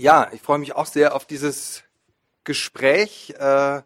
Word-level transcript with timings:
Ja, 0.00 0.30
ich 0.32 0.40
freue 0.40 0.58
mich 0.58 0.74
auch 0.74 0.86
sehr 0.86 1.14
auf 1.14 1.26
dieses 1.26 1.82
Gespräch. 2.44 3.34
Äh, 3.38 3.82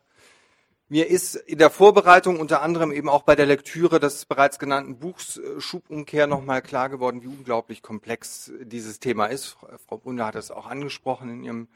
mir 0.88 1.08
ist 1.08 1.34
in 1.34 1.58
der 1.58 1.71
Vorbereitung 1.71 2.38
unter 2.38 2.62
anderem 2.62 2.92
eben 2.92 3.08
auch 3.08 3.22
bei 3.22 3.34
der 3.34 3.46
Lektüre 3.46 3.98
des 3.98 4.24
bereits 4.24 4.60
genannten 4.60 5.00
Buchs 5.00 5.38
äh, 5.38 5.60
Schubumkehr 5.60 6.28
nochmal 6.28 6.62
klar 6.62 6.88
geworden, 6.88 7.20
wie 7.24 7.26
unglaublich 7.26 7.82
komplex 7.82 8.52
dieses 8.61 9.00
Thema 9.00 9.27
ist. 9.27 9.56
Frau 9.88 9.98
Brunner 9.98 10.27
hat 10.27 10.36
es 10.36 10.52
auch 10.52 10.66
angesprochen 10.66 11.30
in 11.30 11.42
ihrem, 11.42 11.68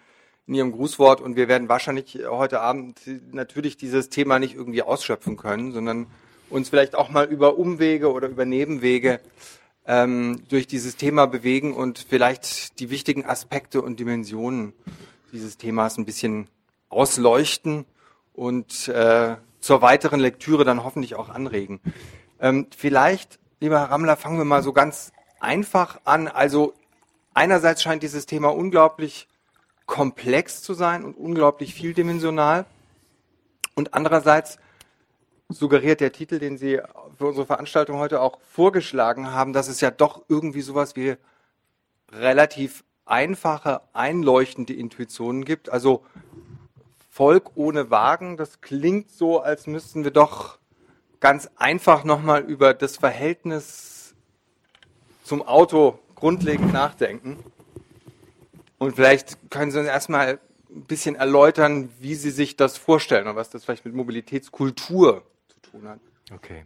in 0.46 0.54
ihrem 0.54 0.70
Grußwort 0.70 1.20
und 1.20 1.34
wir 1.34 1.48
werden 1.48 1.68
wahrscheinlich 1.68 2.20
heute 2.28 2.60
Abend 2.60 3.00
natürlich 3.32 3.76
dieses 3.76 4.08
Thema 4.08 4.38
nicht 4.38 4.54
irgendwie 4.54 4.82
ausschöpfen 4.82 5.36
können, 5.36 5.72
sondern 5.72 6.06
uns 6.48 6.68
vielleicht 6.68 6.94
auch 6.94 7.08
mal 7.08 7.26
über 7.26 7.58
Umwege 7.58 8.12
oder 8.12 8.28
über 8.28 8.44
Nebenwege 8.44 9.18
ähm, 9.88 10.42
durch 10.50 10.66
dieses 10.66 10.96
Thema 10.96 11.26
bewegen 11.26 11.72
und 11.72 11.98
vielleicht 11.98 12.78
die 12.78 12.90
wichtigen 12.90 13.24
Aspekte 13.24 13.80
und 13.80 13.98
Dimensionen 13.98 14.74
dieses 15.32 15.56
Themas 15.56 15.96
ein 15.96 16.04
bisschen 16.04 16.46
ausleuchten 16.90 17.86
und 18.34 18.88
äh, 18.88 19.36
zur 19.60 19.82
weiteren 19.82 20.20
Lektüre 20.20 20.64
dann 20.64 20.84
hoffentlich 20.84 21.16
auch 21.16 21.30
anregen. 21.30 21.80
Ähm, 22.38 22.66
vielleicht, 22.76 23.40
lieber 23.60 23.80
Herr 23.80 23.90
Rammler, 23.90 24.16
fangen 24.16 24.36
wir 24.36 24.44
mal 24.44 24.62
so 24.62 24.74
ganz 24.74 25.10
einfach 25.40 26.00
an. 26.04 26.28
Also 26.28 26.74
einerseits 27.32 27.82
scheint 27.82 28.02
dieses 28.02 28.26
Thema 28.26 28.48
unglaublich 28.48 29.26
komplex 29.86 30.62
zu 30.62 30.74
sein 30.74 31.02
und 31.02 31.14
unglaublich 31.16 31.72
vieldimensional. 31.72 32.66
Und 33.74 33.94
andererseits 33.94 34.58
suggeriert 35.48 36.00
der 36.00 36.12
Titel, 36.12 36.38
den 36.38 36.58
Sie 36.58 36.78
für 37.18 37.26
unsere 37.26 37.46
Veranstaltung 37.46 37.98
heute 37.98 38.20
auch 38.20 38.38
vorgeschlagen 38.42 39.32
haben, 39.32 39.52
dass 39.52 39.68
es 39.68 39.80
ja 39.80 39.90
doch 39.90 40.24
irgendwie 40.28 40.60
sowas 40.60 40.94
wie 40.94 41.16
relativ 42.12 42.84
einfache, 43.04 43.80
einleuchtende 43.92 44.72
Intuitionen 44.72 45.44
gibt. 45.44 45.68
Also 45.68 46.04
Volk 47.10 47.56
ohne 47.56 47.90
Wagen, 47.90 48.36
das 48.36 48.60
klingt 48.60 49.10
so, 49.10 49.40
als 49.40 49.66
müssten 49.66 50.04
wir 50.04 50.12
doch 50.12 50.58
ganz 51.18 51.50
einfach 51.56 52.04
nochmal 52.04 52.42
über 52.42 52.72
das 52.72 52.96
Verhältnis 52.96 54.14
zum 55.24 55.42
Auto 55.42 55.98
grundlegend 56.14 56.72
nachdenken. 56.72 57.36
Und 58.78 58.94
vielleicht 58.94 59.50
können 59.50 59.72
Sie 59.72 59.80
uns 59.80 59.88
erstmal 59.88 60.38
ein 60.70 60.84
bisschen 60.84 61.16
erläutern, 61.16 61.88
wie 61.98 62.14
Sie 62.14 62.30
sich 62.30 62.54
das 62.56 62.76
vorstellen 62.78 63.26
und 63.26 63.34
was 63.34 63.50
das 63.50 63.64
vielleicht 63.64 63.84
mit 63.84 63.94
Mobilitätskultur 63.94 65.24
zu 65.48 65.70
tun 65.70 65.88
hat. 65.88 65.98
Okay. 66.32 66.64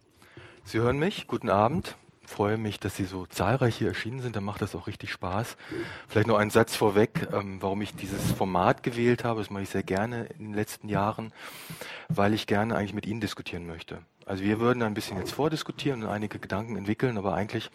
Sie 0.64 0.78
hören 0.78 0.98
mich. 0.98 1.26
Guten 1.26 1.50
Abend. 1.50 1.96
Freue 2.24 2.56
mich, 2.56 2.78
dass 2.78 2.96
Sie 2.96 3.04
so 3.04 3.26
zahlreich 3.26 3.76
hier 3.76 3.88
erschienen 3.88 4.20
sind. 4.20 4.36
Dann 4.36 4.44
macht 4.44 4.62
das 4.62 4.74
auch 4.74 4.86
richtig 4.86 5.10
Spaß. 5.10 5.56
Vielleicht 6.08 6.28
noch 6.28 6.38
ein 6.38 6.50
Satz 6.50 6.76
vorweg, 6.76 7.28
ähm, 7.32 7.60
warum 7.60 7.82
ich 7.82 7.94
dieses 7.94 8.32
Format 8.32 8.82
gewählt 8.82 9.24
habe. 9.24 9.40
Das 9.40 9.50
mache 9.50 9.64
ich 9.64 9.70
sehr 9.70 9.82
gerne 9.82 10.26
in 10.38 10.46
den 10.46 10.54
letzten 10.54 10.88
Jahren, 10.88 11.32
weil 12.08 12.32
ich 12.32 12.46
gerne 12.46 12.76
eigentlich 12.76 12.94
mit 12.94 13.06
Ihnen 13.06 13.20
diskutieren 13.20 13.66
möchte. 13.66 13.98
Also 14.24 14.44
wir 14.44 14.60
würden 14.60 14.82
ein 14.82 14.94
bisschen 14.94 15.18
jetzt 15.18 15.32
vordiskutieren 15.32 16.04
und 16.04 16.08
einige 16.08 16.38
Gedanken 16.38 16.76
entwickeln, 16.76 17.18
aber 17.18 17.34
eigentlich 17.34 17.70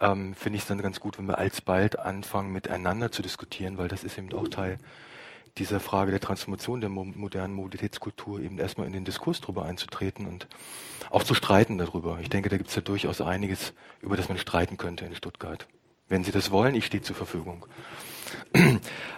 ähm, 0.00 0.34
finde 0.34 0.58
ich 0.58 0.62
es 0.62 0.68
dann 0.68 0.82
ganz 0.82 1.00
gut, 1.00 1.18
wenn 1.18 1.26
wir 1.26 1.38
alsbald 1.38 1.98
anfangen, 1.98 2.52
miteinander 2.52 3.10
zu 3.10 3.22
diskutieren, 3.22 3.78
weil 3.78 3.88
das 3.88 4.04
ist 4.04 4.18
eben 4.18 4.32
auch 4.34 4.48
Teil 4.48 4.78
dieser 5.58 5.80
Frage 5.80 6.10
der 6.10 6.20
Transformation 6.20 6.80
der 6.80 6.88
mo 6.88 7.04
modernen 7.04 7.54
Mobilitätskultur 7.54 8.40
eben 8.40 8.58
erstmal 8.58 8.86
in 8.86 8.92
den 8.92 9.04
Diskurs 9.04 9.40
darüber 9.40 9.64
einzutreten 9.64 10.26
und 10.26 10.46
auch 11.10 11.24
zu 11.24 11.34
streiten 11.34 11.76
darüber. 11.78 12.18
Ich 12.20 12.30
denke, 12.30 12.48
da 12.48 12.56
gibt 12.56 12.70
es 12.70 12.76
ja 12.76 12.82
durchaus 12.82 13.20
einiges, 13.20 13.74
über 14.00 14.16
das 14.16 14.28
man 14.28 14.38
streiten 14.38 14.78
könnte 14.78 15.04
in 15.04 15.14
Stuttgart. 15.14 15.66
Wenn 16.08 16.24
Sie 16.24 16.32
das 16.32 16.50
wollen, 16.50 16.74
ich 16.74 16.86
stehe 16.86 17.02
zur 17.02 17.16
Verfügung. 17.16 17.66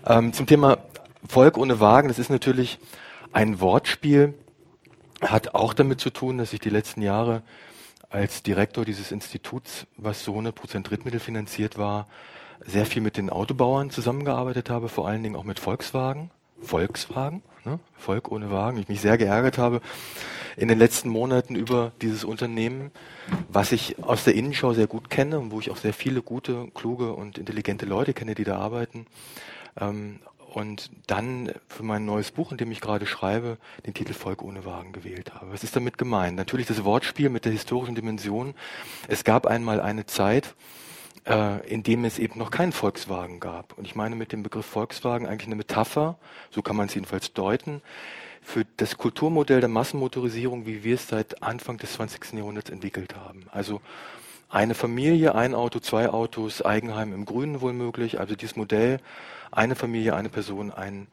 ähm, 0.06 0.32
zum 0.32 0.46
Thema 0.46 0.78
Volk 1.26 1.56
ohne 1.56 1.80
Wagen, 1.80 2.08
das 2.08 2.18
ist 2.18 2.30
natürlich 2.30 2.78
ein 3.32 3.60
Wortspiel, 3.60 4.34
hat 5.20 5.54
auch 5.54 5.72
damit 5.72 6.00
zu 6.00 6.10
tun, 6.10 6.38
dass 6.38 6.52
ich 6.52 6.60
die 6.60 6.70
letzten 6.70 7.02
Jahre 7.02 7.42
als 8.10 8.42
Direktor 8.42 8.84
dieses 8.84 9.10
Instituts, 9.10 9.86
was 9.96 10.24
so 10.24 10.36
100% 10.36 10.82
Drittmittel 10.82 11.20
finanziert 11.20 11.78
war, 11.78 12.06
sehr 12.64 12.86
viel 12.86 13.02
mit 13.02 13.16
den 13.16 13.30
Autobauern 13.30 13.90
zusammengearbeitet 13.90 14.70
habe, 14.70 14.88
vor 14.88 15.08
allen 15.08 15.22
Dingen 15.22 15.36
auch 15.36 15.44
mit 15.44 15.58
Volkswagen. 15.58 16.30
Volkswagen, 16.60 17.42
ne? 17.64 17.78
Volk 17.96 18.30
ohne 18.30 18.50
Wagen. 18.50 18.78
Ich 18.78 18.88
mich 18.88 19.00
sehr 19.00 19.18
geärgert 19.18 19.58
habe 19.58 19.80
in 20.56 20.68
den 20.68 20.78
letzten 20.78 21.08
Monaten 21.08 21.56
über 21.56 21.92
dieses 22.00 22.24
Unternehmen, 22.24 22.90
was 23.48 23.72
ich 23.72 24.02
aus 24.02 24.24
der 24.24 24.34
Innenschau 24.34 24.72
sehr 24.72 24.86
gut 24.86 25.10
kenne 25.10 25.38
und 25.38 25.50
wo 25.50 25.60
ich 25.60 25.70
auch 25.70 25.76
sehr 25.76 25.92
viele 25.92 26.22
gute, 26.22 26.68
kluge 26.74 27.12
und 27.12 27.38
intelligente 27.38 27.86
Leute 27.86 28.14
kenne, 28.14 28.34
die 28.34 28.44
da 28.44 28.58
arbeiten. 28.58 29.06
Ähm, 29.80 30.20
und 30.54 30.90
dann 31.08 31.50
für 31.66 31.82
mein 31.82 32.04
neues 32.04 32.30
Buch, 32.30 32.52
in 32.52 32.58
dem 32.58 32.70
ich 32.70 32.80
gerade 32.80 33.06
schreibe, 33.06 33.58
den 33.86 33.94
Titel 33.94 34.12
Volk 34.12 34.40
ohne 34.40 34.64
Wagen 34.64 34.92
gewählt 34.92 35.34
habe. 35.34 35.52
Was 35.52 35.64
ist 35.64 35.74
damit 35.74 35.98
gemeint? 35.98 36.36
Natürlich 36.36 36.68
das 36.68 36.84
Wortspiel 36.84 37.28
mit 37.28 37.44
der 37.44 37.50
historischen 37.50 37.96
Dimension. 37.96 38.54
Es 39.08 39.24
gab 39.24 39.46
einmal 39.46 39.80
eine 39.80 40.06
Zeit, 40.06 40.54
äh, 41.26 41.66
in 41.66 41.82
dem 41.82 42.04
es 42.04 42.18
eben 42.18 42.38
noch 42.38 42.50
keinen 42.50 42.72
Volkswagen 42.72 43.40
gab. 43.40 43.76
Und 43.78 43.84
ich 43.86 43.94
meine 43.94 44.16
mit 44.16 44.32
dem 44.32 44.42
Begriff 44.42 44.66
Volkswagen 44.66 45.26
eigentlich 45.26 45.46
eine 45.46 45.56
Metapher, 45.56 46.18
so 46.50 46.62
kann 46.62 46.76
man 46.76 46.86
es 46.86 46.94
jedenfalls 46.94 47.32
deuten, 47.32 47.82
für 48.42 48.66
das 48.76 48.98
Kulturmodell 48.98 49.60
der 49.60 49.70
Massenmotorisierung, 49.70 50.66
wie 50.66 50.84
wir 50.84 50.96
es 50.96 51.08
seit 51.08 51.42
Anfang 51.42 51.78
des 51.78 51.94
20. 51.94 52.34
Jahrhunderts 52.34 52.68
entwickelt 52.68 53.16
haben. 53.16 53.46
Also 53.50 53.80
eine 54.50 54.74
Familie, 54.74 55.34
ein 55.34 55.54
Auto, 55.54 55.80
zwei 55.80 56.10
Autos, 56.10 56.62
Eigenheim 56.62 57.14
im 57.14 57.24
Grünen 57.24 57.60
wohl 57.60 57.72
möglich. 57.72 58.20
Also 58.20 58.36
dieses 58.36 58.54
Modell, 58.54 59.00
eine 59.50 59.74
Familie, 59.74 60.14
eine 60.14 60.28
Person, 60.28 60.70
ein 60.70 61.06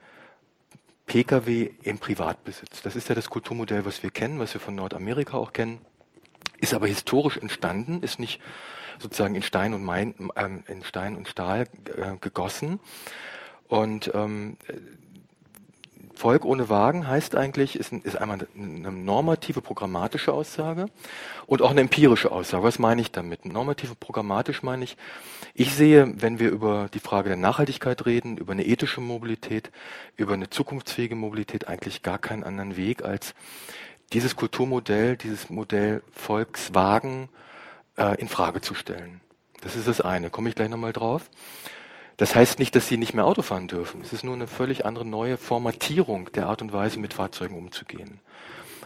Pkw 1.07 1.71
im 1.83 1.99
Privatbesitz. 1.99 2.81
Das 2.81 2.95
ist 2.95 3.09
ja 3.09 3.15
das 3.15 3.29
Kulturmodell, 3.29 3.85
was 3.85 4.03
wir 4.03 4.11
kennen, 4.11 4.39
was 4.39 4.53
wir 4.53 4.61
von 4.61 4.75
Nordamerika 4.75 5.37
auch 5.37 5.53
kennen. 5.53 5.79
Ist 6.59 6.73
aber 6.73 6.87
historisch 6.87 7.37
entstanden, 7.37 8.03
ist 8.03 8.19
nicht 8.19 8.39
sozusagen 9.01 9.35
in 9.35 9.41
Stein 9.41 9.73
und, 9.73 9.83
Main, 9.83 10.13
ähm, 10.35 10.63
in 10.67 10.83
Stein 10.83 11.15
und 11.15 11.27
Stahl 11.27 11.67
äh, 11.85 12.17
gegossen. 12.19 12.79
Und 13.67 14.11
ähm, 14.13 14.57
Volk 16.21 16.45
ohne 16.45 16.69
Wagen 16.69 17.07
heißt 17.07 17.35
eigentlich, 17.35 17.75
ist, 17.75 17.91
ist 17.91 18.15
einmal 18.15 18.47
eine 18.55 18.91
normative, 18.91 19.59
programmatische 19.61 20.31
Aussage 20.31 20.85
und 21.47 21.63
auch 21.63 21.71
eine 21.71 21.81
empirische 21.81 22.31
Aussage. 22.31 22.63
Was 22.63 22.77
meine 22.77 23.01
ich 23.01 23.11
damit? 23.11 23.45
Normative, 23.45 23.95
programmatisch 23.95 24.61
meine 24.61 24.83
ich, 24.83 24.97
ich 25.55 25.73
sehe, 25.73 26.13
wenn 26.21 26.37
wir 26.37 26.51
über 26.51 26.89
die 26.93 26.99
Frage 26.99 27.29
der 27.29 27.37
Nachhaltigkeit 27.37 28.05
reden, 28.05 28.37
über 28.37 28.51
eine 28.51 28.67
ethische 28.67 29.01
Mobilität, 29.01 29.71
über 30.15 30.35
eine 30.35 30.51
zukunftsfähige 30.51 31.15
Mobilität 31.15 31.67
eigentlich 31.67 32.03
gar 32.03 32.19
keinen 32.19 32.43
anderen 32.43 32.77
Weg 32.77 33.03
als 33.03 33.33
dieses 34.13 34.35
Kulturmodell, 34.35 35.17
dieses 35.17 35.49
Modell 35.49 36.03
Volkswagen 36.11 37.29
äh, 37.97 38.19
in 38.19 38.27
Frage 38.27 38.61
zu 38.61 38.73
stellen. 38.73 39.21
Das 39.61 39.75
ist 39.75 39.87
das 39.87 40.01
eine. 40.01 40.29
Komme 40.29 40.49
ich 40.49 40.55
gleich 40.55 40.69
nochmal 40.69 40.93
drauf. 40.93 41.29
Das 42.17 42.35
heißt 42.35 42.59
nicht, 42.59 42.75
dass 42.75 42.87
sie 42.87 42.97
nicht 42.97 43.13
mehr 43.13 43.25
Auto 43.25 43.41
fahren 43.41 43.67
dürfen. 43.67 44.01
Es 44.01 44.13
ist 44.13 44.23
nur 44.23 44.35
eine 44.35 44.47
völlig 44.47 44.85
andere 44.85 45.05
neue 45.05 45.37
Formatierung 45.37 46.31
der 46.33 46.47
Art 46.47 46.61
und 46.61 46.73
Weise, 46.73 46.99
mit 46.99 47.13
Fahrzeugen 47.13 47.57
umzugehen. 47.57 48.19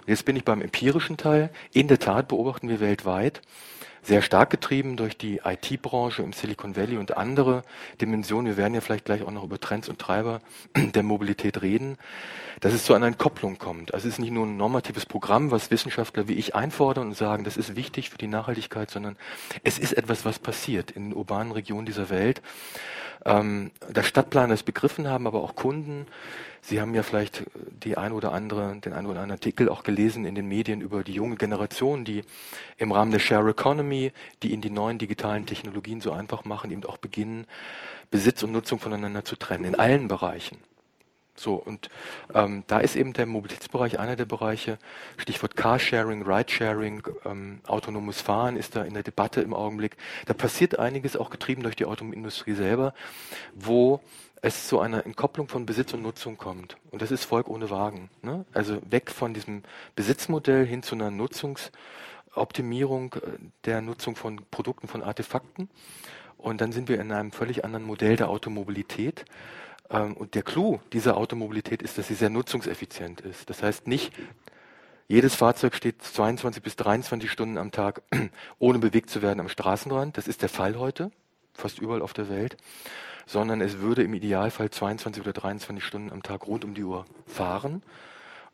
Jetzt 0.06 0.26
bin 0.26 0.36
ich 0.36 0.46
beim 0.46 0.62
empirischen 0.62 1.18
Teil. 1.18 1.50
In 1.74 1.88
der 1.88 2.00
Tat 2.00 2.28
beobachten 2.28 2.70
wir 2.70 2.80
weltweit, 2.80 3.42
sehr 4.06 4.22
stark 4.22 4.52
getrieben 4.52 4.98
durch 4.98 5.18
die 5.18 5.42
IT-Branche 5.44 6.22
im 6.22 6.32
Silicon 6.32 6.76
Valley 6.76 6.98
und 6.98 7.18
andere 7.18 7.64
Dimensionen. 8.00 8.46
Wir 8.46 8.58
werden 8.58 8.76
ja 8.76 8.82
vielleicht 8.82 9.06
gleich 9.06 9.24
auch 9.24 9.32
noch 9.32 9.44
über 9.44 9.60
Trends 9.60 9.90
und 9.90 10.00
Treiber 10.00 10.42
der 10.76 11.04
Mobilität 11.04 11.62
reden, 11.62 11.98
dass 12.60 12.74
es 12.74 12.86
zu 12.86 12.94
einer 12.94 13.08
Entkopplung 13.08 13.58
kommt. 13.58 13.94
Also 13.94 14.08
es 14.08 14.16
ist 14.16 14.20
nicht 14.20 14.32
nur 14.32 14.46
ein 14.46 14.58
normatives 14.58 15.06
Programm, 15.06 15.50
was 15.50 15.72
Wissenschaftler 15.72 16.28
wie 16.28 16.34
ich 16.34 16.54
einfordern 16.54 17.08
und 17.08 17.18
sagen, 17.18 17.44
das 17.44 17.58
ist 17.58 17.76
wichtig 17.76 18.12
für 18.12 18.18
die 18.18 18.28
Nachhaltigkeit, 18.28 18.92
sondern 18.92 19.18
es 19.64 19.80
ist 19.80 19.94
etwas, 19.94 20.24
was 20.24 20.38
passiert 20.38 20.92
in 20.92 21.10
den 21.10 21.14
urbanen 21.14 21.52
Regionen 21.52 21.86
dieser 21.86 22.10
Welt. 22.10 22.42
Ähm, 23.26 23.72
der 23.90 24.04
Stadtplaner 24.04 24.54
es 24.54 24.64
begriffen 24.64 25.08
haben, 25.08 25.26
aber 25.26 25.42
auch 25.42 25.56
Kunden, 25.56 26.06
Sie 26.68 26.82
haben 26.82 26.96
ja 26.96 27.04
vielleicht 27.04 27.44
die 27.84 27.96
ein 27.96 28.12
oder 28.12 28.32
andere, 28.32 28.78
den 28.78 28.94
ein 28.94 29.06
oder 29.06 29.22
anderen 29.22 29.38
Artikel 29.38 29.70
auch 29.70 29.84
gelesen 29.84 30.26
in 30.26 30.34
den 30.34 30.48
Medien 30.48 30.82
über 30.82 31.04
die 31.04 31.14
junge 31.14 31.36
Generation, 31.36 32.06
die 32.06 32.24
im 32.78 32.92
Rahmen 32.92 33.12
der 33.12 33.20
Share 33.20 33.48
Economy, 33.48 34.12
die 34.42 34.52
in 34.52 34.62
die 34.62 34.72
neuen 34.72 34.98
digitalen 34.98 35.46
Technologien 35.46 36.02
so 36.02 36.12
einfach 36.12 36.44
machen, 36.44 36.72
eben 36.72 36.84
auch 36.86 36.98
beginnen, 36.98 37.46
Besitz 38.10 38.42
und 38.42 38.52
Nutzung 38.52 38.80
voneinander 38.80 39.24
zu 39.24 39.36
trennen, 39.36 39.64
in 39.64 39.76
allen 39.76 40.08
Bereichen. 40.08 40.58
So, 41.36 41.56
und 41.56 41.90
ähm, 42.34 42.64
da 42.68 42.80
ist 42.80 42.96
eben 42.96 43.12
der 43.14 43.26
Mobilitätsbereich 43.26 44.00
einer 44.00 44.16
der 44.16 44.24
Bereiche, 44.26 44.78
Stichwort 45.18 45.58
Carsharing, 45.58 46.22
Ridesharing, 46.24 47.04
ähm, 47.26 47.60
autonomes 47.68 48.22
Fahren 48.22 48.56
ist 48.56 48.76
da 48.76 48.84
in 48.84 48.94
der 48.94 49.02
Debatte 49.04 49.42
im 49.42 49.54
Augenblick. 49.54 49.98
Da 50.26 50.34
passiert 50.34 50.80
einiges, 50.80 51.18
auch 51.18 51.30
getrieben 51.30 51.64
durch 51.64 51.76
die 51.76 51.84
Automobilindustrie 51.86 52.54
selber, 52.54 52.94
wo 53.54 54.00
es 54.42 54.68
zu 54.68 54.80
einer 54.80 55.06
Entkopplung 55.06 55.50
von 55.50 55.66
Besitz 55.66 55.94
und 55.94 56.04
Nutzung 56.04 56.38
kommt. 56.38 56.78
Und 56.92 57.02
das 57.02 57.12
ist 57.12 57.26
Volk 57.26 57.50
ohne 57.50 57.70
Wagen. 57.70 58.10
Ne? 58.22 58.46
Also 58.54 58.80
weg 58.90 59.12
von 59.12 59.34
diesem 59.34 59.64
Besitzmodell 59.96 60.66
hin 60.66 60.84
zu 60.84 60.96
einer 60.96 61.12
Nutzungsoptimierung 61.12 63.16
äh, 63.16 63.20
der 63.66 63.82
Nutzung 63.82 64.16
von 64.16 64.40
Produkten, 64.52 64.88
von 64.88 65.04
Artefakten. 65.04 65.70
Und 66.38 66.62
dann 66.62 66.72
sind 66.72 66.88
wir 66.90 67.02
in 67.02 67.12
einem 67.12 67.32
völlig 67.32 67.66
anderen 67.66 67.86
Modell 67.86 68.18
der 68.18 68.30
Automobilität. 68.30 69.26
Ähm, 69.90 70.14
und 70.16 70.36
der 70.36 70.44
Clou 70.44 70.80
dieser 70.94 71.18
Automobilität 71.18 71.82
ist, 71.82 71.98
dass 71.98 72.08
sie 72.08 72.16
sehr 72.16 72.30
nutzungseffizient 72.30 73.22
ist. 73.22 73.50
Das 73.50 73.64
heißt 73.64 73.88
nicht, 73.88 74.14
jedes 75.08 75.36
Fahrzeug 75.36 75.76
steht 75.76 76.02
22 76.02 76.64
bis 76.64 76.76
23 76.76 77.30
Stunden 77.30 77.58
am 77.58 77.72
Tag, 77.72 78.02
ohne 78.60 78.80
bewegt 78.80 79.10
zu 79.10 79.22
werden 79.22 79.40
am 79.40 79.50
Straßenrand. 79.50 80.18
Das 80.18 80.28
ist 80.28 80.42
der 80.42 80.50
Fall 80.50 80.78
heute, 80.80 81.12
fast 81.54 81.80
überall 81.80 82.02
auf 82.02 82.14
der 82.14 82.30
Welt. 82.30 82.58
Sondern 83.28 83.62
es 83.62 83.80
würde 83.80 84.04
im 84.04 84.14
Idealfall 84.14 84.70
22 84.70 85.24
oder 85.24 85.34
23 85.34 85.84
Stunden 85.84 86.12
am 86.12 86.22
Tag 86.22 86.48
rund 86.48 86.64
um 86.64 86.76
die 86.76 86.84
Uhr 86.84 87.06
fahren. 87.26 87.82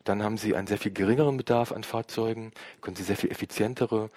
Dann 0.04 0.22
haben 0.22 0.36
Sie 0.36 0.54
einen 0.54 0.66
sehr 0.66 0.78
viel 0.78 0.92
geringeren 0.92 1.36
Bedarf 1.36 1.72
an 1.72 1.84
Fahrzeugen, 1.84 2.52
können 2.80 2.96
Sie 2.96 3.04
sehr 3.04 3.16
viel 3.16 3.30
effizientere 3.30 4.10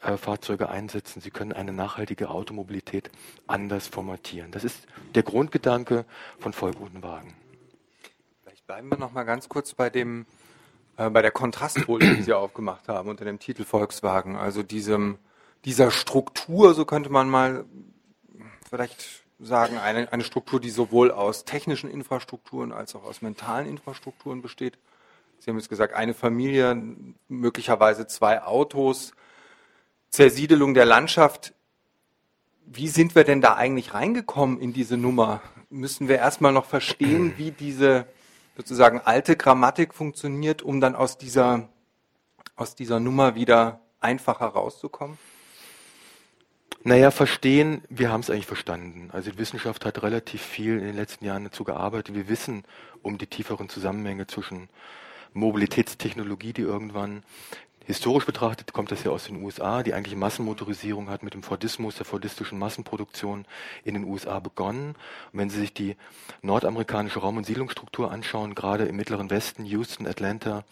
äh, 0.00 0.16
Fahrzeuge 0.16 0.68
einsetzen. 0.68 1.20
Sie 1.20 1.30
können 1.30 1.52
eine 1.52 1.72
nachhaltige 1.72 2.28
Automobilität 2.30 3.10
anders 3.46 3.86
formatieren. 3.86 4.50
Das 4.50 4.64
ist 4.64 4.86
der 5.14 5.22
Grundgedanke 5.22 6.04
von 6.38 6.52
vollguten 6.52 7.02
Wagen. 7.02 7.34
Vielleicht 8.42 8.66
bleiben 8.66 8.88
wir 8.90 8.98
noch 8.98 9.12
mal 9.12 9.24
ganz 9.24 9.48
kurz 9.48 9.74
bei 9.74 9.90
dem 9.90 10.26
äh, 10.96 11.10
bei 11.10 11.22
der 11.22 11.30
Kontrastfolie, 11.30 12.16
die 12.16 12.22
Sie 12.22 12.32
aufgemacht 12.32 12.88
haben 12.88 13.08
unter 13.08 13.24
dem 13.24 13.38
Titel 13.38 13.64
Volkswagen. 13.64 14.36
Also 14.36 14.62
diesem 14.62 15.18
dieser 15.64 15.90
Struktur, 15.90 16.74
so 16.74 16.84
könnte 16.84 17.10
man 17.10 17.28
mal 17.28 17.64
vielleicht 18.68 19.24
sagen, 19.38 19.78
eine, 19.78 20.12
eine 20.12 20.24
Struktur, 20.24 20.60
die 20.60 20.70
sowohl 20.70 21.10
aus 21.10 21.44
technischen 21.44 21.90
Infrastrukturen 21.90 22.72
als 22.72 22.94
auch 22.94 23.04
aus 23.04 23.20
mentalen 23.20 23.66
Infrastrukturen 23.66 24.42
besteht. 24.42 24.78
Sie 25.38 25.50
haben 25.50 25.58
jetzt 25.58 25.68
gesagt, 25.68 25.94
eine 25.94 26.14
Familie, 26.14 26.80
möglicherweise 27.28 28.06
zwei 28.06 28.42
Autos, 28.42 29.12
Zersiedelung 30.16 30.72
der 30.72 30.86
Landschaft. 30.86 31.52
Wie 32.64 32.88
sind 32.88 33.14
wir 33.14 33.24
denn 33.24 33.42
da 33.42 33.56
eigentlich 33.56 33.92
reingekommen 33.92 34.58
in 34.58 34.72
diese 34.72 34.96
Nummer? 34.96 35.42
Müssen 35.68 36.08
wir 36.08 36.16
erstmal 36.16 36.52
noch 36.52 36.64
verstehen, 36.64 37.34
wie 37.36 37.50
diese 37.50 38.06
sozusagen 38.56 39.02
alte 39.04 39.36
Grammatik 39.36 39.92
funktioniert, 39.92 40.62
um 40.62 40.80
dann 40.80 40.96
aus 40.96 41.18
dieser, 41.18 41.68
aus 42.56 42.74
dieser 42.74 42.98
Nummer 42.98 43.34
wieder 43.34 43.80
einfacher 44.00 44.46
rauszukommen? 44.46 45.18
Naja, 46.82 47.10
verstehen, 47.10 47.82
wir 47.90 48.10
haben 48.10 48.20
es 48.20 48.30
eigentlich 48.30 48.46
verstanden. 48.46 49.10
Also 49.12 49.30
die 49.32 49.38
Wissenschaft 49.38 49.84
hat 49.84 50.02
relativ 50.02 50.40
viel 50.40 50.78
in 50.78 50.84
den 50.84 50.96
letzten 50.96 51.26
Jahren 51.26 51.44
dazu 51.44 51.62
gearbeitet. 51.62 52.14
Wir 52.14 52.30
wissen 52.30 52.64
um 53.02 53.18
die 53.18 53.26
tieferen 53.26 53.68
Zusammenhänge 53.68 54.26
zwischen 54.26 54.70
Mobilitätstechnologie, 55.34 56.54
die 56.54 56.62
irgendwann 56.62 57.22
Historisch 57.86 58.26
betrachtet 58.26 58.72
kommt 58.72 58.90
das 58.90 59.04
ja 59.04 59.12
aus 59.12 59.24
den 59.24 59.40
USA. 59.42 59.84
Die 59.84 59.94
eigentliche 59.94 60.16
Massenmotorisierung 60.16 61.08
hat 61.08 61.22
mit 61.22 61.34
dem 61.34 61.44
Fordismus, 61.44 61.94
der 61.94 62.04
fordistischen 62.04 62.58
Massenproduktion 62.58 63.46
in 63.84 63.94
den 63.94 64.04
USA 64.04 64.40
begonnen. 64.40 64.96
Und 65.32 65.38
wenn 65.38 65.50
Sie 65.50 65.60
sich 65.60 65.72
die 65.72 65.96
nordamerikanische 66.42 67.20
Raum- 67.20 67.36
und 67.36 67.46
Siedlungsstruktur 67.46 68.10
anschauen, 68.10 68.56
gerade 68.56 68.86
im 68.86 68.96
mittleren 68.96 69.30
Westen, 69.30 69.64
Houston, 69.64 70.08
Atlanta, 70.08 70.64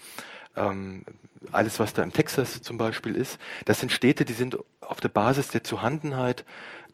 ähm, 0.56 1.04
alles, 1.52 1.78
was 1.78 1.92
da 1.92 2.02
im 2.02 2.12
Texas 2.12 2.62
zum 2.62 2.78
Beispiel 2.78 3.14
ist, 3.14 3.38
das 3.64 3.78
sind 3.78 3.92
Städte, 3.92 4.24
die 4.24 4.32
sind 4.32 4.58
auf 4.80 5.00
der 5.00 5.08
Basis 5.08 5.48
der 5.48 5.62
Zuhandenheit 5.62 6.44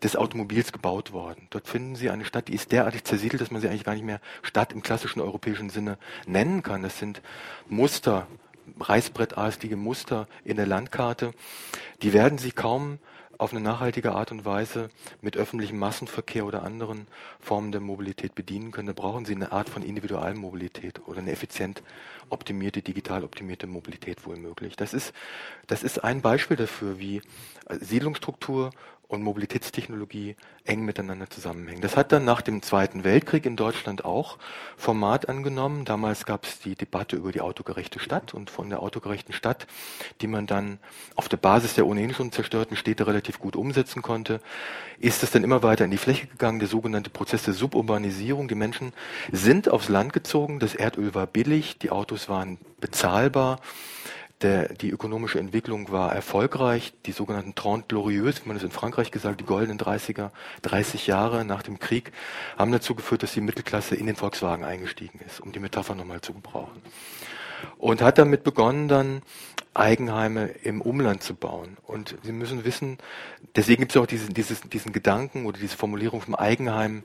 des 0.02 0.16
Automobils 0.16 0.72
gebaut 0.72 1.12
worden. 1.12 1.46
Dort 1.48 1.66
finden 1.66 1.94
Sie 1.94 2.10
eine 2.10 2.26
Stadt, 2.26 2.48
die 2.48 2.54
ist 2.54 2.72
derartig 2.72 3.04
zersiedelt, 3.04 3.40
dass 3.40 3.50
man 3.50 3.62
sie 3.62 3.68
eigentlich 3.68 3.84
gar 3.84 3.94
nicht 3.94 4.04
mehr 4.04 4.20
Stadt 4.42 4.72
im 4.72 4.82
klassischen 4.82 5.20
europäischen 5.20 5.70
Sinne 5.70 5.96
nennen 6.26 6.62
kann. 6.62 6.82
Das 6.82 6.98
sind 6.98 7.22
Muster, 7.68 8.26
reißbrettartige 8.78 9.76
Muster 9.76 10.28
in 10.44 10.56
der 10.56 10.66
Landkarte, 10.66 11.32
die 12.02 12.12
werden 12.12 12.38
Sie 12.38 12.52
kaum 12.52 12.98
auf 13.40 13.52
eine 13.52 13.62
nachhaltige 13.62 14.12
Art 14.12 14.32
und 14.32 14.44
Weise 14.44 14.90
mit 15.22 15.36
öffentlichem 15.38 15.78
Massenverkehr 15.78 16.44
oder 16.44 16.62
anderen 16.62 17.06
Formen 17.38 17.72
der 17.72 17.80
Mobilität 17.80 18.34
bedienen 18.34 18.70
können. 18.70 18.88
Da 18.88 18.92
brauchen 18.92 19.24
Sie 19.24 19.34
eine 19.34 19.50
Art 19.50 19.70
von 19.70 19.82
Individualmobilität 19.82 21.00
oder 21.06 21.20
eine 21.20 21.32
effizient 21.32 21.82
optimierte, 22.30 22.82
digital 22.82 23.24
optimierte 23.24 23.66
Mobilität 23.66 24.26
wohl 24.26 24.36
möglich. 24.36 24.76
Das 24.76 24.94
ist, 24.94 25.12
das 25.66 25.82
ist 25.82 26.02
ein 26.02 26.22
Beispiel 26.22 26.56
dafür, 26.56 26.98
wie 26.98 27.22
Siedlungsstruktur 27.80 28.70
und 29.10 29.22
Mobilitätstechnologie 29.24 30.36
eng 30.64 30.84
miteinander 30.84 31.28
zusammenhängen. 31.28 31.80
Das 31.80 31.96
hat 31.96 32.12
dann 32.12 32.24
nach 32.24 32.42
dem 32.42 32.62
Zweiten 32.62 33.02
Weltkrieg 33.02 33.44
in 33.44 33.56
Deutschland 33.56 34.04
auch 34.04 34.38
Format 34.76 35.28
angenommen. 35.28 35.84
Damals 35.84 36.24
gab 36.26 36.44
es 36.44 36.60
die 36.60 36.76
Debatte 36.76 37.16
über 37.16 37.32
die 37.32 37.40
autogerechte 37.40 37.98
Stadt 37.98 38.34
und 38.34 38.50
von 38.50 38.70
der 38.70 38.80
autogerechten 38.80 39.34
Stadt, 39.34 39.66
die 40.20 40.28
man 40.28 40.46
dann 40.46 40.78
auf 41.16 41.28
der 41.28 41.38
Basis 41.38 41.74
der 41.74 41.86
ohnehin 41.86 42.14
schon 42.14 42.30
zerstörten 42.30 42.76
Städte 42.76 43.06
relativ 43.08 43.40
gut 43.40 43.56
umsetzen 43.56 44.00
konnte, 44.00 44.40
ist 45.00 45.24
es 45.24 45.32
dann 45.32 45.42
immer 45.42 45.64
weiter 45.64 45.84
in 45.84 45.90
die 45.90 45.96
Fläche 45.96 46.28
gegangen, 46.28 46.60
der 46.60 46.68
sogenannte 46.68 47.10
Prozess 47.10 47.42
der 47.42 47.54
Suburbanisierung. 47.54 48.46
Die 48.46 48.54
Menschen 48.54 48.92
sind 49.32 49.68
aufs 49.68 49.88
Land 49.88 50.12
gezogen, 50.12 50.60
das 50.60 50.76
Erdöl 50.76 51.14
war 51.14 51.26
billig, 51.26 51.78
die 51.78 51.90
Autos 51.90 52.19
waren 52.28 52.58
bezahlbar 52.80 53.60
der, 54.42 54.72
die 54.72 54.90
ökonomische 54.90 55.38
Entwicklung 55.38 55.90
war 55.90 56.14
erfolgreich. 56.14 56.92
Die 57.06 57.12
sogenannten 57.12 57.54
Trente 57.54 57.88
Glorieuses, 57.88 58.44
wie 58.44 58.48
man 58.48 58.56
es 58.56 58.62
in 58.62 58.70
Frankreich 58.70 59.10
gesagt, 59.10 59.40
die 59.40 59.44
goldenen 59.44 59.78
30er, 59.78 60.30
30 60.62 61.06
Jahre 61.06 61.44
nach 61.44 61.62
dem 61.62 61.78
Krieg, 61.78 62.12
haben 62.56 62.72
dazu 62.72 62.94
geführt, 62.94 63.22
dass 63.22 63.32
die 63.32 63.40
Mittelklasse 63.40 63.96
in 63.96 64.06
den 64.06 64.16
Volkswagen 64.16 64.64
eingestiegen 64.64 65.20
ist, 65.26 65.40
um 65.40 65.52
die 65.52 65.58
Metapher 65.58 65.94
nochmal 65.94 66.20
zu 66.20 66.32
gebrauchen. 66.32 66.80
Und 67.76 68.00
hat 68.00 68.16
damit 68.16 68.42
begonnen, 68.42 68.88
dann 68.88 69.22
Eigenheime 69.74 70.46
im 70.62 70.80
Umland 70.80 71.22
zu 71.22 71.34
bauen. 71.34 71.76
Und 71.86 72.16
Sie 72.22 72.32
müssen 72.32 72.64
wissen, 72.64 72.98
deswegen 73.56 73.80
gibt 73.80 73.94
es 73.94 74.00
auch 74.00 74.06
diesen, 74.06 74.32
dieses, 74.32 74.62
diesen 74.62 74.92
Gedanken 74.92 75.44
oder 75.44 75.58
diese 75.58 75.76
Formulierung 75.76 76.22
vom 76.22 76.34
Eigenheim 76.34 77.04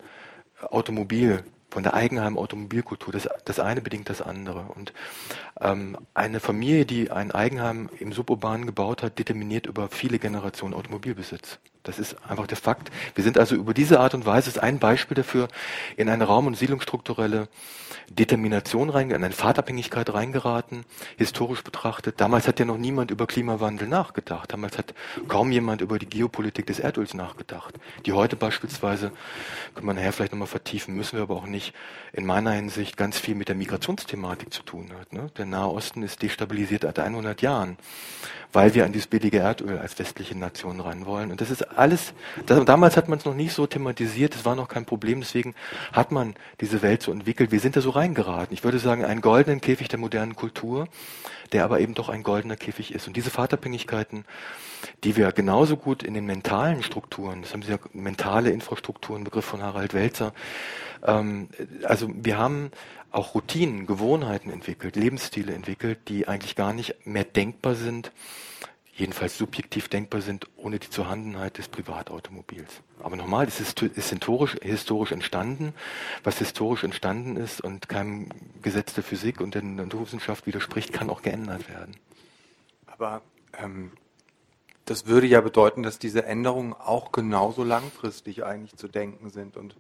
Automobil 0.61 1.43
von 1.75 1.83
der 1.83 1.93
Eigenheim-Automobilkultur. 1.93 3.11
Das, 3.11 3.27
das 3.43 3.59
eine 3.59 3.81
bedingt 3.81 4.09
das 4.09 4.21
andere. 4.21 4.61
Und 4.73 4.93
ähm, 5.59 5.97
eine 6.13 6.39
Familie, 6.39 6.85
die 6.85 7.11
ein 7.11 7.31
Eigenheim 7.31 7.89
im 7.99 8.13
Suburbanen 8.13 8.65
gebaut 8.65 9.03
hat, 9.03 9.19
determiniert 9.19 9.67
über 9.67 9.89
viele 9.89 10.17
Generationen 10.17 10.73
Automobilbesitz. 10.73 11.59
Das 11.87 11.99
ist 11.99 12.15
einfach 12.27 12.47
der 12.47 12.57
Fakt. 12.57 12.91
Wir 13.13 13.23
sind 13.23 13.37
also 13.37 13.55
über 13.55 13.73
diese 13.73 13.99
Art 13.99 14.13
und 14.13 14.25
Weise, 14.25 14.49
ist 14.49 14.59
ein 14.59 14.79
Beispiel 14.79 15.15
dafür, 15.15 15.47
in 15.95 16.09
eine 16.09 16.25
Raum- 16.25 16.47
und 16.47 16.57
siedlungsstrukturelle 16.57 17.47
Determination 18.09 18.89
reingeraten, 18.89 19.23
eine 19.23 19.33
Fahrtabhängigkeit 19.33 20.13
reingeraten, 20.13 20.85
historisch 21.17 21.63
betrachtet. 21.63 22.19
Damals 22.19 22.47
hat 22.47 22.59
ja 22.59 22.65
noch 22.65 22.77
niemand 22.77 23.11
über 23.11 23.27
Klimawandel 23.27 23.87
nachgedacht. 23.87 24.51
Damals 24.51 24.77
hat 24.77 24.93
kaum 25.27 25.51
jemand 25.51 25.81
über 25.81 25.99
die 25.99 26.07
Geopolitik 26.07 26.65
des 26.65 26.79
Erdöls 26.79 27.13
nachgedacht. 27.13 27.75
Die 28.05 28.13
heute 28.13 28.35
beispielsweise, 28.35 29.11
kann 29.73 29.85
man 29.85 29.95
nachher 29.95 30.13
vielleicht 30.13 30.33
nochmal 30.33 30.47
vertiefen, 30.47 30.95
müssen 30.95 31.17
wir 31.17 31.23
aber 31.23 31.35
auch 31.35 31.47
nicht, 31.47 31.73
in 32.13 32.25
meiner 32.25 32.51
Hinsicht 32.51 32.97
ganz 32.97 33.19
viel 33.19 33.35
mit 33.35 33.47
der 33.47 33.55
Migrationsthematik 33.55 34.53
zu 34.53 34.63
tun 34.63 34.91
hat. 34.99 35.13
Ne? 35.13 35.29
Der 35.37 35.45
Nahe 35.45 35.69
Osten 35.69 36.03
ist 36.03 36.21
destabilisiert 36.21 36.83
seit 36.83 36.99
100 36.99 37.41
Jahren 37.41 37.77
weil 38.55 38.73
wir 38.73 38.85
an 38.85 38.93
dieses 38.93 39.07
billige 39.07 39.39
Erdöl 39.39 39.77
als 39.77 39.99
westliche 39.99 40.35
Nation 40.35 40.79
ran 40.79 41.05
wollen. 41.05 41.29
Und 41.29 41.41
das 41.41 41.49
ist 41.49 41.74
alles, 41.75 42.13
damals 42.45 42.97
hat 42.97 43.07
man 43.07 43.19
es 43.19 43.25
noch 43.25 43.33
nicht 43.33 43.53
so 43.53 43.67
thematisiert, 43.67 44.35
es 44.35 44.45
war 44.45 44.55
noch 44.55 44.67
kein 44.67 44.85
Problem, 44.85 45.19
deswegen 45.19 45.55
hat 45.91 46.11
man 46.11 46.35
diese 46.61 46.81
Welt 46.81 47.01
so 47.01 47.11
entwickelt. 47.11 47.51
Wir 47.51 47.59
sind 47.59 47.75
da 47.75 47.81
so 47.81 47.89
reingeraten. 47.89 48.53
Ich 48.53 48.63
würde 48.63 48.79
sagen, 48.79 49.05
einen 49.05 49.21
goldenen 49.21 49.61
Käfig 49.61 49.87
der 49.87 49.99
modernen 49.99 50.35
Kultur, 50.35 50.87
der 51.51 51.63
aber 51.63 51.79
eben 51.79 51.93
doch 51.93 52.09
ein 52.09 52.23
goldener 52.23 52.55
Käfig 52.55 52.93
ist. 52.93 53.07
Und 53.07 53.15
diese 53.15 53.29
Fahrtabhängigkeiten, 53.29 54.25
die 55.03 55.15
wir 55.15 55.31
genauso 55.31 55.77
gut 55.77 56.03
in 56.03 56.13
den 56.13 56.25
mentalen 56.25 56.83
Strukturen, 56.83 57.41
das 57.41 57.53
haben 57.53 57.61
Sie 57.61 57.71
ja 57.71 57.79
mentale 57.93 58.51
Infrastrukturen, 58.51 59.23
Begriff 59.23 59.45
von 59.45 59.61
Harald 59.61 59.93
Welzer, 59.93 60.33
ähm, 61.05 61.49
also 61.83 62.09
wir 62.13 62.37
haben 62.37 62.71
auch 63.11 63.33
Routinen, 63.33 63.85
Gewohnheiten 63.85 64.49
entwickelt, 64.49 64.95
Lebensstile 64.95 65.53
entwickelt, 65.53 65.99
die 66.09 66.27
eigentlich 66.27 66.55
gar 66.55 66.73
nicht 66.73 67.05
mehr 67.05 67.23
denkbar 67.23 67.75
sind, 67.75 68.11
jedenfalls 68.95 69.37
subjektiv 69.37 69.89
denkbar 69.89 70.21
sind, 70.21 70.47
ohne 70.55 70.79
die 70.79 70.89
Zuhandenheit 70.89 71.57
des 71.57 71.67
Privatautomobils. 71.67 72.81
Aber 73.03 73.17
nochmal, 73.17 73.45
es 73.45 73.59
ist, 73.59 73.81
ist 73.81 74.09
historisch, 74.09 74.55
historisch 74.61 75.11
entstanden. 75.11 75.73
Was 76.23 76.39
historisch 76.39 76.83
entstanden 76.83 77.35
ist 77.35 77.61
und 77.61 77.89
keinem 77.89 78.29
Gesetz 78.61 78.93
der 78.93 79.03
Physik 79.03 79.41
und 79.41 79.53
der 79.53 79.63
Naturwissenschaft 79.63 80.47
widerspricht, 80.47 80.93
kann 80.93 81.09
auch 81.09 81.21
geändert 81.21 81.67
werden. 81.67 81.97
Aber 82.87 83.21
ähm, 83.61 83.91
das 84.85 85.07
würde 85.07 85.27
ja 85.27 85.41
bedeuten, 85.41 85.83
dass 85.83 85.99
diese 85.99 86.25
Änderungen 86.25 86.73
auch 86.73 87.11
genauso 87.11 87.63
langfristig 87.63 88.45
eigentlich 88.45 88.77
zu 88.77 88.87
denken 88.87 89.29
sind 89.29 89.57
und 89.57 89.75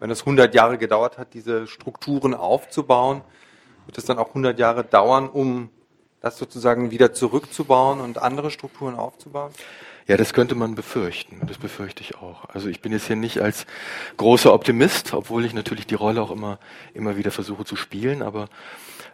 wenn 0.00 0.10
es 0.10 0.20
100 0.20 0.54
Jahre 0.54 0.78
gedauert 0.78 1.18
hat, 1.18 1.34
diese 1.34 1.66
Strukturen 1.66 2.34
aufzubauen, 2.34 3.22
wird 3.86 3.98
es 3.98 4.04
dann 4.04 4.18
auch 4.18 4.28
100 4.28 4.58
Jahre 4.58 4.84
dauern, 4.84 5.28
um 5.28 5.70
das 6.20 6.38
sozusagen 6.38 6.90
wieder 6.90 7.12
zurückzubauen 7.12 8.00
und 8.00 8.18
andere 8.18 8.50
Strukturen 8.50 8.96
aufzubauen? 8.96 9.52
Ja, 10.06 10.16
das 10.16 10.32
könnte 10.32 10.54
man 10.54 10.74
befürchten. 10.74 11.42
Das 11.46 11.58
befürchte 11.58 12.02
ich 12.02 12.16
auch. 12.16 12.46
Also 12.46 12.68
ich 12.68 12.80
bin 12.80 12.92
jetzt 12.92 13.06
hier 13.06 13.16
nicht 13.16 13.40
als 13.40 13.66
großer 14.16 14.54
Optimist, 14.54 15.12
obwohl 15.12 15.44
ich 15.44 15.52
natürlich 15.52 15.86
die 15.86 15.94
Rolle 15.94 16.22
auch 16.22 16.30
immer, 16.30 16.58
immer 16.94 17.18
wieder 17.18 17.30
versuche 17.30 17.66
zu 17.66 17.76
spielen, 17.76 18.22
aber 18.22 18.48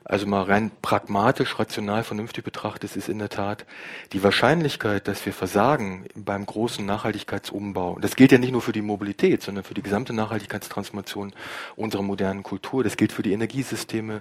also 0.05 0.27
mal 0.27 0.43
rein 0.43 0.71
pragmatisch, 0.83 1.59
rational, 1.59 2.05
vernünftig 2.05 2.45
betrachtet, 2.45 2.95
ist 2.95 3.09
in 3.09 3.19
der 3.19 3.31
Tat 3.31 3.65
die 4.13 4.23
Wahrscheinlichkeit, 4.23 5.09
dass 5.09 5.25
wir 5.25 5.33
versagen 5.33 6.05
beim 6.15 6.45
großen 6.45 6.85
Nachhaltigkeitsumbau. 6.85 7.99
Das 8.01 8.15
gilt 8.15 8.31
ja 8.31 8.39
nicht 8.39 8.53
nur 8.53 8.61
für 8.61 8.73
die 8.73 8.83
Mobilität, 8.83 9.43
sondern 9.43 9.65
für 9.65 9.73
die 9.73 9.83
gesamte 9.83 10.13
Nachhaltigkeitstransformation 10.13 11.33
unserer 11.77 12.03
modernen 12.03 12.43
Kultur. 12.43 12.85
Das 12.85 12.99
gilt 12.99 13.13
für 13.13 13.23
die 13.23 13.33
Energiesysteme, 13.33 14.21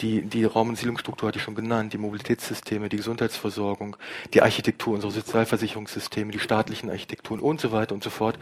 die, 0.00 0.22
die 0.22 0.44
Raum- 0.44 0.70
und 0.70 0.76
Siedlungsstruktur 0.76 1.28
hatte 1.28 1.38
ich 1.38 1.44
schon 1.44 1.54
genannt, 1.54 1.92
die 1.92 1.98
Mobilitätssysteme, 1.98 2.88
die 2.88 2.96
Gesundheitsversorgung, 2.96 3.96
die 4.34 4.42
Architektur 4.42 4.94
unserer 4.94 5.12
Sozialversicherungssysteme, 5.12 6.32
die 6.32 6.40
staatlichen 6.40 6.90
Architekturen 6.90 7.38
und 7.38 7.60
so 7.60 7.70
weiter 7.70 7.94
und 7.94 8.02
so 8.02 8.10
fort. 8.10 8.38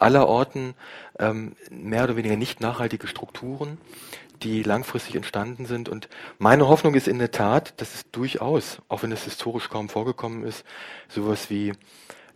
Aller 0.00 0.26
Orten 0.26 0.74
ähm, 1.20 1.54
mehr 1.70 2.02
oder 2.04 2.16
weniger 2.16 2.36
nicht 2.36 2.60
nachhaltige 2.60 3.06
Strukturen 3.06 3.78
die 4.42 4.62
langfristig 4.62 5.14
entstanden 5.14 5.66
sind. 5.66 5.88
Und 5.88 6.08
meine 6.38 6.68
Hoffnung 6.68 6.94
ist 6.94 7.08
in 7.08 7.18
der 7.18 7.30
Tat, 7.30 7.80
dass 7.80 7.94
es 7.94 8.10
durchaus, 8.10 8.80
auch 8.88 9.02
wenn 9.02 9.12
es 9.12 9.24
historisch 9.24 9.68
kaum 9.68 9.88
vorgekommen 9.88 10.44
ist, 10.44 10.64
sowas 11.08 11.50
wie 11.50 11.72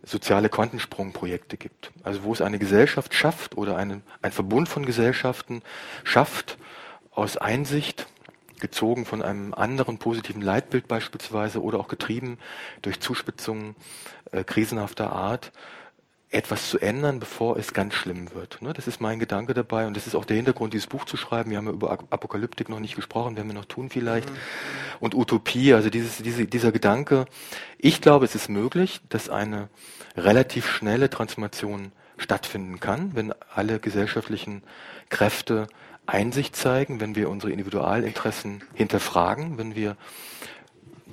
soziale 0.03 0.49
Quantensprungprojekte 0.49 1.57
gibt. 1.57 1.91
Also 2.03 2.23
wo 2.23 2.33
es 2.33 2.41
eine 2.41 2.59
Gesellschaft 2.59 3.13
schafft 3.13 3.57
oder 3.57 3.77
einen, 3.77 4.03
ein 4.21 4.31
Verbund 4.31 4.67
von 4.67 4.85
Gesellschaften 4.85 5.61
schafft, 6.03 6.57
aus 7.11 7.37
Einsicht, 7.37 8.07
gezogen 8.59 9.05
von 9.05 9.21
einem 9.21 9.53
anderen 9.53 9.97
positiven 9.97 10.41
Leitbild 10.41 10.87
beispielsweise 10.87 11.61
oder 11.61 11.79
auch 11.79 11.89
getrieben 11.89 12.37
durch 12.81 13.01
Zuspitzungen 13.01 13.75
äh, 14.31 14.45
krisenhafter 14.45 15.11
Art, 15.11 15.51
etwas 16.33 16.69
zu 16.69 16.79
ändern, 16.79 17.19
bevor 17.19 17.57
es 17.57 17.73
ganz 17.73 17.93
schlimm 17.93 18.33
wird. 18.33 18.61
Ne? 18.61 18.73
Das 18.73 18.87
ist 18.87 18.99
mein 18.99 19.19
Gedanke 19.19 19.53
dabei 19.53 19.85
und 19.87 19.95
das 19.95 20.07
ist 20.07 20.15
auch 20.15 20.25
der 20.25 20.35
Hintergrund, 20.35 20.73
dieses 20.73 20.87
Buch 20.87 21.05
zu 21.05 21.15
schreiben. 21.15 21.51
Wir 21.51 21.57
haben 21.57 21.67
ja 21.67 21.73
über 21.73 21.91
Apokalyptik 21.91 22.69
noch 22.69 22.79
nicht 22.79 22.95
gesprochen, 22.95 23.35
werden 23.35 23.47
wir 23.47 23.55
noch 23.55 23.65
tun 23.65 23.89
vielleicht. 23.89 24.29
Mhm. 24.29 24.35
Und 24.99 25.15
Utopie, 25.15 25.73
also 25.73 25.89
dieses, 25.89 26.17
diese, 26.17 26.45
dieser 26.45 26.71
Gedanke. 26.71 27.25
Ich 27.77 28.01
glaube, 28.01 28.25
es 28.25 28.35
ist 28.35 28.49
möglich, 28.49 29.01
dass 29.09 29.29
eine 29.29 29.69
relativ 30.17 30.67
schnelle 30.69 31.09
Transformation 31.09 31.91
stattfinden 32.17 32.79
kann, 32.79 33.15
wenn 33.15 33.33
alle 33.53 33.79
gesellschaftlichen 33.79 34.63
Kräfte 35.09 35.67
Einsicht 36.05 36.55
zeigen, 36.55 36.99
wenn 36.99 37.15
wir 37.15 37.29
unsere 37.29 37.51
Individualinteressen 37.51 38.63
hinterfragen, 38.73 39.57
wenn 39.57 39.75
wir 39.75 39.95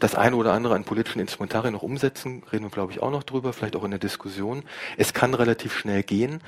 das 0.01 0.15
eine 0.15 0.37
oder 0.37 0.53
andere 0.53 0.75
an 0.75 0.85
politischen 0.85 1.21
Instrumentarien 1.21 1.73
noch 1.73 1.83
umsetzen, 1.83 2.43
reden 2.51 2.65
wir, 2.65 2.71
glaube 2.71 2.93
ich, 2.93 3.01
auch 3.01 3.11
noch 3.11 3.23
drüber, 3.23 3.53
vielleicht 3.53 3.77
auch 3.77 3.85
in 3.85 3.91
der 3.91 4.01
Diskussion. 4.01 4.65
Es 4.97 5.13
kann 5.13 5.35
relativ 5.35 5.77
schnell 5.77 6.03
gehen. 6.03 6.41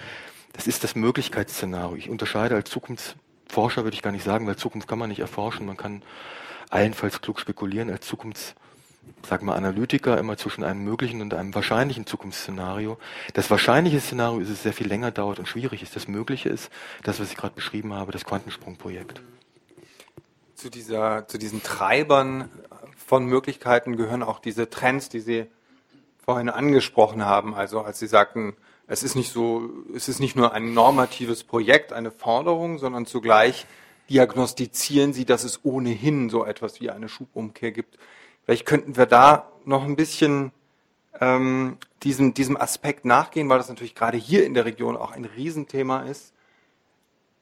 Das 0.53 0.67
ist 0.67 0.83
das 0.85 0.95
Möglichkeitsszenario. 0.95 1.97
Ich 1.97 2.11
unterscheide 2.11 2.55
als 2.55 2.71
Zukunftsforscher, 2.71 3.85
würde 3.85 3.95
ich 3.95 4.03
gar 4.03 4.13
nicht 4.13 4.25
sagen, 4.25 4.47
weil 4.47 4.57
Zukunft 4.57 4.89
kann 4.89 4.99
man 4.99 5.09
nicht 5.09 5.21
erforschen. 5.21 5.67
Man 5.67 5.77
kann 5.77 6.03
allenfalls 6.71 7.21
klug 7.21 7.39
spekulieren 7.39 7.91
als 7.91 8.07
Zukunfts 8.07 8.55
sagen 9.27 9.47
wir 9.47 9.55
Analytiker 9.55 10.19
immer 10.19 10.37
zwischen 10.37 10.65
einem 10.65 10.85
möglichen 10.85 11.21
und 11.21 11.35
einem 11.35 11.55
wahrscheinlichen 11.55 12.07
Zukunftsszenario. 12.07 12.99
Das 13.35 13.51
wahrscheinliche 13.51 14.01
Szenario 14.01 14.41
ist 14.41 14.49
es 14.49 14.63
sehr 14.63 14.73
viel 14.73 14.89
länger 14.89 15.11
dauert 15.11 15.39
und 15.39 15.47
schwierig 15.47 15.83
ist. 15.83 15.95
Das 15.97 16.09
Mögliche 16.09 16.49
ist 16.49 16.71
das, 17.03 17.21
was 17.21 17.31
ich 17.31 17.37
gerade 17.37 17.55
beschrieben 17.55 17.93
habe, 17.93 18.13
das 18.13 18.25
Quantensprungprojekt. 18.25 19.21
Zu 20.55 20.71
dieser, 20.71 21.27
zu 21.27 21.39
diesen 21.39 21.63
Treibern 21.63 22.49
von 23.13 23.27
Möglichkeiten 23.27 23.99
gehören 23.99 24.23
auch 24.23 24.39
diese 24.39 24.71
Trends, 24.71 25.11
die 25.11 25.21
Sie 25.21 25.45
vorhin 26.25 26.49
angesprochen 26.49 27.27
haben. 27.27 27.55
Also 27.55 27.83
als 27.83 27.99
Sie 27.99 28.07
sagten, 28.07 28.57
es 28.87 29.03
ist 29.03 29.17
nicht 29.17 29.31
so, 29.31 29.69
es 29.95 30.09
ist 30.09 30.19
nicht 30.19 30.35
nur 30.35 30.55
ein 30.55 30.73
normatives 30.73 31.45
Projekt, 31.45 31.93
eine 31.93 32.11
Forderung, 32.11 32.79
sondern 32.79 33.05
zugleich 33.05 33.67
diagnostizieren 34.09 35.13
Sie, 35.13 35.27
dass 35.27 35.45
es 35.45 35.63
ohnehin 35.63 36.31
so 36.31 36.47
etwas 36.47 36.81
wie 36.81 36.89
eine 36.89 37.11
Schubumkehr 37.11 37.71
gibt. 37.71 37.99
Vielleicht 38.47 38.65
könnten 38.65 38.97
wir 38.97 39.05
da 39.05 39.53
noch 39.67 39.85
ein 39.85 39.97
bisschen 39.97 40.51
ähm, 41.21 41.77
diesem, 42.05 42.33
diesem 42.33 42.57
Aspekt 42.57 43.05
nachgehen, 43.05 43.47
weil 43.51 43.59
das 43.59 43.69
natürlich 43.69 43.95
gerade 43.95 44.17
hier 44.17 44.47
in 44.47 44.55
der 44.55 44.65
Region 44.65 44.97
auch 44.97 45.13
ein 45.13 45.27
Riesenthema 45.27 46.05
ist. 46.05 46.33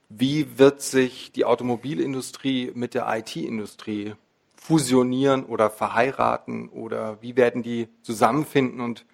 Wie 0.08 0.58
wird 0.58 0.82
sich 0.82 1.30
die 1.30 1.44
Automobilindustrie 1.44 2.72
mit 2.74 2.94
der 2.94 3.06
IT-Industrie 3.08 4.16
fusionieren 4.60 5.44
oder 5.44 5.70
verheiraten 5.70 6.68
oder 6.68 7.20
wie 7.22 7.34
werden 7.34 7.62
die 7.62 7.88
zusammenfinden 8.02 8.80
und 8.82 9.06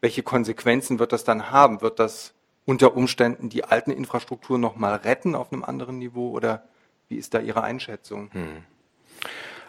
welche 0.00 0.22
Konsequenzen 0.22 0.98
wird 0.98 1.12
das 1.12 1.24
dann 1.24 1.50
haben? 1.50 1.82
Wird 1.82 1.98
das 1.98 2.32
unter 2.64 2.96
Umständen 2.96 3.50
die 3.50 3.64
alten 3.64 3.90
Infrastrukturen 3.90 4.62
nochmal 4.62 4.94
retten 4.96 5.34
auf 5.34 5.52
einem 5.52 5.62
anderen 5.62 5.98
Niveau 5.98 6.30
oder 6.30 6.64
wie 7.08 7.16
ist 7.16 7.34
da 7.34 7.40
Ihre 7.40 7.62
Einschätzung? 7.62 8.30
Hm. 8.32 8.64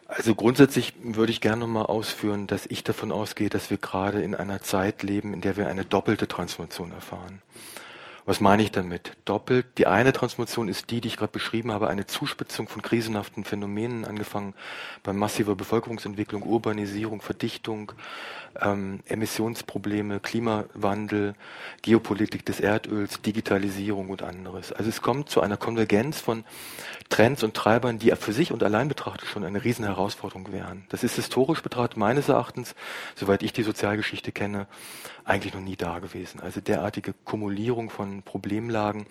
Also 0.07 0.35
grundsätzlich 0.35 0.93
würde 1.01 1.31
ich 1.31 1.41
gerne 1.41 1.61
nochmal 1.61 1.87
ausführen, 1.87 2.47
dass 2.47 2.65
ich 2.67 2.85
davon 2.85 3.11
ausgehe, 3.11 3.49
dass 3.49 3.69
wir 3.69 3.77
gerade 3.77 4.21
in 4.21 4.35
einer 4.35 4.61
Zeit 4.61 5.03
leben, 5.03 5.33
in 5.33 5.41
der 5.41 5.57
wir 5.57 5.67
eine 5.67 5.83
doppelte 5.83 6.29
Transformation 6.29 6.91
erfahren. 6.91 7.41
Was 8.27 8.41
meine 8.41 8.63
ich 8.63 8.71
damit? 8.71 9.15
Doppelt. 9.25 9.67
Die 9.77 9.85
eine 9.85 10.11
Transformation 10.11 10.67
ist 10.67 10.89
die, 10.89 10.99
die 10.99 11.09
ich 11.09 11.17
gerade 11.17 11.31
beschrieben 11.31 11.71
habe, 11.71 11.89
eine 11.89 12.07
Zuspitzung 12.07 12.67
von 12.67 12.81
krisenhaften 12.81 13.43
Phänomenen, 13.43 14.03
angefangen 14.03 14.55
bei 15.03 15.13
massiver 15.13 15.55
Bevölkerungsentwicklung, 15.55 16.41
Urbanisierung, 16.41 17.21
Verdichtung, 17.21 17.91
ähm, 18.59 19.01
Emissionsprobleme, 19.05 20.19
Klimawandel, 20.21 21.35
Geopolitik 21.83 22.43
des 22.47 22.59
Erdöls, 22.59 23.21
Digitalisierung 23.21 24.09
und 24.09 24.23
anderes. 24.23 24.71
Also 24.71 24.89
es 24.89 25.03
kommt 25.03 25.29
zu 25.29 25.41
einer 25.41 25.57
Konvergenz 25.57 26.19
von 26.19 26.45
Trends 27.09 27.43
und 27.43 27.53
Treibern, 27.53 27.99
die 27.99 28.09
für 28.15 28.33
sich 28.33 28.51
und 28.51 28.63
allein 28.63 28.87
betrachtet 28.87 29.29
schon 29.29 29.43
eine 29.43 29.63
riesen 29.63 29.85
Herausforderung 29.85 30.51
wären. 30.51 30.85
Das 30.89 31.03
ist 31.03 31.15
historisch 31.15 31.61
betrachtet 31.61 31.97
meines 31.97 32.27
Erachtens, 32.27 32.73
soweit 33.13 33.43
ich 33.43 33.53
die 33.53 33.61
Sozialgeschichte 33.61 34.31
kenne, 34.31 34.65
eigentlich 35.25 35.53
noch 35.53 35.61
nie 35.61 35.75
da 35.75 35.99
gewesen. 35.99 36.39
Also 36.39 36.61
derartige 36.61 37.13
Kumulierung 37.25 37.89
von 37.89 38.21
Problemlagen. 38.21 39.05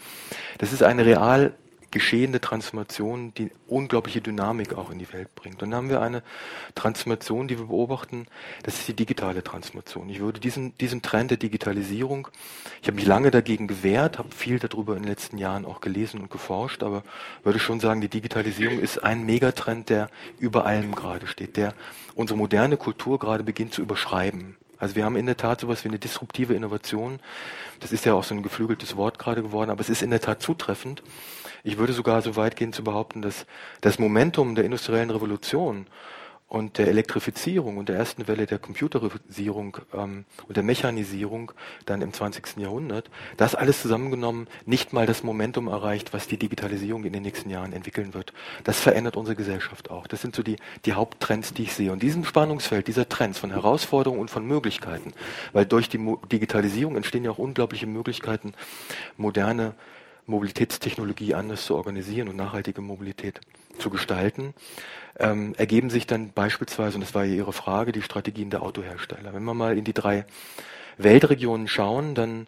Das 0.59 0.73
ist 0.73 0.83
eine 0.83 1.05
real 1.05 1.55
geschehende 1.95 2.41
Transformation, 2.41 3.33
die 3.35 3.53
unglaubliche 3.69 4.21
Dynamik 4.21 4.75
auch 4.75 4.91
in 4.91 4.99
die 4.99 5.13
Welt 5.13 5.33
bringt. 5.37 5.63
Und 5.63 5.71
dann 5.71 5.77
haben 5.77 5.89
wir 5.91 6.03
eine 6.03 6.25
Transformation, 6.75 7.47
die 7.47 7.57
wir 7.57 7.67
beobachten, 7.67 8.27
das 8.65 8.81
ist 8.81 8.89
die 8.89 8.95
digitale 8.95 9.45
Transformation. 9.45 10.09
Ich 10.09 10.19
würde 10.19 10.41
diesen, 10.41 10.77
diesen 10.79 11.03
Trend 11.03 11.31
der 11.31 11.39
Digitalisierung, 11.39 12.27
ich 12.83 12.89
habe 12.89 12.97
mich 12.97 13.07
lange 13.07 13.31
dagegen 13.31 13.69
gewehrt, 13.69 14.19
habe 14.19 14.35
viel 14.35 14.59
darüber 14.59 14.97
in 14.97 15.05
den 15.05 15.09
letzten 15.09 15.39
Jahren 15.39 15.65
auch 15.65 15.81
gelesen 15.81 16.21
und 16.21 16.31
geforscht, 16.31 16.83
aber 16.83 17.05
würde 17.45 17.61
schon 17.61 17.79
sagen, 17.79 18.01
die 18.01 18.09
Digitalisierung 18.09 18.81
ist 18.81 19.05
ein 19.05 19.25
Megatrend, 19.25 19.89
der 19.89 20.11
über 20.41 20.67
allem 20.67 20.97
gerade 20.97 21.29
steht, 21.29 21.57
der 21.57 21.75
unsere 22.17 22.37
moderne 22.37 22.77
Kultur 22.77 23.21
gerade 23.21 23.45
beginnt 23.45 23.73
zu 23.73 23.83
überschreiben. 23.83 24.57
Also 24.79 24.97
wir 24.97 25.05
haben 25.05 25.17
in 25.17 25.27
der 25.27 25.37
Tat 25.37 25.61
sowas 25.61 25.85
wie 25.85 25.89
eine 25.89 25.99
disruptive 25.99 26.55
Innovation. 26.55 27.21
Das 27.81 27.93
ist 27.93 28.05
ja 28.05 28.15
auch 28.15 28.25
so 28.25 28.35
ein 28.35 28.43
geflügeltes 28.43 28.97
Wort 28.97 29.19
gerade 29.19 29.43
geworden, 29.43 29.71
aber 29.71 29.81
es 29.81 29.89
ist 29.89 30.03
in 30.03 30.11
der 30.11 30.21
Tat 30.21 30.43
zutreffend. 30.43 31.03
Ich 31.63 31.79
würde 31.79 31.93
sogar 31.93 32.21
so 32.23 32.37
weit 32.37 32.57
gehen 32.57 32.73
zu 32.73 32.85
behaupten, 32.85 33.23
dass 33.23 33.47
das 33.81 33.99
Momentum 33.99 34.55
der 34.55 34.65
industriellen 34.65 35.11
Revolution 35.11 35.87
und 36.49 36.79
der 36.79 36.89
Elektrifizierung 36.89 37.79
und 37.79 37.89
der 37.89 37.97
ersten 37.97 38.29
Welle 38.29 38.47
der 38.47 38.59
Computerisierung 38.59 39.79
ähm, 39.93 40.25
und 40.47 40.57
der 40.57 40.63
Mechanisierung 40.63 41.53
dann 41.87 42.03
im 42.03 42.13
20. 42.13 42.59
Jahrhundert, 42.59 43.11
das 43.37 43.55
alles 43.55 43.83
zusammengenommen 43.83 44.47
nicht 44.67 44.93
mal 44.93 45.07
das 45.07 45.23
Momentum 45.23 45.69
erreicht, 45.69 46.13
was 46.13 46.29
die 46.29 46.37
Digitalisierung 46.37 47.05
in 47.05 47.13
den 47.13 47.23
nächsten 47.23 47.51
Jahren 47.51 47.73
entwickeln 47.73 48.15
wird. 48.15 48.33
Das 48.63 48.79
verändert 48.79 49.17
unsere 49.17 49.37
Gesellschaft 49.37 49.91
auch. 49.91 50.07
Das 50.07 50.21
sind 50.21 50.37
so 50.37 50.43
die, 50.43 50.57
die 50.85 50.93
Haupttrends, 50.93 51.55
die 51.55 51.63
ich 51.65 51.75
sehe. 51.75 51.91
Und 51.91 52.03
diesem 52.03 52.25
Spannungsfeld, 52.25 52.87
dieser 52.87 53.09
Trends 53.09 53.39
von 53.39 53.51
Herausforderungen 53.51 54.21
und 54.21 54.31
von 54.31 54.47
Möglichkeiten, 54.47 55.13
weil 55.53 55.67
durch 55.67 55.89
die 55.89 55.99
Mo 55.99 56.21
Digitalisierung 56.31 56.97
entstehen 56.97 57.25
ja 57.25 57.31
auch 57.31 57.39
unglaubliche 57.39 57.87
Möglichkeiten, 57.87 58.53
moderne 59.17 59.75
Mobilitätstechnologie 60.27 61.35
anders 61.35 61.67
zu 61.67 61.77
organisieren 61.77 62.29
und 62.29 62.37
nachhaltige 62.37 62.81
Mobilität 62.81 63.41
zu 63.79 63.91
gestalten, 63.91 64.55
ähm, 65.19 65.55
ergeben 65.57 65.91
sich 65.91 66.07
dann 66.07 66.33
beispielsweise, 66.33 66.97
und 66.97 67.03
das 67.03 67.15
war 67.15 67.25
ja 67.25 67.35
Ihre 67.35 67.53
Frage, 67.53 67.93
die 67.93 68.03
Strategien 68.03 68.51
der 68.51 68.63
Autohersteller. 68.63 69.35
Wenn 69.35 69.45
wir 69.45 69.55
mal 69.55 69.77
in 69.77 69.85
die 69.85 69.93
drei 69.93 70.25
Weltregionen 70.97 71.69
schauen, 71.69 72.15
dann, 72.15 72.47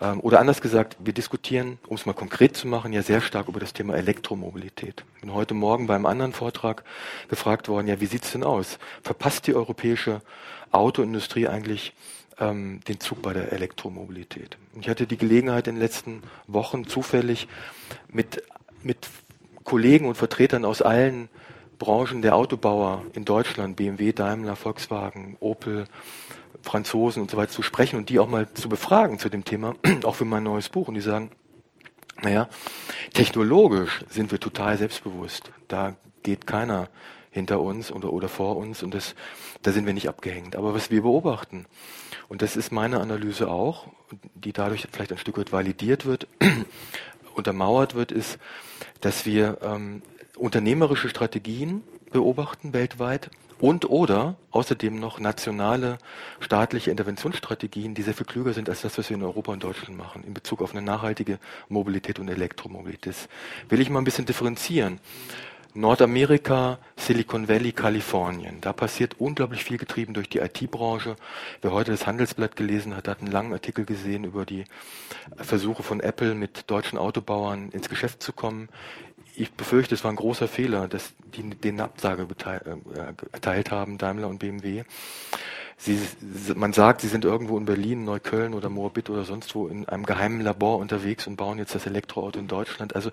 ähm, 0.00 0.20
oder 0.20 0.40
anders 0.40 0.60
gesagt, 0.60 0.96
wir 1.00 1.12
diskutieren, 1.12 1.78
um 1.86 1.96
es 1.96 2.06
mal 2.06 2.12
konkret 2.12 2.56
zu 2.56 2.68
machen, 2.68 2.92
ja 2.92 3.02
sehr 3.02 3.20
stark 3.20 3.48
über 3.48 3.60
das 3.60 3.72
Thema 3.72 3.94
Elektromobilität. 3.94 5.04
Ich 5.16 5.20
bin 5.22 5.32
heute 5.32 5.54
Morgen 5.54 5.86
beim 5.86 6.06
anderen 6.06 6.32
Vortrag 6.32 6.84
gefragt 7.28 7.68
worden, 7.68 7.88
ja, 7.88 8.00
wie 8.00 8.06
sieht's 8.06 8.32
denn 8.32 8.44
aus? 8.44 8.78
Verpasst 9.02 9.46
die 9.46 9.54
europäische 9.54 10.20
Autoindustrie 10.72 11.48
eigentlich 11.48 11.94
ähm, 12.38 12.80
den 12.88 13.00
Zug 13.00 13.22
bei 13.22 13.32
der 13.32 13.52
Elektromobilität. 13.52 14.58
Ich 14.80 14.88
hatte 14.88 15.06
die 15.06 15.16
Gelegenheit 15.16 15.66
in 15.66 15.76
den 15.76 15.82
letzten 15.82 16.22
Wochen 16.46 16.86
zufällig 16.86 17.48
mit, 18.08 18.42
mit 18.82 19.08
Kollegen 19.64 20.06
und 20.06 20.16
Vertretern 20.16 20.64
aus 20.64 20.82
allen 20.82 21.28
Branchen 21.78 22.22
der 22.22 22.34
Autobauer 22.34 23.04
in 23.12 23.24
Deutschland, 23.24 23.76
BMW, 23.76 24.12
Daimler, 24.12 24.56
Volkswagen, 24.56 25.36
Opel, 25.40 25.86
Franzosen 26.62 27.22
und 27.22 27.30
so 27.30 27.36
weiter 27.36 27.52
zu 27.52 27.62
sprechen 27.62 27.96
und 27.96 28.08
die 28.08 28.18
auch 28.18 28.28
mal 28.28 28.52
zu 28.54 28.68
befragen 28.68 29.18
zu 29.18 29.28
dem 29.28 29.44
Thema, 29.44 29.74
auch 30.04 30.14
für 30.14 30.24
mein 30.24 30.42
neues 30.42 30.68
Buch. 30.68 30.88
Und 30.88 30.94
die 30.94 31.00
sagen, 31.00 31.30
naja, 32.22 32.48
technologisch 33.12 34.04
sind 34.08 34.30
wir 34.32 34.40
total 34.40 34.78
selbstbewusst. 34.78 35.52
Da 35.68 35.96
geht 36.22 36.46
keiner 36.46 36.88
hinter 37.30 37.60
uns 37.60 37.92
oder, 37.92 38.12
oder 38.12 38.28
vor 38.28 38.56
uns 38.56 38.82
und 38.82 38.94
das, 38.94 39.14
da 39.62 39.70
sind 39.70 39.84
wir 39.84 39.92
nicht 39.92 40.08
abgehängt. 40.08 40.56
Aber 40.56 40.74
was 40.74 40.90
wir 40.90 41.02
beobachten, 41.02 41.66
und 42.28 42.42
das 42.42 42.56
ist 42.56 42.72
meine 42.72 43.00
Analyse 43.00 43.48
auch, 43.48 43.86
die 44.34 44.52
dadurch 44.52 44.86
vielleicht 44.90 45.12
ein 45.12 45.18
Stück 45.18 45.38
weit 45.38 45.52
validiert 45.52 46.06
wird, 46.06 46.26
untermauert 47.34 47.94
wird, 47.94 48.12
ist, 48.12 48.38
dass 49.00 49.26
wir 49.26 49.58
ähm, 49.62 50.02
unternehmerische 50.36 51.08
Strategien 51.08 51.82
beobachten 52.10 52.72
weltweit 52.72 53.30
und 53.58 53.88
oder 53.88 54.36
außerdem 54.50 54.98
noch 54.98 55.18
nationale 55.18 55.98
staatliche 56.40 56.90
Interventionsstrategien, 56.90 57.94
die 57.94 58.02
sehr 58.02 58.14
viel 58.14 58.26
klüger 58.26 58.52
sind 58.52 58.68
als 58.68 58.82
das, 58.82 58.98
was 58.98 59.08
wir 59.08 59.16
in 59.16 59.22
Europa 59.22 59.52
und 59.52 59.64
Deutschland 59.64 59.96
machen, 59.96 60.24
in 60.24 60.34
Bezug 60.34 60.60
auf 60.60 60.72
eine 60.72 60.82
nachhaltige 60.82 61.38
Mobilität 61.68 62.18
und 62.18 62.28
Elektromobilität. 62.28 63.06
Das 63.06 63.28
will 63.68 63.80
ich 63.80 63.88
mal 63.88 64.00
ein 64.00 64.04
bisschen 64.04 64.26
differenzieren. 64.26 65.00
Nordamerika, 65.76 66.78
Silicon 66.96 67.48
Valley, 67.48 67.72
Kalifornien. 67.72 68.60
Da 68.60 68.72
passiert 68.72 69.16
unglaublich 69.18 69.62
viel 69.62 69.76
getrieben 69.76 70.14
durch 70.14 70.28
die 70.28 70.38
IT-Branche. 70.38 71.16
Wer 71.60 71.72
heute 71.72 71.90
das 71.90 72.06
Handelsblatt 72.06 72.56
gelesen 72.56 72.96
hat, 72.96 73.08
hat 73.08 73.20
einen 73.20 73.30
langen 73.30 73.52
Artikel 73.52 73.84
gesehen 73.84 74.24
über 74.24 74.44
die 74.44 74.64
Versuche 75.36 75.82
von 75.82 76.00
Apple 76.00 76.34
mit 76.34 76.70
deutschen 76.70 76.98
Autobauern 76.98 77.70
ins 77.70 77.88
Geschäft 77.88 78.22
zu 78.22 78.32
kommen 78.32 78.68
ich 79.36 79.52
befürchte, 79.52 79.94
es 79.94 80.02
war 80.02 80.10
ein 80.10 80.16
großer 80.16 80.48
Fehler, 80.48 80.88
dass 80.88 81.12
die 81.36 81.50
den 81.50 81.80
Absage 81.80 82.26
äh, 82.46 83.12
erteilt 83.32 83.70
haben, 83.70 83.98
Daimler 83.98 84.28
und 84.28 84.38
BMW. 84.38 84.84
Sie, 85.78 85.98
man 86.54 86.72
sagt, 86.72 87.02
sie 87.02 87.08
sind 87.08 87.26
irgendwo 87.26 87.58
in 87.58 87.66
Berlin, 87.66 88.04
Neukölln 88.04 88.54
oder 88.54 88.70
Moabit 88.70 89.10
oder 89.10 89.24
sonst 89.24 89.54
wo 89.54 89.68
in 89.68 89.86
einem 89.86 90.06
geheimen 90.06 90.40
Labor 90.40 90.78
unterwegs 90.78 91.26
und 91.26 91.36
bauen 91.36 91.58
jetzt 91.58 91.74
das 91.74 91.84
Elektroauto 91.84 92.38
in 92.38 92.48
Deutschland. 92.48 92.96
Also 92.96 93.10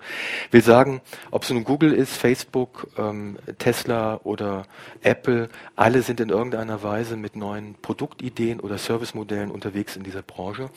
will 0.50 0.62
sagen, 0.62 1.02
ob 1.30 1.42
es 1.42 1.50
nun 1.50 1.64
Google 1.64 1.92
ist, 1.92 2.16
Facebook, 2.16 2.88
ähm, 2.96 3.36
Tesla 3.58 4.18
oder 4.24 4.66
Apple, 5.02 5.50
alle 5.76 6.00
sind 6.00 6.20
in 6.20 6.30
irgendeiner 6.30 6.82
Weise 6.82 7.18
mit 7.18 7.36
neuen 7.36 7.74
Produktideen 7.82 8.60
oder 8.60 8.78
Servicemodellen 8.78 9.50
unterwegs 9.50 9.94
in 9.94 10.02
dieser 10.02 10.22
Branche. 10.22 10.70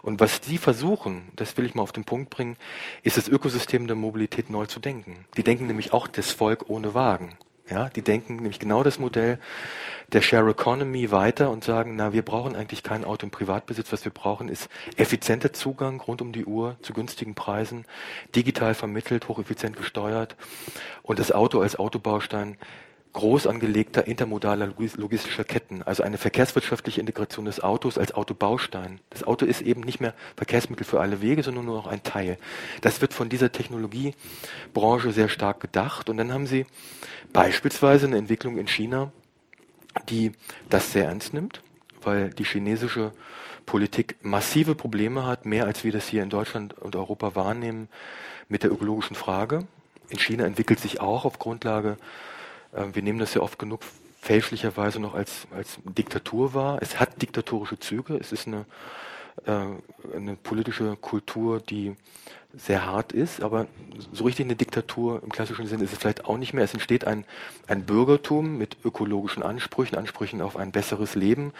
Und 0.00 0.20
was 0.20 0.40
die 0.40 0.56
versuchen, 0.56 1.28
das 1.36 1.56
will 1.58 1.66
ich 1.66 1.74
mal 1.74 1.82
auf 1.82 1.92
den 1.92 2.04
Punkt 2.04 2.30
bringen, 2.30 2.56
ist 3.02 3.18
das 3.18 3.28
Ökosystem 3.28 3.86
der 3.86 3.96
Mobilität 3.96 4.48
neu 4.48 4.64
zu 4.64 4.80
denken. 4.80 5.26
Die 5.36 5.42
denken 5.42 5.66
nämlich 5.66 5.92
auch 5.92 6.08
das 6.08 6.30
Volk 6.30 6.70
ohne 6.70 6.94
Wagen. 6.94 7.36
Ja, 7.70 7.88
die 7.88 8.02
denken 8.02 8.36
nämlich 8.36 8.58
genau 8.58 8.82
das 8.82 8.98
Modell 8.98 9.38
der 10.12 10.20
Share 10.20 10.50
Economy 10.50 11.10
weiter 11.10 11.50
und 11.50 11.64
sagen, 11.64 11.96
na, 11.96 12.12
wir 12.12 12.22
brauchen 12.22 12.54
eigentlich 12.54 12.82
kein 12.82 13.04
Auto 13.04 13.24
im 13.24 13.30
Privatbesitz. 13.30 13.90
Was 13.90 14.04
wir 14.04 14.12
brauchen, 14.12 14.50
ist 14.50 14.68
effizienter 14.96 15.54
Zugang 15.54 15.98
rund 16.00 16.20
um 16.20 16.32
die 16.32 16.44
Uhr 16.44 16.76
zu 16.82 16.92
günstigen 16.92 17.34
Preisen, 17.34 17.86
digital 18.36 18.74
vermittelt, 18.74 19.28
hocheffizient 19.28 19.76
gesteuert 19.76 20.36
und 21.02 21.18
das 21.18 21.32
Auto 21.32 21.60
als 21.60 21.76
Autobaustein 21.76 22.58
groß 23.14 23.46
angelegter 23.46 24.06
intermodaler 24.06 24.74
logistischer 24.76 25.44
Ketten, 25.44 25.82
also 25.82 26.02
eine 26.02 26.18
verkehrswirtschaftliche 26.18 27.00
Integration 27.00 27.44
des 27.46 27.62
Autos 27.62 27.96
als 27.96 28.12
Autobaustein. 28.12 29.00
Das 29.10 29.22
Auto 29.22 29.46
ist 29.46 29.62
eben 29.62 29.80
nicht 29.80 30.00
mehr 30.00 30.14
Verkehrsmittel 30.36 30.84
für 30.84 31.00
alle 31.00 31.22
Wege, 31.22 31.42
sondern 31.42 31.64
nur 31.64 31.76
noch 31.76 31.86
ein 31.86 32.02
Teil. 32.02 32.38
Das 32.82 33.00
wird 33.00 33.14
von 33.14 33.28
dieser 33.28 33.52
Technologiebranche 33.52 35.12
sehr 35.12 35.28
stark 35.28 35.60
gedacht. 35.60 36.10
Und 36.10 36.16
dann 36.16 36.32
haben 36.32 36.46
sie 36.46 36.66
beispielsweise 37.32 38.06
eine 38.06 38.18
Entwicklung 38.18 38.58
in 38.58 38.66
China, 38.66 39.12
die 40.08 40.32
das 40.68 40.92
sehr 40.92 41.06
ernst 41.06 41.32
nimmt, 41.34 41.62
weil 42.02 42.30
die 42.30 42.44
chinesische 42.44 43.12
Politik 43.64 44.16
massive 44.22 44.74
Probleme 44.74 45.24
hat, 45.24 45.46
mehr 45.46 45.66
als 45.66 45.84
wir 45.84 45.92
das 45.92 46.08
hier 46.08 46.24
in 46.24 46.30
Deutschland 46.30 46.74
und 46.74 46.96
Europa 46.96 47.36
wahrnehmen, 47.36 47.88
mit 48.48 48.64
der 48.64 48.72
ökologischen 48.72 49.14
Frage. 49.14 49.66
In 50.08 50.18
China 50.18 50.44
entwickelt 50.44 50.80
sich 50.80 51.00
auch 51.00 51.24
auf 51.24 51.38
Grundlage 51.38 51.96
wir 52.92 53.02
nehmen 53.02 53.18
das 53.18 53.34
ja 53.34 53.40
oft 53.40 53.58
genug 53.58 53.80
fälschlicherweise 54.24 55.00
noch 55.00 55.14
als, 55.14 55.46
als 55.54 55.78
Diktatur 55.84 56.54
wahr. 56.54 56.78
Es 56.80 56.98
hat 56.98 57.20
diktatorische 57.20 57.78
Züge. 57.78 58.16
Es 58.16 58.32
ist 58.32 58.46
eine, 58.46 58.64
äh, 59.44 60.16
eine 60.16 60.36
politische 60.36 60.96
Kultur, 60.96 61.60
die 61.60 61.94
sehr 62.56 62.86
hart 62.86 63.12
ist, 63.12 63.42
aber 63.42 63.66
so 64.12 64.24
richtig 64.24 64.46
eine 64.46 64.56
Diktatur 64.56 65.22
im 65.22 65.30
klassischen 65.30 65.66
Sinne 65.66 65.84
ist 65.84 65.92
es 65.92 65.98
vielleicht 65.98 66.24
auch 66.24 66.38
nicht 66.38 66.54
mehr. 66.54 66.64
Es 66.64 66.72
entsteht 66.72 67.04
ein, 67.04 67.24
ein 67.66 67.84
Bürgertum 67.84 68.56
mit 68.56 68.76
ökologischen 68.84 69.42
Ansprüchen, 69.42 69.98
Ansprüchen 69.98 70.40
auf 70.40 70.56
ein 70.56 70.72
besseres 70.72 71.16
Leben 71.16 71.52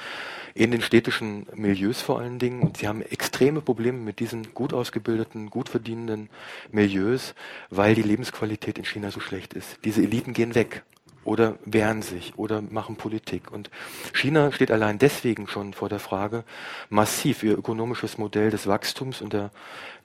in 0.55 0.71
den 0.71 0.81
städtischen 0.81 1.47
Milieus 1.55 2.01
vor 2.01 2.21
allen 2.21 2.39
Dingen. 2.39 2.63
Und 2.63 2.77
sie 2.79 2.89
haben 2.89 3.03
extreme 3.03 3.61
Probleme 3.61 3.99
mit 3.99 4.21
diesen 4.21 4.55
gut 4.55 4.73
ausgebildeten, 4.73 5.51
gut 5.51 5.69
verdienenden 5.69 6.31
Milieus, 6.71 7.35
weil 7.71 7.95
die 7.95 8.03
Lebensqualität 8.03 8.79
in 8.79 8.85
China 8.85 9.11
so 9.11 9.21
schlecht 9.21 9.53
ist. 9.53 9.79
Diese 9.85 10.03
Eliten 10.03 10.33
gehen 10.33 10.55
weg 10.55 10.85
oder 11.25 11.57
wehren 11.65 12.03
sich 12.03 12.35
oder 12.37 12.63
machen 12.63 12.97
Politik. 12.97 13.51
Und 13.51 13.71
China 14.13 14.53
steht 14.53 14.71
allein 14.71 14.99
deswegen 14.99 15.47
schon 15.49 15.73
vor 15.73 15.89
der 15.89 15.99
Frage, 15.99 16.45
massiv 16.89 17.43
ihr 17.43 17.59
ökonomisches 17.59 18.19
Modell 18.19 18.51
des 18.51 18.67
Wachstums 18.67 19.21
und 19.21 19.33
der, 19.33 19.51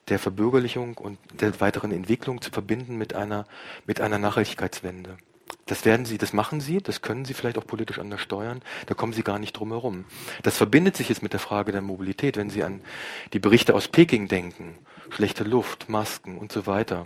der 0.07 0.19
Verbürgerlichung 0.19 0.97
und 0.97 1.17
der 1.39 1.59
weiteren 1.61 1.91
Entwicklung 1.91 2.41
zu 2.41 2.51
verbinden 2.51 2.97
mit 2.97 3.13
einer, 3.13 3.45
mit 3.85 4.01
einer 4.01 4.19
Nachhaltigkeitswende. 4.19 5.17
Das 5.65 5.85
werden 5.85 6.05
sie, 6.05 6.17
das 6.17 6.33
machen 6.33 6.61
sie, 6.61 6.79
das 6.79 7.01
können 7.01 7.25
sie 7.25 7.35
vielleicht 7.35 7.57
auch 7.59 7.67
politisch 7.67 7.99
anders 7.99 8.21
steuern, 8.21 8.61
da 8.87 8.95
kommen 8.95 9.13
sie 9.13 9.21
gar 9.21 9.37
nicht 9.37 9.53
drum 9.53 9.69
herum. 9.69 10.05
Das 10.41 10.57
verbindet 10.57 10.97
sich 10.97 11.09
jetzt 11.09 11.21
mit 11.21 11.33
der 11.33 11.39
Frage 11.39 11.71
der 11.71 11.81
Mobilität, 11.81 12.37
wenn 12.37 12.49
Sie 12.49 12.63
an 12.63 12.81
die 13.33 13.39
Berichte 13.39 13.75
aus 13.75 13.87
Peking 13.87 14.27
denken, 14.27 14.79
schlechte 15.11 15.43
Luft, 15.43 15.87
Masken 15.87 16.39
und 16.39 16.51
so 16.51 16.65
weiter 16.65 17.05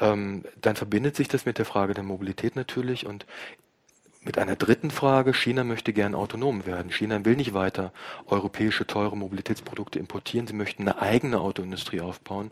ähm, 0.00 0.44
dann 0.60 0.76
verbindet 0.76 1.16
sich 1.16 1.28
das 1.28 1.46
mit 1.46 1.58
der 1.58 1.64
Frage 1.64 1.94
der 1.94 2.04
Mobilität 2.04 2.56
natürlich 2.56 3.06
und 3.06 3.26
mit 4.24 4.36
einer 4.36 4.56
dritten 4.56 4.90
Frage, 4.90 5.32
China 5.32 5.62
möchte 5.62 5.92
gern 5.92 6.14
autonom 6.14 6.66
werden. 6.66 6.90
China 6.90 7.24
will 7.24 7.36
nicht 7.36 7.54
weiter 7.54 7.92
europäische 8.26 8.86
teure 8.86 9.16
Mobilitätsprodukte 9.16 9.98
importieren. 9.98 10.46
Sie 10.46 10.54
möchten 10.54 10.82
eine 10.82 11.00
eigene 11.00 11.40
Autoindustrie 11.40 12.00
aufbauen. 12.00 12.50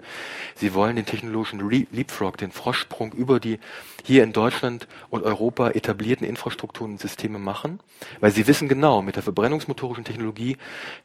Sie 0.55 0.75
wollen 0.75 0.97
den 0.97 1.07
technologischen 1.07 1.69
Leapfrog, 1.69 2.37
den 2.39 2.53
Vorsprung 2.53 3.13
über 3.13 3.41
die 3.41 3.59
hier 4.05 4.23
in 4.23 4.33
Deutschland 4.33 4.87
und 5.11 5.25
Europa 5.25 5.71
etablierten 5.71 6.27
Infrastrukturen 6.27 6.93
und 6.93 7.01
Systeme 7.01 7.41
machen, 7.41 7.81
weil 8.21 8.31
sie 8.31 8.47
wissen 8.47 8.69
genau, 8.69 9.03
mit 9.03 9.17
der 9.17 9.25
verbrennungsmotorischen 9.25 10.05
Technologie 10.05 10.57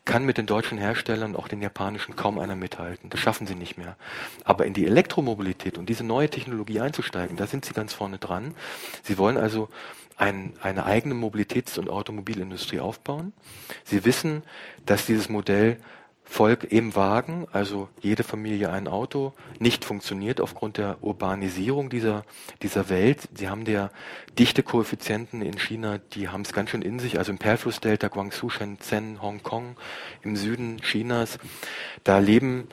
kann 0.05 0.25
mit 0.25 0.37
den 0.37 0.45
deutschen 0.45 0.77
Herstellern, 0.77 1.35
auch 1.35 1.47
den 1.47 1.61
japanischen, 1.61 2.15
kaum 2.15 2.37
einer 2.37 2.55
mithalten. 2.55 3.09
Das 3.09 3.19
schaffen 3.19 3.47
sie 3.47 3.55
nicht 3.55 3.77
mehr. 3.77 3.97
Aber 4.43 4.67
in 4.67 4.73
die 4.73 4.85
Elektromobilität 4.85 5.79
und 5.79 5.89
diese 5.89 6.03
neue 6.03 6.29
Technologie 6.29 6.79
einzusteigen, 6.79 7.35
da 7.35 7.47
sind 7.47 7.65
sie 7.65 7.73
ganz 7.73 7.93
vorne 7.93 8.19
dran. 8.19 8.53
Sie 9.03 9.17
wollen 9.17 9.37
also 9.37 9.69
ein, 10.17 10.53
eine 10.61 10.85
eigene 10.85 11.15
Mobilitäts- 11.15 11.79
und 11.79 11.89
Automobilindustrie 11.89 12.79
aufbauen. 12.79 13.33
Sie 13.83 14.05
wissen, 14.05 14.43
dass 14.85 15.05
dieses 15.05 15.29
Modell 15.29 15.77
Volk 16.31 16.71
im 16.71 16.95
Wagen, 16.95 17.45
also 17.51 17.89
jede 17.99 18.23
Familie 18.23 18.71
ein 18.71 18.87
Auto, 18.87 19.33
nicht 19.59 19.83
funktioniert 19.83 20.39
aufgrund 20.39 20.77
der 20.77 21.03
Urbanisierung 21.03 21.89
dieser, 21.89 22.23
dieser 22.61 22.87
Welt. 22.87 23.27
Sie 23.35 23.49
haben 23.49 23.65
der 23.65 23.91
Dichtekoeffizienten 24.39 25.41
in 25.41 25.59
China, 25.59 25.97
die 25.97 26.29
haben 26.29 26.43
es 26.43 26.53
ganz 26.53 26.69
schön 26.69 26.83
in 26.83 26.99
sich, 26.99 27.17
also 27.17 27.33
im 27.33 27.37
Perlflussdelta, 27.37 28.07
Guangzhou, 28.07 28.47
Shenzhen, 28.47 29.21
Hongkong, 29.21 29.75
im 30.23 30.37
Süden 30.37 30.77
Chinas, 30.77 31.37
da 32.05 32.19
leben 32.19 32.69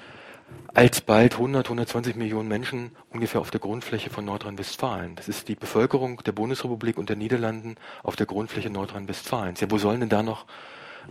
alsbald 0.74 1.34
100, 1.34 1.66
120 1.66 2.16
Millionen 2.16 2.48
Menschen 2.48 2.92
ungefähr 3.10 3.40
auf 3.40 3.50
der 3.50 3.60
Grundfläche 3.60 4.10
von 4.10 4.24
Nordrhein-Westfalen. 4.24 5.16
Das 5.16 5.28
ist 5.28 5.48
die 5.48 5.54
Bevölkerung 5.54 6.22
der 6.24 6.32
Bundesrepublik 6.32 6.98
und 6.98 7.08
der 7.08 7.16
Niederlanden 7.16 7.76
auf 8.02 8.16
der 8.16 8.26
Grundfläche 8.26 8.70
Nordrhein-Westfalens. 8.70 9.60
Ja, 9.60 9.70
wo 9.70 9.78
sollen 9.78 10.00
denn 10.00 10.08
da 10.08 10.22
noch 10.22 10.46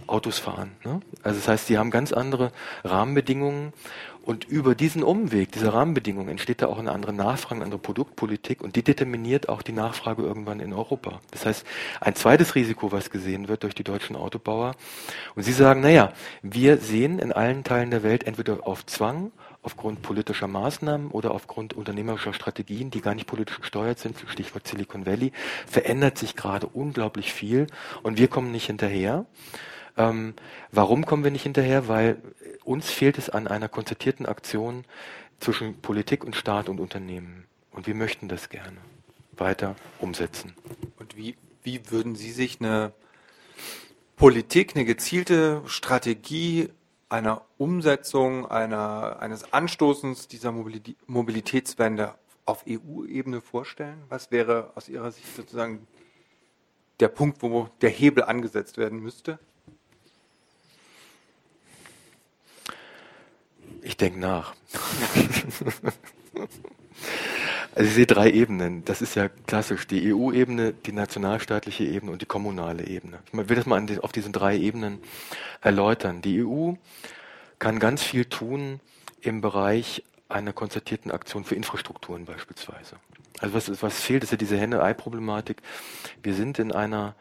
Autos 0.05 0.39
fahren? 0.39 0.71
Ne? 0.85 1.01
Also 1.23 1.39
das 1.39 1.47
heißt, 1.47 1.69
die 1.69 1.77
haben 1.77 1.91
ganz 1.91 2.13
andere 2.13 2.51
Rahmenbedingungen 2.83 3.73
und 4.27 4.43
über 4.43 4.75
diesen 4.75 5.03
Umweg, 5.03 5.53
diese 5.53 5.71
Rahmenbedingungen, 5.71 6.27
entsteht 6.27 6.61
da 6.61 6.67
auch 6.67 6.79
eine 6.79 6.91
andere 6.91 7.13
Nachfrage, 7.13 7.55
eine 7.55 7.63
andere 7.63 7.79
Produktpolitik 7.79 8.61
und 8.61 8.75
die 8.75 8.83
determiniert 8.83 9.47
auch 9.47 9.61
die 9.61 9.71
Nachfrage 9.71 10.21
irgendwann 10.21 10.59
in 10.59 10.73
Europa. 10.73 11.21
Das 11.31 11.45
heißt, 11.45 11.65
ein 12.01 12.13
zweites 12.13 12.53
Risiko, 12.53 12.91
was 12.91 13.09
gesehen 13.09 13.47
wird 13.47 13.63
durch 13.63 13.73
die 13.73 13.85
deutschen 13.85 14.17
Autobauer. 14.17 14.75
Und 15.35 15.43
sie 15.43 15.53
sagen, 15.53 15.79
naja, 15.79 16.11
wir 16.41 16.75
sehen 16.75 17.19
in 17.19 17.31
allen 17.31 17.63
Teilen 17.63 17.89
der 17.89 18.03
Welt 18.03 18.25
entweder 18.25 18.67
auf 18.67 18.85
Zwang, 18.85 19.31
aufgrund 19.61 20.01
politischer 20.01 20.49
Maßnahmen 20.49 21.09
oder 21.11 21.31
aufgrund 21.31 21.73
unternehmerischer 21.73 22.33
Strategien, 22.33 22.91
die 22.91 22.99
gar 22.99 23.15
nicht 23.15 23.27
politisch 23.27 23.61
gesteuert 23.61 23.97
sind, 23.97 24.17
Stichwort 24.27 24.67
Silicon 24.67 25.05
Valley, 25.05 25.31
verändert 25.65 26.17
sich 26.17 26.35
gerade 26.35 26.67
unglaublich 26.67 27.31
viel 27.31 27.67
und 28.03 28.17
wir 28.17 28.27
kommen 28.27 28.51
nicht 28.51 28.65
hinterher. 28.65 29.25
Ähm, 29.97 30.35
warum 30.71 31.05
kommen 31.05 31.23
wir 31.23 31.31
nicht 31.31 31.43
hinterher? 31.43 31.87
Weil 31.87 32.17
uns 32.67 32.89
fehlt 32.89 33.17
es 33.17 33.29
an 33.29 33.47
einer 33.47 33.69
konzertierten 33.69 34.25
Aktion 34.25 34.83
zwischen 35.39 35.81
Politik 35.81 36.23
und 36.23 36.35
Staat 36.35 36.67
und 36.67 36.79
Unternehmen. 36.79 37.45
Und 37.71 37.87
wir 37.87 37.95
möchten 37.95 38.27
das 38.27 38.49
gerne 38.49 38.77
weiter 39.31 39.75
umsetzen. 39.99 40.53
Und 40.99 41.15
wie, 41.15 41.37
wie 41.63 41.91
würden 41.91 42.15
Sie 42.15 42.31
sich 42.31 42.59
eine 42.59 42.91
Politik 44.15 44.75
eine 44.75 44.83
gezielte 44.83 45.61
Strategie 45.65 46.69
einer 47.09 47.43
Umsetzung, 47.57 48.45
einer, 48.47 49.19
eines 49.19 49.53
Anstoßens 49.53 50.27
dieser 50.27 50.51
Mobilitätswende 50.51 52.15
auf 52.45 52.65
EU-Ebene 52.67 53.41
vorstellen? 53.41 54.03
Was 54.09 54.31
wäre 54.31 54.71
aus 54.75 54.89
Ihrer 54.89 55.11
Sicht 55.11 55.33
sozusagen 55.35 55.87
der 56.99 57.07
Punkt, 57.07 57.41
wo 57.41 57.69
der 57.81 57.91
Hebel 57.91 58.23
angesetzt 58.23 58.77
werden 58.77 58.99
müsste? 58.99 59.39
Ich 63.87 63.95
denke 63.95 64.19
nach. 64.19 64.53
Also 67.75 67.89
ich 67.89 67.93
sehe 67.93 68.07
drei 68.07 68.31
Ebenen. 68.31 68.83
Das 68.85 69.03
ist 69.03 69.13
ja 69.13 69.29
klassisch. 69.29 69.85
Die 69.85 70.11
EU-Ebene, 70.11 70.73
die 70.73 70.91
nationalstaatliche 70.91 71.83
Ebene 71.83 72.11
und 72.11 72.23
die 72.23 72.25
kommunale 72.25 72.87
Ebene. 72.87 73.19
Ich 73.31 73.49
will 73.49 73.55
das 73.55 73.67
mal 73.67 73.85
auf 74.01 74.11
diesen 74.11 74.33
drei 74.33 74.57
Ebenen 74.57 74.97
erläutern. 75.61 76.23
Die 76.23 76.43
EU 76.43 76.73
kann 77.59 77.77
ganz 77.77 78.01
viel 78.01 78.25
tun 78.25 78.79
im 79.21 79.41
Bereich 79.41 80.03
einer 80.27 80.53
konzertierten 80.53 81.11
Aktion 81.11 81.43
für 81.43 81.53
Infrastrukturen 81.53 82.25
beispielsweise. 82.25 82.95
Also 83.41 83.53
was, 83.53 83.83
was 83.83 84.01
fehlt, 84.01 84.23
ist 84.23 84.31
ja 84.31 84.37
diese 84.37 84.57
Henne-Ei-Problematik. 84.57 85.61
Wir 86.23 86.33
sind 86.33 86.57
in 86.57 86.71
einer 86.71 87.13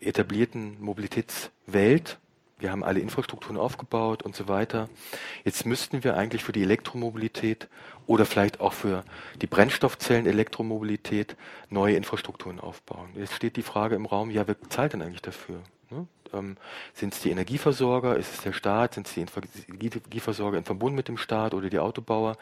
etablierten 0.00 0.78
Mobilitätswelt 0.82 2.18
wir 2.58 2.70
haben 2.70 2.84
alle 2.84 3.00
Infrastrukturen 3.00 3.56
aufgebaut 3.56 4.22
und 4.22 4.36
so 4.36 4.48
weiter. 4.48 4.88
Jetzt 5.44 5.66
müssten 5.66 6.04
wir 6.04 6.16
eigentlich 6.16 6.44
für 6.44 6.52
die 6.52 6.62
Elektromobilität 6.62 7.68
oder 8.06 8.26
vielleicht 8.26 8.60
auch 8.60 8.72
für 8.72 9.04
die 9.42 9.46
Brennstoffzellen-Elektromobilität 9.46 11.36
neue 11.68 11.96
Infrastrukturen 11.96 12.60
aufbauen. 12.60 13.10
Jetzt 13.16 13.34
steht 13.34 13.56
die 13.56 13.62
Frage 13.62 13.96
im 13.96 14.06
Raum, 14.06 14.30
ja, 14.30 14.46
wer 14.46 14.60
zahlt 14.68 14.92
denn 14.92 15.02
eigentlich 15.02 15.22
dafür? 15.22 15.62
Ähm, 16.34 16.56
sind 16.92 17.14
es 17.14 17.20
die 17.20 17.30
Energieversorger? 17.30 18.16
Ist 18.16 18.34
es 18.34 18.40
der 18.42 18.52
Staat? 18.52 18.94
Sind 18.94 19.06
es 19.06 19.14
die 19.14 19.20
Energieversorger 19.20 20.58
im 20.58 20.64
Verbund 20.64 20.94
mit 20.96 21.08
dem 21.08 21.16
Staat 21.16 21.54
oder 21.54 21.70
die 21.70 21.78
Autobauer? 21.78 22.36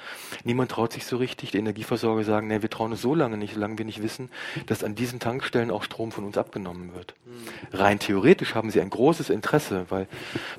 Niemand 0.44 0.70
traut 0.70 0.92
sich 0.92 1.06
so 1.06 1.16
richtig. 1.16 1.52
Die 1.52 1.58
Energieversorger 1.58 2.24
sagen, 2.24 2.48
nee, 2.48 2.62
wir 2.62 2.70
trauen 2.70 2.92
uns 2.92 3.02
so 3.02 3.14
lange 3.14 3.36
nicht, 3.36 3.54
solange 3.54 3.78
wir 3.78 3.84
nicht 3.84 4.02
wissen, 4.02 4.30
dass 4.66 4.84
an 4.84 4.94
diesen 4.94 5.20
Tankstellen 5.20 5.70
auch 5.70 5.82
Strom 5.82 6.12
von 6.12 6.24
uns 6.24 6.38
abgenommen 6.38 6.94
wird. 6.94 7.14
Mhm. 7.24 7.76
Rein 7.76 7.98
theoretisch 7.98 8.54
haben 8.54 8.70
sie 8.70 8.80
ein 8.80 8.90
großes 8.90 9.30
Interesse, 9.30 9.86
weil 9.88 10.08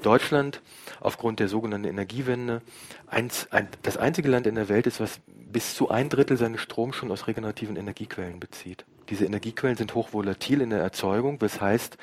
Deutschland 0.01 0.61
aufgrund 0.99 1.39
der 1.39 1.47
sogenannten 1.47 1.87
Energiewende 1.87 2.61
eins, 3.07 3.47
ein, 3.51 3.67
das 3.81 3.97
einzige 3.97 4.29
Land 4.29 4.47
in 4.47 4.55
der 4.55 4.69
Welt 4.69 4.87
ist, 4.87 4.99
was 4.99 5.19
bis 5.27 5.75
zu 5.75 5.89
ein 5.89 6.09
Drittel 6.09 6.37
seines 6.37 6.61
Stroms 6.61 6.95
schon 6.95 7.11
aus 7.11 7.27
regenerativen 7.27 7.75
Energiequellen 7.75 8.39
bezieht. 8.39 8.85
Diese 9.09 9.25
Energiequellen 9.25 9.77
sind 9.77 9.95
hochvolatil 9.95 10.61
in 10.61 10.69
der 10.69 10.79
Erzeugung, 10.79 11.39
das 11.39 11.61
heißt, 11.61 11.97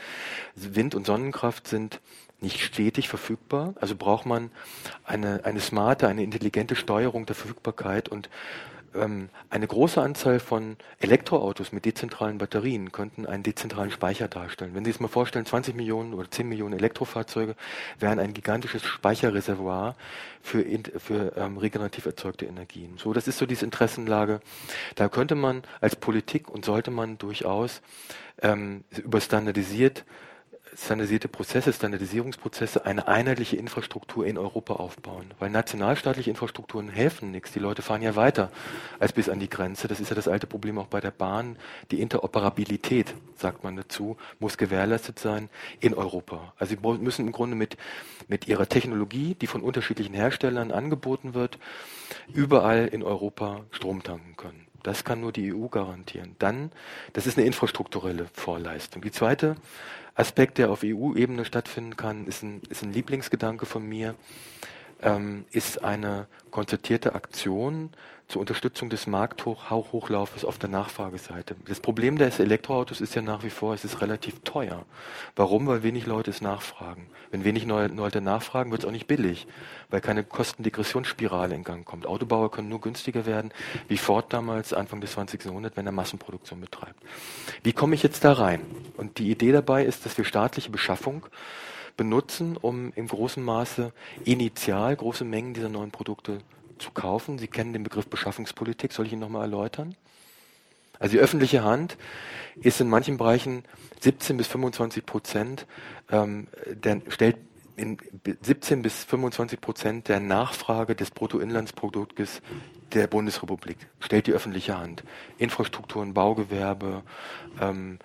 Wind- 0.55 0.95
und 0.95 1.07
Sonnenkraft 1.07 1.67
sind 1.67 2.01
nicht 2.41 2.61
stetig 2.61 3.09
verfügbar. 3.09 3.75
Also 3.81 3.97
braucht 3.97 4.27
man 4.27 4.51
eine, 5.05 5.45
eine 5.45 5.61
smarte, 5.61 6.09
eine 6.09 6.23
intelligente 6.23 6.77
Steuerung 6.77 7.27
der 7.27 7.37
Verfügbarkeit 7.37 8.09
und 8.09 8.31
eine 8.93 9.67
große 9.67 10.01
Anzahl 10.01 10.41
von 10.41 10.77
Elektroautos 10.99 11.71
mit 11.71 11.85
dezentralen 11.85 12.39
Batterien 12.39 12.91
könnten 12.91 13.25
einen 13.25 13.45
dezentralen 13.45 13.91
Speicher 13.91 14.27
darstellen. 14.27 14.75
Wenn 14.75 14.85
Sie 14.85 14.91
sich 14.91 15.01
mal 15.01 15.09
vorstellen, 15.09 15.47
20 15.47 15.77
Millionen 15.77 16.13
oder 16.13 16.29
10 16.29 16.49
Millionen 16.49 16.75
Elektrofahrzeuge 16.75 17.55
wären 18.01 18.19
ein 18.19 18.35
gigantisches 18.35 18.83
Speicherreservoir 18.83 19.95
für, 20.43 20.65
für 20.99 21.37
ähm, 21.37 21.59
regenerativ 21.59 22.07
erzeugte 22.07 22.47
Energien. 22.47 22.99
So, 22.99 23.13
das 23.13 23.29
ist 23.29 23.39
so 23.39 23.47
diese 23.47 23.65
Interessenlage. 23.65 24.41
Da 24.97 25.09
könnte 25.09 25.37
man 25.37 25.63
als 25.81 25.95
Politik 25.95 26.49
und 26.49 26.65
sollte 26.65 26.91
man 26.91 27.17
durchaus 27.19 27.83
ähm, 28.43 28.85
über 28.97 29.21
standardisiert 29.21 30.05
standardisierte 30.77 31.29
Prozesse, 31.29 31.73
Standardisierungsprozesse, 31.73 32.87
eine 32.87 33.09
einheitliche 33.09 33.57
Infrastruktur 33.57 34.27
in 34.27 34.39
Europa 34.39 34.75
aufbauen. 34.75 35.33
Weil 35.39 35.51
nationalstaatliche 35.51 36.31
Infrastrukturen 36.31 36.89
helfen 36.89 37.31
nichts. 37.31 37.53
Die 37.53 37.59
Leute 37.59 37.83
fahren 37.83 38.03
ja 38.03 38.17
weiter 38.17 38.51
als 38.99 39.13
bis 39.13 39.29
an 39.29 39.41
die 39.41 39.51
Grenze. 39.51 39.89
Das 39.89 40.01
ist 40.01 40.11
ja 40.11 40.17
das 40.17 40.29
alte 40.29 40.47
Problem 40.47 40.79
auch 40.79 40.87
bei 40.87 41.01
der 41.01 41.11
Bahn. 41.11 41.57
Die 41.91 42.01
Interoperabilität, 42.01 43.15
sagt 43.37 43.65
man 43.65 43.77
dazu, 43.77 44.17
muss 44.39 44.59
gewährleistet 44.59 45.19
sein 45.19 45.49
in 45.81 45.95
Europa. 45.95 46.53
Also 46.59 46.77
sie 46.77 46.99
müssen 46.99 47.27
im 47.27 47.33
Grunde 47.33 47.57
mit, 47.57 47.77
mit 48.29 48.47
ihrer 48.49 48.69
Technologie, 48.69 49.35
die 49.35 49.47
von 49.47 49.63
unterschiedlichen 49.63 50.15
Herstellern 50.15 50.71
angeboten 50.71 51.35
wird, 51.35 51.59
überall 52.33 52.87
in 52.87 53.03
Europa 53.03 53.65
Strom 53.73 54.03
tanken 54.03 54.37
können. 54.37 54.67
Das 54.83 55.05
kann 55.05 55.21
nur 55.21 55.33
die 55.33 55.53
EU 55.53 55.67
garantieren. 55.67 56.37
Dann, 56.39 56.73
das 57.13 57.27
ist 57.27 57.37
eine 57.37 57.47
infrastrukturelle 57.47 58.27
Vorleistung. 58.33 59.03
Die 59.03 59.11
zweite 59.11 59.57
Aspekt, 60.15 60.59
der 60.59 60.71
auf 60.71 60.81
EU-Ebene 60.85 61.45
stattfinden 61.45 61.97
kann, 61.97 62.27
ist 62.27 62.43
ein, 62.43 62.61
ist 62.69 62.83
ein 62.83 62.93
Lieblingsgedanke 62.93 63.67
von 63.67 63.87
mir, 63.87 64.15
ähm, 65.03 65.45
ist 65.51 65.83
eine 65.83 66.27
konzertierte 66.51 67.15
Aktion 67.15 67.91
zur 68.31 68.41
Unterstützung 68.41 68.89
des 68.91 69.07
Markthochlaufes 69.07 70.45
auf 70.45 70.59
der 70.59 70.69
Nachfrageseite. 70.69 71.57
Das 71.67 71.81
Problem 71.81 72.17
des 72.17 72.39
Elektroautos 72.39 73.01
ist 73.01 73.15
ja 73.15 73.23
nach 73.23 73.43
wie 73.43 73.51
vor, 73.51 73.75
es 73.75 73.85
ist 73.85 74.01
relativ 74.01 74.41
teuer. 74.45 74.85
Warum? 75.37 75.67
Weil 75.67 75.83
wenig 75.83 76.07
Leute 76.07 76.31
es 76.31 76.41
nachfragen. 76.41 77.09
Wenn 77.31 77.45
wenig 77.45 77.67
Leute 77.67 78.21
nachfragen, 78.21 78.71
wird 78.71 78.83
es 78.83 78.89
auch 78.89 78.93
nicht 78.93 79.09
billig, 79.09 79.47
weil 79.91 80.01
keine 80.01 80.25
Kostendegressionsspirale 80.25 81.55
in 81.55 81.65
Gang 81.65 81.85
kommt. 81.85 82.07
Autobauer 82.07 82.51
können 82.51 82.69
nur 82.69 82.81
günstiger 82.81 83.27
werden, 83.27 83.53
wie 83.89 83.99
Ford 83.99 84.33
damals 84.33 84.73
Anfang 84.73 85.01
des 85.01 85.13
20. 85.13 85.45
Jahrhunderts, 85.45 85.77
wenn 85.77 85.87
er 85.87 85.93
Massenproduktion 85.93 86.61
betreibt. 86.61 87.03
Wie 87.65 87.73
komme 87.73 87.95
ich 87.97 88.03
jetzt 88.03 88.25
da 88.25 88.33
rein? 88.33 88.61
Und 88.97 89.19
die 89.19 89.31
Idee 89.31 89.53
dabei 89.53 89.85
ist, 89.85 90.07
dass 90.07 90.17
wir 90.17 90.25
staatliche 90.25 90.71
Beschaffung 90.71 91.27
benutzen, 91.97 92.57
um 92.57 92.93
im 92.95 93.09
großen 93.09 93.43
Maße 93.43 93.93
initial 94.25 94.95
große 94.95 95.25
Mengen 95.25 95.53
dieser 95.53 95.69
neuen 95.69 95.91
Produkte 95.91 96.39
zu 96.81 96.91
kaufen. 96.91 97.39
Sie 97.39 97.49
kennen 97.49 97.73
den 97.73 97.83
Begriff 97.83 98.09
Beschaffungspolitik, 98.09 98.93
soll 98.93 99.07
ich 99.07 99.13
ihn 99.13 99.19
nochmal 99.19 99.43
erläutern? 99.43 99.95
Also 100.99 101.13
die 101.13 101.21
öffentliche 101.21 101.65
Hand 101.65 101.97
ist 102.61 102.81
in 102.81 102.89
manchen 102.89 103.17
Bereichen 103.17 103.65
17 104.01 104.37
bis 104.37 104.49
25 104.49 105.07
Prozent, 105.07 105.67
ähm, 106.11 106.49
der, 106.67 107.01
stellt 107.09 107.37
in 107.77 107.97
17 108.43 108.83
bis 108.83 109.05
25 109.05 109.61
Prozent 109.61 110.09
der 110.09 110.21
Nachfrage 110.21 110.95
des 110.95 111.11
Bruttoinlandsproduktes 111.11 112.43
der 112.93 113.07
Bundesrepublik 113.07 113.79
stellt 114.01 114.27
die 114.27 114.33
öffentliche 114.33 114.77
Hand. 114.77 115.05
Infrastrukturen, 115.39 116.13
Baugewerbe, 116.13 117.03
ähm, 117.61 117.99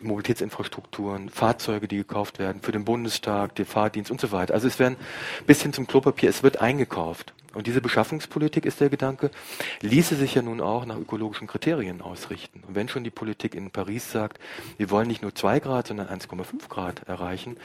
Mobilitätsinfrastrukturen, 0.00 1.28
Fahrzeuge, 1.28 1.88
die 1.88 1.96
gekauft 1.96 2.38
werden 2.38 2.62
für 2.62 2.72
den 2.72 2.84
Bundestag, 2.84 3.54
den 3.56 3.66
Fahrdienst 3.66 4.10
und 4.10 4.20
so 4.20 4.32
weiter. 4.32 4.54
Also 4.54 4.68
es 4.68 4.78
werden 4.78 4.96
bis 5.46 5.62
hin 5.62 5.72
zum 5.72 5.86
Klopapier, 5.86 6.30
es 6.30 6.42
wird 6.42 6.60
eingekauft. 6.60 7.34
Und 7.52 7.66
diese 7.66 7.80
Beschaffungspolitik 7.80 8.64
ist 8.64 8.80
der 8.80 8.90
Gedanke, 8.90 9.30
ließe 9.80 10.14
sich 10.14 10.34
ja 10.34 10.42
nun 10.42 10.60
auch 10.60 10.86
nach 10.86 10.96
ökologischen 10.96 11.48
Kriterien 11.48 12.00
ausrichten. 12.00 12.62
Und 12.66 12.76
wenn 12.76 12.88
schon 12.88 13.02
die 13.02 13.10
Politik 13.10 13.56
in 13.56 13.70
Paris 13.70 14.12
sagt, 14.12 14.38
wir 14.76 14.90
wollen 14.90 15.08
nicht 15.08 15.22
nur 15.22 15.34
zwei 15.34 15.58
Grad, 15.58 15.88
sondern 15.88 16.06
1,5 16.08 16.68
Grad 16.68 17.08
erreichen, 17.08 17.56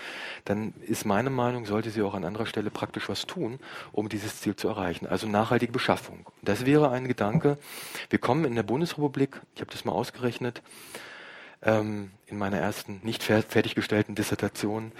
dann 0.44 0.74
ist 0.88 1.06
meine 1.06 1.30
Meinung, 1.30 1.66
sollte 1.66 1.92
sie 1.92 2.02
auch 2.02 2.16
an 2.16 2.26
anderer 2.26 2.48
Stelle 2.48 2.72
praktisch 2.72 3.10
was 3.10 3.28
tun, 3.28 3.60
um 3.92 4.10
dieses 4.10 4.42
Ziel 4.42 4.56
zu 4.56 4.68
erreichen. 4.68 5.06
Also 5.06 5.28
nachhaltige 5.28 5.72
Beschaffung. 5.72 6.26
Das 6.42 6.66
wäre 6.66 6.90
ein 6.90 7.08
Gedanke. 7.08 7.58
Wir 8.10 8.20
kommen 8.20 8.46
in 8.46 8.56
der 8.56 8.64
Bundesrepublik, 8.64 9.40
ich 9.54 9.62
habe 9.62 9.72
das 9.72 9.86
mal 9.86 9.92
ausgerechnet, 9.92 10.64
ähm, 11.62 12.12
in 12.28 12.38
meiner 12.38 12.58
ersten 12.58 13.02
nicht 13.04 13.24
fertiggestellten 13.24 14.16
Dissertation, 14.16 14.92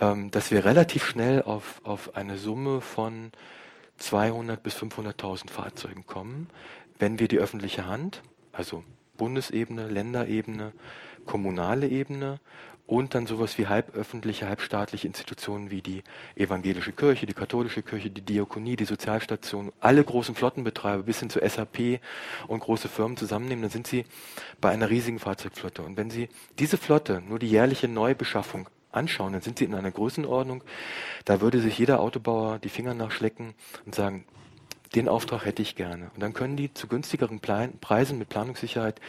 ähm, 0.00 0.30
dass 0.30 0.50
wir 0.50 0.64
relativ 0.64 1.04
schnell 1.04 1.42
auf, 1.42 1.80
auf 1.84 2.16
eine 2.16 2.38
Summe 2.38 2.80
von 2.80 3.32
200 4.02 4.62
bis 4.62 4.76
500.000 4.76 5.50
Fahrzeugen 5.50 6.06
kommen, 6.06 6.48
wenn 6.98 7.18
wir 7.18 7.28
die 7.28 7.38
öffentliche 7.38 7.86
Hand, 7.86 8.22
also 8.52 8.82
Bundesebene, 9.16 9.86
Länderebene, 9.86 10.72
kommunale 11.24 11.86
Ebene 11.86 12.40
und 12.86 13.14
dann 13.14 13.26
sowas 13.26 13.58
wie 13.58 13.68
halböffentliche, 13.68 14.48
halbstaatliche 14.48 15.06
Institutionen 15.06 15.70
wie 15.70 15.82
die 15.82 16.02
evangelische 16.34 16.92
Kirche, 16.92 17.26
die 17.26 17.32
katholische 17.32 17.82
Kirche, 17.82 18.10
die 18.10 18.22
Diakonie, 18.22 18.74
die 18.74 18.84
Sozialstation, 18.84 19.72
alle 19.78 20.02
großen 20.02 20.34
Flottenbetreiber 20.34 21.04
bis 21.04 21.20
hin 21.20 21.30
zu 21.30 21.38
SAP 21.38 22.00
und 22.48 22.58
große 22.58 22.88
Firmen 22.88 23.16
zusammennehmen, 23.16 23.62
dann 23.62 23.70
sind 23.70 23.86
sie 23.86 24.04
bei 24.60 24.70
einer 24.70 24.90
riesigen 24.90 25.20
Fahrzeugflotte. 25.20 25.82
Und 25.82 25.96
wenn 25.96 26.10
Sie 26.10 26.28
diese 26.58 26.76
Flotte, 26.76 27.22
nur 27.26 27.38
die 27.38 27.48
jährliche 27.48 27.86
Neubeschaffung 27.86 28.68
anschauen, 28.92 29.32
dann 29.32 29.42
sind 29.42 29.58
sie 29.58 29.64
in 29.64 29.74
einer 29.74 29.90
Größenordnung, 29.90 30.62
da 31.24 31.40
würde 31.40 31.60
sich 31.60 31.78
jeder 31.78 32.00
Autobauer 32.00 32.58
die 32.58 32.68
Finger 32.68 32.94
nachschlecken 32.94 33.54
und 33.84 33.94
sagen, 33.94 34.24
den 34.94 35.08
Auftrag 35.08 35.44
hätte 35.44 35.62
ich 35.62 35.74
gerne. 35.74 36.10
Und 36.14 36.20
dann 36.20 36.34
können 36.34 36.56
die 36.56 36.72
zu 36.74 36.86
günstigeren 36.86 37.40
Preisen 37.40 38.18
mit 38.18 38.28
Planungssicherheit 38.28 39.00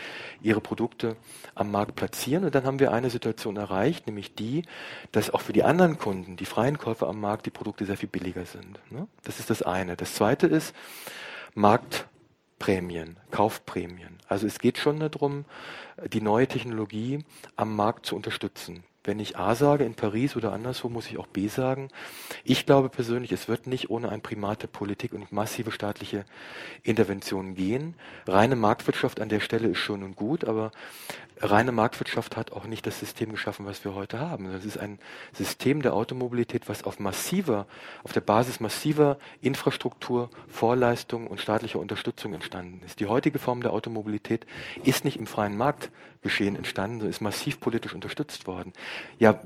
ihre 0.41 0.61
Produkte 0.61 1.17
am 1.55 1.71
Markt 1.71 1.95
platzieren. 1.95 2.45
Und 2.45 2.55
dann 2.55 2.65
haben 2.65 2.79
wir 2.79 2.91
eine 2.91 3.09
Situation 3.09 3.57
erreicht, 3.57 4.07
nämlich 4.07 4.33
die, 4.35 4.63
dass 5.11 5.29
auch 5.29 5.41
für 5.41 5.53
die 5.53 5.63
anderen 5.63 5.97
Kunden, 5.97 6.37
die 6.37 6.45
freien 6.45 6.77
Käufer 6.77 7.07
am 7.07 7.19
Markt, 7.19 7.45
die 7.45 7.51
Produkte 7.51 7.85
sehr 7.85 7.97
viel 7.97 8.09
billiger 8.09 8.45
sind. 8.45 8.79
Ne? 8.91 9.07
Das 9.23 9.39
ist 9.39 9.49
das 9.49 9.61
eine. 9.61 9.97
Das 9.97 10.15
zweite 10.15 10.47
ist 10.47 10.73
Marktprämien, 11.53 13.17
Kaufprämien. 13.31 14.19
Also 14.27 14.47
es 14.47 14.59
geht 14.59 14.77
schon 14.77 14.99
darum, 14.99 15.45
die 16.07 16.21
neue 16.21 16.47
Technologie 16.47 17.23
am 17.55 17.75
Markt 17.75 18.05
zu 18.05 18.15
unterstützen. 18.15 18.83
Wenn 19.03 19.19
ich 19.19 19.37
A 19.37 19.55
sage 19.55 19.83
in 19.83 19.95
Paris 19.95 20.35
oder 20.35 20.53
anderswo, 20.53 20.89
muss 20.89 21.07
ich 21.07 21.17
auch 21.17 21.27
B 21.27 21.47
sagen. 21.47 21.89
Ich 22.43 22.65
glaube 22.65 22.89
persönlich, 22.89 23.31
es 23.31 23.47
wird 23.47 23.67
nicht 23.67 23.89
ohne 23.89 24.09
ein 24.09 24.21
Primat 24.21 24.63
der 24.63 24.67
Politik 24.67 25.13
und 25.13 25.31
massive 25.31 25.71
staatliche 25.71 26.25
Interventionen 26.83 27.55
gehen. 27.55 27.95
Reine 28.27 28.55
Marktwirtschaft 28.55 29.19
an 29.19 29.29
der 29.29 29.39
Stelle 29.39 29.69
ist 29.69 29.79
schon 29.79 30.03
und 30.03 30.15
gut, 30.15 30.45
aber 30.45 30.71
reine 31.39 31.71
Marktwirtschaft 31.71 32.37
hat 32.37 32.51
auch 32.51 32.65
nicht 32.65 32.85
das 32.87 32.99
System 32.99 33.31
geschaffen, 33.31 33.65
was 33.65 33.83
wir 33.83 33.93
heute 33.93 34.19
haben. 34.19 34.51
Das 34.51 34.65
ist 34.65 34.77
ein 34.77 34.99
System 35.33 35.81
der 35.81 35.93
Automobilität, 35.93 36.69
was 36.69 36.83
auf 36.83 36.99
massiver, 36.99 37.67
auf 38.03 38.13
der 38.13 38.21
Basis 38.21 38.59
massiver 38.59 39.17
Infrastruktur, 39.41 40.29
Vorleistungen 40.47 41.27
und 41.27 41.41
staatlicher 41.41 41.79
Unterstützung 41.79 42.33
entstanden 42.33 42.81
ist. 42.85 42.99
Die 42.99 43.07
heutige 43.07 43.39
Form 43.39 43.61
der 43.61 43.73
Automobilität 43.73 44.45
ist 44.83 45.03
nicht 45.03 45.17
im 45.17 45.27
freien 45.27 45.57
Marktgeschehen 46.23 46.55
entstanden, 46.55 46.99
sondern 46.99 47.09
ist 47.09 47.21
massiv 47.21 47.59
politisch 47.59 47.93
unterstützt 47.93 48.47
worden. 48.47 48.71
Ja, 49.19 49.39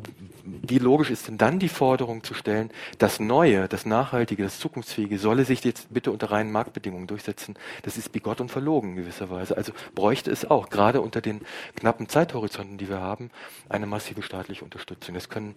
wie 0.43 0.77
logisch 0.77 1.09
ist 1.09 1.27
denn 1.27 1.37
dann 1.37 1.59
die 1.59 1.69
Forderung 1.69 2.23
zu 2.23 2.33
stellen, 2.33 2.69
das 2.99 3.19
Neue, 3.19 3.67
das 3.67 3.85
Nachhaltige, 3.85 4.43
das 4.43 4.59
Zukunftsfähige 4.59 5.17
solle 5.17 5.43
sich 5.43 5.63
jetzt 5.63 5.91
bitte 5.91 6.11
unter 6.11 6.31
reinen 6.31 6.51
Marktbedingungen 6.51 7.07
durchsetzen? 7.07 7.55
Das 7.81 7.97
ist 7.97 8.11
bigott 8.11 8.41
und 8.41 8.51
verlogen 8.51 8.95
gewisserweise. 8.95 9.57
Also 9.57 9.73
bräuchte 9.95 10.31
es 10.31 10.45
auch, 10.45 10.69
gerade 10.69 11.01
unter 11.01 11.21
den 11.21 11.41
knappen 11.75 12.07
Zeithorizonten, 12.07 12.77
die 12.77 12.89
wir 12.89 13.01
haben, 13.01 13.31
eine 13.69 13.87
massive 13.87 14.21
staatliche 14.21 14.63
Unterstützung. 14.63 15.15
Das 15.15 15.29
können 15.29 15.55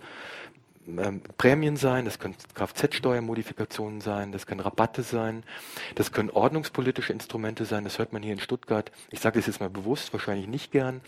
Prämien 1.37 1.77
sein, 1.77 2.05
das 2.07 2.19
können 2.19 2.35
Kfz-Steuermodifikationen 2.55 4.01
sein, 4.01 4.33
das 4.33 4.47
können 4.47 4.61
Rabatte 4.61 5.03
sein, 5.03 5.45
das 5.95 6.11
können 6.11 6.31
ordnungspolitische 6.31 7.13
Instrumente 7.13 7.67
sein, 7.67 7.85
das 7.85 7.99
hört 7.99 8.13
man 8.13 8.23
hier 8.23 8.33
in 8.33 8.41
Stuttgart, 8.41 8.91
ich 9.11 9.21
sage 9.21 9.39
das 9.39 9.47
jetzt 9.47 9.61
mal 9.61 9.69
bewusst, 9.69 10.13
wahrscheinlich 10.13 10.49
nicht 10.49 10.73
gern, 10.73 11.03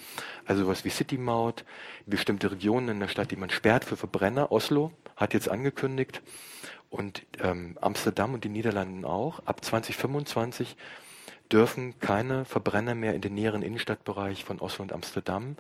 also 0.45 0.67
was 0.67 0.85
wie 0.85 0.91
City-Maut, 0.91 1.65
bestimmte 2.07 2.51
Regionen 2.53 2.91
in 2.91 3.01
der 3.01 3.09
Stadt, 3.09 3.31
die 3.31 3.37
man 3.37 3.51
sperrt 3.51 3.85
für 3.85 3.97
Verbrenner, 3.97 4.53
Oslo 4.53 4.93
hat 5.17 5.33
jetzt 5.33 5.49
angekündigt 5.49 6.21
und 6.91 7.23
ähm, 7.41 7.79
Amsterdam 7.81 8.35
und 8.35 8.45
die 8.45 8.51
Niederlanden 8.51 9.07
auch, 9.07 9.41
ab 9.47 9.65
2025 9.65 10.77
dürfen 11.53 11.99
keine 12.01 12.45
Verbrenner 12.45 12.95
mehr 12.95 13.15
in 13.15 13.21
den 13.21 13.35
näheren 13.35 13.63
Innenstadtbereich 13.63 14.45
von 14.45 14.59
Oslo 14.61 14.83
und 14.83 14.93
Amsterdam. 14.93 15.57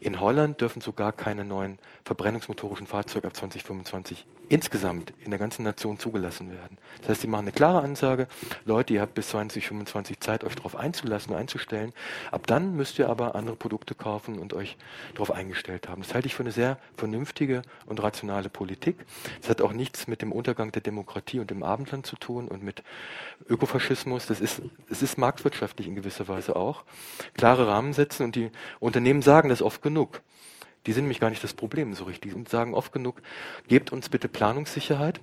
In 0.00 0.20
Holland 0.20 0.60
dürfen 0.60 0.80
sogar 0.80 1.12
keine 1.12 1.44
neuen 1.44 1.78
verbrennungsmotorischen 2.04 2.86
Fahrzeuge 2.86 3.26
ab 3.26 3.36
2025 3.36 4.26
insgesamt 4.48 5.12
in 5.24 5.30
der 5.30 5.38
ganzen 5.38 5.62
Nation 5.62 5.98
zugelassen 5.98 6.50
werden. 6.50 6.76
Das 7.00 7.10
heißt, 7.10 7.20
sie 7.22 7.26
machen 7.26 7.44
eine 7.44 7.52
klare 7.52 7.80
Ansage, 7.80 8.26
Leute, 8.64 8.94
ihr 8.94 9.00
habt 9.00 9.14
bis 9.14 9.28
2025 9.28 10.20
Zeit, 10.20 10.44
euch 10.44 10.54
darauf 10.54 10.76
einzulassen, 10.76 11.34
einzustellen. 11.34 11.92
Ab 12.30 12.46
dann 12.46 12.76
müsst 12.76 12.98
ihr 12.98 13.08
aber 13.08 13.34
andere 13.34 13.56
Produkte 13.56 13.94
kaufen 13.94 14.38
und 14.38 14.52
euch 14.52 14.76
darauf 15.14 15.30
eingestellt 15.30 15.88
haben. 15.88 16.02
Das 16.02 16.14
halte 16.14 16.26
ich 16.26 16.34
für 16.34 16.42
eine 16.42 16.52
sehr 16.52 16.78
vernünftige 16.96 17.62
und 17.86 18.02
rationale 18.02 18.48
Politik. 18.48 18.96
Das 19.40 19.50
hat 19.50 19.62
auch 19.62 19.72
nichts 19.72 20.06
mit 20.06 20.20
dem 20.20 20.32
Untergang 20.32 20.72
der 20.72 20.82
Demokratie 20.82 21.40
und 21.40 21.50
dem 21.50 21.62
Abendland 21.62 22.06
zu 22.06 22.16
tun 22.16 22.48
und 22.48 22.62
mit 22.62 22.82
Ökofaschismus. 23.48 24.26
Das 24.26 24.40
ist, 24.40 24.62
es 24.90 25.02
ist 25.02 25.16
marktwirtschaftlich 25.34 25.88
in 25.88 25.96
gewisser 25.96 26.28
Weise 26.28 26.54
auch. 26.54 26.84
Klare 27.34 27.66
Rahmen 27.66 27.92
setzen 27.92 28.24
und 28.24 28.36
die 28.36 28.50
Unternehmen 28.78 29.22
sagen 29.22 29.48
das 29.48 29.62
oft 29.62 29.82
genug. 29.82 30.22
Die 30.86 30.92
sind 30.92 31.04
nämlich 31.04 31.20
gar 31.20 31.30
nicht 31.30 31.42
das 31.42 31.54
Problem 31.54 31.94
so 31.94 32.04
richtig 32.04 32.34
und 32.34 32.48
sagen 32.48 32.74
oft 32.74 32.92
genug, 32.92 33.20
gebt 33.66 33.90
uns 33.90 34.08
bitte 34.08 34.28
Planungssicherheit, 34.28 35.20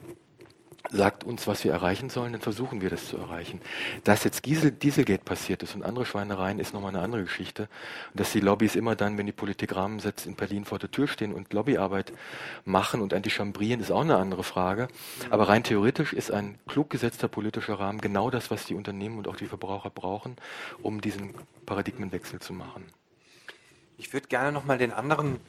sagt 0.90 1.24
uns, 1.24 1.48
was 1.48 1.64
wir 1.64 1.72
erreichen 1.72 2.10
sollen, 2.10 2.34
dann 2.34 2.42
versuchen 2.42 2.82
wir 2.82 2.90
das 2.90 3.08
zu 3.08 3.18
erreichen. 3.18 3.62
Dass 4.04 4.24
jetzt 4.24 4.46
Diesel, 4.46 4.72
Dieselgate 4.72 5.24
passiert 5.24 5.64
ist 5.64 5.76
und 5.76 5.84
andere 5.84 6.06
Schweinereien, 6.06 6.60
ist 6.60 6.74
nochmal 6.74 6.96
eine 6.96 7.04
andere 7.04 7.24
Geschichte. 7.24 7.64
Und 8.12 8.20
dass 8.20 8.32
die 8.32 8.40
Lobbys 8.40 8.76
immer 8.76 8.96
dann, 8.96 9.18
wenn 9.18 9.26
die 9.26 9.32
Politik 9.32 9.76
Rahmen 9.76 10.00
setzt, 10.00 10.26
in 10.26 10.36
Berlin 10.36 10.66
vor 10.66 10.80
der 10.80 10.92
Tür 10.92 11.08
stehen 11.08 11.34
und 11.34 11.54
Lobbyarbeit 11.54 12.14
machen 12.66 13.02
und 13.02 13.14
antichambrieren, 13.14 13.80
ist 13.80 13.92
auch 13.92 14.02
eine 14.02 14.18
andere 14.18 14.44
Frage. 14.44 14.88
Aber 15.30 15.50
rein 15.50 15.64
theoretisch 15.64 16.14
ist 16.14 16.32
ein 16.32 16.58
klug 16.68 16.90
gesetzter 16.90 17.28
politischer 17.28 17.80
Rahmen 17.80 18.02
genau 18.02 18.30
das, 18.30 18.52
was 18.52 18.66
die 18.66 18.76
Unternehmen 18.76 19.18
und 19.18 19.28
auch 19.28 19.36
die 19.36 19.48
Verbraucher 19.48 19.90
brauchen, 19.90 20.36
um 20.82 21.02
diesen 21.02 21.34
Paradigmenwechsel 21.66 22.40
zu 22.40 22.54
machen. 22.54 22.86
Ich 23.98 24.14
würde 24.14 24.28
gerne 24.28 24.52
nochmal 24.52 24.78
den 24.78 24.92
anderen 24.92 25.40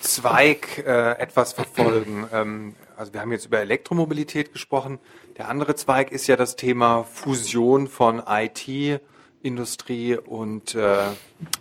Zweig 0.00 0.78
äh, 0.78 1.12
etwas 1.18 1.52
verfolgen. 1.52 2.26
Ähm, 2.32 2.74
also 3.00 3.14
wir 3.14 3.22
haben 3.22 3.32
jetzt 3.32 3.46
über 3.46 3.60
Elektromobilität 3.60 4.52
gesprochen. 4.52 4.98
Der 5.38 5.48
andere 5.48 5.74
Zweig 5.74 6.12
ist 6.12 6.26
ja 6.26 6.36
das 6.36 6.54
Thema 6.54 7.04
Fusion 7.04 7.88
von 7.88 8.22
IT-Industrie 8.26 10.18
und 10.18 10.74
äh, 10.74 11.06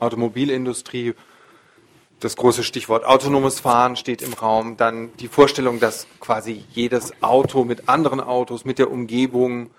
Automobilindustrie. 0.02 1.13
Das 2.19 2.36
große 2.36 2.65
Stichwort 2.65 3.06
autonomes 3.06 3.62
Fahren 3.62 3.95
steht 3.95 4.21
im 4.21 4.34
Raum. 4.34 4.75
Dann 4.75 5.15
die 5.21 5.30
Vorstellung, 5.30 5.80
dass 5.80 6.08
quasi 6.19 6.65
jedes 6.73 7.13
Auto 7.23 7.63
mit 7.63 7.88
anderen 7.88 8.19
Autos, 8.19 8.65
mit 8.65 8.78
der 8.78 8.91
Umgebung, 8.91 9.69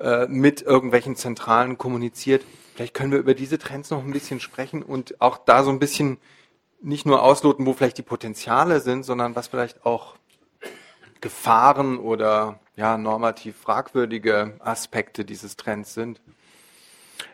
äh, 0.00 0.26
mit 0.26 0.62
irgendwelchen 0.62 1.14
Zentralen 1.14 1.78
kommuniziert. 1.78 2.42
Vielleicht 2.74 2.94
können 2.94 3.12
wir 3.12 3.20
über 3.20 3.34
diese 3.34 3.58
Trends 3.58 3.90
noch 3.90 4.04
ein 4.04 4.10
bisschen 4.10 4.40
sprechen 4.40 4.82
und 4.82 5.20
auch 5.20 5.38
da 5.38 5.62
so 5.62 5.70
ein 5.70 5.78
bisschen 5.78 6.18
nicht 6.82 7.06
nur 7.06 7.22
ausloten, 7.22 7.64
wo 7.64 7.74
vielleicht 7.74 7.98
die 7.98 8.02
Potenziale 8.02 8.80
sind, 8.80 9.04
sondern 9.04 9.36
was 9.36 9.46
vielleicht 9.46 9.86
auch 9.86 10.16
Gefahren 11.26 11.98
oder 11.98 12.60
ja, 12.76 12.96
normativ 12.96 13.56
fragwürdige 13.56 14.54
Aspekte 14.60 15.24
dieses 15.24 15.56
Trends 15.56 15.92
sind. 15.92 16.20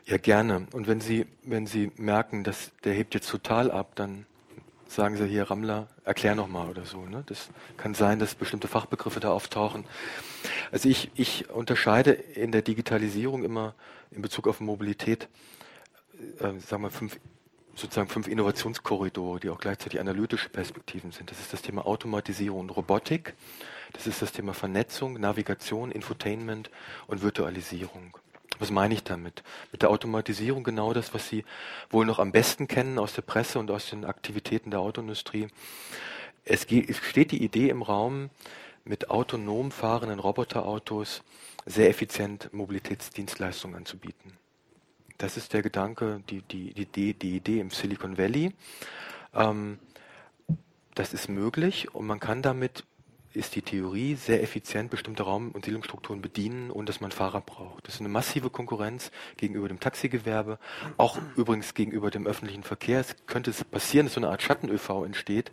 Ja, 0.06 0.16
gerne. 0.16 0.66
Und 0.72 0.86
wenn 0.86 1.02
Sie, 1.02 1.26
wenn 1.42 1.66
Sie 1.66 1.92
merken, 1.96 2.42
dass 2.42 2.72
der 2.84 2.94
hebt 2.94 3.12
jetzt 3.12 3.28
total 3.28 3.70
ab, 3.70 3.90
dann 3.96 4.24
sagen 4.86 5.18
Sie 5.18 5.26
hier, 5.26 5.50
Rammler, 5.50 5.88
erklär 6.06 6.34
nochmal 6.34 6.70
oder 6.70 6.86
so. 6.86 7.04
Ne? 7.04 7.22
Das 7.26 7.50
kann 7.76 7.92
sein, 7.92 8.18
dass 8.18 8.34
bestimmte 8.34 8.66
Fachbegriffe 8.66 9.20
da 9.20 9.30
auftauchen. 9.30 9.84
Also 10.70 10.88
ich, 10.88 11.10
ich 11.14 11.50
unterscheide 11.50 12.12
in 12.12 12.50
der 12.50 12.62
Digitalisierung 12.62 13.44
immer 13.44 13.74
in 14.10 14.22
Bezug 14.22 14.48
auf 14.48 14.60
Mobilität, 14.60 15.28
äh, 16.38 16.58
sagen 16.60 16.82
wir, 16.82 16.90
fünf, 16.90 17.18
sozusagen 17.74 18.08
fünf 18.08 18.28
Innovationskorridore, 18.28 19.40
die 19.40 19.50
auch 19.50 19.58
gleichzeitig 19.58 20.00
analytische 20.00 20.48
Perspektiven 20.48 21.12
sind. 21.12 21.30
Das 21.30 21.40
ist 21.40 21.52
das 21.52 21.62
Thema 21.62 21.86
Automatisierung 21.86 22.60
und 22.60 22.70
Robotik, 22.70 23.34
das 23.92 24.06
ist 24.06 24.22
das 24.22 24.32
Thema 24.32 24.54
Vernetzung, 24.54 25.14
Navigation, 25.14 25.90
Infotainment 25.90 26.70
und 27.06 27.22
Virtualisierung. 27.22 28.16
Was 28.58 28.70
meine 28.70 28.94
ich 28.94 29.02
damit? 29.02 29.42
Mit 29.72 29.82
der 29.82 29.90
Automatisierung 29.90 30.62
genau 30.62 30.92
das, 30.92 31.14
was 31.14 31.28
Sie 31.28 31.44
wohl 31.90 32.06
noch 32.06 32.18
am 32.18 32.32
besten 32.32 32.68
kennen 32.68 32.98
aus 32.98 33.14
der 33.14 33.22
Presse 33.22 33.58
und 33.58 33.70
aus 33.70 33.90
den 33.90 34.04
Aktivitäten 34.04 34.70
der 34.70 34.80
Autoindustrie. 34.80 35.48
Es, 36.44 36.62
steht 36.62 37.32
die 37.32 37.42
Idee 37.42 37.70
im 37.70 37.82
Raum, 37.82 38.30
mit 38.84 39.10
autonom 39.10 39.70
fahrenden 39.70 40.18
Roboterautos 40.18 41.22
sehr 41.66 41.88
effizient 41.88 42.52
Mobilitätsdienstleistungen 42.52 43.76
anzubieten. 43.76 44.41
Das 45.22 45.36
ist 45.36 45.52
der 45.52 45.62
Gedanke, 45.62 46.20
die, 46.28 46.42
die, 46.42 46.84
die, 46.84 47.14
die 47.14 47.36
Idee 47.36 47.60
im 47.60 47.70
Silicon 47.70 48.18
Valley. 48.18 48.52
Ähm, 49.32 49.78
das 50.96 51.14
ist 51.14 51.28
möglich 51.28 51.94
und 51.94 52.08
man 52.08 52.18
kann 52.18 52.42
damit 52.42 52.82
ist 53.34 53.54
die 53.54 53.62
Theorie 53.62 54.14
sehr 54.14 54.42
effizient 54.42 54.90
bestimmte 54.90 55.22
Raum- 55.22 55.52
und 55.52 55.64
Siedlungsstrukturen 55.64 56.20
bedienen, 56.20 56.70
ohne 56.70 56.84
dass 56.86 57.00
man 57.00 57.12
Fahrer 57.12 57.40
braucht. 57.40 57.86
Das 57.86 57.94
ist 57.94 58.00
eine 58.00 58.08
massive 58.08 58.50
Konkurrenz 58.50 59.10
gegenüber 59.36 59.68
dem 59.68 59.80
Taxigewerbe, 59.80 60.58
auch 60.96 61.18
übrigens 61.36 61.72
gegenüber 61.74 62.10
dem 62.10 62.26
öffentlichen 62.26 62.62
Verkehr. 62.62 63.00
Es 63.00 63.16
könnte 63.26 63.52
passieren, 63.70 64.06
dass 64.06 64.14
so 64.14 64.20
eine 64.20 64.28
Art 64.28 64.42
Schatten-ÖV 64.42 65.04
entsteht, 65.04 65.50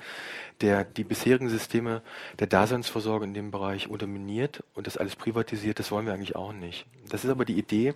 der 0.61 0.83
die 0.83 1.03
bisherigen 1.03 1.47
Systeme 1.47 2.01
der 2.39 2.47
Daseinsvorsorge 2.47 3.25
in 3.25 3.33
dem 3.33 3.51
Bereich 3.51 3.87
unterminiert 3.87 4.63
und 4.73 4.87
das 4.87 4.97
alles 4.97 5.15
privatisiert. 5.15 5.79
Das 5.79 5.91
wollen 5.91 6.05
wir 6.05 6.13
eigentlich 6.13 6.35
auch 6.35 6.51
nicht. 6.51 6.85
Das 7.07 7.23
ist 7.23 7.29
aber 7.29 7.45
die 7.45 7.57
Idee 7.57 7.93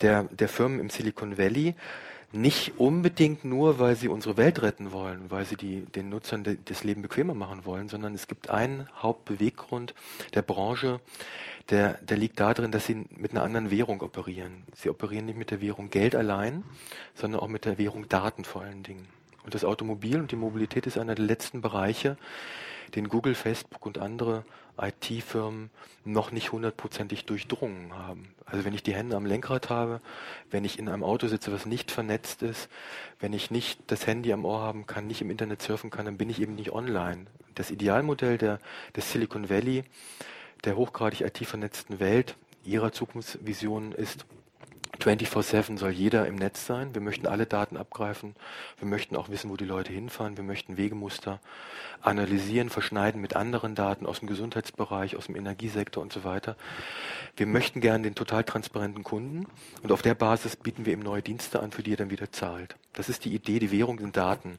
der, 0.00 0.24
der 0.24 0.48
Firmen 0.48 0.80
im 0.80 0.90
Silicon 0.90 1.38
Valley, 1.38 1.74
nicht 2.32 2.78
unbedingt 2.78 3.44
nur, 3.44 3.78
weil 3.78 3.94
sie 3.94 4.08
unsere 4.08 4.38
Welt 4.38 4.62
retten 4.62 4.92
wollen, 4.92 5.30
weil 5.30 5.44
sie 5.44 5.56
die, 5.56 5.84
den 5.84 6.08
Nutzern 6.08 6.44
de, 6.44 6.56
das 6.64 6.82
Leben 6.82 7.02
bequemer 7.02 7.34
machen 7.34 7.64
wollen, 7.64 7.88
sondern 7.88 8.14
es 8.14 8.26
gibt 8.26 8.48
einen 8.48 8.88
Hauptbeweggrund 8.96 9.94
der 10.34 10.42
Branche, 10.42 11.00
der, 11.68 11.98
der 12.02 12.16
liegt 12.16 12.40
darin, 12.40 12.72
dass 12.72 12.86
sie 12.86 13.04
mit 13.10 13.32
einer 13.32 13.42
anderen 13.42 13.70
Währung 13.70 14.00
operieren. 14.00 14.64
Sie 14.74 14.88
operieren 14.88 15.26
nicht 15.26 15.38
mit 15.38 15.50
der 15.50 15.60
Währung 15.60 15.90
Geld 15.90 16.14
allein, 16.14 16.64
sondern 17.14 17.40
auch 17.40 17.48
mit 17.48 17.66
der 17.66 17.78
Währung 17.78 18.08
Daten 18.08 18.44
vor 18.44 18.62
allen 18.62 18.82
Dingen. 18.82 19.06
Und 19.44 19.54
das 19.54 19.64
Automobil 19.64 20.18
und 20.18 20.32
die 20.32 20.36
Mobilität 20.36 20.86
ist 20.86 20.98
einer 20.98 21.14
der 21.14 21.24
letzten 21.26 21.60
Bereiche, 21.60 22.16
den 22.94 23.08
Google, 23.08 23.34
Facebook 23.34 23.84
und 23.84 23.98
andere 23.98 24.44
IT-Firmen 24.80 25.70
noch 26.04 26.32
nicht 26.32 26.52
hundertprozentig 26.52 27.24
durchdrungen 27.24 27.94
haben. 27.94 28.34
Also 28.44 28.64
wenn 28.64 28.74
ich 28.74 28.82
die 28.82 28.94
Hände 28.94 29.16
am 29.16 29.26
Lenkrad 29.26 29.70
habe, 29.70 30.00
wenn 30.50 30.64
ich 30.64 30.78
in 30.78 30.88
einem 30.88 31.04
Auto 31.04 31.28
sitze, 31.28 31.52
was 31.52 31.66
nicht 31.66 31.90
vernetzt 31.90 32.42
ist, 32.42 32.68
wenn 33.20 33.32
ich 33.32 33.50
nicht 33.50 33.80
das 33.86 34.06
Handy 34.06 34.32
am 34.32 34.44
Ohr 34.44 34.60
haben 34.60 34.86
kann, 34.86 35.06
nicht 35.06 35.20
im 35.20 35.30
Internet 35.30 35.62
surfen 35.62 35.90
kann, 35.90 36.06
dann 36.06 36.18
bin 36.18 36.30
ich 36.30 36.40
eben 36.40 36.54
nicht 36.54 36.72
online. 36.72 37.26
Das 37.54 37.70
Idealmodell 37.70 38.38
der, 38.38 38.58
des 38.96 39.12
Silicon 39.12 39.50
Valley, 39.50 39.84
der 40.64 40.76
hochgradig 40.76 41.20
IT-vernetzten 41.20 42.00
Welt, 42.00 42.36
ihrer 42.64 42.92
Zukunftsvision 42.92 43.92
ist, 43.92 44.24
24-7 45.00 45.78
soll 45.78 45.90
jeder 45.90 46.26
im 46.26 46.36
Netz 46.36 46.66
sein. 46.66 46.94
Wir 46.94 47.00
möchten 47.00 47.26
alle 47.26 47.46
Daten 47.46 47.76
abgreifen. 47.76 48.34
Wir 48.78 48.86
möchten 48.86 49.16
auch 49.16 49.28
wissen, 49.30 49.50
wo 49.50 49.56
die 49.56 49.64
Leute 49.64 49.92
hinfahren. 49.92 50.36
Wir 50.36 50.44
möchten 50.44 50.76
Wegemuster 50.76 51.40
analysieren, 52.02 52.68
verschneiden 52.68 53.20
mit 53.20 53.34
anderen 53.36 53.74
Daten 53.74 54.06
aus 54.06 54.18
dem 54.18 54.28
Gesundheitsbereich, 54.28 55.16
aus 55.16 55.26
dem 55.26 55.36
Energiesektor 55.36 56.02
und 56.02 56.12
so 56.12 56.24
weiter. 56.24 56.56
Wir 57.36 57.46
möchten 57.46 57.80
gerne 57.80 58.04
den 58.04 58.14
total 58.14 58.44
transparenten 58.44 59.04
Kunden 59.04 59.46
und 59.82 59.92
auf 59.92 60.02
der 60.02 60.14
Basis 60.14 60.56
bieten 60.56 60.84
wir 60.84 60.92
ihm 60.92 61.00
neue 61.00 61.22
Dienste 61.22 61.60
an, 61.60 61.72
für 61.72 61.82
die 61.82 61.94
er 61.94 61.98
dann 61.98 62.10
wieder 62.10 62.30
zahlt. 62.32 62.76
Das 62.92 63.08
ist 63.08 63.24
die 63.24 63.34
Idee, 63.34 63.58
die 63.58 63.70
Währung 63.70 63.98
sind 63.98 64.16
Daten. 64.16 64.58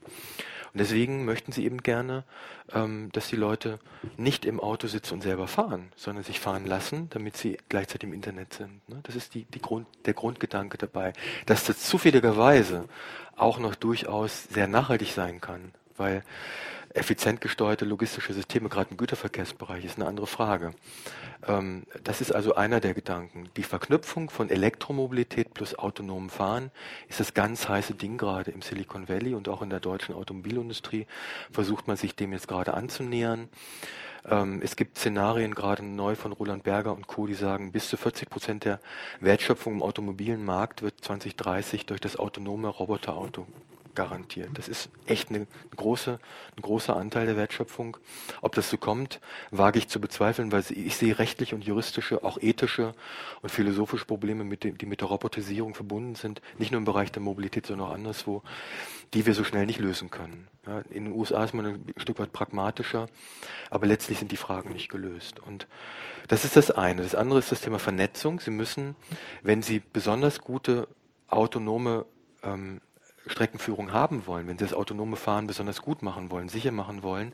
Und 0.74 0.80
deswegen 0.80 1.24
möchten 1.24 1.52
sie 1.52 1.64
eben 1.64 1.84
gerne, 1.84 2.24
ähm, 2.72 3.08
dass 3.12 3.28
die 3.28 3.36
Leute 3.36 3.78
nicht 4.16 4.44
im 4.44 4.58
Auto 4.58 4.88
sitzen 4.88 5.14
und 5.14 5.22
selber 5.22 5.46
fahren, 5.46 5.92
sondern 5.94 6.24
sich 6.24 6.40
fahren 6.40 6.66
lassen, 6.66 7.08
damit 7.10 7.36
sie 7.36 7.58
gleichzeitig 7.68 8.08
im 8.08 8.12
Internet 8.12 8.54
sind. 8.54 8.88
Ne? 8.88 8.98
Das 9.04 9.14
ist 9.14 9.34
die, 9.34 9.44
die 9.44 9.60
Grund, 9.60 9.86
der 10.04 10.14
Grundgedanke 10.14 10.76
dabei. 10.76 11.12
Dass 11.46 11.62
das 11.62 11.78
zufälligerweise 11.78 12.88
auch 13.36 13.60
noch 13.60 13.76
durchaus 13.76 14.44
sehr 14.44 14.66
nachhaltig 14.66 15.12
sein 15.12 15.40
kann, 15.40 15.70
weil 15.96 16.24
effizient 16.94 17.40
gesteuerte 17.40 17.84
logistische 17.84 18.32
Systeme, 18.32 18.68
gerade 18.68 18.90
im 18.90 18.96
Güterverkehrsbereich, 18.96 19.84
ist 19.84 19.96
eine 19.96 20.06
andere 20.06 20.28
Frage. 20.28 20.72
Ähm, 21.46 21.82
das 22.04 22.20
ist 22.20 22.32
also 22.32 22.54
einer 22.54 22.80
der 22.80 22.94
Gedanken. 22.94 23.50
Die 23.56 23.64
Verknüpfung 23.64 24.30
von 24.30 24.48
Elektromobilität 24.48 25.52
plus 25.52 25.76
autonomem 25.76 26.30
Fahren 26.30 26.70
ist 27.08 27.20
das 27.20 27.34
ganz 27.34 27.68
heiße 27.68 27.94
Ding 27.94 28.16
gerade 28.16 28.52
im 28.52 28.62
Silicon 28.62 29.08
Valley 29.08 29.34
und 29.34 29.48
auch 29.48 29.60
in 29.60 29.70
der 29.70 29.80
deutschen 29.80 30.14
Automobilindustrie 30.14 31.06
versucht 31.50 31.88
man 31.88 31.96
sich 31.96 32.14
dem 32.14 32.32
jetzt 32.32 32.46
gerade 32.46 32.74
anzunähern. 32.74 33.48
Ähm, 34.24 34.60
es 34.62 34.76
gibt 34.76 34.96
Szenarien 34.96 35.54
gerade 35.54 35.84
neu 35.84 36.14
von 36.14 36.32
Roland 36.32 36.62
Berger 36.62 36.92
und 36.92 37.08
Co., 37.08 37.26
die 37.26 37.34
sagen, 37.34 37.72
bis 37.72 37.88
zu 37.88 37.96
40 37.96 38.30
Prozent 38.30 38.64
der 38.64 38.80
Wertschöpfung 39.18 39.74
im 39.74 39.82
automobilen 39.82 40.44
Markt 40.44 40.82
wird 40.82 40.94
2030 41.02 41.86
durch 41.86 42.00
das 42.00 42.16
autonome 42.16 42.68
Roboterauto 42.68 43.46
garantiert. 43.94 44.50
Das 44.54 44.68
ist 44.68 44.90
echt 45.06 45.30
eine 45.30 45.46
große, 45.76 46.18
ein 46.56 46.62
großer 46.62 46.96
Anteil 46.96 47.26
der 47.26 47.36
Wertschöpfung. 47.36 47.96
Ob 48.40 48.54
das 48.54 48.70
so 48.70 48.76
kommt, 48.76 49.20
wage 49.50 49.78
ich 49.78 49.88
zu 49.88 50.00
bezweifeln, 50.00 50.52
weil 50.52 50.64
ich 50.70 50.96
sehe 50.96 51.18
rechtliche 51.18 51.54
und 51.54 51.64
juristische, 51.64 52.22
auch 52.24 52.38
ethische 52.40 52.94
und 53.42 53.50
philosophische 53.50 54.04
Probleme, 54.04 54.44
mit 54.44 54.64
dem, 54.64 54.78
die 54.78 54.86
mit 54.86 55.00
der 55.00 55.08
Robotisierung 55.08 55.74
verbunden 55.74 56.14
sind, 56.14 56.40
nicht 56.58 56.70
nur 56.70 56.78
im 56.78 56.84
Bereich 56.84 57.12
der 57.12 57.22
Mobilität, 57.22 57.66
sondern 57.66 57.88
auch 57.88 57.94
anderswo, 57.94 58.42
die 59.14 59.26
wir 59.26 59.34
so 59.34 59.44
schnell 59.44 59.66
nicht 59.66 59.78
lösen 59.78 60.10
können. 60.10 60.48
Ja, 60.66 60.80
in 60.90 61.04
den 61.04 61.14
USA 61.14 61.44
ist 61.44 61.54
man 61.54 61.66
ein 61.66 61.84
Stück 61.96 62.18
weit 62.18 62.32
pragmatischer, 62.32 63.08
aber 63.70 63.86
letztlich 63.86 64.18
sind 64.18 64.32
die 64.32 64.36
Fragen 64.36 64.72
nicht 64.72 64.88
gelöst. 64.88 65.40
Und 65.40 65.66
das 66.28 66.44
ist 66.44 66.56
das 66.56 66.70
eine. 66.70 67.02
Das 67.02 67.14
andere 67.14 67.38
ist 67.38 67.52
das 67.52 67.60
Thema 67.60 67.78
Vernetzung. 67.78 68.40
Sie 68.40 68.50
müssen, 68.50 68.96
wenn 69.42 69.62
Sie 69.62 69.82
besonders 69.92 70.40
gute 70.40 70.88
autonome 71.28 72.06
ähm, 72.42 72.80
Streckenführung 73.26 73.92
haben 73.92 74.26
wollen, 74.26 74.46
wenn 74.46 74.58
sie 74.58 74.64
das 74.64 74.74
autonome 74.74 75.16
Fahren 75.16 75.46
besonders 75.46 75.82
gut 75.82 76.02
machen 76.02 76.30
wollen, 76.30 76.48
sicher 76.48 76.72
machen 76.72 77.02
wollen. 77.02 77.32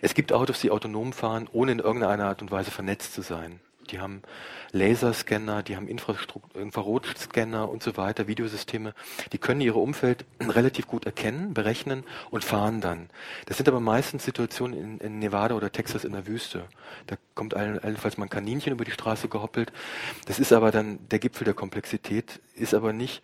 Es 0.00 0.14
gibt 0.14 0.32
Autos, 0.32 0.60
die 0.60 0.70
autonom 0.70 1.12
fahren, 1.12 1.48
ohne 1.52 1.72
in 1.72 1.78
irgendeiner 1.78 2.26
Art 2.26 2.42
und 2.42 2.50
Weise 2.50 2.70
vernetzt 2.70 3.14
zu 3.14 3.22
sein. 3.22 3.60
Die 3.90 4.00
haben 4.00 4.22
Laserscanner, 4.70 5.62
die 5.62 5.76
haben 5.76 5.88
Infrarotscanner 5.88 7.68
und 7.68 7.82
so 7.82 7.96
weiter, 7.96 8.26
Videosysteme. 8.26 8.94
Die 9.32 9.38
können 9.38 9.60
ihre 9.60 9.80
Umfeld 9.80 10.24
relativ 10.40 10.86
gut 10.86 11.04
erkennen, 11.04 11.52
berechnen 11.52 12.04
und 12.30 12.44
fahren 12.44 12.80
dann. 12.80 13.10
Das 13.46 13.56
sind 13.56 13.68
aber 13.68 13.80
meistens 13.80 14.24
Situationen 14.24 14.78
in, 14.78 14.98
in 14.98 15.18
Nevada 15.18 15.54
oder 15.54 15.72
Texas 15.72 16.04
in 16.04 16.12
der 16.12 16.26
Wüste. 16.26 16.64
Da 17.06 17.16
kommt 17.34 17.54
allenfalls 17.54 18.16
mal 18.16 18.26
ein 18.26 18.30
Kaninchen 18.30 18.72
über 18.72 18.84
die 18.84 18.92
Straße 18.92 19.28
gehoppelt. 19.28 19.72
Das 20.26 20.38
ist 20.38 20.52
aber 20.52 20.70
dann 20.70 20.98
der 21.10 21.18
Gipfel 21.18 21.44
der 21.44 21.54
Komplexität, 21.54 22.40
ist 22.54 22.74
aber 22.74 22.92
nicht 22.92 23.22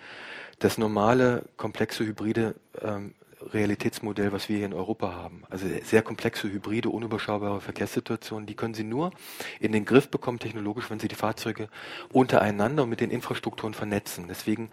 das 0.58 0.78
normale, 0.78 1.44
komplexe, 1.56 2.04
hybride 2.04 2.54
ähm, 2.82 3.14
Realitätsmodell, 3.52 4.32
was 4.32 4.48
wir 4.48 4.56
hier 4.56 4.66
in 4.66 4.74
Europa 4.74 5.12
haben. 5.12 5.42
Also 5.48 5.66
sehr 5.84 6.02
komplexe, 6.02 6.50
hybride, 6.50 6.90
unüberschaubare 6.90 7.60
Verkehrssituationen, 7.60 8.46
die 8.46 8.54
können 8.54 8.74
Sie 8.74 8.84
nur 8.84 9.12
in 9.60 9.72
den 9.72 9.84
Griff 9.84 10.10
bekommen 10.10 10.38
technologisch, 10.38 10.90
wenn 10.90 10.98
Sie 10.98 11.08
die 11.08 11.14
Fahrzeuge 11.14 11.68
untereinander 12.12 12.82
und 12.82 12.90
mit 12.90 13.00
den 13.00 13.10
Infrastrukturen 13.10 13.74
vernetzen. 13.74 14.26
Deswegen 14.28 14.70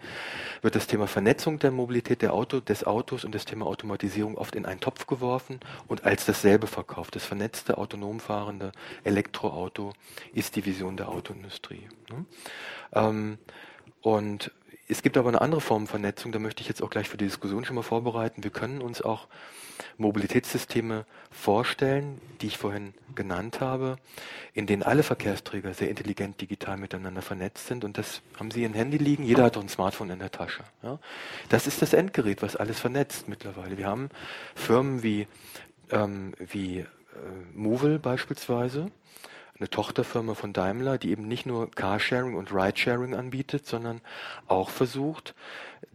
wird 0.62 0.74
das 0.74 0.86
Thema 0.86 1.06
Vernetzung 1.06 1.58
der 1.58 1.70
Mobilität 1.70 2.22
der 2.22 2.32
Auto, 2.32 2.60
des 2.60 2.84
Autos 2.84 3.24
und 3.24 3.34
das 3.34 3.44
Thema 3.44 3.66
Automatisierung 3.66 4.36
oft 4.36 4.56
in 4.56 4.66
einen 4.66 4.80
Topf 4.80 5.06
geworfen 5.06 5.60
und 5.86 6.04
als 6.04 6.26
dasselbe 6.26 6.66
verkauft. 6.66 7.14
Das 7.14 7.24
vernetzte, 7.24 7.78
autonom 7.78 8.20
fahrende 8.20 8.72
Elektroauto 9.04 9.92
ist 10.32 10.56
die 10.56 10.64
Vision 10.66 10.96
der 10.96 11.08
Autoindustrie. 11.08 11.88
Ne? 12.10 12.24
Ähm, 12.92 13.38
und 14.02 14.52
es 14.88 15.02
gibt 15.02 15.16
aber 15.16 15.28
eine 15.28 15.40
andere 15.40 15.60
Form 15.60 15.86
von 15.86 16.00
Vernetzung, 16.00 16.32
da 16.32 16.38
möchte 16.38 16.62
ich 16.62 16.68
jetzt 16.68 16.82
auch 16.82 16.90
gleich 16.90 17.08
für 17.08 17.16
die 17.16 17.24
Diskussion 17.24 17.64
schon 17.64 17.74
mal 17.74 17.82
vorbereiten. 17.82 18.44
Wir 18.44 18.50
können 18.50 18.80
uns 18.80 19.02
auch 19.02 19.26
Mobilitätssysteme 19.98 21.04
vorstellen, 21.30 22.20
die 22.40 22.46
ich 22.46 22.58
vorhin 22.58 22.94
genannt 23.14 23.60
habe, 23.60 23.96
in 24.54 24.66
denen 24.66 24.82
alle 24.82 25.02
Verkehrsträger 25.02 25.74
sehr 25.74 25.90
intelligent 25.90 26.40
digital 26.40 26.76
miteinander 26.76 27.22
vernetzt 27.22 27.66
sind. 27.66 27.84
Und 27.84 27.98
das 27.98 28.22
haben 28.38 28.50
Sie 28.50 28.64
in 28.64 28.74
Handy 28.74 28.98
liegen, 28.98 29.24
jeder 29.24 29.44
hat 29.44 29.56
doch 29.56 29.62
ein 29.62 29.68
Smartphone 29.68 30.10
in 30.10 30.18
der 30.18 30.30
Tasche. 30.30 30.64
Ja? 30.82 30.98
Das 31.48 31.66
ist 31.66 31.82
das 31.82 31.92
Endgerät, 31.92 32.42
was 32.42 32.56
alles 32.56 32.78
vernetzt 32.78 33.28
mittlerweile. 33.28 33.76
Wir 33.76 33.86
haben 33.86 34.08
Firmen 34.54 35.02
wie, 35.02 35.26
ähm, 35.90 36.34
wie 36.38 36.80
äh, 36.80 36.86
Movil 37.54 37.98
beispielsweise, 37.98 38.90
eine 39.58 39.70
Tochterfirma 39.70 40.34
von 40.34 40.52
Daimler, 40.52 40.98
die 40.98 41.10
eben 41.10 41.26
nicht 41.26 41.46
nur 41.46 41.70
Carsharing 41.70 42.34
und 42.34 42.52
Ridesharing 42.52 43.14
anbietet, 43.14 43.66
sondern 43.66 44.00
auch 44.48 44.70
versucht, 44.70 45.34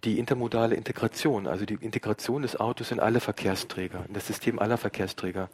die 0.04 0.17
intermodale 0.17 0.76
Integration, 0.76 1.47
also 1.47 1.65
die 1.65 1.76
Integration 1.76 2.41
des 2.41 2.60
Autos 2.60 2.91
in 2.91 3.00
alle 3.00 3.19
Verkehrsträger, 3.19 4.06
in 4.08 4.13
das 4.13 4.26
System 4.26 4.58
aller 4.58 4.78
Verkehrsträger 4.78 5.50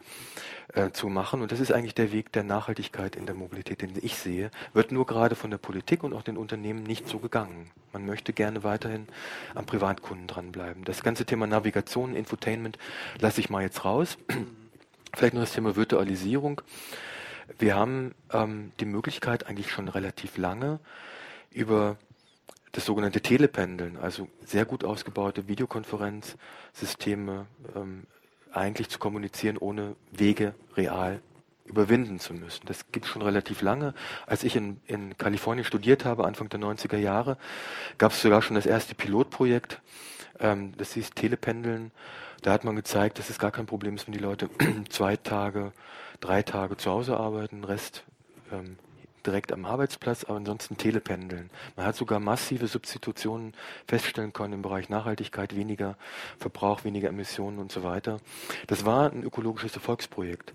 äh, 0.74 0.90
zu 0.90 1.08
machen. 1.08 1.42
Und 1.42 1.52
das 1.52 1.60
ist 1.60 1.72
eigentlich 1.72 1.94
der 1.94 2.12
Weg 2.12 2.32
der 2.32 2.44
Nachhaltigkeit 2.44 3.14
in 3.14 3.26
der 3.26 3.34
Mobilität, 3.34 3.82
den 3.82 3.92
ich 4.00 4.16
sehe, 4.16 4.50
wird 4.72 4.90
nur 4.90 5.06
gerade 5.06 5.34
von 5.34 5.50
der 5.50 5.58
Politik 5.58 6.02
und 6.02 6.14
auch 6.14 6.22
den 6.22 6.38
Unternehmen 6.38 6.82
nicht 6.82 7.08
so 7.08 7.18
gegangen. 7.18 7.70
Man 7.92 8.06
möchte 8.06 8.32
gerne 8.32 8.64
weiterhin 8.64 9.06
am 9.54 9.66
Privatkunden 9.66 10.26
dranbleiben. 10.26 10.84
Das 10.84 11.02
ganze 11.02 11.26
Thema 11.26 11.46
Navigation, 11.46 12.14
Infotainment 12.14 12.78
lasse 13.20 13.40
ich 13.40 13.50
mal 13.50 13.62
jetzt 13.62 13.84
raus. 13.84 14.16
Vielleicht 15.14 15.34
noch 15.34 15.42
das 15.42 15.52
Thema 15.52 15.76
Virtualisierung. 15.76 16.62
Wir 17.58 17.76
haben 17.76 18.14
ähm, 18.32 18.72
die 18.80 18.84
Möglichkeit 18.84 19.46
eigentlich 19.46 19.70
schon 19.70 19.88
relativ 19.88 20.36
lange 20.36 20.80
über 21.50 21.96
das 22.72 22.84
sogenannte 22.84 23.20
Telependeln, 23.20 23.96
also 23.96 24.28
sehr 24.44 24.64
gut 24.64 24.84
ausgebaute 24.84 25.48
Videokonferenzsysteme, 25.48 27.46
ähm, 27.74 28.06
eigentlich 28.52 28.88
zu 28.88 28.98
kommunizieren, 28.98 29.56
ohne 29.56 29.96
Wege 30.12 30.54
real 30.76 31.20
überwinden 31.64 32.18
zu 32.18 32.34
müssen. 32.34 32.66
Das 32.66 32.90
gibt 32.92 33.06
schon 33.06 33.22
relativ 33.22 33.62
lange. 33.62 33.94
Als 34.26 34.42
ich 34.42 34.56
in, 34.56 34.80
in 34.86 35.16
Kalifornien 35.18 35.64
studiert 35.64 36.04
habe, 36.04 36.24
Anfang 36.26 36.48
der 36.48 36.60
90er 36.60 36.96
Jahre, 36.96 37.36
gab 37.98 38.12
es 38.12 38.22
sogar 38.22 38.42
schon 38.42 38.56
das 38.56 38.66
erste 38.66 38.94
Pilotprojekt, 38.94 39.80
ähm, 40.40 40.72
das 40.76 40.94
hieß 40.94 41.10
Telependeln. 41.10 41.90
Da 42.42 42.52
hat 42.52 42.64
man 42.64 42.76
gezeigt, 42.76 43.18
dass 43.18 43.30
es 43.30 43.38
gar 43.38 43.50
kein 43.50 43.66
Problem 43.66 43.94
ist, 43.96 44.06
wenn 44.06 44.12
die 44.12 44.18
Leute 44.18 44.48
zwei 44.88 45.16
Tage 45.16 45.72
drei 46.20 46.42
Tage 46.42 46.76
zu 46.76 46.90
Hause 46.90 47.16
arbeiten, 47.16 47.64
Rest 47.64 48.04
ähm, 48.52 48.76
direkt 49.28 49.52
am 49.52 49.66
Arbeitsplatz, 49.66 50.24
aber 50.24 50.38
ansonsten 50.38 50.78
Telependeln. 50.78 51.50
Man 51.76 51.84
hat 51.84 51.96
sogar 51.96 52.18
massive 52.18 52.66
Substitutionen 52.66 53.52
feststellen 53.86 54.32
können 54.32 54.54
im 54.54 54.62
Bereich 54.62 54.88
Nachhaltigkeit, 54.88 55.54
weniger 55.54 55.96
Verbrauch, 56.38 56.84
weniger 56.84 57.10
Emissionen 57.10 57.58
und 57.58 57.70
so 57.70 57.82
weiter. 57.82 58.20
Das 58.66 58.86
war 58.86 59.12
ein 59.12 59.22
ökologisches 59.22 59.74
Erfolgsprojekt. 59.74 60.54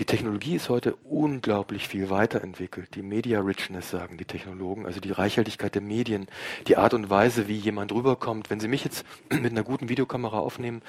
Die 0.00 0.04
Technologie 0.04 0.56
ist 0.56 0.68
heute 0.68 0.96
unglaublich 1.04 1.86
viel 1.86 2.10
weiterentwickelt. 2.10 2.94
Die 2.96 3.02
Media 3.02 3.40
Richness 3.40 3.90
sagen 3.90 4.18
die 4.18 4.24
Technologen, 4.24 4.84
also 4.84 4.98
die 4.98 5.12
Reichhaltigkeit 5.12 5.76
der 5.76 5.82
Medien, 5.82 6.26
die 6.66 6.76
Art 6.76 6.94
und 6.94 7.10
Weise, 7.10 7.46
wie 7.46 7.56
jemand 7.56 7.92
rüberkommt. 7.92 8.50
Wenn 8.50 8.58
Sie 8.58 8.68
mich 8.68 8.82
jetzt 8.82 9.06
mit 9.30 9.52
einer 9.52 9.62
guten 9.62 9.88
Videokamera 9.88 10.38
aufnehmen 10.38 10.82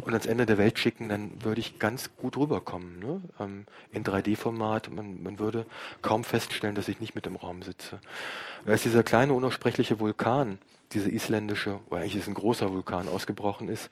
und 0.00 0.12
ans 0.12 0.26
Ende 0.26 0.46
der 0.46 0.58
Welt 0.58 0.78
schicken, 0.78 1.08
dann 1.08 1.32
würde 1.42 1.60
ich 1.60 1.80
ganz 1.80 2.10
gut 2.16 2.36
rüberkommen. 2.36 3.00
Ne? 3.00 3.20
Ähm, 3.40 3.66
in 3.92 4.04
3D-Format. 4.04 4.90
Man, 4.92 5.22
man 5.22 5.38
würde 5.38 5.66
kaum 6.02 6.24
feststellen, 6.24 6.67
vorstellen, 6.68 6.74
dass 6.74 6.88
ich 6.88 7.00
nicht 7.00 7.14
mit 7.14 7.26
im 7.26 7.36
Raum 7.36 7.62
sitze. 7.62 7.98
Da 8.66 8.72
ist 8.72 8.84
dieser 8.84 9.02
kleine 9.02 9.32
unaussprechliche 9.32 10.00
Vulkan, 10.00 10.58
dieser 10.92 11.08
isländische, 11.08 11.80
oder 11.88 12.00
eigentlich 12.00 12.16
ist 12.16 12.28
ein 12.28 12.34
großer 12.34 12.72
Vulkan 12.72 13.08
ausgebrochen 13.08 13.68
ist, 13.68 13.90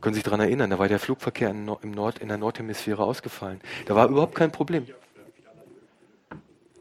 können 0.00 0.14
Sie 0.14 0.18
sich 0.18 0.24
daran 0.24 0.40
erinnern, 0.40 0.70
da 0.70 0.78
war 0.78 0.88
der 0.88 0.98
Flugverkehr 0.98 1.50
in, 1.50 1.70
im 1.82 1.90
Nord, 1.90 2.18
in 2.18 2.28
der 2.28 2.38
Nordhemisphäre 2.38 3.02
ausgefallen. 3.02 3.60
Da 3.86 3.94
war 3.94 4.08
überhaupt 4.08 4.34
kein 4.34 4.50
Problem. 4.50 4.86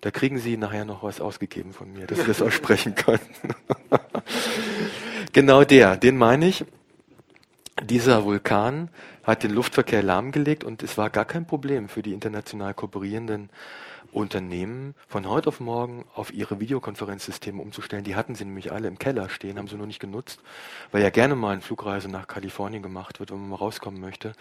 Da 0.02 0.12
kriegen 0.12 0.40
Sie 0.40 0.56
nachher 0.56 0.86
noch 0.86 1.04
was 1.04 1.20
ausgegeben 1.20 1.74
von 1.74 1.92
mir, 1.92 2.08
dass 2.08 2.20
Sie 2.20 2.26
das 2.26 2.42
aussprechen 2.42 2.96
können. 2.96 3.20
genau 5.34 5.64
der, 5.64 5.98
den 5.98 6.18
meine 6.18 6.48
ich. 6.48 6.66
Dieser 7.84 8.26
Vulkan 8.26 8.90
hat 9.24 9.44
den 9.44 9.52
Luftverkehr 9.52 10.04
lahmgelegt 10.04 10.64
und 10.64 10.84
es 10.84 10.98
war 10.98 11.10
gar 11.10 11.26
kein 11.26 11.46
Problem 11.46 11.88
für 11.88 12.02
die 12.02 12.14
international 12.14 12.74
kooperierenden 12.74 13.50
Unternehmen 14.12 14.96
von 15.08 15.28
heute 15.28 15.50
auf 15.50 15.60
morgen 15.60 16.06
auf 16.16 16.34
ihre 16.34 16.60
Videokonferenzsysteme 16.60 17.62
umzustellen. 17.62 18.04
Die 18.04 18.16
hatten 18.16 18.36
sie 18.36 18.46
nämlich 18.46 18.72
alle 18.72 18.88
im 18.88 19.00
Keller 19.00 19.30
stehen, 19.30 19.58
haben 19.58 19.68
sie 19.68 19.76
nur 19.76 19.88
nicht 19.88 20.00
genutzt, 20.00 20.42
weil 20.92 21.02
ja 21.02 21.10
gerne 21.10 21.36
mal 21.36 21.52
eine 21.52 21.62
Flugreise 21.62 22.10
nach 22.10 22.28
Kalifornien 22.28 22.84
gemacht 22.84 23.20
wird, 23.20 23.32
wenn 23.32 23.40
man 23.40 23.50
mal 23.50 23.56
rauskommen 23.58 24.02
möchte. 24.02 24.34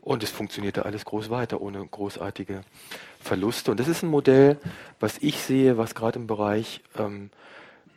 Und 0.00 0.22
es 0.22 0.30
funktionierte 0.30 0.84
alles 0.84 1.04
groß 1.04 1.30
weiter, 1.30 1.60
ohne 1.60 1.86
großartige 1.86 2.62
Verluste. 3.20 3.70
Und 3.70 3.80
das 3.80 3.88
ist 3.88 4.02
ein 4.02 4.10
Modell, 4.10 4.58
was 4.98 5.18
ich 5.18 5.38
sehe, 5.38 5.76
was 5.76 5.94
gerade 5.94 6.18
im 6.18 6.26
Bereich 6.26 6.80
ähm, 6.98 7.30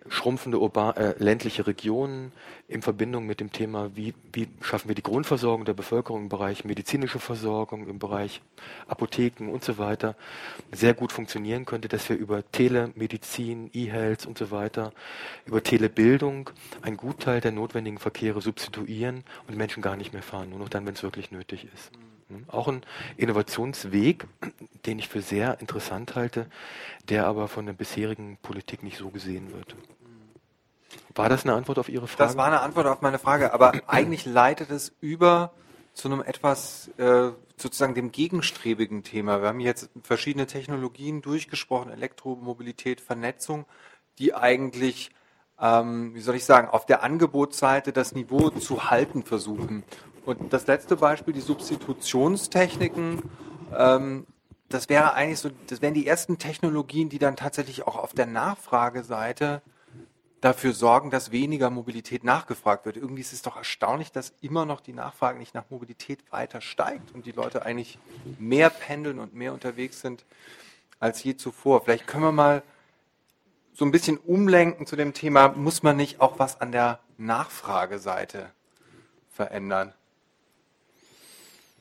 schrumpfende 0.10 0.60
urban, 0.60 0.95
äh, 0.95 1.16
ländliche 1.18 1.68
Regionen 1.68 2.32
in 2.68 2.82
Verbindung 2.82 3.26
mit 3.26 3.39
dem 3.39 3.51
Thema, 3.51 3.95
wie, 3.95 4.14
wie 4.32 4.47
schaffen 4.62 4.88
wir 4.88 4.95
die 4.95 5.04
Grundversorgung 5.04 5.66
der 5.66 5.74
Bevölkerung 5.74 6.24
im 6.24 6.30
Bereich 6.30 6.66
medizinische 6.66 7.20
Versorgung, 7.20 7.88
im 7.88 7.99
Bereich 7.99 8.41
Apotheken 8.88 9.49
und 9.49 9.64
so 9.64 9.78
weiter 9.78 10.16
sehr 10.72 10.93
gut 10.93 11.12
funktionieren 11.12 11.66
könnte, 11.66 11.88
dass 11.88 12.10
wir 12.10 12.18
über 12.18 12.43
Telemedizin, 12.51 13.70
E-Health 13.74 14.26
und 14.26 14.38
so 14.38 14.51
weiter, 14.51 14.93
über 15.45 15.62
Telebildung 15.62 16.49
einen 16.82 16.97
Gutteil 16.97 17.41
der 17.41 17.51
notwendigen 17.51 17.97
Verkehre 17.97 18.41
substituieren 18.41 19.24
und 19.47 19.58
Menschen 19.58 19.82
gar 19.82 19.95
nicht 19.95 20.14
mehr 20.14 20.24
fahren, 20.24 20.49
nur 20.49 20.60
noch 20.60 20.70
dann, 20.70 20.86
wenn 20.86 20.93
es 20.93 21.04
wirklich 21.04 21.32
nötig 21.32 21.68
ist. 21.74 21.91
Hm? 22.34 22.46
Auch 22.48 22.68
ein 22.68 22.82
Innovationsweg, 23.18 24.28
den 24.86 25.00
ich 25.00 25.10
für 25.10 25.22
sehr 25.22 25.60
interessant 25.60 26.16
halte, 26.16 26.48
der 27.10 27.28
aber 27.28 27.48
von 27.48 27.66
der 27.66 27.74
bisherigen 27.74 28.38
Politik 28.42 28.84
nicht 28.84 28.98
so 28.98 29.10
gesehen 29.10 29.54
wird. 29.54 29.76
War 31.16 31.30
das 31.30 31.44
eine 31.44 31.54
Antwort 31.54 31.80
auf 31.80 31.90
Ihre 31.90 32.08
Frage? 32.08 32.28
Das 32.28 32.38
war 32.38 32.46
eine 32.46 32.62
Antwort 32.62 32.88
auf 32.88 33.02
meine 33.02 33.20
Frage, 33.20 33.54
aber 33.54 33.74
eigentlich 33.88 34.26
leitet 34.26 34.72
es 34.72 34.94
über 35.00 35.54
zu 35.94 36.08
einem 36.08 36.22
etwas 36.22 36.90
äh, 36.98 37.32
sozusagen 37.56 37.94
dem 37.94 38.12
gegenstrebigen 38.12 39.04
Thema. 39.04 39.42
Wir 39.42 39.50
haben 39.50 39.60
jetzt 39.60 39.90
verschiedene 40.02 40.48
Technologien 40.48 41.22
durchgesprochen, 41.22 41.92
Elektromobilität, 41.92 43.00
Vernetzung, 43.00 43.66
die 44.18 44.34
eigentlich, 44.34 45.12
ähm, 45.60 46.16
wie 46.16 46.22
soll 46.22 46.36
ich 46.36 46.46
sagen, 46.46 46.68
auf 46.68 46.86
der 46.86 47.04
Angebotsseite 47.04 47.94
das 47.94 48.14
Niveau 48.14 48.50
zu 48.50 48.90
halten 48.90 49.24
versuchen. 49.24 49.84
Und 50.26 50.54
das 50.54 50.68
letzte 50.68 50.96
Beispiel, 50.96 51.34
die 51.34 51.42
Substitutionstechniken, 51.42 53.22
ähm, 53.76 54.26
das 54.70 54.90
wäre 54.90 55.14
eigentlich 55.14 55.40
so, 55.40 55.50
das 55.68 55.82
wären 55.82 55.94
die 55.94 56.08
ersten 56.08 56.38
Technologien, 56.38 57.10
die 57.10 57.20
dann 57.20 57.36
tatsächlich 57.36 57.86
auch 57.86 57.98
auf 57.98 58.14
der 58.14 58.26
Nachfrageseite 58.26 59.62
dafür 60.44 60.74
sorgen, 60.74 61.10
dass 61.10 61.32
weniger 61.32 61.70
Mobilität 61.70 62.24
nachgefragt 62.24 62.86
wird. 62.86 62.98
Irgendwie 62.98 63.22
ist 63.22 63.32
es 63.32 63.44
doch 63.44 63.56
erstaunlich, 63.56 64.12
dass 64.12 64.34
immer 64.42 64.66
noch 64.66 64.82
die 64.82 64.92
Nachfrage 64.92 65.40
nicht 65.40 65.54
nach 65.54 65.70
Mobilität 65.70 66.20
weiter 66.32 66.60
steigt 66.60 67.14
und 67.14 67.26
die 67.26 67.32
Leute 67.32 67.66
eigentlich 67.66 67.98
mehr 68.40 68.70
pendeln 68.70 69.20
und 69.20 69.34
mehr 69.34 69.54
unterwegs 69.54 70.02
sind 70.02 70.26
als 71.00 71.24
je 71.24 71.38
zuvor. 71.38 71.84
Vielleicht 71.84 72.08
können 72.08 72.24
wir 72.24 72.32
mal 72.32 72.64
so 73.74 73.86
ein 73.86 73.92
bisschen 73.92 74.18
umlenken 74.18 74.86
zu 74.86 74.96
dem 74.96 75.14
Thema, 75.14 75.50
muss 75.50 75.82
man 75.82 75.96
nicht 75.96 76.20
auch 76.20 76.40
was 76.40 76.60
an 76.60 76.72
der 76.72 77.00
Nachfrageseite 77.18 78.52
verändern? 79.30 79.94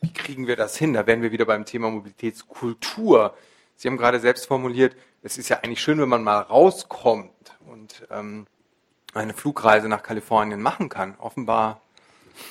Wie 0.02 0.12
kriegen 0.12 0.46
wir 0.46 0.56
das 0.56 0.76
hin? 0.76 0.92
Da 0.92 1.06
wären 1.06 1.22
wir 1.22 1.32
wieder 1.32 1.44
beim 1.44 1.64
Thema 1.64 1.90
Mobilitätskultur. 1.90 3.34
Sie 3.76 3.88
haben 3.88 3.96
gerade 3.96 4.20
selbst 4.20 4.46
formuliert, 4.46 4.96
es 5.22 5.38
ist 5.38 5.48
ja 5.48 5.58
eigentlich 5.58 5.80
schön, 5.80 6.00
wenn 6.00 6.08
man 6.08 6.24
mal 6.24 6.40
rauskommt 6.40 7.56
und 7.70 8.06
ähm, 8.10 8.46
eine 9.14 9.32
Flugreise 9.32 9.88
nach 9.88 10.02
Kalifornien 10.02 10.60
machen 10.60 10.88
kann. 10.88 11.14
Offenbar 11.18 11.80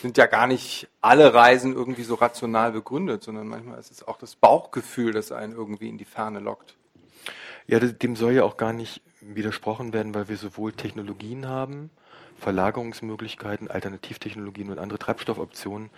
sind 0.01 0.17
ja 0.17 0.27
gar 0.27 0.47
nicht 0.47 0.87
alle 1.01 1.33
Reisen 1.33 1.73
irgendwie 1.73 2.03
so 2.03 2.15
rational 2.15 2.71
begründet, 2.71 3.23
sondern 3.23 3.47
manchmal 3.47 3.79
ist 3.79 3.91
es 3.91 4.07
auch 4.07 4.17
das 4.17 4.35
Bauchgefühl, 4.35 5.11
das 5.11 5.31
einen 5.31 5.53
irgendwie 5.53 5.89
in 5.89 5.97
die 5.97 6.05
Ferne 6.05 6.39
lockt. 6.39 6.75
Ja, 7.67 7.79
dem 7.79 8.15
soll 8.15 8.33
ja 8.33 8.43
auch 8.43 8.57
gar 8.57 8.73
nicht 8.73 9.01
widersprochen 9.19 9.93
werden, 9.93 10.15
weil 10.15 10.29
wir 10.29 10.37
sowohl 10.37 10.71
Technologien 10.71 11.47
haben, 11.47 11.89
Verlagerungsmöglichkeiten, 12.41 13.69
Alternativtechnologien 13.69 14.71
und 14.71 14.79
andere 14.79 14.97
Treibstoffoptionen, 14.97 15.91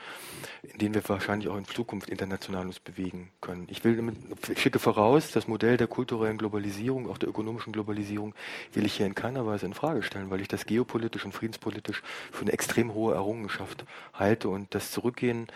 in 0.62 0.78
denen 0.78 0.94
wir 0.94 1.08
wahrscheinlich 1.08 1.48
auch 1.48 1.56
in 1.56 1.64
Zukunft 1.64 2.10
international 2.10 2.66
uns 2.66 2.82
bewegen 2.82 3.32
können. 3.40 3.68
Ich 3.70 3.84
will 3.86 4.14
ich 4.50 4.60
schicke 4.60 4.80
voraus, 4.80 5.32
das 5.32 5.48
Modell 5.48 5.78
der 5.78 5.88
kulturellen 5.88 6.38
Globalisierung, 6.38 7.10
auch 7.10 7.18
der 7.18 7.30
ökonomischen 7.30 7.72
Globalisierung, 7.72 8.36
will 8.74 8.86
ich 8.86 8.96
hier 8.96 9.06
in 9.06 9.16
keiner 9.16 9.46
Weise 9.46 9.66
in 9.66 9.74
Frage 9.74 10.04
stellen, 10.04 10.30
weil 10.30 10.42
ich 10.42 10.50
das 10.50 10.66
geopolitisch 10.66 11.24
und 11.24 11.32
friedenspolitisch 11.32 12.04
für 12.32 12.42
eine 12.42 12.52
extrem 12.52 12.94
hohe 12.94 13.14
Errungenschaft 13.14 13.86
halte 14.14 14.50
und 14.50 14.76
das 14.76 14.92
Zurückgehen 14.92 15.48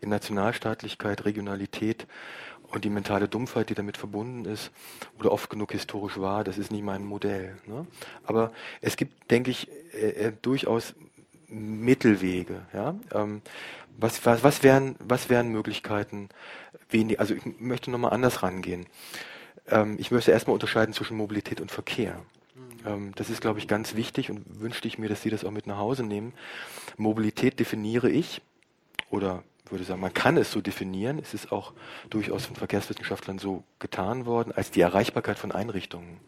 in 0.00 0.10
Nationalstaatlichkeit, 0.10 1.24
Regionalität 1.24 2.06
und 2.76 2.84
die 2.84 2.90
mentale 2.90 3.26
Dumpfheit, 3.26 3.70
die 3.70 3.74
damit 3.74 3.96
verbunden 3.96 4.44
ist 4.44 4.70
oder 5.18 5.32
oft 5.32 5.48
genug 5.48 5.72
historisch 5.72 6.18
war, 6.18 6.44
das 6.44 6.58
ist 6.58 6.70
nicht 6.70 6.84
mein 6.84 7.06
Modell. 7.06 7.56
Ne? 7.66 7.86
Aber 8.24 8.52
es 8.82 8.98
gibt, 8.98 9.30
denke 9.30 9.50
ich, 9.50 9.68
äh, 9.94 10.26
äh, 10.26 10.32
durchaus 10.42 10.94
Mittelwege. 11.48 12.66
Ja? 12.74 12.94
Ähm, 13.14 13.40
was, 13.96 14.26
was, 14.26 14.44
was, 14.44 14.62
wären, 14.62 14.94
was 14.98 15.30
wären 15.30 15.48
Möglichkeiten? 15.48 16.28
Wenig, 16.90 17.18
also 17.18 17.34
ich 17.34 17.42
möchte 17.58 17.90
nochmal 17.90 18.12
anders 18.12 18.42
rangehen. 18.42 18.84
Ähm, 19.68 19.96
ich 19.98 20.10
möchte 20.10 20.32
erstmal 20.32 20.52
unterscheiden 20.52 20.92
zwischen 20.92 21.16
Mobilität 21.16 21.62
und 21.62 21.70
Verkehr. 21.70 22.20
Mhm. 22.54 22.86
Ähm, 22.86 23.12
das 23.16 23.30
ist, 23.30 23.40
glaube 23.40 23.58
ich, 23.58 23.68
ganz 23.68 23.94
wichtig 23.94 24.30
und 24.30 24.60
wünschte 24.60 24.86
ich 24.86 24.98
mir, 24.98 25.08
dass 25.08 25.22
Sie 25.22 25.30
das 25.30 25.46
auch 25.46 25.50
mit 25.50 25.66
nach 25.66 25.78
Hause 25.78 26.04
nehmen. 26.04 26.34
Mobilität 26.98 27.58
definiere 27.58 28.10
ich 28.10 28.42
oder 29.08 29.44
würde 29.70 29.84
sagen, 29.84 30.00
man 30.00 30.14
kann 30.14 30.36
es 30.36 30.52
so 30.52 30.60
definieren, 30.60 31.18
es 31.18 31.34
ist 31.34 31.52
auch 31.52 31.72
durchaus 32.10 32.46
von 32.46 32.56
Verkehrswissenschaftlern 32.56 33.38
so 33.38 33.64
getan 33.78 34.26
worden, 34.26 34.52
als 34.52 34.70
die 34.70 34.80
Erreichbarkeit 34.80 35.38
von 35.38 35.52
Einrichtungen. 35.52 36.20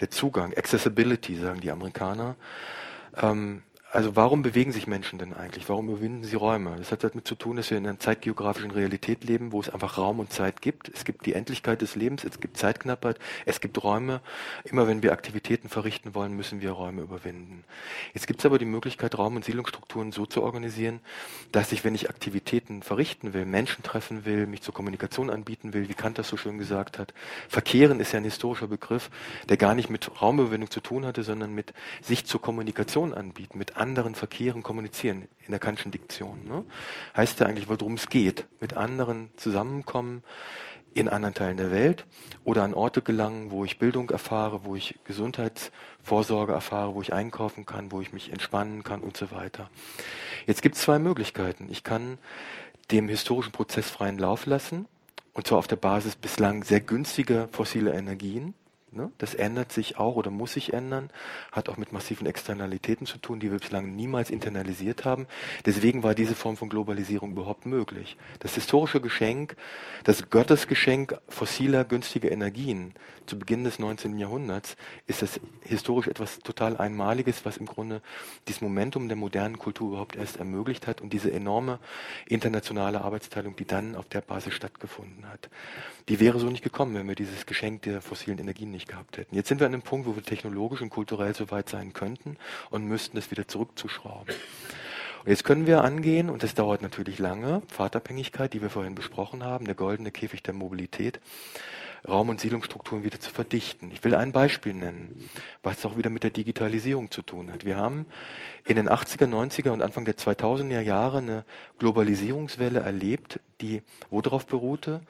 Der 0.00 0.10
Zugang, 0.10 0.54
Accessibility, 0.56 1.36
sagen 1.36 1.60
die 1.60 1.70
Amerikaner. 1.70 2.36
Ähm, 3.16 3.62
also 3.90 4.16
warum 4.16 4.42
bewegen 4.42 4.70
sich 4.70 4.86
Menschen 4.86 5.18
denn 5.18 5.32
eigentlich? 5.32 5.70
Warum 5.70 5.88
überwinden 5.88 6.22
sie 6.22 6.36
Räume? 6.36 6.74
Das 6.76 6.92
hat 6.92 7.04
damit 7.04 7.26
zu 7.26 7.34
tun, 7.34 7.56
dass 7.56 7.70
wir 7.70 7.78
in 7.78 7.86
einer 7.86 7.98
zeitgeografischen 7.98 8.70
Realität 8.70 9.24
leben, 9.24 9.50
wo 9.50 9.60
es 9.60 9.70
einfach 9.70 9.96
Raum 9.96 10.20
und 10.20 10.30
Zeit 10.30 10.60
gibt. 10.60 10.90
Es 10.90 11.04
gibt 11.04 11.24
die 11.24 11.32
Endlichkeit 11.32 11.80
des 11.80 11.96
Lebens, 11.96 12.22
es 12.22 12.38
gibt 12.38 12.58
Zeitknappheit, 12.58 13.18
es 13.46 13.60
gibt 13.60 13.82
Räume. 13.82 14.20
Immer 14.64 14.86
wenn 14.86 15.02
wir 15.02 15.12
Aktivitäten 15.12 15.70
verrichten 15.70 16.14
wollen, 16.14 16.34
müssen 16.34 16.60
wir 16.60 16.72
Räume 16.72 17.00
überwinden. 17.00 17.64
Jetzt 18.12 18.26
gibt 18.26 18.40
es 18.40 18.46
aber 18.46 18.58
die 18.58 18.66
Möglichkeit, 18.66 19.16
Raum- 19.16 19.36
und 19.36 19.44
Siedlungsstrukturen 19.46 20.12
so 20.12 20.26
zu 20.26 20.42
organisieren, 20.42 21.00
dass 21.50 21.72
ich, 21.72 21.82
wenn 21.82 21.94
ich 21.94 22.10
Aktivitäten 22.10 22.82
verrichten 22.82 23.32
will, 23.32 23.46
Menschen 23.46 23.82
treffen 23.82 24.26
will, 24.26 24.46
mich 24.46 24.60
zur 24.60 24.74
Kommunikation 24.74 25.30
anbieten 25.30 25.72
will, 25.72 25.88
wie 25.88 25.94
Kant 25.94 26.18
das 26.18 26.28
so 26.28 26.36
schön 26.36 26.58
gesagt 26.58 26.98
hat. 26.98 27.14
Verkehren 27.48 28.00
ist 28.00 28.12
ja 28.12 28.18
ein 28.18 28.24
historischer 28.24 28.66
Begriff, 28.66 29.08
der 29.48 29.56
gar 29.56 29.74
nicht 29.74 29.88
mit 29.88 30.20
Raumüberwindung 30.20 30.70
zu 30.70 30.80
tun 30.80 31.06
hatte, 31.06 31.22
sondern 31.22 31.54
mit 31.54 31.72
sich 32.02 32.26
zur 32.26 32.42
Kommunikation 32.42 33.14
anbieten, 33.14 33.56
mit 33.56 33.77
anderen 33.78 34.14
Verkehren 34.14 34.62
kommunizieren 34.62 35.28
in 35.44 35.50
der 35.50 35.60
Kantschen 35.60 35.90
Diktion. 35.90 36.46
Ne? 36.46 36.64
Heißt 37.16 37.40
ja 37.40 37.46
eigentlich, 37.46 37.68
worum 37.68 37.94
es 37.94 38.08
geht. 38.08 38.46
Mit 38.60 38.76
anderen 38.76 39.30
zusammenkommen 39.36 40.22
in 40.94 41.08
anderen 41.08 41.34
Teilen 41.34 41.56
der 41.56 41.70
Welt 41.70 42.06
oder 42.44 42.62
an 42.62 42.74
Orte 42.74 43.02
gelangen, 43.02 43.50
wo 43.50 43.64
ich 43.64 43.78
Bildung 43.78 44.10
erfahre, 44.10 44.64
wo 44.64 44.74
ich 44.74 44.98
Gesundheitsvorsorge 45.04 46.52
erfahre, 46.52 46.94
wo 46.94 47.02
ich 47.02 47.12
einkaufen 47.12 47.66
kann, 47.66 47.92
wo 47.92 48.00
ich 48.00 48.12
mich 48.12 48.32
entspannen 48.32 48.82
kann 48.82 49.00
und 49.00 49.16
so 49.16 49.30
weiter. 49.30 49.70
Jetzt 50.46 50.62
gibt 50.62 50.76
es 50.76 50.82
zwei 50.82 50.98
Möglichkeiten. 50.98 51.68
Ich 51.70 51.84
kann 51.84 52.18
dem 52.90 53.08
historischen 53.08 53.52
Prozess 53.52 53.90
freien 53.90 54.18
Lauf 54.18 54.46
lassen, 54.46 54.86
und 55.34 55.46
zwar 55.46 55.58
auf 55.58 55.68
der 55.68 55.76
Basis 55.76 56.16
bislang 56.16 56.64
sehr 56.64 56.80
günstiger 56.80 57.48
fossiler 57.48 57.94
Energien, 57.94 58.54
Ne? 58.90 59.12
Das 59.18 59.34
ändert 59.34 59.70
sich 59.70 59.98
auch 59.98 60.16
oder 60.16 60.30
muss 60.30 60.54
sich 60.54 60.72
ändern, 60.72 61.10
hat 61.52 61.68
auch 61.68 61.76
mit 61.76 61.92
massiven 61.92 62.26
Externalitäten 62.26 63.06
zu 63.06 63.18
tun, 63.18 63.38
die 63.38 63.50
wir 63.50 63.58
bislang 63.58 63.94
niemals 63.94 64.30
internalisiert 64.30 65.04
haben. 65.04 65.26
Deswegen 65.66 66.02
war 66.02 66.14
diese 66.14 66.34
Form 66.34 66.56
von 66.56 66.70
Globalisierung 66.70 67.32
überhaupt 67.32 67.66
möglich. 67.66 68.16
Das 68.40 68.54
historische 68.54 69.02
Geschenk, 69.02 69.56
das 70.04 70.30
Gottesgeschenk 70.30 71.18
fossiler, 71.28 71.84
günstiger 71.84 72.30
Energien 72.30 72.94
zu 73.26 73.38
Beginn 73.38 73.62
des 73.64 73.78
19. 73.78 74.16
Jahrhunderts 74.18 74.76
ist 75.06 75.20
das 75.20 75.38
historisch 75.62 76.08
etwas 76.08 76.38
total 76.38 76.78
Einmaliges, 76.78 77.44
was 77.44 77.58
im 77.58 77.66
Grunde 77.66 78.00
dieses 78.46 78.62
Momentum 78.62 79.08
der 79.08 79.18
modernen 79.18 79.58
Kultur 79.58 79.88
überhaupt 79.88 80.16
erst 80.16 80.38
ermöglicht 80.38 80.86
hat 80.86 81.02
und 81.02 81.12
diese 81.12 81.30
enorme 81.30 81.78
internationale 82.26 83.02
Arbeitsteilung, 83.02 83.54
die 83.54 83.66
dann 83.66 83.96
auf 83.96 84.08
der 84.08 84.22
Basis 84.22 84.54
stattgefunden 84.54 85.28
hat. 85.28 85.50
Die 86.08 86.20
wäre 86.20 86.40
so 86.40 86.48
nicht 86.48 86.64
gekommen, 86.64 86.94
wenn 86.94 87.06
wir 87.06 87.14
dieses 87.14 87.44
Geschenk 87.44 87.82
der 87.82 88.00
fossilen 88.00 88.38
Energien 88.38 88.70
nicht 88.70 88.88
gehabt 88.88 89.18
hätten. 89.18 89.34
Jetzt 89.34 89.48
sind 89.48 89.60
wir 89.60 89.66
an 89.66 89.74
einem 89.74 89.82
Punkt, 89.82 90.06
wo 90.06 90.16
wir 90.16 90.22
technologisch 90.22 90.80
und 90.80 90.88
kulturell 90.88 91.34
so 91.34 91.50
weit 91.50 91.68
sein 91.68 91.92
könnten 91.92 92.38
und 92.70 92.86
müssten 92.86 93.18
es 93.18 93.30
wieder 93.30 93.46
zurückzuschrauben. 93.46 94.34
Und 95.24 95.30
jetzt 95.30 95.44
können 95.44 95.66
wir 95.66 95.84
angehen, 95.84 96.30
und 96.30 96.42
das 96.42 96.54
dauert 96.54 96.80
natürlich 96.80 97.18
lange, 97.18 97.60
Pfadabhängigkeit, 97.68 98.54
die 98.54 98.62
wir 98.62 98.70
vorhin 98.70 98.94
besprochen 98.94 99.44
haben, 99.44 99.66
der 99.66 99.74
goldene 99.74 100.10
Käfig 100.10 100.42
der 100.42 100.54
Mobilität. 100.54 101.20
Raum- 102.08 102.30
und 102.30 102.40
Siedlungsstrukturen 102.40 103.04
wieder 103.04 103.20
zu 103.20 103.30
verdichten. 103.30 103.90
Ich 103.92 104.02
will 104.02 104.14
ein 104.14 104.32
Beispiel 104.32 104.72
nennen, 104.72 105.28
was 105.62 105.84
auch 105.84 105.96
wieder 105.96 106.10
mit 106.10 106.22
der 106.22 106.30
Digitalisierung 106.30 107.10
zu 107.10 107.22
tun 107.22 107.52
hat. 107.52 107.64
Wir 107.64 107.76
haben 107.76 108.06
in 108.64 108.76
den 108.76 108.88
80er, 108.88 109.26
90er 109.26 109.70
und 109.70 109.82
Anfang 109.82 110.04
der 110.04 110.16
2000er 110.16 110.80
Jahre 110.80 111.18
eine 111.18 111.44
Globalisierungswelle 111.78 112.80
erlebt, 112.80 113.40
die 113.60 113.82
worauf 114.10 114.46
beruhte? 114.46 115.02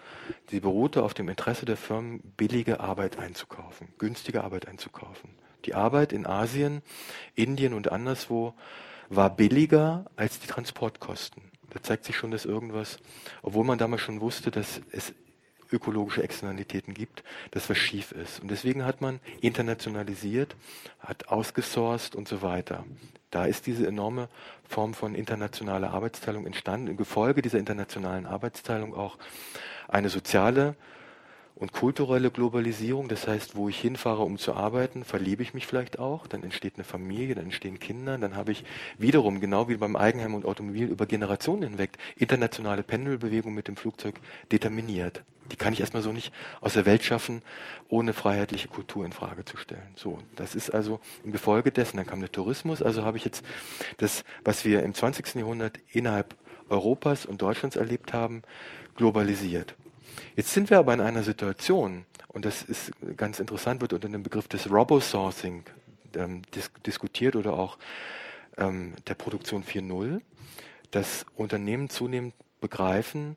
Sie 0.50 0.60
beruhte 0.60 1.02
auf 1.02 1.14
dem 1.14 1.28
Interesse 1.28 1.66
der 1.66 1.76
Firmen, 1.76 2.20
billige 2.36 2.80
Arbeit 2.80 3.18
einzukaufen, 3.18 3.88
günstige 3.98 4.42
Arbeit 4.42 4.66
einzukaufen. 4.66 5.30
Die 5.64 5.74
Arbeit 5.74 6.12
in 6.12 6.26
Asien, 6.26 6.82
Indien 7.34 7.74
und 7.74 7.92
anderswo 7.92 8.54
war 9.08 9.34
billiger 9.34 10.06
als 10.16 10.40
die 10.40 10.46
Transportkosten. 10.46 11.42
Da 11.70 11.82
zeigt 11.82 12.04
sich 12.04 12.16
schon, 12.16 12.30
dass 12.30 12.44
irgendwas, 12.44 12.98
obwohl 13.42 13.64
man 13.64 13.78
damals 13.78 14.02
schon 14.02 14.20
wusste, 14.20 14.50
dass 14.50 14.80
es 14.90 15.12
ökologische 15.72 16.22
Externalitäten 16.22 16.94
gibt, 16.94 17.22
dass 17.50 17.68
was 17.68 17.78
schief 17.78 18.12
ist. 18.12 18.40
Und 18.40 18.50
deswegen 18.50 18.84
hat 18.84 19.00
man 19.00 19.20
internationalisiert, 19.40 20.56
hat 21.00 21.28
ausgesourced 21.28 22.16
und 22.16 22.28
so 22.28 22.42
weiter. 22.42 22.84
Da 23.30 23.44
ist 23.44 23.66
diese 23.66 23.86
enorme 23.86 24.28
Form 24.68 24.94
von 24.94 25.14
internationaler 25.14 25.90
Arbeitsteilung 25.90 26.46
entstanden. 26.46 26.88
Im 26.88 26.96
Gefolge 26.96 27.42
dieser 27.42 27.58
internationalen 27.58 28.26
Arbeitsteilung 28.26 28.94
auch 28.94 29.18
eine 29.88 30.08
soziale 30.08 30.76
und 31.58 31.72
kulturelle 31.72 32.30
Globalisierung, 32.30 33.08
das 33.08 33.26
heißt, 33.26 33.56
wo 33.56 33.68
ich 33.68 33.80
hinfahre, 33.80 34.22
um 34.22 34.38
zu 34.38 34.54
arbeiten, 34.54 35.04
verliebe 35.04 35.42
ich 35.42 35.54
mich 35.54 35.66
vielleicht 35.66 35.98
auch, 35.98 36.26
dann 36.28 36.44
entsteht 36.44 36.74
eine 36.76 36.84
Familie, 36.84 37.34
dann 37.34 37.46
entstehen 37.46 37.80
Kinder, 37.80 38.16
dann 38.16 38.36
habe 38.36 38.52
ich 38.52 38.64
wiederum, 38.96 39.40
genau 39.40 39.68
wie 39.68 39.76
beim 39.76 39.96
Eigenheim 39.96 40.34
und 40.34 40.44
Automobil, 40.44 40.86
über 40.86 41.06
Generationen 41.06 41.62
hinweg 41.62 41.98
internationale 42.16 42.84
Pendelbewegung 42.84 43.54
mit 43.54 43.66
dem 43.66 43.76
Flugzeug 43.76 44.20
determiniert. 44.52 45.24
Die 45.50 45.56
kann 45.56 45.72
ich 45.72 45.80
erstmal 45.80 46.02
so 46.02 46.12
nicht 46.12 46.32
aus 46.60 46.74
der 46.74 46.86
Welt 46.86 47.02
schaffen, 47.02 47.42
ohne 47.88 48.12
freiheitliche 48.12 48.68
Kultur 48.68 49.04
in 49.04 49.12
Frage 49.12 49.44
zu 49.44 49.56
stellen. 49.56 49.88
So, 49.96 50.18
das 50.36 50.54
ist 50.54 50.70
also 50.70 51.00
im 51.24 51.32
Gefolge 51.32 51.72
dessen. 51.72 51.96
Dann 51.96 52.06
kam 52.06 52.20
der 52.20 52.30
Tourismus, 52.30 52.82
also 52.82 53.02
habe 53.02 53.16
ich 53.16 53.24
jetzt 53.24 53.44
das, 53.96 54.24
was 54.44 54.64
wir 54.64 54.82
im 54.82 54.94
20. 54.94 55.36
Jahrhundert 55.36 55.78
innerhalb 55.90 56.36
Europas 56.68 57.24
und 57.24 57.40
Deutschlands 57.40 57.76
erlebt 57.76 58.12
haben, 58.12 58.42
globalisiert. 58.94 59.74
Jetzt 60.38 60.52
sind 60.54 60.70
wir 60.70 60.78
aber 60.78 60.94
in 60.94 61.00
einer 61.00 61.24
Situation, 61.24 62.06
und 62.28 62.44
das 62.44 62.62
ist 62.62 62.92
ganz 63.16 63.40
interessant, 63.40 63.80
wird 63.80 63.92
unter 63.92 64.08
dem 64.08 64.22
Begriff 64.22 64.46
des 64.46 64.70
Robosourcing 64.70 65.64
ähm, 66.14 66.42
dis 66.54 66.70
diskutiert 66.86 67.34
oder 67.34 67.54
auch 67.54 67.76
ähm, 68.56 68.94
der 69.08 69.14
Produktion 69.14 69.64
4.0, 69.64 70.20
dass 70.92 71.26
Unternehmen 71.34 71.90
zunehmend 71.90 72.34
begreifen, 72.60 73.36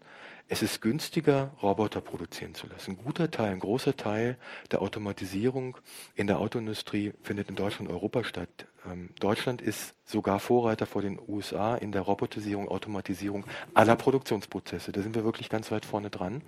es 0.51 0.61
ist 0.61 0.81
günstiger, 0.81 1.51
Roboter 1.63 2.01
produzieren 2.01 2.53
zu 2.53 2.67
lassen. 2.67 2.91
Ein 2.91 2.97
guter 3.05 3.31
Teil, 3.31 3.53
ein 3.53 3.61
großer 3.61 3.95
Teil 3.95 4.37
der 4.69 4.81
Automatisierung 4.81 5.77
in 6.13 6.27
der 6.27 6.39
Autoindustrie 6.39 7.13
findet 7.23 7.47
in 7.47 7.55
Deutschland 7.55 7.89
und 7.89 7.95
Europa 7.95 8.25
statt. 8.25 8.49
Ähm, 8.85 9.11
Deutschland 9.21 9.61
ist 9.61 9.95
sogar 10.03 10.41
Vorreiter 10.41 10.85
vor 10.85 11.01
den 11.01 11.17
USA 11.25 11.75
in 11.75 11.93
der 11.93 12.01
Robotisierung, 12.01 12.67
Automatisierung 12.67 13.45
aller 13.73 13.95
Produktionsprozesse. 13.95 14.91
Da 14.91 15.01
sind 15.01 15.15
wir 15.15 15.23
wirklich 15.23 15.47
ganz 15.47 15.71
weit 15.71 15.85
vorne 15.85 16.09
dran. 16.09 16.41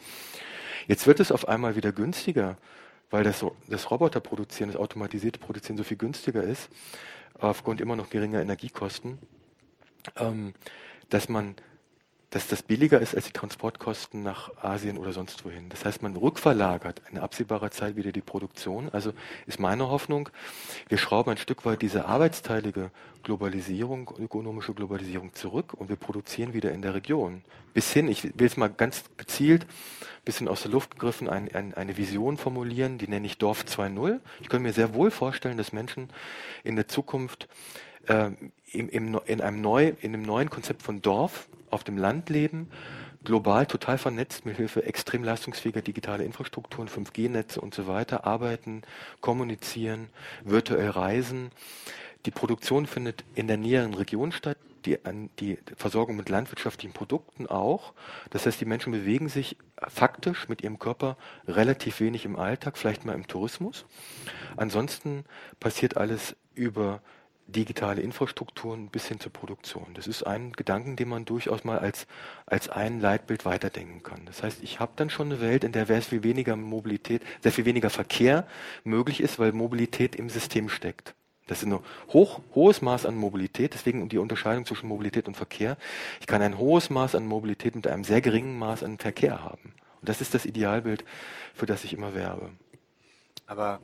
Jetzt 0.85 1.07
wird 1.07 1.21
es 1.21 1.31
auf 1.31 1.47
einmal 1.47 1.77
wieder 1.77 1.93
günstiger, 1.93 2.57
weil 3.09 3.23
das, 3.23 3.45
das 3.69 3.89
Roboterproduzieren, 3.89 4.69
das 4.69 4.81
automatisierte 4.81 5.39
Produzieren 5.39 5.77
so 5.77 5.85
viel 5.85 5.95
günstiger 5.95 6.43
ist, 6.43 6.69
aufgrund 7.39 7.79
immer 7.79 7.95
noch 7.95 8.09
geringer 8.09 8.41
Energiekosten, 8.41 9.17
ähm, 10.17 10.53
dass 11.07 11.29
man 11.29 11.55
dass 12.33 12.47
das 12.47 12.63
billiger 12.63 12.99
ist 12.99 13.13
als 13.13 13.25
die 13.25 13.31
Transportkosten 13.31 14.23
nach 14.23 14.49
Asien 14.57 14.97
oder 14.97 15.13
sonst 15.13 15.45
wohin. 15.45 15.69
Das 15.69 15.85
heißt, 15.85 16.01
man 16.01 16.15
rückverlagert 16.15 16.99
in 17.11 17.19
absehbarer 17.19 17.69
Zeit 17.69 17.95
wieder 17.95 18.11
die 18.11 18.21
Produktion. 18.21 18.89
Also 18.91 19.13
ist 19.45 19.59
meine 19.59 19.89
Hoffnung, 19.89 20.29
wir 20.89 20.97
schrauben 20.97 21.29
ein 21.29 21.37
Stück 21.37 21.63
weit 21.63 21.83
diese 21.83 22.05
arbeitsteilige 22.05 22.89
Globalisierung, 23.21 24.11
ökonomische 24.17 24.73
Globalisierung 24.73 25.35
zurück 25.35 25.75
und 25.75 25.89
wir 25.89 25.95
produzieren 25.95 26.55
wieder 26.55 26.71
in 26.71 26.81
der 26.81 26.95
Region. 26.95 27.43
Bis 27.75 27.93
hin, 27.93 28.07
ich 28.07 28.23
will 28.23 28.47
es 28.47 28.57
mal 28.57 28.69
ganz 28.69 29.03
gezielt, 29.17 29.67
bisschen 30.25 30.47
aus 30.47 30.63
der 30.63 30.71
Luft 30.71 30.91
gegriffen, 30.91 31.29
ein, 31.29 31.53
ein, 31.53 31.75
eine 31.75 31.97
Vision 31.97 32.37
formulieren, 32.37 32.97
die 32.97 33.07
nenne 33.07 33.27
ich 33.27 33.37
Dorf 33.37 33.63
2.0. 33.63 34.19
Ich 34.41 34.49
könnte 34.49 34.63
mir 34.63 34.73
sehr 34.73 34.95
wohl 34.95 35.11
vorstellen, 35.11 35.57
dass 35.57 35.71
Menschen 35.71 36.09
in 36.63 36.75
der 36.75 36.87
Zukunft 36.87 37.47
äh, 38.07 38.31
im, 38.73 38.89
im, 38.89 39.19
in, 39.25 39.41
einem 39.41 39.61
neu, 39.61 39.93
in 40.01 40.13
einem 40.13 40.23
neuen 40.23 40.49
Konzept 40.49 40.83
von 40.83 41.01
Dorf 41.01 41.47
auf 41.69 41.83
dem 41.83 41.97
Land 41.97 42.29
leben, 42.29 42.69
global 43.23 43.65
total 43.65 43.97
vernetzt 43.97 44.45
mit 44.45 44.57
Hilfe 44.57 44.83
extrem 44.83 45.23
leistungsfähiger 45.23 45.81
digitaler 45.81 46.25
Infrastrukturen, 46.25 46.89
5G-Netze 46.89 47.61
und 47.61 47.73
so 47.73 47.87
weiter, 47.87 48.25
arbeiten, 48.25 48.81
kommunizieren, 49.21 50.09
virtuell 50.43 50.89
reisen. 50.89 51.51
Die 52.25 52.31
Produktion 52.31 52.85
findet 52.85 53.23
in 53.35 53.47
der 53.47 53.57
näheren 53.57 53.93
Region 53.93 54.31
statt, 54.31 54.57
die, 54.85 54.97
die 55.39 55.57
Versorgung 55.77 56.17
mit 56.17 56.27
landwirtschaftlichen 56.27 56.93
Produkten 56.93 57.47
auch. 57.47 57.93
Das 58.31 58.45
heißt, 58.45 58.59
die 58.59 58.65
Menschen 58.65 58.91
bewegen 58.91 59.29
sich 59.29 59.57
faktisch 59.77 60.49
mit 60.49 60.61
ihrem 60.61 60.79
Körper 60.79 61.17
relativ 61.47 62.01
wenig 62.01 62.25
im 62.25 62.35
Alltag, 62.35 62.77
vielleicht 62.77 63.05
mal 63.05 63.13
im 63.13 63.27
Tourismus. 63.27 63.85
Ansonsten 64.57 65.23
passiert 65.61 65.95
alles 65.95 66.35
über 66.53 67.01
digitale 67.47 68.01
Infrastrukturen 68.01 68.89
bis 68.89 69.07
hin 69.07 69.19
zur 69.19 69.31
Produktion. 69.31 69.87
Das 69.93 70.07
ist 70.07 70.23
ein 70.23 70.53
Gedanken, 70.53 70.95
den 70.95 71.09
man 71.09 71.25
durchaus 71.25 71.63
mal 71.63 71.79
als, 71.79 72.07
als 72.45 72.69
ein 72.69 72.99
Leitbild 72.99 73.45
weiterdenken 73.45 74.01
kann. 74.03 74.25
Das 74.25 74.43
heißt, 74.43 74.63
ich 74.63 74.79
habe 74.79 74.93
dann 74.95 75.09
schon 75.09 75.31
eine 75.31 75.41
Welt, 75.41 75.63
in 75.63 75.71
der 75.71 75.85
sehr 75.85 76.01
viel 76.01 76.23
weniger 76.23 76.55
Mobilität, 76.55 77.21
sehr 77.41 77.51
viel 77.51 77.65
weniger 77.65 77.89
Verkehr 77.89 78.47
möglich 78.83 79.21
ist, 79.21 79.39
weil 79.39 79.51
Mobilität 79.51 80.15
im 80.15 80.29
System 80.29 80.69
steckt. 80.69 81.15
Das 81.47 81.61
ist 81.61 81.67
ein 81.67 81.79
hoch, 82.09 82.39
hohes 82.55 82.81
Maß 82.81 83.05
an 83.05 83.15
Mobilität, 83.15 83.73
deswegen 83.73 84.07
die 84.07 84.17
Unterscheidung 84.17 84.65
zwischen 84.65 84.87
Mobilität 84.87 85.27
und 85.27 85.35
Verkehr. 85.35 85.77
Ich 86.21 86.27
kann 86.27 86.41
ein 86.41 86.57
hohes 86.57 86.89
Maß 86.89 87.15
an 87.15 87.25
Mobilität 87.25 87.75
mit 87.75 87.85
einem 87.85 88.05
sehr 88.05 88.21
geringen 88.21 88.57
Maß 88.57 88.83
an 88.83 88.97
Verkehr 88.97 89.43
haben. 89.43 89.73
Und 89.99 90.09
das 90.09 90.21
ist 90.21 90.33
das 90.33 90.45
Idealbild, 90.45 91.03
für 91.53 91.65
das 91.65 91.83
ich 91.83 91.93
immer 91.93 92.15
werbe. 92.15 92.51
Aber 93.45 93.81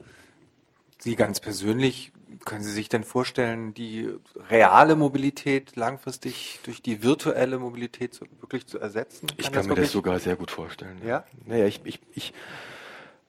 Sie 1.02 1.16
ganz 1.16 1.40
persönlich, 1.40 2.12
können 2.46 2.64
Sie 2.64 2.72
sich 2.72 2.90
denn 2.90 3.04
vorstellen, 3.04 3.74
die 3.74 4.10
reale 4.50 4.96
Mobilität 4.96 5.76
langfristig 5.76 6.60
durch 6.64 6.82
die 6.82 7.04
virtuelle 7.04 7.60
Mobilität 7.60 8.14
so 8.14 8.26
wirklich 8.40 8.68
zu 8.68 8.80
ersetzen? 8.80 9.28
Kann 9.28 9.38
ich 9.38 9.52
kann 9.52 9.68
mir 9.68 9.76
das 9.76 9.92
sogar 9.92 10.20
sehr 10.20 10.36
gut 10.36 10.52
vorstellen. 10.52 11.02
Ja? 11.06 11.24
Naja, 11.46 11.66
ich, 11.66 11.82
ich, 11.84 12.00
ich, 12.14 12.34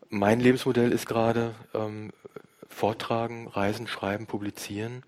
mein 0.09 0.41
Lebensmodell 0.41 0.93
ist 0.93 1.07
gerade 1.07 1.55
ähm, 1.75 2.13
Vortragen, 2.69 3.49
Reisen, 3.49 3.87
Schreiben, 3.87 4.27
Publizieren. 4.27 5.03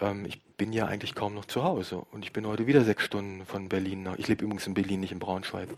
Ähm, 0.00 0.24
ich 0.26 0.42
bin 0.56 0.72
ja 0.72 0.86
eigentlich 0.86 1.14
kaum 1.14 1.34
noch 1.34 1.46
zu 1.46 1.64
Hause 1.64 2.02
und 2.12 2.24
ich 2.24 2.32
bin 2.32 2.46
heute 2.46 2.66
wieder 2.66 2.84
sechs 2.84 3.04
Stunden 3.04 3.46
von 3.46 3.68
Berlin 3.68 4.02
nach. 4.02 4.16
Ich 4.16 4.28
lebe 4.28 4.44
übrigens 4.44 4.66
in 4.66 4.74
Berlin, 4.74 5.00
nicht 5.00 5.12
in 5.12 5.18
Braunschweig 5.18 5.68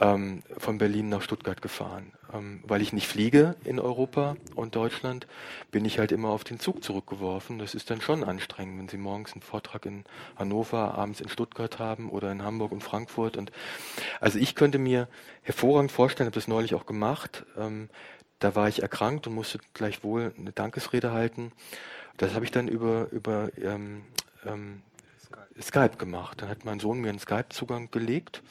ähm, 0.00 0.42
von 0.58 0.78
Berlin 0.78 1.08
nach 1.08 1.22
Stuttgart 1.22 1.62
gefahren. 1.62 2.12
Ähm, 2.32 2.60
weil 2.66 2.82
ich 2.82 2.92
nicht 2.92 3.06
fliege 3.06 3.54
in 3.64 3.78
Europa 3.78 4.36
und 4.54 4.74
Deutschland, 4.74 5.26
bin 5.70 5.84
ich 5.84 5.98
halt 5.98 6.10
immer 6.10 6.30
auf 6.30 6.42
den 6.42 6.58
Zug 6.58 6.82
zurückgeworfen. 6.82 7.58
Das 7.58 7.74
ist 7.74 7.90
dann 7.90 8.00
schon 8.00 8.24
anstrengend, 8.24 8.78
wenn 8.78 8.88
Sie 8.88 8.96
morgens 8.96 9.32
einen 9.32 9.42
Vortrag 9.42 9.86
in 9.86 10.04
Hannover, 10.36 10.94
abends 10.94 11.20
in 11.20 11.28
Stuttgart 11.28 11.78
haben 11.78 12.10
oder 12.10 12.32
in 12.32 12.42
Hamburg 12.42 12.72
und 12.72 12.82
Frankfurt. 12.82 13.36
Und 13.36 13.52
also 14.20 14.38
ich 14.38 14.54
könnte 14.54 14.78
mir 14.78 15.08
hervorragend 15.42 15.92
vorstellen, 15.92 16.26
habe 16.26 16.34
das 16.34 16.48
neulich 16.48 16.74
auch 16.74 16.86
gemacht. 16.86 17.44
Ähm, 17.56 17.88
da 18.40 18.54
war 18.56 18.68
ich 18.68 18.82
erkrankt 18.82 19.26
und 19.26 19.34
musste 19.34 19.58
gleichwohl 19.74 20.34
eine 20.36 20.52
Dankesrede 20.52 21.12
halten. 21.12 21.52
Das 22.16 22.34
habe 22.34 22.44
ich 22.44 22.50
dann 22.50 22.68
über, 22.68 23.08
über 23.12 23.50
ähm, 23.62 24.02
ähm, 24.44 24.82
Skype. 25.20 25.62
Skype 25.62 25.96
gemacht. 25.98 26.42
Dann 26.42 26.48
hat 26.48 26.64
mein 26.64 26.80
Sohn 26.80 27.00
mir 27.00 27.10
einen 27.10 27.20
Skype-Zugang 27.20 27.90
gelegt 27.92 28.42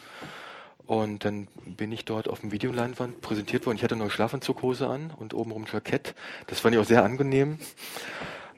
und 0.85 1.25
dann 1.25 1.47
bin 1.65 1.91
ich 1.91 2.05
dort 2.05 2.27
auf 2.27 2.41
dem 2.41 2.51
Videoleinwand 2.51 3.21
präsentiert 3.21 3.65
worden. 3.65 3.77
Ich 3.77 3.83
hatte 3.83 3.95
eine 3.95 4.09
Schlafanzughose 4.09 4.87
an 4.87 5.11
und 5.17 5.33
obenrum 5.33 5.65
Jackett. 5.71 6.15
Das 6.47 6.59
fand 6.59 6.75
ich 6.75 6.81
auch 6.81 6.85
sehr 6.85 7.03
angenehm. 7.03 7.57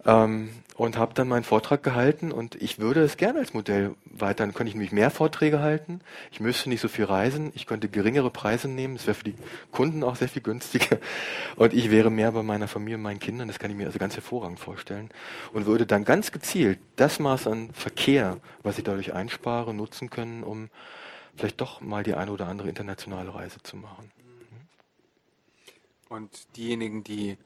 Ähm, 0.06 0.50
und 0.76 0.98
habe 0.98 1.14
dann 1.14 1.30
meinen 1.30 1.46
Vortrag 1.46 1.84
gehalten 1.84 2.32
und 2.34 2.56
ich 2.56 2.80
würde 2.80 3.02
es 3.02 3.16
gerne 3.16 3.40
als 3.40 3.54
Modell 3.54 3.96
weiter. 4.06 4.44
Dann 4.44 4.54
könnte 4.54 4.70
ich 4.70 4.76
nämlich 4.76 4.92
mehr 4.92 5.10
Vorträge 5.10 5.62
halten. 5.62 6.02
Ich 6.32 6.42
müsste 6.42 6.68
nicht 6.70 6.82
so 6.82 6.90
viel 6.90 7.06
reisen. 7.06 7.52
Ich 7.56 7.66
könnte 7.66 7.88
geringere 7.88 8.30
Preise 8.30 8.68
nehmen. 8.68 8.98
Es 8.98 9.08
wäre 9.08 9.16
für 9.16 9.24
die 9.24 9.36
Kunden 9.72 10.04
auch 10.04 10.18
sehr 10.18 10.28
viel 10.28 10.42
günstiger. 10.42 10.98
Und 11.56 11.74
ich 11.74 11.92
wäre 11.92 12.12
mehr 12.12 12.34
bei 12.34 12.44
meiner 12.44 12.68
Familie 12.68 12.98
und 12.98 13.04
meinen 13.04 13.20
Kindern. 13.20 13.48
Das 13.48 13.58
kann 13.58 13.72
ich 13.72 13.78
mir 13.78 13.86
also 13.86 13.98
ganz 13.98 14.16
hervorragend 14.16 14.60
vorstellen. 14.60 15.10
Und 15.54 15.66
würde 15.66 15.86
dann 15.86 16.04
ganz 16.04 16.34
gezielt 16.34 16.80
das 16.98 17.20
Maß 17.20 17.48
an 17.48 17.70
Verkehr, 17.72 18.38
was 18.62 18.78
ich 18.78 18.84
dadurch 18.84 19.14
einspare, 19.14 19.74
nutzen 19.74 20.10
können, 20.10 20.44
um 20.44 20.70
vielleicht 21.38 21.62
doch 21.62 21.82
mal 21.82 22.04
die 22.04 22.16
eine 22.16 22.32
oder 22.32 22.48
andere 22.48 22.70
internationale 22.70 23.34
Reise 23.34 23.62
zu 23.62 23.78
machen. 23.78 24.12
Und 26.10 26.56
diejenigen, 26.56 27.04
die 27.04 27.38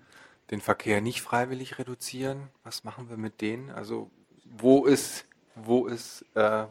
den 0.51 0.61
Verkehr 0.61 1.01
nicht 1.01 1.21
freiwillig 1.21 1.77
reduzieren, 1.79 2.49
was 2.63 2.83
machen 2.83 3.09
wir 3.09 3.17
mit 3.17 3.41
denen? 3.41 3.69
Also 3.69 4.09
wo 4.45 4.85
ist, 4.85 5.25
wo 5.55 5.87
ist, 5.87 6.25
äh, 6.35 6.65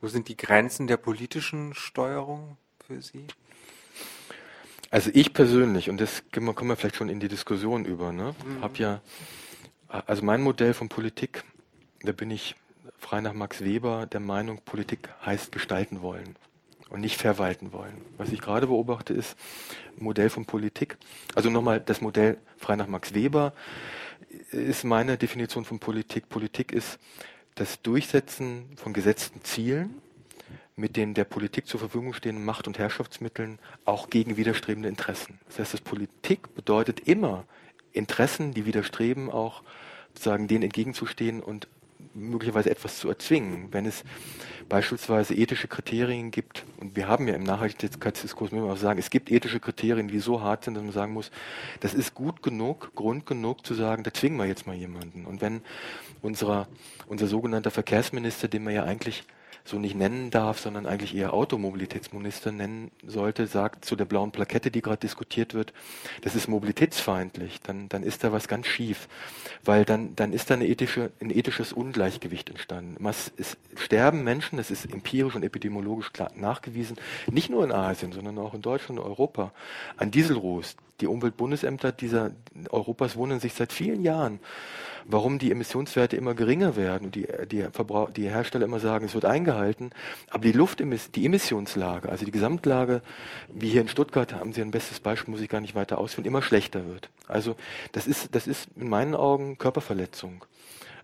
wo 0.00 0.08
sind 0.08 0.28
die 0.28 0.36
Grenzen 0.36 0.86
der 0.86 0.96
politischen 0.96 1.74
Steuerung 1.74 2.56
für 2.86 3.02
Sie? 3.02 3.26
Also 4.90 5.10
ich 5.12 5.34
persönlich, 5.34 5.90
und 5.90 6.00
das 6.00 6.22
kommen 6.32 6.68
wir 6.68 6.76
vielleicht 6.76 6.96
schon 6.96 7.10
in 7.10 7.20
die 7.20 7.28
Diskussion 7.28 7.84
über, 7.84 8.12
ne, 8.12 8.34
mhm. 8.44 8.62
habe 8.62 8.78
ja, 8.78 9.00
also 9.88 10.24
mein 10.24 10.40
Modell 10.40 10.72
von 10.72 10.88
Politik, 10.88 11.44
da 12.00 12.12
bin 12.12 12.30
ich 12.30 12.56
frei 12.96 13.20
nach 13.20 13.34
Max 13.34 13.62
Weber 13.62 14.06
der 14.06 14.20
Meinung, 14.20 14.62
Politik 14.64 15.10
heißt 15.26 15.52
gestalten 15.52 16.00
wollen 16.00 16.36
und 16.90 17.00
nicht 17.00 17.16
verwalten 17.16 17.72
wollen. 17.72 18.02
Was 18.16 18.32
ich 18.32 18.40
gerade 18.40 18.66
beobachte, 18.66 19.12
ist 19.14 19.36
ein 19.98 20.04
Modell 20.04 20.30
von 20.30 20.46
Politik. 20.46 20.96
Also 21.34 21.50
nochmal 21.50 21.80
das 21.80 22.00
Modell 22.00 22.38
frei 22.56 22.76
nach 22.76 22.86
Max 22.86 23.14
Weber 23.14 23.52
ist 24.50 24.84
meine 24.84 25.16
Definition 25.16 25.64
von 25.64 25.78
Politik. 25.78 26.28
Politik 26.28 26.72
ist 26.72 26.98
das 27.54 27.82
Durchsetzen 27.82 28.66
von 28.76 28.92
gesetzten 28.92 29.42
Zielen 29.42 30.00
mit 30.76 30.96
den 30.96 31.14
der 31.14 31.24
Politik 31.24 31.66
zur 31.66 31.80
Verfügung 31.80 32.12
stehenden 32.12 32.44
Macht- 32.44 32.68
und 32.68 32.78
Herrschaftsmitteln 32.78 33.58
auch 33.84 34.10
gegen 34.10 34.36
widerstrebende 34.36 34.88
Interessen. 34.88 35.40
Das 35.48 35.58
heißt, 35.58 35.74
das 35.74 35.80
Politik 35.80 36.54
bedeutet 36.54 37.00
immer 37.00 37.44
Interessen, 37.92 38.54
die 38.54 38.64
widerstreben, 38.64 39.28
auch 39.28 39.62
sozusagen 40.14 40.46
denen 40.46 40.62
entgegenzustehen 40.62 41.42
und 41.42 41.68
möglicherweise 42.14 42.70
etwas 42.70 42.98
zu 42.98 43.08
erzwingen. 43.08 43.68
Wenn 43.70 43.86
es 43.86 44.04
beispielsweise 44.68 45.34
ethische 45.34 45.68
Kriterien 45.68 46.30
gibt, 46.30 46.64
und 46.78 46.94
wir 46.96 47.08
haben 47.08 47.26
ja 47.26 47.34
im 47.34 47.42
Nachhaltigkeitsdiskurs, 47.42 48.52
müssen 48.52 48.64
wir 48.64 48.72
auch 48.72 48.76
sagen, 48.76 48.98
es 48.98 49.10
gibt 49.10 49.30
ethische 49.30 49.60
Kriterien, 49.60 50.08
die 50.08 50.18
so 50.18 50.42
hart 50.42 50.64
sind, 50.64 50.74
dass 50.74 50.82
man 50.82 50.92
sagen 50.92 51.12
muss, 51.12 51.30
das 51.80 51.94
ist 51.94 52.14
gut 52.14 52.42
genug, 52.42 52.94
Grund 52.94 53.26
genug 53.26 53.64
zu 53.64 53.74
sagen, 53.74 54.02
da 54.02 54.12
zwingen 54.12 54.38
wir 54.38 54.46
jetzt 54.46 54.66
mal 54.66 54.76
jemanden. 54.76 55.24
Und 55.24 55.40
wenn 55.40 55.62
unserer, 56.22 56.68
unser 57.06 57.26
sogenannter 57.26 57.70
Verkehrsminister, 57.70 58.48
den 58.48 58.64
wir 58.64 58.72
ja 58.72 58.84
eigentlich 58.84 59.24
so 59.68 59.78
nicht 59.78 59.94
nennen 59.94 60.30
darf, 60.30 60.58
sondern 60.58 60.86
eigentlich 60.86 61.14
eher 61.14 61.34
Automobilitätsminister 61.34 62.52
nennen 62.52 62.90
sollte, 63.06 63.46
sagt 63.46 63.84
zu 63.84 63.96
der 63.96 64.06
blauen 64.06 64.32
Plakette, 64.32 64.70
die 64.70 64.82
gerade 64.82 64.98
diskutiert 64.98 65.54
wird, 65.54 65.72
das 66.22 66.34
ist 66.34 66.48
mobilitätsfeindlich, 66.48 67.60
dann, 67.60 67.88
dann 67.88 68.02
ist 68.02 68.24
da 68.24 68.32
was 68.32 68.48
ganz 68.48 68.66
schief, 68.66 69.08
weil 69.64 69.84
dann, 69.84 70.16
dann 70.16 70.32
ist 70.32 70.50
da 70.50 70.54
eine 70.54 70.66
ethische, 70.66 71.10
ein 71.20 71.30
ethisches 71.30 71.72
Ungleichgewicht 71.72 72.50
entstanden. 72.50 72.96
Es 73.06 73.56
sterben 73.76 74.24
Menschen, 74.24 74.56
das 74.56 74.70
ist 74.70 74.90
empirisch 74.90 75.34
und 75.34 75.42
epidemiologisch 75.42 76.12
klar 76.12 76.30
nachgewiesen, 76.34 76.96
nicht 77.30 77.50
nur 77.50 77.64
in 77.64 77.72
Asien, 77.72 78.12
sondern 78.12 78.38
auch 78.38 78.54
in 78.54 78.62
Deutschland 78.62 78.98
und 78.98 79.06
Europa, 79.06 79.52
an 79.96 80.10
Dieselruß. 80.10 80.76
Die 81.00 81.06
Umweltbundesämter 81.06 81.92
dieser 81.92 82.32
Europas 82.70 83.16
wundern 83.16 83.40
sich 83.40 83.54
seit 83.54 83.72
vielen 83.72 84.02
Jahren, 84.02 84.40
warum 85.04 85.38
die 85.38 85.50
Emissionswerte 85.50 86.16
immer 86.16 86.34
geringer 86.34 86.76
werden 86.76 87.06
und 87.06 87.14
die, 87.14 87.26
die, 87.50 87.62
Verbrauch, 87.72 88.10
die 88.10 88.28
Hersteller 88.28 88.64
immer 88.64 88.80
sagen, 88.80 89.06
es 89.06 89.14
wird 89.14 89.24
eingehalten, 89.24 89.90
aber 90.28 90.42
die 90.42 90.52
Luft, 90.52 90.80
die 90.80 91.26
Emissionslage, 91.26 92.08
also 92.08 92.24
die 92.24 92.30
Gesamtlage, 92.30 93.00
wie 93.48 93.70
hier 93.70 93.80
in 93.80 93.88
Stuttgart 93.88 94.34
haben 94.34 94.52
Sie 94.52 94.60
ein 94.60 94.70
bestes 94.70 95.00
Beispiel, 95.00 95.32
muss 95.32 95.40
ich 95.40 95.48
gar 95.48 95.60
nicht 95.60 95.74
weiter 95.74 95.98
ausführen, 95.98 96.26
immer 96.26 96.42
schlechter 96.42 96.86
wird. 96.86 97.10
Also 97.26 97.56
das 97.92 98.06
ist, 98.06 98.34
das 98.34 98.46
ist 98.46 98.68
in 98.76 98.88
meinen 98.88 99.14
Augen 99.14 99.56
Körperverletzung. 99.56 100.44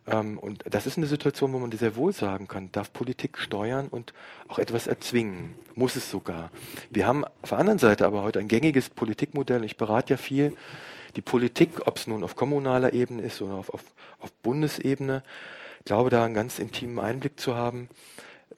Ähm, 0.06 0.38
und 0.38 0.64
das 0.68 0.86
ist 0.86 0.96
eine 0.96 1.06
Situation, 1.06 1.52
wo 1.52 1.58
man 1.58 1.72
sehr 1.72 1.96
wohl 1.96 2.12
sagen 2.12 2.48
kann, 2.48 2.70
darf 2.72 2.92
Politik 2.92 3.38
steuern 3.38 3.88
und 3.88 4.12
auch 4.48 4.58
etwas 4.58 4.86
erzwingen, 4.86 5.54
muss 5.74 5.96
es 5.96 6.10
sogar. 6.10 6.50
Wir 6.90 7.06
haben 7.06 7.24
auf 7.42 7.50
der 7.50 7.58
anderen 7.58 7.78
Seite 7.78 8.06
aber 8.06 8.22
heute 8.22 8.38
ein 8.38 8.48
gängiges 8.48 8.90
Politikmodell, 8.90 9.64
ich 9.64 9.76
berate 9.76 10.14
ja 10.14 10.16
viel, 10.16 10.56
die 11.16 11.22
Politik, 11.22 11.86
ob 11.86 11.96
es 11.96 12.06
nun 12.06 12.24
auf 12.24 12.36
kommunaler 12.36 12.92
Ebene 12.92 13.22
ist 13.22 13.40
oder 13.40 13.54
auf, 13.54 13.70
auf, 13.72 13.84
auf 14.18 14.32
Bundesebene, 14.32 15.22
glaube 15.84 16.10
da 16.10 16.24
einen 16.24 16.34
ganz 16.34 16.58
intimen 16.58 16.98
Einblick 16.98 17.38
zu 17.38 17.54
haben. 17.54 17.88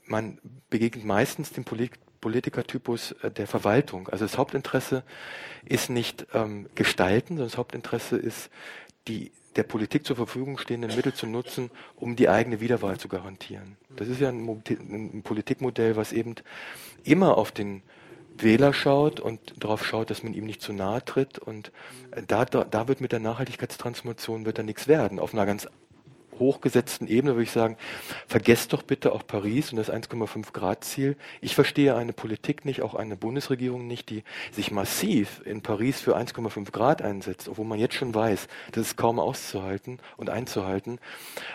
Man 0.06 0.38
begegnet 0.70 1.04
meistens 1.04 1.52
dem 1.52 1.64
Polit 1.64 1.92
Politikertypus 2.20 3.12
äh, 3.22 3.30
der 3.30 3.46
Verwaltung. 3.46 4.08
Also 4.08 4.24
das 4.24 4.36
Hauptinteresse 4.36 5.04
ist 5.64 5.90
nicht 5.90 6.26
ähm, 6.32 6.68
gestalten, 6.74 7.34
sondern 7.34 7.48
das 7.48 7.58
Hauptinteresse 7.58 8.16
ist, 8.16 8.50
die 9.06 9.30
der 9.56 9.62
Politik 9.62 10.06
zur 10.06 10.16
Verfügung 10.16 10.58
stehenden 10.58 10.94
Mittel 10.94 11.14
zu 11.14 11.26
nutzen, 11.26 11.70
um 11.96 12.16
die 12.16 12.28
eigene 12.28 12.60
Wiederwahl 12.60 12.98
zu 12.98 13.08
garantieren. 13.08 13.76
Das 13.96 14.08
ist 14.08 14.20
ja 14.20 14.28
ein, 14.28 14.46
ein 14.46 15.22
Politikmodell, 15.22 15.96
was 15.96 16.12
eben 16.12 16.34
immer 17.04 17.36
auf 17.36 17.52
den 17.52 17.82
Wähler 18.38 18.72
schaut 18.72 19.20
und 19.20 19.40
darauf 19.62 19.84
schaut, 19.84 20.10
dass 20.10 20.22
man 20.22 20.34
ihm 20.34 20.44
nicht 20.44 20.60
zu 20.60 20.72
nahe 20.72 21.04
tritt. 21.04 21.38
Und 21.38 21.72
äh, 22.10 22.22
da, 22.26 22.44
da, 22.44 22.64
da 22.64 22.88
wird 22.88 23.00
mit 23.00 23.12
der 23.12 23.20
Nachhaltigkeitstransformation 23.20 24.44
wird 24.44 24.58
da 24.58 24.62
nichts 24.62 24.88
werden. 24.88 25.18
Auf 25.18 25.32
einer 25.32 25.46
ganz 25.46 25.66
hochgesetzten 26.38 27.08
Ebene 27.08 27.34
würde 27.34 27.44
ich 27.44 27.50
sagen, 27.50 27.76
vergesst 28.26 28.72
doch 28.72 28.82
bitte 28.82 29.12
auch 29.12 29.26
Paris 29.26 29.70
und 29.70 29.76
das 29.76 29.90
1,5 29.90 30.52
Grad 30.52 30.84
Ziel. 30.84 31.16
Ich 31.40 31.54
verstehe 31.54 31.96
eine 31.96 32.12
Politik 32.12 32.64
nicht, 32.64 32.82
auch 32.82 32.94
eine 32.94 33.16
Bundesregierung 33.16 33.86
nicht, 33.86 34.10
die 34.10 34.22
sich 34.52 34.70
massiv 34.70 35.42
in 35.44 35.62
Paris 35.62 36.00
für 36.00 36.16
1,5 36.16 36.70
Grad 36.70 37.02
einsetzt, 37.02 37.48
obwohl 37.48 37.66
man 37.66 37.78
jetzt 37.78 37.94
schon 37.94 38.14
weiß, 38.14 38.48
das 38.72 38.88
ist 38.88 38.96
kaum 38.96 39.18
auszuhalten 39.18 39.98
und 40.16 40.30
einzuhalten, 40.30 40.98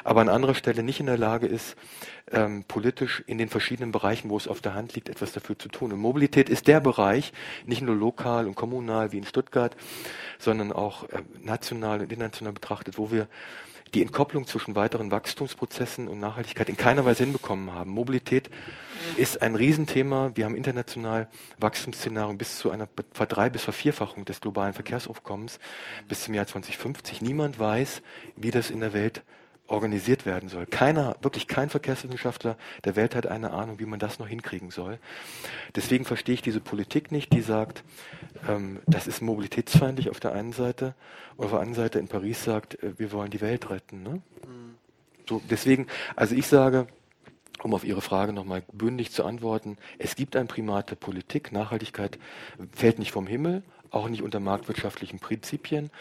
aber 0.04 0.22
an 0.22 0.30
anderer 0.30 0.56
Stelle 0.56 0.84
nicht 0.84 1.00
in 1.00 1.06
der 1.06 1.18
Lage 1.18 1.48
ist, 1.48 1.76
ähm, 2.32 2.64
politisch 2.68 3.24
in 3.28 3.38
den 3.38 3.50
verschiedenen 3.50 3.92
Bereichen, 3.92 4.30
wo 4.30 4.38
es 4.38 4.48
auf 4.48 4.62
der 4.62 4.74
Hand 4.74 4.96
liegt, 4.96 5.10
etwas 5.10 5.32
dafür 5.34 5.58
zu 5.58 5.70
tun. 5.70 5.92
Und 5.92 6.00
Mobilität 6.00 6.50
ist 6.50 6.68
der 6.68 6.80
Bereich, 6.80 7.34
nicht 7.66 7.82
nur 7.82 7.96
lokal 7.96 8.48
und 8.48 8.56
kommunal 8.56 9.12
wie 9.12 9.18
in 9.18 9.26
Stuttgart, 9.26 9.76
sondern 10.40 10.72
auch 10.72 11.04
äh, 11.10 11.22
national 11.42 12.02
und 12.02 12.12
international 12.12 12.54
betrachtet, 12.54 12.98
wo 12.98 13.12
wir 13.12 13.28
die 13.94 14.02
Entkopplung 14.02 14.48
zwischen 14.48 14.76
weiteren 14.76 15.12
Wachstumsprozessen 15.12 16.08
und 16.08 16.20
Nachhaltigkeit 16.20 16.70
in 16.70 16.78
keiner 16.78 17.06
Weise 17.06 17.24
hinbekommen 17.24 17.74
haben. 17.74 17.92
Mobilität 17.92 18.50
ist 19.18 19.42
ein 19.42 19.56
Riesenthema. 19.56 20.32
Wir 20.36 20.46
haben 20.46 20.56
international 20.56 21.28
Wachstumsszenarien 21.58 22.38
bis 22.38 22.58
zu 22.58 22.72
einer 22.72 22.88
Verdrei- 23.14 23.50
bis 23.50 23.64
Vervierfachung 23.64 24.24
des 24.24 24.40
globalen 24.40 24.74
Verkehrsaufkommens 24.74 25.60
bis 26.08 26.24
zum 26.24 26.34
Jahr 26.34 26.48
2050. 26.48 27.22
Niemand 27.22 27.60
weiß, 27.60 28.02
wie 28.38 28.52
das 28.52 28.70
in 28.70 28.80
der 28.80 28.94
Welt 28.94 29.24
organisiert 29.72 30.26
werden 30.26 30.50
soll. 30.50 30.66
Keiner, 30.66 31.16
wirklich 31.22 31.48
kein 31.48 31.70
Verkehrswissenschaftler 31.70 32.58
der 32.84 32.96
Welt 32.96 33.16
hat 33.16 33.26
eine 33.26 33.52
Ahnung, 33.52 33.80
wie 33.80 33.86
man 33.86 34.00
das 34.00 34.20
noch 34.20 34.28
hinkriegen 34.28 34.70
soll. 34.70 35.00
Deswegen 35.76 36.06
verstehe 36.06 36.36
ich 36.36 36.42
diese 36.42 36.60
Politik 36.60 37.12
nicht, 37.12 37.34
die 37.34 37.42
sagt, 37.42 37.84
ähm, 38.48 38.82
das 38.86 39.08
ist 39.08 39.22
mobilitätsfeindlich 39.22 40.10
auf 40.10 40.20
der 40.20 40.34
einen 40.34 40.52
Seite 40.52 40.94
und 41.38 41.46
auf 41.46 41.52
der 41.52 41.62
anderen 41.62 41.84
Seite 41.84 42.00
in 42.00 42.08
Paris 42.08 42.44
sagt, 42.44 42.84
äh, 42.84 43.00
wir 43.00 43.12
wollen 43.12 43.32
die 43.32 43.42
Welt 43.42 43.70
retten. 43.70 44.04
Ne? 44.04 44.22
Mhm. 44.46 44.76
So, 45.28 45.42
deswegen, 45.50 45.88
also 46.16 46.36
ich 46.36 46.48
sage, 46.48 46.88
um 47.64 47.74
auf 47.74 47.84
Ihre 47.84 48.02
Frage 48.02 48.34
nochmal 48.34 48.64
bündig 48.74 49.12
zu 49.12 49.24
antworten, 49.24 49.78
es 50.00 50.16
gibt 50.16 50.36
ein 50.36 50.48
Primat 50.48 50.90
der 50.90 50.96
Politik. 50.96 51.52
Nachhaltigkeit 51.52 52.18
fällt 52.74 53.00
nicht 53.00 53.12
vom 53.12 53.28
Himmel, 53.28 53.64
auch 53.92 54.08
nicht 54.08 54.24
unter 54.24 54.40
marktwirtschaftlichen 54.40 55.20
Prinzipien. 55.20 55.92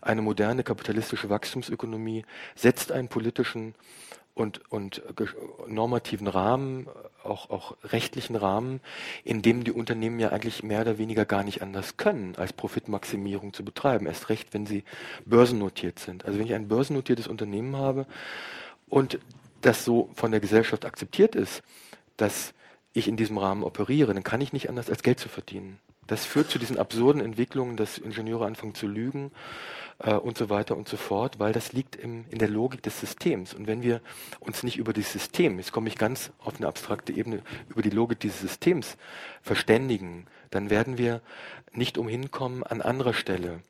Eine 0.00 0.22
moderne 0.22 0.62
kapitalistische 0.62 1.28
Wachstumsökonomie 1.28 2.24
setzt 2.54 2.92
einen 2.92 3.08
politischen 3.08 3.74
und, 4.34 4.70
und 4.70 5.02
normativen 5.66 6.26
Rahmen, 6.26 6.86
auch, 7.22 7.50
auch 7.50 7.76
rechtlichen 7.84 8.36
Rahmen, 8.36 8.80
in 9.24 9.42
dem 9.42 9.64
die 9.64 9.72
Unternehmen 9.72 10.18
ja 10.18 10.30
eigentlich 10.30 10.62
mehr 10.62 10.80
oder 10.80 10.98
weniger 10.98 11.24
gar 11.24 11.42
nicht 11.42 11.62
anders 11.62 11.96
können, 11.96 12.34
als 12.36 12.52
Profitmaximierung 12.52 13.52
zu 13.52 13.64
betreiben. 13.64 14.06
Erst 14.06 14.28
recht, 14.28 14.54
wenn 14.54 14.66
sie 14.66 14.84
börsennotiert 15.26 15.98
sind. 15.98 16.24
Also 16.24 16.38
wenn 16.38 16.46
ich 16.46 16.54
ein 16.54 16.68
börsennotiertes 16.68 17.26
Unternehmen 17.26 17.76
habe 17.76 18.06
und 18.88 19.18
das 19.60 19.84
so 19.84 20.08
von 20.14 20.30
der 20.30 20.40
Gesellschaft 20.40 20.84
akzeptiert 20.84 21.34
ist, 21.34 21.62
dass 22.16 22.54
ich 22.92 23.08
in 23.08 23.16
diesem 23.16 23.36
Rahmen 23.36 23.62
operiere, 23.62 24.14
dann 24.14 24.24
kann 24.24 24.40
ich 24.40 24.52
nicht 24.52 24.68
anders 24.68 24.88
als 24.88 25.02
Geld 25.02 25.20
zu 25.20 25.28
verdienen. 25.28 25.78
Das 26.10 26.24
führt 26.24 26.50
zu 26.50 26.58
diesen 26.58 26.76
absurden 26.76 27.22
Entwicklungen, 27.22 27.76
dass 27.76 27.96
Ingenieure 27.96 28.44
anfangen 28.44 28.74
zu 28.74 28.88
lügen 28.88 29.30
äh, 30.00 30.14
und 30.14 30.36
so 30.36 30.50
weiter 30.50 30.76
und 30.76 30.88
so 30.88 30.96
fort, 30.96 31.38
weil 31.38 31.52
das 31.52 31.72
liegt 31.72 31.94
im, 31.94 32.24
in 32.30 32.38
der 32.40 32.48
Logik 32.48 32.82
des 32.82 32.98
Systems. 32.98 33.54
Und 33.54 33.68
wenn 33.68 33.84
wir 33.84 34.00
uns 34.40 34.64
nicht 34.64 34.76
über 34.76 34.92
das 34.92 35.12
System, 35.12 35.58
jetzt 35.58 35.70
komme 35.70 35.86
ich 35.86 35.96
ganz 35.96 36.32
auf 36.40 36.56
eine 36.56 36.66
abstrakte 36.66 37.12
Ebene, 37.12 37.42
über 37.68 37.80
die 37.80 37.90
Logik 37.90 38.18
dieses 38.18 38.40
Systems 38.40 38.96
verständigen, 39.40 40.26
dann 40.50 40.68
werden 40.68 40.98
wir 40.98 41.20
nicht 41.72 41.96
umhin 41.96 42.32
kommen, 42.32 42.64
an 42.64 42.82
anderer 42.82 43.14
Stelle 43.14 43.60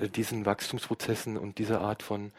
äh, 0.00 0.08
diesen 0.08 0.46
Wachstumsprozessen 0.46 1.36
und 1.36 1.58
dieser 1.58 1.82
Art 1.82 2.02
von, 2.02 2.32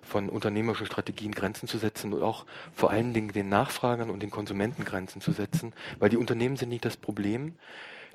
von 0.00 0.30
unternehmerischen 0.30 0.86
Strategien 0.86 1.32
Grenzen 1.32 1.68
zu 1.68 1.76
setzen 1.76 2.14
und 2.14 2.22
auch 2.22 2.46
vor 2.74 2.90
allen 2.90 3.12
Dingen 3.12 3.34
den 3.34 3.50
Nachfragern 3.50 4.08
und 4.08 4.22
den 4.22 4.30
Konsumenten 4.30 4.86
Grenzen 4.86 5.20
zu 5.20 5.32
setzen, 5.32 5.74
weil 5.98 6.08
die 6.08 6.16
Unternehmen 6.16 6.56
sind 6.56 6.70
nicht 6.70 6.86
das 6.86 6.96
Problem. 6.96 7.56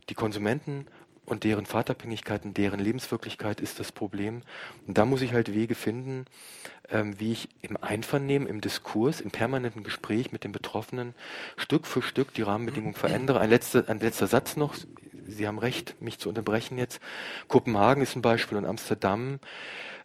Die 0.10 0.14
Konsumenten 0.14 0.88
und 1.26 1.44
deren 1.44 1.66
Fahrtabhängigkeiten, 1.66 2.54
deren 2.54 2.80
Lebenswirklichkeit 2.80 3.60
ist 3.60 3.80
das 3.80 3.92
Problem. 3.92 4.44
Und 4.88 4.98
da 4.98 5.06
muss 5.06 5.22
ich 5.22 5.34
halt 5.34 5.54
Wege 5.54 5.76
finden, 5.76 6.26
ähm, 6.90 7.20
wie 7.20 7.32
ich 7.32 7.50
im 7.62 7.78
Einvernehmen, 7.78 8.48
im 8.48 8.62
Diskurs, 8.62 9.22
im 9.22 9.32
permanenten 9.32 9.84
Gespräch 9.84 10.32
mit 10.32 10.44
den 10.44 10.52
Betroffenen 10.52 11.16
Stück 11.58 11.88
für 11.88 12.02
Stück 12.02 12.34
die 12.34 12.44
Rahmenbedingungen 12.44 12.96
verändere. 12.96 13.40
Ein 13.40 13.50
letzter, 13.50 13.90
ein 13.90 14.00
letzter 14.00 14.28
Satz 14.28 14.56
noch. 14.56 14.76
Sie 15.28 15.48
haben 15.48 15.58
recht, 15.58 16.00
mich 16.00 16.20
zu 16.20 16.30
unterbrechen 16.30 16.78
jetzt. 16.78 17.02
Kopenhagen 17.48 18.04
ist 18.04 18.16
ein 18.16 18.22
Beispiel 18.22 18.60
und 18.60 18.66
Amsterdam. 18.66 19.40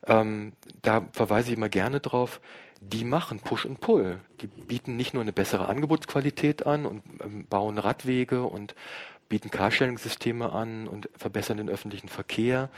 Ähm, 0.07 0.55
da 0.81 1.07
verweise 1.13 1.51
ich 1.51 1.59
immer 1.59 1.69
gerne 1.69 2.01
drauf 2.01 2.41
die 2.81 3.05
machen 3.05 3.41
Push 3.41 3.67
und 3.67 3.81
Pull. 3.81 4.21
Die 4.41 4.47
bieten 4.47 4.97
nicht 4.97 5.13
nur 5.13 5.23
eine 5.23 5.33
bessere 5.33 5.69
Angebotsqualität 5.69 6.67
an 6.67 6.87
und 6.87 7.03
ähm, 7.23 7.47
bauen 7.47 7.79
Radwege 7.79 8.45
und 8.45 8.75
bieten 9.31 9.51
Carsharing-Systeme 9.51 10.53
an 10.53 10.87
und 10.87 11.09
verbessern 11.17 11.57
den 11.57 11.71
öffentlichen 11.71 12.09
Verkehr, 12.09 12.69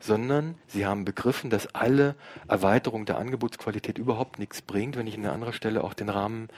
sondern 0.00 0.54
sie 0.68 0.86
haben 0.86 1.04
begriffen, 1.04 1.50
dass 1.50 1.74
alle 1.74 2.14
Erweiterung 2.46 3.04
der 3.04 3.18
Angebotsqualität 3.18 3.98
überhaupt 3.98 4.38
nichts 4.38 4.62
bringt, 4.62 4.96
wenn 4.96 5.08
ich 5.08 5.16
an 5.16 5.24
einer 5.24 5.34
anderen 5.34 5.52
Stelle 5.52 5.84
auch 5.84 5.92
den 5.92 6.08
Rahmen 6.08 6.48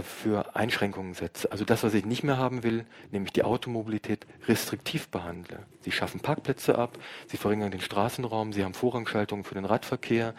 für 0.00 0.56
Einschränkungen 0.56 1.12
setze. 1.12 1.52
Also 1.52 1.64
das, 1.64 1.82
was 1.82 1.92
ich 1.92 2.06
nicht 2.06 2.22
mehr 2.22 2.38
haben 2.38 2.62
will, 2.62 2.86
nämlich 3.10 3.32
die 3.32 3.42
Automobilität 3.42 4.26
restriktiv 4.48 5.08
behandle. 5.08 5.58
Sie 5.82 5.92
schaffen 5.92 6.20
Parkplätze 6.20 6.78
ab, 6.78 6.96
sie 7.26 7.36
verringern 7.36 7.70
den 7.70 7.80
Straßenraum, 7.80 8.52
sie 8.52 8.64
haben 8.64 8.72
Vorrangschaltungen 8.72 9.44
für 9.44 9.54
den 9.54 9.64
Radverkehr, 9.64 10.34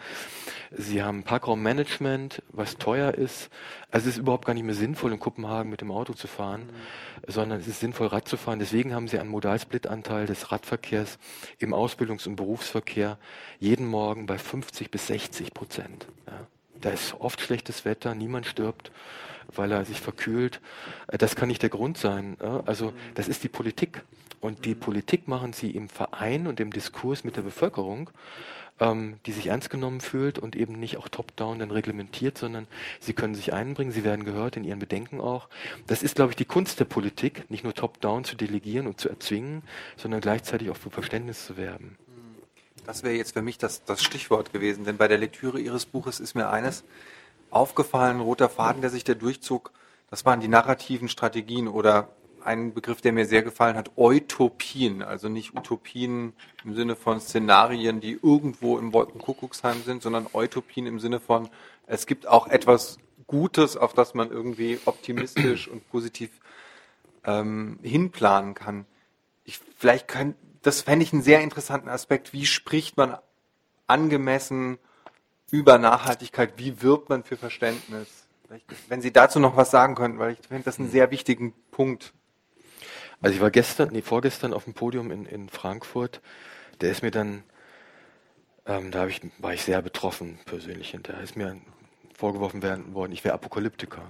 sie 0.72 1.02
haben 1.02 1.22
Parkraummanagement, 1.22 2.42
was 2.48 2.78
teuer 2.78 3.12
ist. 3.14 3.50
Also 3.90 4.08
es 4.08 4.16
ist 4.16 4.20
überhaupt 4.20 4.46
gar 4.46 4.54
nicht 4.54 4.64
mehr 4.64 4.74
sinnvoll, 4.74 5.12
in 5.12 5.20
Kopenhagen 5.20 5.70
mit 5.70 5.82
dem 5.82 5.92
Auto 5.92 6.14
zu 6.14 6.26
fahren, 6.26 6.62
mhm. 6.62 7.30
sondern 7.32 7.60
es 7.60 7.68
ist 7.68 7.80
sinnvoll, 7.80 8.08
Rad 8.08 8.26
zu 8.26 8.36
fahren. 8.36 8.58
Deswegen 8.58 8.94
haben 8.94 9.06
sie 9.06 9.18
einen 9.18 9.30
Modalsplitanteil 9.30 10.26
des 10.26 10.50
Radverkehrs 10.50 11.18
im 11.58 11.74
Ausbildungs- 11.74 12.26
und 12.26 12.36
Berufsverkehr 12.36 13.18
jeden 13.60 13.86
Morgen 13.86 14.26
bei 14.26 14.38
50 14.38 14.90
bis 14.90 15.06
60 15.06 15.54
Prozent. 15.54 16.06
Ja. 16.26 16.46
Da 16.80 16.90
ist 16.90 17.14
oft 17.20 17.40
schlechtes 17.40 17.84
Wetter, 17.84 18.14
niemand 18.14 18.46
stirbt 18.46 18.90
weil 19.54 19.72
er 19.72 19.84
sich 19.84 20.00
verkühlt. 20.00 20.60
Äh, 21.08 21.18
das 21.18 21.36
kann 21.36 21.48
nicht 21.48 21.62
der 21.62 21.70
Grund 21.70 21.98
sein. 21.98 22.36
Also 22.40 22.92
das 23.14 23.28
ist 23.28 23.44
die 23.44 23.48
Politik. 23.48 24.02
Und 24.40 24.66
die 24.66 24.74
Politik 24.74 25.26
machen 25.26 25.54
sie 25.54 25.70
im 25.70 25.88
Verein 25.88 26.46
und 26.46 26.60
im 26.60 26.70
Diskurs 26.70 27.24
mit 27.24 27.36
der 27.36 27.42
Bevölkerung, 27.42 28.10
ähm, 28.78 29.16
die 29.24 29.32
sich 29.32 29.46
ernst 29.46 29.70
genommen 29.70 30.02
fühlt 30.02 30.38
und 30.38 30.54
eben 30.54 30.78
nicht 30.78 30.98
auch 30.98 31.08
top-down 31.08 31.60
dann 31.60 31.70
reglementiert, 31.70 32.36
sondern 32.36 32.66
sie 33.00 33.14
können 33.14 33.34
sich 33.34 33.54
einbringen, 33.54 33.90
sie 33.90 34.04
werden 34.04 34.26
gehört 34.26 34.58
in 34.58 34.64
ihren 34.64 34.80
Bedenken 34.80 35.20
auch. 35.20 35.48
Das 35.86 36.02
ist, 36.02 36.16
glaube 36.16 36.32
ich, 36.32 36.36
die 36.36 36.44
Kunst 36.44 36.78
der 36.78 36.84
Politik, 36.84 37.50
nicht 37.50 37.64
nur 37.64 37.72
top-down 37.72 38.24
zu 38.24 38.36
delegieren 38.36 38.86
und 38.86 39.00
zu 39.00 39.08
erzwingen, 39.08 39.62
sondern 39.96 40.20
gleichzeitig 40.20 40.68
auch 40.68 40.76
für 40.76 40.90
Verständnis 40.90 41.46
zu 41.46 41.56
werben. 41.56 41.96
Das 42.84 43.02
wäre 43.02 43.14
jetzt 43.14 43.32
für 43.32 43.40
mich 43.40 43.56
das, 43.56 43.84
das 43.84 44.02
Stichwort 44.02 44.52
gewesen, 44.52 44.84
denn 44.84 44.98
bei 44.98 45.08
der 45.08 45.16
Lektüre 45.16 45.58
Ihres 45.58 45.86
Buches 45.86 46.20
ist 46.20 46.34
mir 46.34 46.50
eines 46.50 46.84
aufgefallen, 47.50 48.20
roter 48.20 48.48
Faden, 48.48 48.80
der 48.80 48.90
sich 48.90 49.04
da 49.04 49.14
durchzog, 49.14 49.72
das 50.10 50.24
waren 50.24 50.40
die 50.40 50.48
narrativen 50.48 51.08
Strategien 51.08 51.68
oder 51.68 52.08
ein 52.44 52.74
Begriff, 52.74 53.00
der 53.00 53.12
mir 53.12 53.26
sehr 53.26 53.42
gefallen 53.42 53.76
hat, 53.76 53.92
Utopien, 53.96 55.02
also 55.02 55.28
nicht 55.28 55.54
Utopien 55.56 56.34
im 56.64 56.74
Sinne 56.74 56.94
von 56.94 57.20
Szenarien, 57.20 58.00
die 58.00 58.18
irgendwo 58.22 58.78
im 58.78 58.92
Wolkenkuckucksheim 58.92 59.82
sind, 59.82 60.02
sondern 60.02 60.26
Utopien 60.32 60.86
im 60.86 61.00
Sinne 61.00 61.20
von, 61.20 61.48
es 61.86 62.06
gibt 62.06 62.26
auch 62.26 62.46
etwas 62.46 62.98
Gutes, 63.26 63.76
auf 63.76 63.94
das 63.94 64.14
man 64.14 64.30
irgendwie 64.30 64.78
optimistisch 64.84 65.68
und 65.68 65.88
positiv 65.90 66.30
ähm, 67.24 67.78
hinplanen 67.82 68.54
kann. 68.54 68.86
Ich, 69.44 69.60
vielleicht 69.76 70.08
kann, 70.08 70.34
das 70.62 70.82
fände 70.82 71.04
ich 71.04 71.12
einen 71.12 71.22
sehr 71.22 71.40
interessanten 71.40 71.88
Aspekt. 71.88 72.32
Wie 72.32 72.46
spricht 72.46 72.96
man 72.96 73.16
angemessen 73.86 74.78
über 75.50 75.78
Nachhaltigkeit, 75.78 76.54
wie 76.56 76.82
wirbt 76.82 77.08
man 77.08 77.22
für 77.22 77.36
Verständnis? 77.36 78.08
Wenn 78.88 79.00
Sie 79.00 79.12
dazu 79.12 79.40
noch 79.40 79.56
was 79.56 79.70
sagen 79.70 79.94
könnten, 79.94 80.18
weil 80.18 80.32
ich 80.32 80.46
finde 80.46 80.64
das 80.64 80.78
einen 80.78 80.90
sehr 80.90 81.10
wichtigen 81.10 81.52
Punkt. 81.70 82.12
Also 83.20 83.34
ich 83.36 83.40
war 83.40 83.50
gestern, 83.50 83.90
nee, 83.92 84.02
vorgestern 84.02 84.52
auf 84.52 84.64
dem 84.64 84.74
Podium 84.74 85.10
in, 85.10 85.26
in 85.26 85.48
Frankfurt, 85.48 86.20
der 86.80 86.90
ist 86.90 87.02
mir 87.02 87.10
dann, 87.10 87.42
ähm, 88.66 88.90
da 88.90 89.06
ich, 89.06 89.20
war 89.38 89.54
ich 89.54 89.62
sehr 89.62 89.80
betroffen 89.82 90.38
persönlich 90.44 90.96
da 91.02 91.14
ist 91.20 91.36
mir 91.36 91.56
vorgeworfen 92.14 92.62
werden 92.62 92.94
worden, 92.94 93.12
ich 93.12 93.24
wäre 93.24 93.34
Apokalyptiker. 93.34 94.02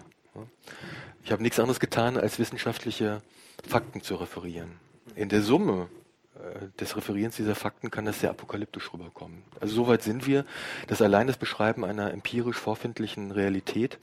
Ich 1.22 1.32
habe 1.32 1.43
nichts 1.43 1.59
anderes 1.59 1.80
getan, 1.80 2.16
als 2.16 2.39
wissenschaftliche 2.39 3.22
Fakten 3.66 4.03
zu 4.03 4.16
referieren. 4.16 4.78
In 5.14 5.28
der 5.28 5.43
Summe 5.43 5.89
des 6.80 6.97
Referierens 6.97 7.36
dieser 7.36 7.55
Fakten 7.55 7.90
kann 7.90 8.05
das 8.05 8.20
sehr 8.20 8.30
apokalyptisch 8.30 8.92
rüberkommen. 8.92 9.42
Also 9.61 9.74
soweit 9.74 10.03
sind 10.03 10.26
wir, 10.26 10.45
dass 10.86 11.03
allein 11.03 11.26
das 11.26 11.36
Beschreiben 11.36 11.84
einer 11.84 12.12
empirisch 12.12 12.57
vorfindlichen 12.57 13.30
Realität 13.30 13.99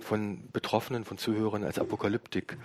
von 0.00 0.48
Betroffenen, 0.52 1.04
von 1.04 1.18
Zuhörern 1.18 1.64
als 1.64 1.78
Apokalyptik 1.78 2.56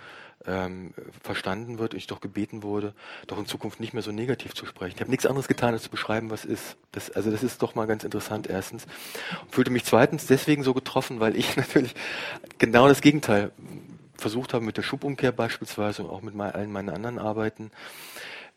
ähm, 0.45 0.93
verstanden 1.22 1.80
wird 1.80 1.93
und 1.93 1.97
ich 1.97 2.08
doch 2.08 2.22
gebeten 2.22 2.64
wurde, 2.64 2.93
doch 3.28 3.38
in 3.38 3.45
Zukunft 3.45 3.80
nicht 3.80 3.93
mehr 3.93 4.04
so 4.04 4.12
negativ 4.12 4.54
zu 4.54 4.66
sprechen. 4.66 4.95
Ich 4.95 5.01
habe 5.01 5.10
nichts 5.10 5.26
anderes 5.26 5.47
getan, 5.47 5.74
als 5.74 5.84
zu 5.84 5.89
beschreiben, 5.89 6.30
was 6.30 6.45
ist. 6.45 6.78
Das, 6.91 7.12
also 7.12 7.32
das 7.32 7.43
ist 7.43 7.62
doch 7.62 7.76
mal 7.76 7.88
ganz 7.88 8.04
interessant 8.04 8.47
erstens. 8.47 8.86
Und 9.41 9.51
fühlte 9.54 9.72
mich 9.72 9.86
zweitens 9.86 10.28
deswegen 10.28 10.64
so 10.64 10.74
getroffen, 10.74 11.20
weil 11.20 11.36
ich 11.36 11.56
natürlich 11.58 11.95
genau 12.58 12.88
das 12.88 13.01
Gegenteil 13.01 13.51
versucht 14.18 14.54
habe 14.54 14.64
mit 14.64 14.78
der 14.78 14.84
Schubumkehr 14.84 15.32
beispielsweise 15.32 16.04
und 16.04 16.10
auch 16.10 16.22
mit 16.22 16.39
allen 16.39 16.72
meinen 16.72 16.89
anderen 16.89 17.20
Arbeiten 17.20 17.72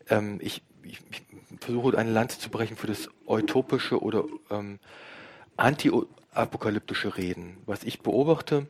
ähm, 0.09 0.39
ich, 0.41 0.61
ich, 0.83 0.99
ich, 1.11 1.23
versuche 1.59 1.97
eine 1.97 2.11
Lanze 2.11 2.39
zu 2.39 2.49
brechen 2.49 2.77
für 2.77 2.87
das 2.87 3.09
utopische 3.25 4.01
oder 4.01 4.25
ähm, 4.49 4.79
anti-apokalyptische 5.55 7.17
Reden. 7.17 7.57
Was 7.65 7.83
ich 7.83 8.01
beobachte, 8.01 8.67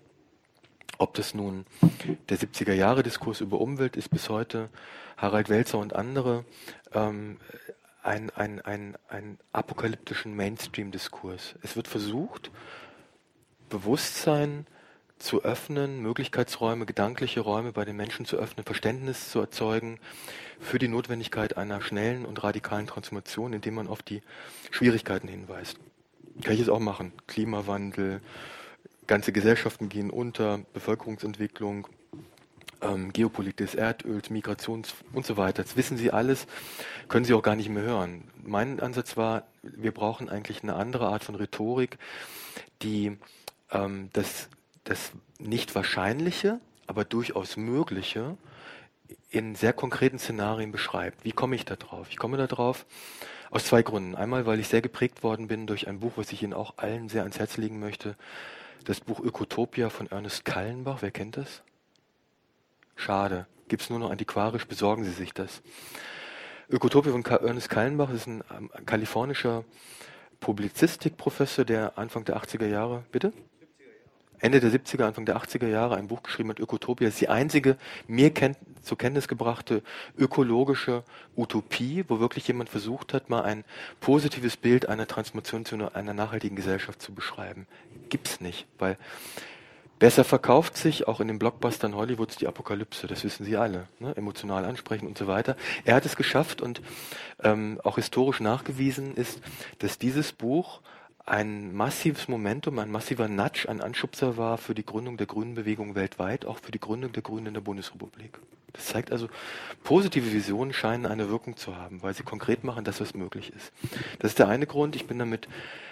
ob 0.98 1.14
das 1.14 1.34
nun 1.34 1.66
der 2.30 2.38
70er 2.38 2.74
Jahre 2.74 3.04
Diskurs 3.04 3.42
über 3.42 3.60
Umwelt 3.60 3.96
ist 3.96 4.10
bis 4.10 4.30
heute, 4.30 4.70
Harald 5.18 5.50
Welzer 5.50 5.78
und 5.80 5.96
andere, 5.96 6.46
ähm, 6.94 7.38
ein, 8.04 8.30
ein, 8.32 8.62
ein, 8.62 8.98
ein 9.10 9.38
apokalyptischen 9.52 10.36
Mainstream-Diskurs. 10.36 11.56
Es 11.62 11.76
wird 11.76 11.88
versucht, 11.88 12.52
Bewusstsein 13.70 14.66
zu 15.20 15.44
öffnen, 15.44 16.02
Möglichkeitsräume, 16.02 16.86
gedankliche 16.86 17.42
Räume 17.42 17.72
bei 17.72 17.86
den 17.86 17.96
Menschen 17.96 18.26
zu 18.26 18.38
öffnen, 18.38 18.66
Verständnis 18.66 19.32
zu 19.32 19.40
erzeugen 19.40 20.00
für 20.60 20.80
die 20.80 20.88
Notwendigkeit 20.88 21.58
einer 21.58 21.82
schnellen 21.82 22.26
und 22.26 22.44
radikalen 22.44 22.88
Transformation, 22.88 23.54
indem 23.54 23.76
man 23.76 23.88
auf 23.88 24.02
die 24.02 24.22
Schwierigkeiten 24.72 25.28
hinweist. 25.28 25.78
Kann 26.44 26.54
ich 26.54 26.62
es 26.62 26.70
auch 26.70 26.80
machen. 26.80 27.14
Klimawandel, 27.28 28.22
ganze 29.08 29.32
Gesellschaften 29.32 29.90
gehen 29.90 30.10
unter, 30.12 30.60
Bevölkerungsentwicklung, 30.74 31.88
ähm, 32.82 33.12
Geopolitik 33.12 33.58
des 33.58 33.76
Erdöls, 33.76 34.30
Migrations 34.30 34.94
und 35.14 35.26
so 35.26 35.38
weiter. 35.38 35.64
Das 35.64 35.78
wissen 35.78 35.98
Sie 35.98 36.12
alles, 36.12 36.46
können 37.08 37.26
Sie 37.26 37.34
auch 37.34 37.42
gar 37.42 37.56
nicht 37.56 37.70
mehr 37.70 37.84
hören. 37.84 38.26
Mein 38.44 38.80
Ansatz 38.80 39.18
war, 39.18 39.48
wir 39.64 39.92
brauchen 39.92 40.30
eigentlich 40.30 40.62
eine 40.64 40.76
andere 40.76 41.08
Art 41.08 41.24
von 41.24 41.36
Rhetorik, 41.36 41.98
die 42.82 43.18
ähm, 43.72 44.10
das 44.14 44.50
das 44.90 45.12
nicht 45.40 45.76
Wahrscheinliche, 45.76 46.60
aber 46.88 47.06
durchaus 47.06 47.58
Mögliche 47.58 48.38
in 49.30 49.56
sehr 49.56 49.74
konkreten 49.74 50.20
Szenarien 50.20 50.72
beschreibt. 50.72 51.24
Wie 51.24 51.32
komme 51.32 51.56
ich 51.56 51.66
da 51.66 51.76
drauf? 51.76 52.08
Ich 52.10 52.18
komme 52.18 52.38
da 52.38 52.48
drauf 52.48 52.86
aus 53.50 53.66
zwei 53.66 53.84
Gründen. 53.84 54.16
Einmal, 54.16 54.46
weil 54.46 54.60
ich 54.60 54.68
sehr 54.68 54.82
geprägt 54.82 55.24
worden 55.24 55.48
bin 55.48 55.68
durch 55.68 55.88
ein 55.88 56.00
Buch, 56.00 56.14
was 56.16 56.32
ich 56.32 56.44
Ihnen 56.44 56.54
auch 56.54 56.78
allen 56.78 57.10
sehr 57.10 57.22
ans 57.22 57.40
Herz 57.40 57.58
legen 57.58 57.80
möchte. 57.80 58.16
Das 58.86 59.00
Buch 59.00 59.20
Ökotopia 59.20 59.90
von 59.90 60.08
Ernest 60.08 60.46
Kallenbach. 60.46 61.02
Wer 61.02 61.12
kennt 61.12 61.38
das? 61.38 61.62
Schade. 62.96 63.48
Gibt 63.68 63.84
es 63.84 63.90
nur 63.90 64.00
noch 64.00 64.12
antiquarisch, 64.12 64.66
besorgen 64.66 65.04
Sie 65.04 65.12
sich 65.12 65.34
das. 65.34 65.62
Ökotopia 66.70 67.12
von 67.12 67.24
Ernest 67.26 67.70
Kallenbach 67.70 68.10
ist 68.10 68.28
ein, 68.28 68.44
ähm, 68.56 68.70
kalifornischer 68.86 69.66
Publizistikprofessor, 70.40 71.66
der 71.66 71.98
Anfang 71.98 72.24
der 72.26 72.38
80er 72.38 72.68
Jahre, 72.68 73.04
bitte? 73.12 73.34
Ende 74.40 74.60
der 74.60 74.72
70er, 74.72 75.04
Anfang 75.04 75.26
der 75.26 75.38
80er 75.38 75.68
Jahre 75.68 75.96
ein 75.96 76.08
Buch 76.08 76.24
geschrieben 76.24 76.50
hat, 76.50 76.60
Ökotopia. 76.60 77.08
Ist 77.08 77.22
die 77.22 77.30
einzige 77.30 77.78
mir 78.08 78.32
kennt, 78.34 78.58
zur 78.84 78.98
Kenntnis 78.98 79.28
gebrachte 79.28 79.84
ökologische 80.18 81.04
Utopie, 81.36 82.06
wo 82.08 82.20
wirklich 82.20 82.48
jemand 82.48 82.70
versucht 82.70 83.14
hat, 83.14 83.30
mal 83.30 83.42
ein 83.42 83.64
positives 84.00 84.58
Bild 84.58 84.88
einer 84.88 85.08
Transformation 85.08 85.66
zu 85.66 85.76
einer 85.94 86.14
nachhaltigen 86.14 86.56
Gesellschaft 86.56 87.02
zu 87.02 87.14
beschreiben. 87.14 87.68
Gibt's 88.10 88.40
nicht, 88.40 88.68
weil 88.78 88.98
besser 90.00 90.24
verkauft 90.24 90.78
sich 90.78 91.08
auch 91.08 91.20
in 91.20 91.28
den 91.28 91.40
Blockbustern 91.40 91.96
Hollywoods 91.96 92.38
die 92.38 92.48
Apokalypse, 92.48 93.08
das 93.08 93.24
wissen 93.24 93.46
Sie 93.46 93.58
alle, 93.58 93.88
ne? 94.00 94.16
emotional 94.16 94.66
ansprechen 94.66 95.08
und 95.08 95.18
so 95.18 95.28
weiter. 95.28 95.56
Er 95.84 95.96
hat 95.96 96.06
es 96.06 96.16
geschafft 96.16 96.62
und 96.62 96.82
ähm, 97.44 97.80
auch 97.84 97.96
historisch 97.96 98.40
nachgewiesen 98.40 99.16
ist, 99.16 99.42
dass 99.80 99.98
dieses 99.98 100.32
Buch 100.32 100.82
ein 101.28 101.76
massives 101.76 102.30
Momentum, 102.30 102.80
ein 102.80 102.90
massiver 102.90 103.28
Nudge, 103.28 103.68
ein 103.68 103.82
Anschubser 103.82 104.38
war 104.38 104.58
für 104.58 104.74
die 104.74 104.86
Gründung 104.86 105.18
der 105.18 105.28
Grünen 105.28 105.56
Bewegung 105.56 105.94
weltweit, 105.94 106.46
auch 106.46 106.58
für 106.58 106.72
die 106.72 106.80
Gründung 106.80 107.12
der 107.12 107.22
Grünen 107.22 107.48
in 107.48 107.54
der 107.54 107.62
Bundesrepublik. 107.62 108.40
Das 108.72 108.86
zeigt 108.86 109.12
also, 109.12 109.28
positive 109.84 110.32
Visionen 110.32 110.72
scheinen 110.72 111.06
eine 111.06 111.30
Wirkung 111.30 111.58
zu 111.58 111.76
haben, 111.76 112.02
weil 112.02 112.14
sie 112.14 112.24
konkret 112.24 112.64
machen, 112.64 112.86
dass 112.86 113.02
was 113.02 113.14
möglich 113.14 113.52
ist. 113.54 113.74
Das 114.20 114.32
ist 114.32 114.40
der 114.40 114.48
eine 114.48 114.68
Grund. 114.68 114.96
Ich 114.96 115.08
bin 115.08 115.20
damit 115.20 115.50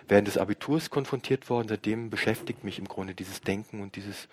während 0.07 0.27
des 0.27 0.37
Abiturs 0.37 0.89
konfrontiert 0.89 1.49
worden. 1.49 1.67
Seitdem 1.67 2.09
beschäftigt 2.09 2.63
mich 2.63 2.79
im 2.79 2.87
Grunde 2.87 3.13
dieses 3.13 3.41
Denken 3.41 3.81
und 3.81 3.97
dieses, 3.97 4.29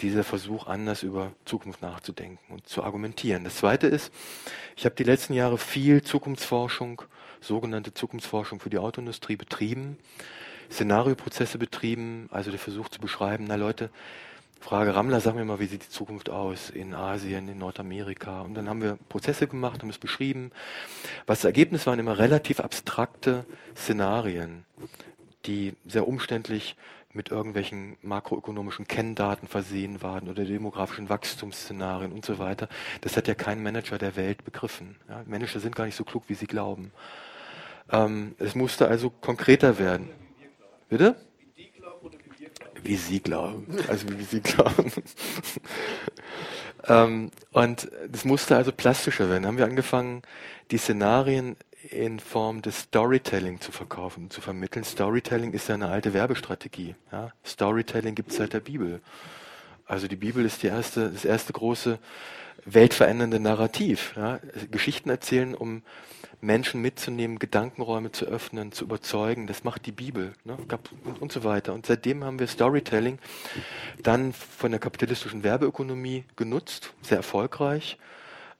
dieser 0.00 0.22
Versuch, 0.22 0.68
anders 0.68 1.02
über 1.02 1.32
Zukunft 1.44 1.82
nachzudenken 1.82 2.52
und 2.52 2.68
zu 2.68 2.84
argumentieren. 2.84 3.42
Das 3.42 3.56
zweite 3.56 3.88
ist, 3.88 4.12
ich 4.76 4.84
habe 4.84 4.94
die 4.94 5.04
letzten 5.04 5.32
Jahre 5.32 5.58
viel 5.58 6.02
Zukunftsforschung 6.02 7.02
sogenannte 7.40 7.94
Zukunftsforschung 7.94 8.60
für 8.60 8.70
die 8.70 8.78
Autoindustrie 8.78 9.36
betrieben, 9.36 9.98
Szenarioprozesse 10.70 11.58
betrieben, 11.58 12.28
also 12.30 12.50
der 12.50 12.58
Versuch 12.58 12.88
zu 12.88 13.00
beschreiben, 13.00 13.44
na 13.46 13.54
Leute, 13.54 13.90
Frage 14.60 14.94
Rammler, 14.94 15.20
sag 15.20 15.36
mir 15.36 15.44
mal, 15.44 15.60
wie 15.60 15.66
sieht 15.66 15.84
die 15.84 15.90
Zukunft 15.90 16.28
aus 16.28 16.70
in 16.70 16.92
Asien, 16.94 17.48
in 17.48 17.58
Nordamerika? 17.58 18.40
Und 18.40 18.54
dann 18.54 18.68
haben 18.68 18.82
wir 18.82 18.98
Prozesse 19.08 19.46
gemacht, 19.46 19.82
haben 19.82 19.90
es 19.90 19.98
beschrieben. 19.98 20.50
Was 21.26 21.40
das 21.40 21.44
Ergebnis 21.44 21.86
waren 21.86 22.00
immer 22.00 22.18
relativ 22.18 22.58
abstrakte 22.58 23.44
Szenarien, 23.76 24.64
die 25.44 25.74
sehr 25.86 26.08
umständlich 26.08 26.74
mit 27.12 27.30
irgendwelchen 27.30 27.96
makroökonomischen 28.02 28.86
Kenndaten 28.86 29.48
versehen 29.48 30.02
waren 30.02 30.28
oder 30.28 30.44
demografischen 30.44 31.08
Wachstumsszenarien 31.08 32.12
und 32.12 32.24
so 32.24 32.38
weiter. 32.38 32.68
Das 33.00 33.16
hat 33.16 33.28
ja 33.28 33.34
kein 33.34 33.62
Manager 33.62 33.98
der 33.98 34.16
Welt 34.16 34.44
begriffen. 34.44 34.96
Ja, 35.08 35.22
Manager 35.26 35.60
sind 35.60 35.76
gar 35.76 35.86
nicht 35.86 35.96
so 35.96 36.04
klug, 36.04 36.24
wie 36.28 36.34
sie 36.34 36.46
glauben. 36.46 36.92
Ähm, 37.90 38.34
es 38.38 38.54
musste 38.54 38.88
also 38.88 39.10
konkreter 39.10 39.78
werden. 39.78 40.10
Bitte? 40.88 41.16
Wie 42.82 42.96
Sie 42.96 43.20
glauben. 43.20 43.66
Also 43.88 44.08
wie 44.08 44.22
Sie 44.22 44.40
glauben. 44.40 44.92
ähm, 46.88 47.30
und 47.52 47.90
es 48.12 48.24
musste 48.24 48.56
also 48.56 48.72
plastischer 48.72 49.28
werden. 49.28 49.42
Dann 49.42 49.52
haben 49.52 49.58
wir 49.58 49.64
angefangen, 49.64 50.22
die 50.70 50.78
Szenarien 50.78 51.56
in 51.90 52.20
Form 52.20 52.62
des 52.62 52.80
Storytelling 52.82 53.60
zu 53.60 53.72
verkaufen 53.72 54.30
zu 54.30 54.40
vermitteln. 54.40 54.84
Storytelling 54.84 55.52
ist 55.52 55.68
ja 55.68 55.74
eine 55.74 55.88
alte 55.88 56.14
Werbestrategie. 56.14 56.94
Ja? 57.12 57.32
Storytelling 57.44 58.14
gibt 58.14 58.30
es 58.30 58.36
seit 58.36 58.52
der 58.52 58.60
Bibel. 58.60 59.00
Also 59.84 60.08
die 60.08 60.16
Bibel 60.16 60.44
ist 60.44 60.62
die 60.62 60.66
erste, 60.66 61.10
das 61.10 61.24
erste 61.24 61.52
große 61.52 61.98
weltverändernde 62.66 63.40
Narrativ. 63.40 64.14
Ja? 64.16 64.40
Geschichten 64.70 65.08
erzählen, 65.08 65.54
um 65.54 65.82
Menschen 66.40 66.82
mitzunehmen, 66.82 67.38
Gedankenräume 67.38 68.12
zu 68.12 68.26
öffnen, 68.26 68.72
zu 68.72 68.84
überzeugen. 68.84 69.46
Das 69.46 69.64
macht 69.64 69.86
die 69.86 69.92
Bibel 69.92 70.34
ne? 70.44 70.58
und, 71.04 71.22
und 71.22 71.32
so 71.32 71.44
weiter. 71.44 71.72
Und 71.72 71.86
seitdem 71.86 72.24
haben 72.24 72.38
wir 72.38 72.46
Storytelling 72.46 73.18
dann 74.02 74.32
von 74.32 74.70
der 74.70 74.80
kapitalistischen 74.80 75.42
Werbeökonomie 75.42 76.24
genutzt, 76.36 76.92
sehr 77.00 77.16
erfolgreich 77.18 77.98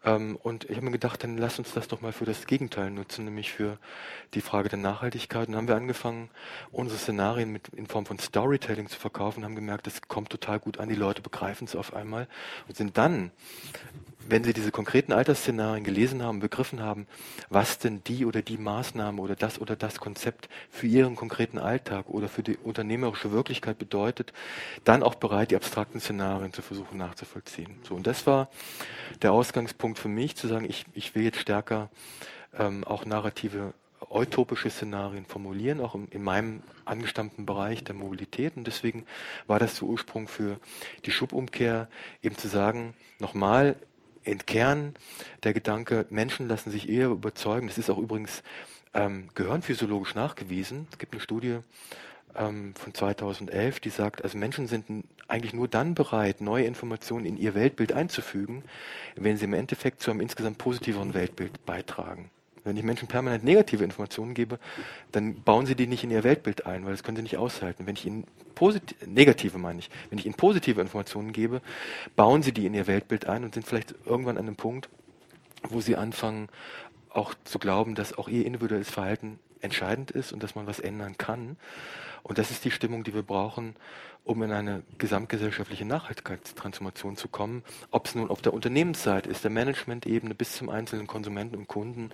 ähm, 0.06 0.38
und 0.42 0.64
ich 0.70 0.76
habe 0.76 0.86
mir 0.86 0.92
gedacht, 0.92 1.22
dann 1.22 1.36
lass 1.36 1.58
uns 1.58 1.74
das 1.74 1.88
doch 1.88 2.00
mal 2.00 2.12
für 2.12 2.24
das 2.24 2.46
Gegenteil 2.46 2.90
nutzen, 2.90 3.24
nämlich 3.24 3.52
für 3.52 3.78
die 4.34 4.40
Frage 4.40 4.68
der 4.68 4.78
Nachhaltigkeit. 4.78 5.48
Und 5.48 5.52
dann 5.52 5.62
haben 5.62 5.68
wir 5.68 5.76
angefangen, 5.76 6.30
unsere 6.70 6.98
Szenarien 6.98 7.52
mit, 7.52 7.68
in 7.68 7.86
Form 7.86 8.06
von 8.06 8.18
Storytelling 8.18 8.88
zu 8.88 8.98
verkaufen, 8.98 9.44
haben 9.44 9.56
gemerkt, 9.56 9.86
das 9.86 10.02
kommt 10.02 10.30
total 10.30 10.60
gut 10.60 10.78
an, 10.78 10.88
die 10.88 10.94
Leute 10.94 11.22
begreifen 11.22 11.66
es 11.66 11.74
auf 11.74 11.92
einmal 11.92 12.28
und 12.68 12.76
sind 12.76 12.96
dann 12.96 13.32
wenn 14.28 14.44
Sie 14.44 14.52
diese 14.52 14.70
konkreten 14.70 15.12
Altersszenarien 15.12 15.84
gelesen 15.84 16.22
haben, 16.22 16.40
begriffen 16.40 16.80
haben, 16.80 17.06
was 17.48 17.78
denn 17.78 18.02
die 18.04 18.26
oder 18.26 18.42
die 18.42 18.58
Maßnahme 18.58 19.20
oder 19.20 19.36
das 19.36 19.60
oder 19.60 19.76
das 19.76 19.98
Konzept 19.98 20.48
für 20.70 20.86
Ihren 20.86 21.16
konkreten 21.16 21.58
Alltag 21.58 22.08
oder 22.08 22.28
für 22.28 22.42
die 22.42 22.56
unternehmerische 22.56 23.32
Wirklichkeit 23.32 23.78
bedeutet, 23.78 24.32
dann 24.84 25.02
auch 25.02 25.14
bereit, 25.14 25.50
die 25.50 25.56
abstrakten 25.56 26.00
Szenarien 26.00 26.52
zu 26.52 26.62
versuchen 26.62 26.98
nachzuvollziehen. 26.98 27.78
So, 27.82 27.94
und 27.94 28.06
das 28.06 28.26
war 28.26 28.48
der 29.22 29.32
Ausgangspunkt 29.32 29.98
für 29.98 30.08
mich, 30.08 30.36
zu 30.36 30.48
sagen, 30.48 30.66
ich, 30.68 30.84
ich 30.94 31.14
will 31.14 31.22
jetzt 31.22 31.40
stärker 31.40 31.90
ähm, 32.58 32.84
auch 32.84 33.04
narrative 33.04 33.74
utopische 34.08 34.70
Szenarien 34.70 35.24
formulieren, 35.26 35.80
auch 35.80 35.96
in 36.10 36.22
meinem 36.22 36.62
angestammten 36.84 37.46
Bereich 37.46 37.84
der 37.84 37.94
Mobilität. 37.94 38.56
Und 38.56 38.66
deswegen 38.66 39.04
war 39.46 39.58
das 39.58 39.78
der 39.78 39.88
Ursprung 39.88 40.28
für 40.28 40.58
die 41.04 41.10
Schubumkehr, 41.10 41.88
eben 42.22 42.36
zu 42.36 42.48
sagen, 42.48 42.94
nochmal, 43.18 43.76
Kern 44.46 44.94
der 45.44 45.54
Gedanke, 45.54 46.06
Menschen 46.10 46.48
lassen 46.48 46.70
sich 46.70 46.88
eher 46.88 47.08
überzeugen. 47.08 47.68
Das 47.68 47.78
ist 47.78 47.90
auch 47.90 47.98
übrigens 47.98 48.42
ähm, 48.94 49.28
gehirnphysiologisch 49.34 50.14
nachgewiesen. 50.14 50.88
Es 50.90 50.98
gibt 50.98 51.12
eine 51.12 51.20
Studie 51.20 51.58
ähm, 52.34 52.74
von 52.74 52.94
2011, 52.94 53.80
die 53.80 53.90
sagt, 53.90 54.22
also 54.22 54.36
Menschen 54.36 54.66
sind 54.66 55.04
eigentlich 55.28 55.54
nur 55.54 55.68
dann 55.68 55.94
bereit, 55.94 56.40
neue 56.40 56.64
Informationen 56.64 57.26
in 57.26 57.36
ihr 57.36 57.54
Weltbild 57.54 57.92
einzufügen, 57.92 58.64
wenn 59.16 59.36
sie 59.36 59.44
im 59.44 59.54
Endeffekt 59.54 60.00
zu 60.00 60.10
einem 60.10 60.20
insgesamt 60.20 60.58
positiveren 60.58 61.14
Weltbild 61.14 61.64
beitragen. 61.66 62.30
Wenn 62.66 62.76
ich 62.76 62.82
Menschen 62.82 63.08
permanent 63.08 63.44
negative 63.44 63.84
Informationen 63.84 64.34
gebe, 64.34 64.58
dann 65.12 65.42
bauen 65.42 65.66
sie 65.66 65.76
die 65.76 65.86
nicht 65.86 66.04
in 66.04 66.10
ihr 66.10 66.24
Weltbild 66.24 66.66
ein, 66.66 66.84
weil 66.84 66.92
das 66.92 67.04
können 67.04 67.16
sie 67.16 67.22
nicht 67.22 67.36
aushalten. 67.36 67.86
Wenn 67.86 67.94
ich 67.94 68.04
ihnen 68.04 68.24
positive, 68.56 69.08
negative 69.08 69.58
meine 69.58 69.78
ich, 69.78 69.90
wenn 70.10 70.18
ich 70.18 70.26
ihnen 70.26 70.34
positive 70.34 70.80
Informationen 70.80 71.32
gebe, 71.32 71.62
bauen 72.16 72.42
sie 72.42 72.52
die 72.52 72.66
in 72.66 72.74
ihr 72.74 72.86
Weltbild 72.86 73.26
ein 73.26 73.44
und 73.44 73.54
sind 73.54 73.66
vielleicht 73.66 73.94
irgendwann 74.04 74.36
an 74.36 74.46
einem 74.46 74.56
Punkt, 74.56 74.88
wo 75.68 75.80
sie 75.80 75.96
anfangen, 75.96 76.48
auch 77.10 77.34
zu 77.44 77.58
glauben, 77.58 77.94
dass 77.94 78.18
auch 78.18 78.28
ihr 78.28 78.44
individuelles 78.44 78.90
Verhalten 78.90 79.38
entscheidend 79.60 80.10
ist 80.10 80.32
und 80.32 80.42
dass 80.42 80.54
man 80.54 80.66
was 80.66 80.80
ändern 80.80 81.16
kann. 81.16 81.56
Und 82.26 82.38
das 82.38 82.50
ist 82.50 82.64
die 82.64 82.72
Stimmung, 82.72 83.04
die 83.04 83.14
wir 83.14 83.22
brauchen, 83.22 83.76
um 84.24 84.42
in 84.42 84.50
eine 84.50 84.82
gesamtgesellschaftliche 84.98 85.84
Nachhaltigkeitstransformation 85.84 87.16
zu 87.16 87.28
kommen. 87.28 87.62
Ob 87.92 88.06
es 88.06 88.16
nun 88.16 88.30
auf 88.30 88.42
der 88.42 88.52
Unternehmensseite 88.52 89.30
ist, 89.30 89.44
der 89.44 89.52
Management-Ebene 89.52 90.34
bis 90.34 90.56
zum 90.56 90.68
einzelnen 90.68 91.06
Konsumenten 91.06 91.54
und 91.54 91.68
Kunden. 91.68 92.10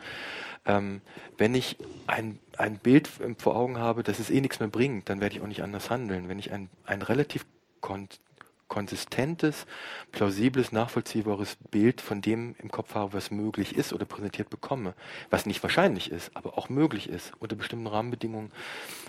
Ähm, 0.66 1.00
wenn 1.38 1.54
ich 1.54 1.78
ein, 2.06 2.38
ein 2.58 2.76
Bild 2.76 3.08
vor 3.38 3.56
Augen 3.56 3.78
habe, 3.78 4.02
dass 4.02 4.18
es 4.18 4.28
eh 4.28 4.42
nichts 4.42 4.60
mehr 4.60 4.68
bringt, 4.68 5.08
dann 5.08 5.22
werde 5.22 5.34
ich 5.34 5.40
auch 5.40 5.46
nicht 5.46 5.62
anders 5.62 5.88
handeln. 5.88 6.28
Wenn 6.28 6.38
ich 6.38 6.52
ein, 6.52 6.68
ein 6.84 7.00
relativ 7.00 7.46
konsistentes, 8.72 9.66
plausibles, 10.12 10.72
nachvollziehbares 10.72 11.58
Bild 11.70 12.00
von 12.00 12.22
dem 12.22 12.54
im 12.58 12.70
Kopf 12.70 12.94
habe, 12.94 13.12
was 13.12 13.30
möglich 13.30 13.76
ist 13.76 13.92
oder 13.92 14.06
präsentiert 14.06 14.48
bekomme, 14.48 14.94
was 15.28 15.44
nicht 15.44 15.62
wahrscheinlich 15.62 16.10
ist, 16.10 16.34
aber 16.34 16.56
auch 16.56 16.70
möglich 16.70 17.10
ist 17.10 17.34
unter 17.38 17.54
bestimmten 17.54 17.86
Rahmenbedingungen, 17.86 18.50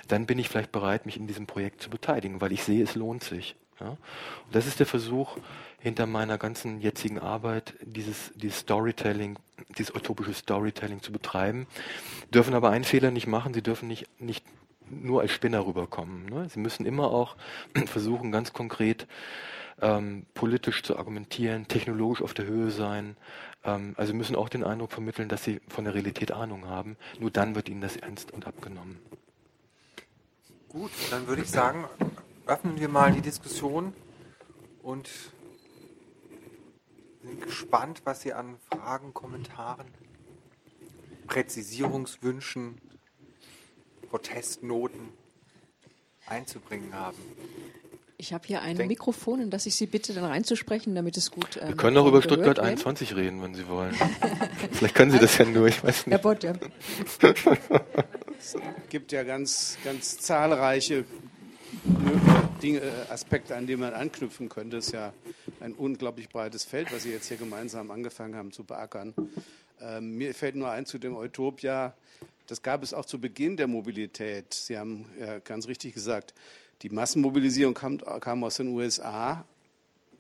dann 0.10 0.26
bin 0.26 0.38
ich 0.38 0.50
vielleicht 0.50 0.74
bereit, 0.74 1.06
mich 1.06 1.16
in 1.16 1.28
diesem 1.28 1.48
Projekt 1.48 1.82
zu 1.82 1.90
beteiligen, 1.90 2.42
weil 2.42 2.52
ich 2.52 2.62
sehe, 2.62 2.84
es 2.84 2.96
lohnt 2.96 3.24
sich. 3.24 3.56
Ja? 3.80 3.92
Und 3.92 4.52
das 4.52 4.68
ist 4.68 4.82
der 4.82 4.86
Versuch 4.86 5.38
hinter 5.80 6.08
meiner 6.08 6.38
ganzen 6.38 6.82
jetzigen 6.82 7.20
Arbeit, 7.20 7.74
dieses, 7.80 8.34
dieses 8.36 8.60
Storytelling, 8.60 9.40
dieses 9.78 9.96
utopische 9.96 10.34
Storytelling 10.34 11.02
zu 11.02 11.14
betreiben, 11.14 11.68
dürfen 12.34 12.54
aber 12.54 12.70
einen 12.72 12.84
Fehler 12.84 13.12
nicht 13.12 13.28
machen, 13.28 13.54
sie 13.54 13.62
dürfen 13.62 13.88
nicht, 13.88 14.10
nicht 14.20 14.44
nur 14.90 15.22
als 15.22 15.32
Spinner 15.32 15.66
rüberkommen. 15.66 16.26
Ne? 16.26 16.48
Sie 16.50 16.60
müssen 16.60 16.86
immer 16.86 17.12
auch 17.12 17.36
versuchen, 17.86 18.32
ganz 18.32 18.54
konkret 18.54 19.08
ähm, 19.82 20.26
politisch 20.34 20.84
zu 20.84 20.98
argumentieren, 20.98 21.68
technologisch 21.68 22.22
auf 22.22 22.34
der 22.34 22.46
Höhe 22.46 22.72
sein. 22.72 23.18
Ähm, 23.64 23.94
also 23.98 24.14
müssen 24.14 24.36
auch 24.36 24.50
den 24.50 24.64
Eindruck 24.64 24.92
vermitteln, 24.92 25.30
dass 25.30 25.44
sie 25.44 25.62
von 25.68 25.86
der 25.86 25.94
Realität 25.94 26.32
Ahnung 26.32 26.68
haben. 26.68 26.98
Nur 27.20 27.32
dann 27.32 27.56
wird 27.56 27.70
ihnen 27.70 27.82
das 27.82 27.98
ernst 27.98 28.32
und 28.32 28.48
abgenommen. 28.48 29.00
Gut, 30.70 30.92
dann 31.12 31.28
würde 31.28 31.44
ich 31.44 31.52
sagen, 31.52 31.86
öffnen 32.48 32.80
wir 32.80 32.90
mal 32.90 33.12
die 33.12 33.22
Diskussion 33.22 33.94
und 34.82 35.10
sind 37.22 37.42
gespannt, 37.42 38.02
was 38.06 38.22
Sie 38.22 38.34
an 38.34 38.58
Fragen, 38.70 39.14
Kommentaren, 39.14 39.88
Präzisierungswünschen 41.28 42.82
Protestnoten 44.14 45.10
einzubringen 46.28 46.94
haben. 46.94 47.18
Ich 48.18 48.32
habe 48.32 48.46
hier 48.46 48.62
ein 48.62 48.78
Denk 48.78 48.90
Mikrofon, 48.90 49.42
in 49.42 49.50
das 49.50 49.66
ich 49.66 49.74
Sie 49.74 49.88
bitte, 49.88 50.14
dann 50.14 50.26
reinzusprechen, 50.26 50.94
damit 50.94 51.18
es 51.18 51.32
gut. 51.32 51.58
Ähm, 51.60 51.70
Wir 51.70 51.76
können 51.76 51.98
auch 51.98 52.06
über 52.06 52.22
Stuttgart 52.22 52.60
21 52.60 53.16
reden, 53.16 53.42
wenn 53.42 53.56
Sie 53.56 53.68
wollen. 53.68 53.96
Vielleicht 54.72 54.94
können 54.94 55.10
Sie 55.10 55.18
das 55.18 55.36
ja 55.40 55.46
nur, 55.46 55.66
ich 55.68 55.84
weiß 55.84 56.06
nicht. 56.06 56.12
Herr 56.14 56.20
Bott, 56.20 56.44
ja. 56.44 56.54
Es 58.38 58.56
gibt 58.90 59.12
ja 59.12 59.24
ganz, 59.24 59.80
ganz 59.84 60.20
zahlreiche 60.20 61.06
Dinge, 62.62 62.82
Aspekte, 63.10 63.56
an 63.56 63.66
denen 63.66 63.80
man 63.80 63.94
anknüpfen 63.94 64.48
könnte. 64.48 64.78
Es 64.78 64.88
ist 64.88 64.94
ja 64.94 65.12
ein 65.60 65.74
unglaublich 65.74 66.30
breites 66.30 66.66
Feld, 66.66 66.94
was 66.94 67.02
Sie 67.02 67.12
jetzt 67.12 67.30
hier 67.30 67.38
gemeinsam 67.38 67.90
angefangen 67.90 68.36
haben 68.36 68.52
zu 68.52 68.64
beackern. 68.64 69.16
Ähm, 69.82 70.18
mir 70.18 70.36
fällt 70.36 70.56
nur 70.56 70.70
ein 70.70 70.86
zu 70.86 71.00
dem 71.00 71.16
Utopia, 71.16 71.96
das 72.48 72.62
gab 72.62 72.84
es 72.84 72.94
auch 72.94 73.06
zu 73.06 73.20
Beginn 73.20 73.58
der 73.58 73.68
Mobilität. 73.68 74.54
Sie 74.54 74.78
haben 74.78 75.06
ja 75.20 75.40
ganz 75.40 75.68
richtig 75.68 75.94
gesagt, 75.94 76.34
die 76.82 76.90
Massenmobilisierung 76.90 77.74
kam, 77.74 77.98
kam 77.98 78.44
aus 78.44 78.58
den 78.58 78.68
USA. 78.68 79.46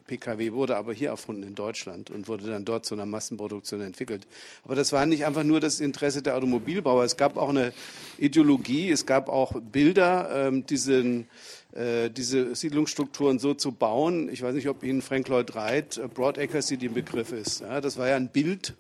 PKW 0.06 0.52
wurde 0.52 0.76
aber 0.76 0.94
hier 0.94 1.10
erfunden 1.10 1.44
in 1.44 1.56
Deutschland 1.56 2.10
und 2.10 2.28
wurde 2.28 2.48
dann 2.48 2.66
dort 2.66 2.86
zu 2.86 2.94
einer 2.94 3.06
Massenproduktion 3.06 3.82
entwickelt. 3.82 4.28
Aber 4.64 4.76
das 4.76 4.92
war 4.92 5.06
nicht 5.06 5.26
einfach 5.26 5.44
nur 5.44 5.60
das 5.60 5.80
Interesse 5.80 6.22
der 6.22 6.36
Automobilbauer. 6.36 7.04
Es 7.04 7.16
gab 7.16 7.38
auch 7.38 7.50
eine 7.50 7.74
Ideologie, 8.18 8.92
es 8.92 9.06
gab 9.06 9.30
auch 9.30 9.54
Bilder, 9.62 10.48
ähm, 10.48 10.66
diesen, 10.66 11.28
äh, 11.72 12.10
diese 12.10 12.54
Siedlungsstrukturen 12.54 13.40
so 13.40 13.54
zu 13.54 13.72
bauen. 13.72 14.30
Ich 14.30 14.42
weiß 14.42 14.56
nicht, 14.56 14.68
ob 14.68 14.84
Ihnen 14.84 15.02
Frank 15.02 15.30
Lloyd 15.30 15.56
Wright 15.56 15.98
äh, 15.98 16.08
Broadacre 16.08 16.62
City 16.62 16.88
ein 16.88 16.94
Begriff 16.94 17.32
ist. 17.32 17.62
Ja, 17.62 17.80
das 17.80 17.98
war 17.98 18.10
ja 18.10 18.18
ein 18.18 18.28
Bild 18.28 18.74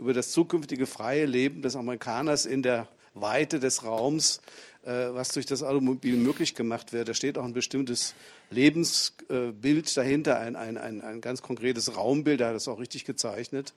über 0.00 0.14
das 0.14 0.32
zukünftige 0.32 0.86
freie 0.86 1.26
Leben 1.26 1.60
des 1.60 1.76
Amerikaners 1.76 2.46
in 2.46 2.62
der 2.62 2.88
Weite 3.12 3.60
des 3.60 3.84
Raums, 3.84 4.40
äh, 4.82 4.90
was 4.90 5.28
durch 5.28 5.44
das 5.44 5.62
Automobil 5.62 6.16
möglich 6.16 6.54
gemacht 6.54 6.94
wird. 6.94 7.08
Da 7.08 7.14
steht 7.14 7.36
auch 7.36 7.44
ein 7.44 7.52
bestimmtes 7.52 8.14
Lebensbild 8.50 9.96
dahinter, 9.96 10.40
ein, 10.40 10.56
ein, 10.56 10.78
ein, 10.78 11.02
ein 11.02 11.20
ganz 11.20 11.42
konkretes 11.42 11.96
Raumbild, 11.96 12.40
er 12.40 12.48
hat 12.48 12.54
das 12.54 12.66
auch 12.66 12.80
richtig 12.80 13.04
gezeichnet, 13.04 13.74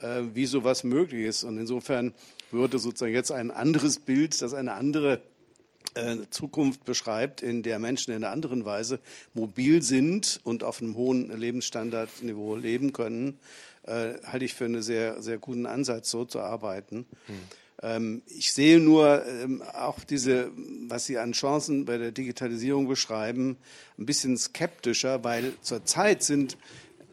äh, 0.00 0.22
wie 0.32 0.46
sowas 0.46 0.82
möglich 0.82 1.26
ist. 1.26 1.44
Und 1.44 1.58
insofern 1.58 2.14
würde 2.50 2.78
sozusagen 2.78 3.12
jetzt 3.12 3.30
ein 3.30 3.50
anderes 3.50 3.98
Bild, 3.98 4.40
das 4.40 4.54
eine 4.54 4.72
andere 4.72 5.20
äh, 5.94 6.16
Zukunft 6.30 6.84
beschreibt, 6.84 7.42
in 7.42 7.62
der 7.62 7.78
Menschen 7.78 8.12
in 8.12 8.24
einer 8.24 8.32
anderen 8.32 8.64
Weise 8.64 8.98
mobil 9.34 9.82
sind 9.82 10.40
und 10.42 10.64
auf 10.64 10.80
einem 10.80 10.96
hohen 10.96 11.36
Lebensstandardniveau 11.36 12.56
leben 12.56 12.92
können, 12.92 13.38
äh, 13.86 14.14
halte 14.24 14.44
ich 14.44 14.54
für 14.54 14.64
einen 14.64 14.82
sehr, 14.82 15.22
sehr 15.22 15.38
guten 15.38 15.66
Ansatz, 15.66 16.10
so 16.10 16.24
zu 16.24 16.40
arbeiten. 16.40 17.06
Hm. 17.26 17.34
Ähm, 17.82 18.22
ich 18.26 18.52
sehe 18.52 18.80
nur 18.80 19.24
ähm, 19.26 19.62
auch 19.62 20.02
diese, 20.04 20.50
was 20.88 21.06
Sie 21.06 21.18
an 21.18 21.32
Chancen 21.32 21.84
bei 21.84 21.98
der 21.98 22.12
Digitalisierung 22.12 22.88
beschreiben, 22.88 23.58
ein 23.98 24.06
bisschen 24.06 24.36
skeptischer, 24.36 25.24
weil 25.24 25.52
zurzeit 25.60 26.22
sind 26.22 26.56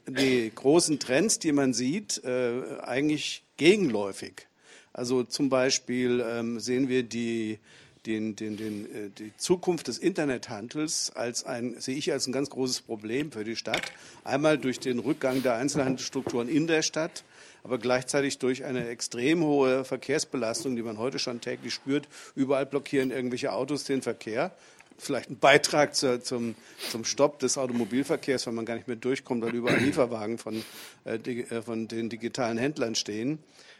die 0.08 0.52
großen 0.54 1.00
Trends, 1.00 1.40
die 1.40 1.52
man 1.52 1.74
sieht, 1.74 2.24
äh, 2.24 2.80
eigentlich 2.82 3.44
gegenläufig. 3.58 4.48
Also 4.92 5.24
zum 5.24 5.50
Beispiel 5.50 6.24
ähm, 6.28 6.60
sehen 6.60 6.88
wir 6.88 7.04
die, 7.04 7.60
den, 8.06 8.36
den, 8.36 8.58
den, 8.58 8.86
äh, 8.86 9.10
die 9.10 9.36
Zukunft 9.38 9.88
des 9.88 9.98
Internethandels 9.98 11.12
als 11.16 11.46
ein, 11.46 11.80
sehe 11.80 11.96
ich 11.96 12.12
als 12.12 12.28
ein 12.28 12.34
ganz 12.34 12.50
großes 12.50 12.82
Problem 12.82 13.32
für 13.32 13.44
die 13.44 13.56
Stadt. 13.56 13.92
Einmal 14.24 14.58
durch 14.58 14.80
den 14.80 15.00
Rückgang 15.00 15.44
der 15.44 15.56
Einzelhandelsstrukturen 15.56 16.50
in 16.50 16.68
der 16.68 16.82
Stadt, 16.82 17.24
aber 17.64 17.78
gleichzeitig 17.78 18.40
durch 18.40 18.64
eine 18.66 18.88
extrem 18.88 19.44
hohe 19.44 19.86
Verkehrsbelastung, 19.86 20.76
die 20.76 20.84
man 20.84 20.98
heute 20.98 21.20
schon 21.20 21.42
täglich 21.42 21.74
spürt. 21.74 22.08
Überall 22.36 22.66
blockieren 22.66 23.12
irgendwelche 23.12 23.54
Autos 23.54 23.86
den 23.86 24.02
Verkehr 24.02 24.52
vielleicht 24.98 25.30
ein 25.30 25.38
Beitrag 25.38 25.96
zur, 25.96 26.22
zum, 26.22 26.56
zum 26.90 27.04
Stopp 27.04 27.40
des 27.40 27.58
Automobilverkehrs, 27.58 28.46
weil 28.48 28.54
man 28.54 28.66
gar 28.66 28.76
nicht 28.76 28.88
mehr 28.88 28.98
durchkommt, 28.98 29.44
weil 29.44 29.54
überall 29.54 29.80
Lieferwagen 29.80 30.38
von, 30.38 30.64
äh, 31.06 31.16
äh, 31.16 31.62
von 31.62 31.88
den 31.88 32.10
digitalen 32.10 32.58
Händlern 32.58 32.96
stehen. 32.96 33.40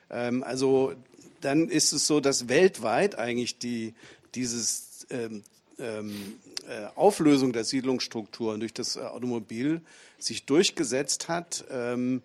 Ähm, 0.10 0.44
also 0.44 0.94
dann 1.44 1.70
ist 1.70 1.94
es 1.94 2.08
so, 2.08 2.20
dass 2.20 2.48
weltweit 2.48 3.18
eigentlich 3.18 3.58
die, 3.58 3.94
dieses 4.36 5.06
ähm, 5.10 5.44
ähm, 5.80 6.40
äh, 6.68 6.88
Auflösung 6.96 7.54
der 7.54 7.64
Siedlungsstrukturen 7.64 8.60
durch 8.60 8.74
das 8.74 8.98
Automobil 8.98 9.82
sich 10.18 10.46
durchgesetzt 10.46 11.28
hat. 11.28 11.66
Ähm, 11.70 12.22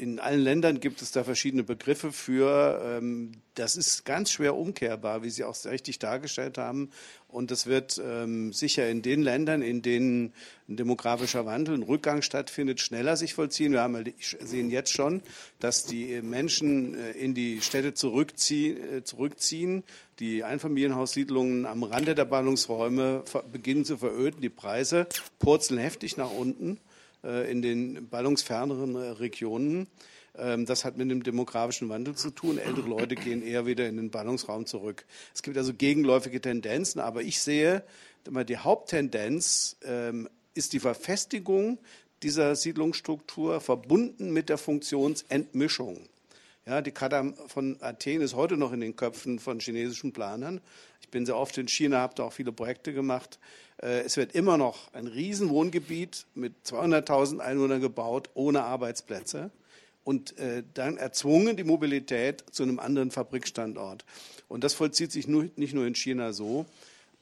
in 0.00 0.18
allen 0.18 0.40
Ländern 0.40 0.80
gibt 0.80 1.02
es 1.02 1.12
da 1.12 1.24
verschiedene 1.24 1.62
Begriffe 1.62 2.10
für. 2.10 2.80
Ähm, 2.82 3.32
das 3.54 3.76
ist 3.76 4.06
ganz 4.06 4.30
schwer 4.30 4.56
umkehrbar, 4.56 5.22
wie 5.22 5.28
Sie 5.28 5.44
auch 5.44 5.54
richtig 5.66 5.98
dargestellt 5.98 6.56
haben. 6.56 6.90
Und 7.28 7.50
das 7.50 7.66
wird 7.66 8.00
ähm, 8.02 8.54
sicher 8.54 8.88
in 8.88 9.02
den 9.02 9.20
Ländern, 9.20 9.60
in 9.60 9.82
denen 9.82 10.32
ein 10.68 10.76
demografischer 10.76 11.44
Wandel, 11.44 11.74
ein 11.74 11.82
Rückgang 11.82 12.22
stattfindet, 12.22 12.80
schneller 12.80 13.18
sich 13.18 13.34
vollziehen. 13.34 13.72
Wir 13.72 13.82
haben, 13.82 14.02
sehen 14.18 14.70
jetzt 14.70 14.92
schon, 14.92 15.20
dass 15.58 15.84
die 15.84 16.22
Menschen 16.22 16.94
äh, 16.94 17.10
in 17.10 17.34
die 17.34 17.60
Städte 17.60 17.92
zurückziehen, 17.92 18.78
äh, 18.92 19.04
zurückziehen. 19.04 19.84
Die 20.18 20.44
Einfamilienhaussiedlungen 20.44 21.66
am 21.66 21.82
Rande 21.82 22.14
der 22.14 22.24
Ballungsräume 22.24 23.24
beginnen 23.52 23.84
zu 23.84 23.98
veröden. 23.98 24.40
Die 24.40 24.48
Preise 24.48 25.06
purzeln 25.38 25.78
heftig 25.78 26.16
nach 26.16 26.30
unten. 26.30 26.78
Äh, 27.22 27.50
in 27.50 27.60
den 27.60 28.08
ballungsferneren 28.08 28.94
äh, 28.94 29.08
Regionen. 29.10 29.88
Ähm, 30.38 30.64
das 30.64 30.86
hat 30.86 30.96
mit 30.96 31.10
dem 31.10 31.22
demografischen 31.22 31.90
Wandel 31.90 32.14
zu 32.14 32.30
tun. 32.30 32.56
Ältere 32.56 32.88
Leute 32.88 33.14
gehen 33.14 33.42
eher 33.42 33.66
wieder 33.66 33.86
in 33.88 33.98
den 33.98 34.10
Ballungsraum 34.10 34.64
zurück. 34.64 35.04
Es 35.34 35.42
gibt 35.42 35.58
also 35.58 35.74
gegenläufige 35.74 36.40
Tendenzen, 36.40 36.98
aber 36.98 37.20
ich 37.20 37.40
sehe, 37.40 37.84
die 38.26 38.56
Haupttendenz 38.56 39.76
ähm, 39.84 40.30
ist 40.54 40.72
die 40.72 40.80
Verfestigung 40.80 41.78
dieser 42.22 42.56
Siedlungsstruktur 42.56 43.60
verbunden 43.60 44.32
mit 44.32 44.48
der 44.48 44.58
Funktionsentmischung. 44.58 46.08
Ja, 46.66 46.80
die 46.82 46.90
Kata 46.90 47.32
von 47.48 47.76
Athen 47.80 48.20
ist 48.20 48.34
heute 48.34 48.56
noch 48.56 48.72
in 48.72 48.80
den 48.80 48.96
Köpfen 48.96 49.38
von 49.38 49.60
chinesischen 49.60 50.12
Planern. 50.12 50.60
Bin 51.10 51.26
sehr 51.26 51.36
oft 51.36 51.56
in 51.58 51.68
China, 51.68 51.98
habe 51.98 52.14
da 52.14 52.24
auch 52.24 52.32
viele 52.32 52.52
Projekte 52.52 52.92
gemacht. 52.92 53.38
Äh, 53.82 54.00
es 54.00 54.16
wird 54.16 54.32
immer 54.34 54.56
noch 54.56 54.92
ein 54.94 55.06
Riesenwohngebiet 55.06 56.26
mit 56.34 56.54
200.000 56.64 57.38
Einwohnern 57.38 57.80
gebaut, 57.80 58.30
ohne 58.34 58.62
Arbeitsplätze 58.62 59.50
und 60.04 60.38
äh, 60.38 60.62
dann 60.74 60.96
erzwungen 60.96 61.56
die 61.56 61.64
Mobilität 61.64 62.44
zu 62.50 62.62
einem 62.62 62.78
anderen 62.78 63.10
Fabrikstandort. 63.10 64.04
Und 64.48 64.64
das 64.64 64.74
vollzieht 64.74 65.12
sich 65.12 65.28
nicht 65.28 65.74
nur 65.74 65.86
in 65.86 65.94
China 65.94 66.32
so. 66.32 66.66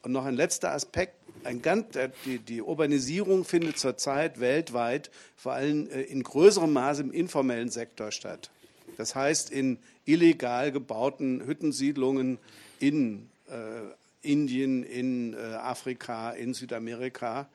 Und 0.03 0.12
noch 0.12 0.24
ein 0.24 0.36
letzter 0.36 0.72
Aspekt. 0.72 1.14
Ein 1.45 1.61
ganz, 1.61 1.97
die, 2.24 2.39
die, 2.39 2.62
Urbanisierung 2.62 3.45
findet 3.45 3.78
zurzeit 3.78 4.41
weltweit 4.41 5.11
vor 5.36 5.53
allem 5.53 5.89
äh, 5.91 6.03
in 6.03 6.22
größerem 6.22 6.72
Maße 6.72 7.03
im 7.03 7.12
informellen 7.12 7.68
Sektor 7.68 8.11
statt. 8.11 8.51
Das 8.97 9.14
heißt 9.14 9.51
in 9.51 9.78
illegal 10.05 10.72
gebauten 10.72 11.47
Hüttensiedlungen 11.47 12.39
in 12.80 13.28
Indien, 14.22 14.82
in 14.82 15.34
äh, 15.34 15.36
Afrika, 15.36 16.30
in 16.30 16.55
Südamerika. 16.55 17.49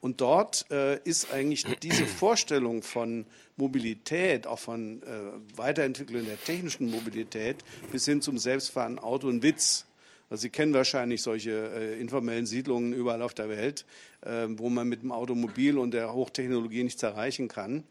Und 0.00 0.20
dort 0.20 0.66
äh, 0.70 0.98
ist 1.04 1.32
eigentlich 1.32 1.64
diese 1.82 2.06
Vorstellung 2.06 2.82
von 2.82 3.26
Mobilität, 3.56 4.46
auch 4.46 4.58
von 4.58 5.02
äh, 5.02 5.06
Weiterentwicklung 5.56 6.24
der 6.26 6.42
technischen 6.42 6.90
Mobilität 6.90 7.56
bis 7.90 8.04
hin 8.04 8.20
zum 8.20 8.38
selbstfahrenden 8.38 9.02
Auto 9.02 9.28
ein 9.28 9.42
Witz. 9.42 9.86
Also 10.28 10.42
Sie 10.42 10.50
kennen 10.50 10.74
wahrscheinlich 10.74 11.22
solche 11.22 11.50
äh, 11.50 12.00
informellen 12.00 12.46
Siedlungen 12.46 12.92
überall 12.92 13.22
auf 13.22 13.34
der 13.34 13.48
Welt, 13.48 13.84
äh, 14.22 14.46
wo 14.48 14.68
man 14.68 14.88
mit 14.88 15.02
dem 15.02 15.12
Automobil 15.12 15.78
und 15.78 15.92
der 15.92 16.12
Hochtechnologie 16.12 16.82
nichts 16.82 17.02
erreichen 17.02 17.48
kann. 17.48 17.84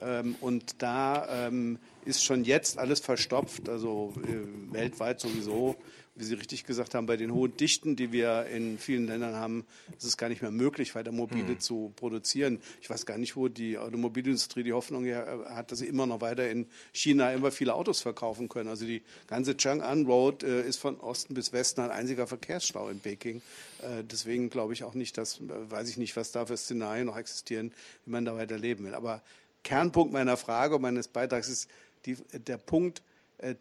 Ähm, 0.00 0.36
und 0.40 0.82
da 0.82 1.46
ähm, 1.46 1.78
ist 2.04 2.24
schon 2.24 2.44
jetzt 2.44 2.78
alles 2.78 3.00
verstopft, 3.00 3.68
also 3.68 4.14
äh, 4.24 4.72
weltweit 4.72 5.20
sowieso 5.20 5.76
wie 6.20 6.24
Sie 6.24 6.34
richtig 6.34 6.64
gesagt 6.64 6.94
haben, 6.94 7.06
bei 7.06 7.16
den 7.16 7.32
hohen 7.32 7.56
Dichten, 7.56 7.96
die 7.96 8.12
wir 8.12 8.46
in 8.46 8.78
vielen 8.78 9.06
Ländern 9.06 9.34
haben, 9.34 9.64
ist 9.96 10.04
es 10.04 10.16
gar 10.18 10.28
nicht 10.28 10.42
mehr 10.42 10.50
möglich, 10.50 10.94
weiter 10.94 11.12
Mobile 11.12 11.48
hm. 11.48 11.60
zu 11.60 11.92
produzieren. 11.96 12.60
Ich 12.82 12.90
weiß 12.90 13.06
gar 13.06 13.16
nicht, 13.16 13.36
wo 13.36 13.48
die 13.48 13.78
Automobilindustrie 13.78 14.62
die 14.62 14.74
Hoffnung 14.74 15.06
hat, 15.06 15.72
dass 15.72 15.78
sie 15.78 15.86
immer 15.86 16.06
noch 16.06 16.20
weiter 16.20 16.48
in 16.50 16.66
China 16.92 17.32
immer 17.32 17.50
viele 17.50 17.74
Autos 17.74 18.02
verkaufen 18.02 18.48
können. 18.50 18.68
Also 18.68 18.84
die 18.84 19.02
ganze 19.26 19.52
Chang'an 19.52 20.06
Road 20.06 20.42
äh, 20.42 20.62
ist 20.66 20.76
von 20.76 21.00
Osten 21.00 21.34
bis 21.34 21.52
Westen 21.54 21.80
ein 21.80 21.90
einziger 21.90 22.26
Verkehrsstau 22.26 22.90
in 22.90 23.00
Peking. 23.00 23.40
Äh, 23.80 24.04
deswegen 24.04 24.50
glaube 24.50 24.74
ich 24.74 24.84
auch 24.84 24.94
nicht, 24.94 25.16
dass, 25.16 25.40
äh, 25.40 25.70
weiß 25.70 25.88
ich 25.88 25.96
nicht, 25.96 26.16
was 26.16 26.32
da 26.32 26.44
für 26.44 26.56
Szenarien 26.56 27.06
noch 27.06 27.16
existieren, 27.16 27.72
wie 28.04 28.10
man 28.10 28.26
da 28.26 28.36
weiter 28.36 28.58
leben 28.58 28.84
will. 28.84 28.94
Aber 28.94 29.22
Kernpunkt 29.64 30.12
meiner 30.12 30.36
Frage 30.36 30.76
und 30.76 30.82
meines 30.82 31.08
Beitrags 31.08 31.48
ist 31.48 31.68
die, 32.04 32.16
der 32.32 32.58
Punkt, 32.58 32.98
äh, 32.98 33.02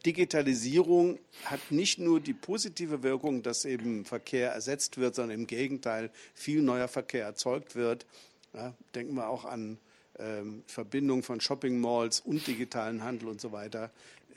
Digitalisierung 0.05 1.19
hat 1.45 1.71
nicht 1.71 1.99
nur 1.99 2.19
die 2.19 2.33
positive 2.33 3.03
Wirkung, 3.03 3.43
dass 3.43 3.65
eben 3.65 4.05
Verkehr 4.05 4.51
ersetzt 4.51 4.97
wird, 4.97 5.15
sondern 5.15 5.39
im 5.39 5.47
Gegenteil 5.47 6.11
viel 6.33 6.61
neuer 6.61 6.87
Verkehr 6.87 7.25
erzeugt 7.25 7.75
wird. 7.75 8.05
Ja, 8.53 8.73
denken 8.95 9.15
wir 9.15 9.29
auch 9.29 9.45
an 9.45 9.77
ähm, 10.17 10.63
Verbindung 10.67 11.23
von 11.23 11.39
Shopping 11.39 11.79
Malls 11.79 12.19
und 12.19 12.45
digitalen 12.45 13.03
Handel 13.03 13.29
und 13.29 13.39
so 13.39 13.51
weiter. 13.51 13.91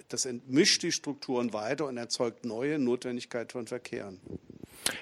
Das 0.09 0.27
entmischt 0.27 0.83
die 0.83 0.93
Strukturen 0.93 1.53
weiter 1.53 1.87
und 1.87 1.97
erzeugt 1.97 2.45
neue 2.45 2.79
Notwendigkeit 2.79 3.53
von 3.53 3.67
Verkehren. 3.67 4.21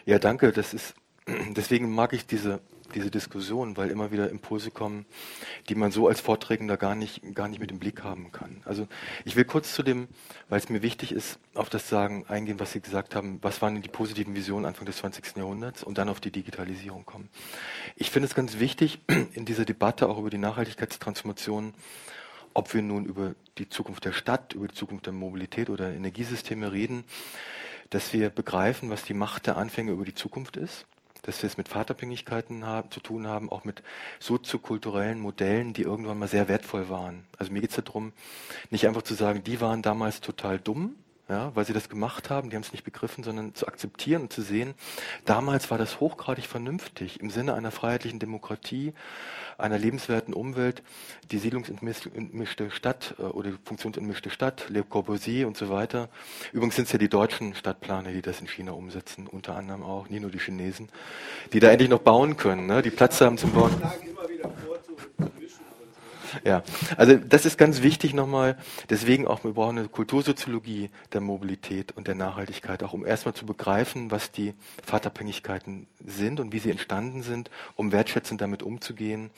Ja, 0.07 0.18
danke. 0.18 0.53
Das 0.53 0.72
ist 0.72 0.95
deswegen 1.57 1.91
mag 1.91 2.12
ich 2.12 2.26
diese 2.26 2.61
diese 2.93 3.11
Diskussion, 3.11 3.76
weil 3.76 3.91
immer 3.91 4.11
wieder 4.12 4.30
Impulse 4.30 4.70
kommen, 4.70 5.07
die 5.68 5.74
man 5.74 5.91
so 5.91 6.09
als 6.09 6.20
Vorträgender 6.20 6.76
gar 6.76 6.95
nicht, 6.95 7.22
gar 7.34 7.49
nicht 7.49 7.61
mit 7.61 7.70
im 7.70 7.78
Blick 7.78 8.03
haben 8.03 8.32
kann. 8.32 8.62
Also 8.64 8.86
ich 9.24 9.36
will 9.36 9.45
kurz 9.45 9.74
zu 9.74 9.82
dem, 9.82 10.09
weil 10.49 10.59
es 10.59 10.68
mir 10.68 10.82
wichtig 10.82 11.12
ist, 11.12 11.38
auf 11.55 11.68
das 11.68 11.88
sagen, 11.88 12.24
eingehen, 12.28 12.61
was 12.61 12.72
Sie 12.72 12.80
gesagt 12.80 13.14
haben, 13.14 13.38
was 13.43 13.62
waren 13.62 13.74
denn 13.74 13.82
die 13.82 13.88
positiven 13.88 14.34
Visionen 14.34 14.66
Anfang 14.66 14.86
des 14.86 14.99
20. 14.99 15.36
Jahrhunderts 15.36 15.82
und 15.82 15.99
dann 15.99 16.09
auf 16.09 16.20
die 16.20 16.30
Digitalisierung 16.30 17.05
kommen. 17.05 17.28
Ich 17.97 18.11
finde 18.11 18.26
es 18.28 18.34
ganz 18.34 18.59
wichtig, 18.59 19.01
in 19.34 19.45
dieser 19.45 19.64
Debatte 19.64 20.09
auch 20.09 20.18
über 20.18 20.30
die 20.30 20.38
Nachhaltigkeitstransformation, 20.38 21.74
ob 22.55 22.74
wir 22.74 22.82
nun 22.82 23.05
über 23.05 23.34
die 23.59 23.68
Zukunft 23.68 24.05
der 24.05 24.12
Stadt, 24.12 24.55
über 24.55 24.68
die 24.68 24.74
Zukunft 24.74 25.07
der 25.07 25.12
Mobilität 25.12 25.70
oder 25.70 25.93
Energiesysteme 25.93 26.72
reden, 26.72 27.05
dass 27.91 28.12
wir 28.12 28.30
begreifen, 28.30 28.91
was 28.91 29.05
die 29.05 29.14
Macht 29.14 29.47
der 29.47 29.57
Anfänge 29.57 29.93
über 29.93 30.05
die 30.05 30.14
Zukunft 30.14 30.57
ist 30.57 30.86
dass 31.23 31.43
wir 31.43 31.49
es 31.49 31.57
mit 31.57 31.68
Vaterabhängigkeiten 31.68 32.64
haben, 32.64 32.91
zu 32.91 33.01
tun 33.01 33.27
haben, 33.27 33.51
auch 33.51 33.64
mit 33.64 33.83
soziokulturellen 34.18 35.21
Modellen, 35.21 35.73
die 35.73 35.83
irgendwann 35.83 36.18
mal 36.18 36.29
sehr 36.29 36.49
wertvoll 36.49 36.89
waren. 36.89 37.25
Also 37.39 37.53
mir 37.53 37.61
geht 37.61 37.71
es 37.71 37.85
darum, 37.85 38.12
nicht 38.71 38.87
einfach 38.87 39.03
zu 39.03 39.14
sagen, 39.14 39.45
die 39.45 39.61
waren 39.61 39.83
damals 39.83 40.21
total 40.21 40.59
dumm, 40.59 40.97
ja, 41.31 41.55
weil 41.55 41.64
sie 41.64 41.72
das 41.72 41.89
gemacht 41.89 42.28
haben, 42.28 42.51
die 42.51 42.57
haben 42.57 42.64
es 42.64 42.72
nicht 42.72 42.83
begriffen, 42.83 43.22
sondern 43.22 43.55
zu 43.55 43.68
akzeptieren 43.68 44.22
und 44.22 44.33
zu 44.33 44.43
sehen, 44.43 44.74
damals 45.24 45.70
war 45.70 45.78
das 45.78 46.01
hochgradig 46.01 46.47
vernünftig 46.47 47.20
im 47.20 47.31
Sinne 47.31 47.55
einer 47.55 47.70
freiheitlichen 47.70 48.18
Demokratie, 48.18 48.93
einer 49.57 49.78
lebenswerten 49.78 50.35
Umwelt, 50.35 50.83
die 51.31 51.39
siedlungsentmischte 51.39 52.72
Stadt 52.72 53.14
äh, 53.18 53.22
oder 53.22 53.53
die 53.53 53.59
funktionsentmischte 53.64 54.31
Stadt, 54.31 54.68
Le 54.70 54.83
Corbusier 54.83 55.47
und 55.47 55.57
so 55.57 55.70
weiter. 55.70 56.09
Übrigens 56.53 56.74
sind 56.76 56.87
es 56.87 56.93
ja 56.93 56.99
die 56.99 57.09
deutschen 57.09 57.55
Stadtplaner, 57.55 58.11
die 58.11 58.22
das 58.22 58.41
in 58.41 58.49
China 58.49 58.72
umsetzen, 58.72 59.28
unter 59.28 59.55
anderem 59.55 59.85
auch, 59.85 60.09
nie 60.09 60.18
nur 60.18 60.31
die 60.31 60.41
Chinesen, 60.41 60.89
die 61.53 61.61
da 61.61 61.70
endlich 61.70 61.91
noch 61.91 62.01
bauen 62.01 62.37
können, 62.37 62.66
ne? 62.66 62.83
die 62.83 62.91
Platz 62.91 63.20
haben 63.20 63.39
zum 63.39 63.53
Bauen. 63.53 63.70
Ja, 66.45 66.62
also 66.97 67.16
das 67.16 67.47
ist 67.47 67.59
ganz 67.59 67.83
wichtig 67.83 68.14
nochmal. 68.14 68.57
Deswegen 68.89 69.26
auch, 69.26 69.45
wir 69.45 69.53
brauchen 69.53 69.78
eine 69.78 69.89
Kultursoziologie 69.89 70.91
der 71.12 71.20
Mobilität 71.20 71.93
und 71.97 72.07
der 72.07 72.14
Nachhaltigkeit, 72.14 72.83
auch 72.83 72.93
um 72.93 73.05
erstmal 73.05 73.35
zu 73.35 73.47
begreifen, 73.47 74.11
was 74.11 74.31
die 74.31 74.55
Fahrtabhängigkeiten 74.85 75.87
sind 76.05 76.41
und 76.41 76.53
wie 76.53 76.59
sie 76.59 76.70
entstanden 76.70 77.22
sind, 77.22 77.51
um 77.76 77.93
wertschätzend 77.93 78.41
damit 78.41 78.62
umzugehen 78.62 79.31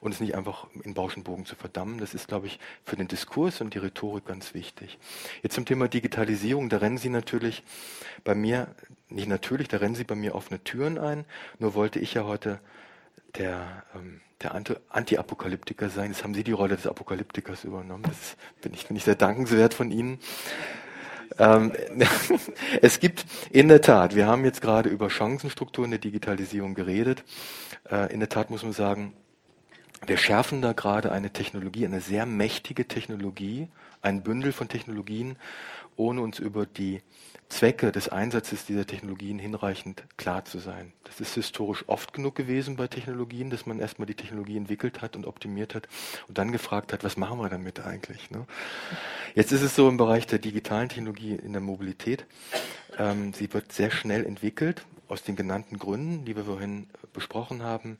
und 0.00 0.12
es 0.12 0.20
nicht 0.20 0.34
einfach 0.34 0.66
in 0.82 0.94
Bauschenbogen 0.94 1.46
zu 1.46 1.56
verdammen. 1.56 1.98
Das 1.98 2.14
ist, 2.14 2.28
glaube 2.28 2.46
ich, 2.46 2.58
für 2.84 2.96
den 2.96 3.08
Diskurs 3.08 3.60
und 3.60 3.74
die 3.74 3.78
Rhetorik 3.78 4.26
ganz 4.26 4.54
wichtig. 4.54 4.98
Jetzt 5.42 5.54
zum 5.54 5.64
Thema 5.64 5.88
Digitalisierung, 5.88 6.68
da 6.68 6.78
rennen 6.78 6.98
Sie 6.98 7.10
natürlich 7.10 7.62
bei 8.24 8.34
mir, 8.34 8.68
nicht 9.08 9.28
natürlich, 9.28 9.68
da 9.68 9.78
rennen 9.78 9.94
Sie 9.94 10.04
bei 10.04 10.14
mir 10.14 10.34
offene 10.34 10.62
Türen 10.62 10.98
ein. 10.98 11.24
Nur 11.58 11.74
wollte 11.74 11.98
ich 11.98 12.14
ja 12.14 12.24
heute 12.24 12.60
der 13.36 13.84
ähm, 13.94 14.20
der 14.42 14.54
Anti-Apokalyptiker 14.54 15.90
sein. 15.90 16.12
Jetzt 16.12 16.24
haben 16.24 16.34
Sie 16.34 16.44
die 16.44 16.52
Rolle 16.52 16.76
des 16.76 16.86
Apokalyptikers 16.86 17.64
übernommen. 17.64 18.02
Das 18.04 18.36
bin 18.62 18.72
ich, 18.72 18.86
bin 18.86 18.96
ich 18.96 19.04
sehr 19.04 19.14
dankenswert 19.14 19.74
von 19.74 19.90
Ihnen. 19.90 20.18
Ähm, 21.38 21.72
es 22.82 23.00
gibt 23.00 23.26
in 23.50 23.68
der 23.68 23.82
Tat, 23.82 24.14
wir 24.14 24.26
haben 24.26 24.44
jetzt 24.44 24.62
gerade 24.62 24.88
über 24.88 25.10
Chancenstrukturen 25.10 25.90
der 25.90 26.00
Digitalisierung 26.00 26.74
geredet. 26.74 27.24
Äh, 27.90 28.12
in 28.12 28.20
der 28.20 28.28
Tat 28.28 28.50
muss 28.50 28.62
man 28.62 28.72
sagen, 28.72 29.12
wir 30.06 30.16
schärfen 30.16 30.62
da 30.62 30.72
gerade 30.72 31.12
eine 31.12 31.30
Technologie, 31.30 31.84
eine 31.84 32.00
sehr 32.00 32.24
mächtige 32.24 32.88
Technologie, 32.88 33.68
ein 34.00 34.22
Bündel 34.22 34.52
von 34.52 34.68
Technologien, 34.68 35.36
ohne 35.96 36.22
uns 36.22 36.38
über 36.38 36.64
die 36.64 37.02
Zwecke 37.50 37.92
des 37.92 38.08
Einsatzes 38.08 38.64
dieser 38.64 38.86
Technologien 38.86 39.38
hinreichend 39.38 40.04
klar 40.16 40.44
zu 40.44 40.60
sein. 40.60 40.92
Das 41.04 41.20
ist 41.20 41.34
historisch 41.34 41.84
oft 41.88 42.12
genug 42.12 42.36
gewesen 42.36 42.76
bei 42.76 42.86
Technologien, 42.86 43.50
dass 43.50 43.66
man 43.66 43.80
erstmal 43.80 44.06
die 44.06 44.14
Technologie 44.14 44.56
entwickelt 44.56 45.02
hat 45.02 45.16
und 45.16 45.26
optimiert 45.26 45.74
hat 45.74 45.88
und 46.28 46.38
dann 46.38 46.52
gefragt 46.52 46.92
hat, 46.92 47.04
was 47.04 47.16
machen 47.16 47.38
wir 47.40 47.48
damit 47.48 47.80
eigentlich? 47.80 48.30
Ne? 48.30 48.46
Jetzt 49.34 49.52
ist 49.52 49.62
es 49.62 49.74
so 49.74 49.88
im 49.88 49.96
Bereich 49.96 50.26
der 50.26 50.38
digitalen 50.38 50.88
Technologie 50.88 51.34
in 51.34 51.52
der 51.52 51.60
Mobilität. 51.60 52.24
Ähm, 52.96 53.32
sie 53.34 53.52
wird 53.52 53.72
sehr 53.72 53.90
schnell 53.90 54.24
entwickelt, 54.24 54.86
aus 55.10 55.22
den 55.22 55.36
genannten 55.36 55.78
Gründen, 55.78 56.24
die 56.24 56.36
wir 56.36 56.44
vorhin 56.44 56.86
besprochen 57.12 57.62
haben, 57.62 57.98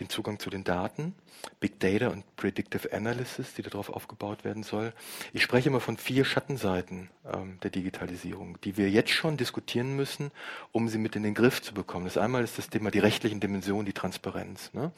den 0.00 0.08
Zugang 0.08 0.38
zu 0.38 0.48
den 0.48 0.64
Daten, 0.64 1.14
Big 1.60 1.78
Data 1.80 2.08
und 2.08 2.24
Predictive 2.36 2.92
Analysis, 2.92 3.54
die 3.54 3.62
darauf 3.62 3.90
aufgebaut 3.90 4.44
werden 4.44 4.62
soll. 4.62 4.92
Ich 5.32 5.42
spreche 5.42 5.68
immer 5.68 5.80
von 5.80 5.98
vier 5.98 6.24
Schattenseiten 6.24 7.10
ähm, 7.30 7.58
der 7.62 7.70
Digitalisierung, 7.70 8.58
die 8.62 8.76
wir 8.76 8.88
jetzt 8.90 9.10
schon 9.10 9.36
diskutieren 9.36 9.96
müssen, 9.96 10.30
um 10.72 10.88
sie 10.88 10.98
mit 10.98 11.14
in 11.14 11.22
den 11.22 11.34
Griff 11.34 11.60
zu 11.60 11.74
bekommen. 11.74 12.06
Das 12.06 12.16
einmal 12.16 12.42
ist 12.42 12.56
das 12.56 12.70
Thema 12.70 12.90
die 12.90 13.00
rechtlichen 13.00 13.38
Dimensionen, 13.38 13.84
die 13.84 13.92
Transparenz. 13.92 14.72
Ne? 14.72 14.92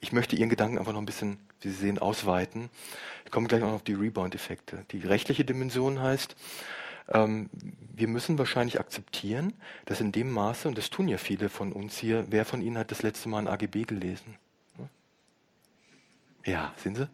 Ich 0.00 0.12
möchte 0.12 0.36
Ihren 0.36 0.48
Gedanken 0.48 0.78
einfach 0.78 0.92
noch 0.92 1.00
ein 1.00 1.06
bisschen, 1.06 1.38
wie 1.60 1.68
Sie 1.68 1.76
sehen, 1.76 1.98
ausweiten. 1.98 2.70
Ich 3.24 3.30
komme 3.30 3.46
gleich 3.48 3.62
auch 3.62 3.68
noch 3.68 3.74
auf 3.74 3.84
die 3.84 3.94
Rebound-Effekte. 3.94 4.84
Die 4.90 5.00
rechtliche 5.00 5.44
Dimension 5.44 6.00
heißt, 6.00 6.36
ähm, 7.08 7.50
wir 7.94 8.08
müssen 8.08 8.38
wahrscheinlich 8.38 8.78
akzeptieren, 8.78 9.54
dass 9.86 10.00
in 10.00 10.12
dem 10.12 10.30
Maße, 10.30 10.68
und 10.68 10.78
das 10.78 10.90
tun 10.90 11.08
ja 11.08 11.18
viele 11.18 11.48
von 11.48 11.72
uns 11.72 11.98
hier, 11.98 12.26
wer 12.30 12.44
von 12.44 12.62
Ihnen 12.62 12.78
hat 12.78 12.90
das 12.90 13.02
letzte 13.02 13.28
Mal 13.28 13.40
ein 13.40 13.48
AGB 13.48 13.84
gelesen? 13.84 14.36
Ja, 16.44 16.72
sehen 16.76 16.94
Sie? 16.94 17.08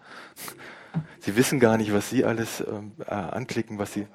Sie 1.18 1.36
wissen 1.36 1.58
gar 1.58 1.76
nicht, 1.76 1.92
was 1.92 2.10
Sie 2.10 2.24
alles 2.24 2.60
ähm, 2.60 2.92
äh, 3.00 3.10
anklicken, 3.14 3.78
was 3.78 3.92
Sie 3.94 4.06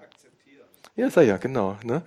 ja, 0.96 1.10
sei 1.10 1.24
ja, 1.24 1.38
genau. 1.38 1.78
Ne? 1.84 2.02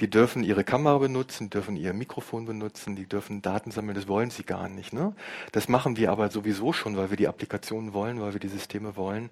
Die 0.00 0.10
dürfen 0.10 0.42
ihre 0.42 0.64
Kamera 0.64 0.98
benutzen, 0.98 1.50
dürfen 1.50 1.76
ihr 1.76 1.92
Mikrofon 1.92 2.44
benutzen, 2.44 2.96
die 2.96 3.06
dürfen 3.06 3.40
Daten 3.40 3.70
sammeln, 3.70 3.94
das 3.94 4.08
wollen 4.08 4.30
sie 4.30 4.42
gar 4.42 4.68
nicht. 4.68 4.92
Ne? 4.92 5.14
Das 5.52 5.68
machen 5.68 5.96
wir 5.96 6.10
aber 6.10 6.30
sowieso 6.30 6.72
schon, 6.72 6.96
weil 6.96 7.10
wir 7.10 7.16
die 7.16 7.28
Applikationen 7.28 7.92
wollen, 7.92 8.20
weil 8.20 8.32
wir 8.32 8.40
die 8.40 8.48
Systeme 8.48 8.96
wollen, 8.96 9.30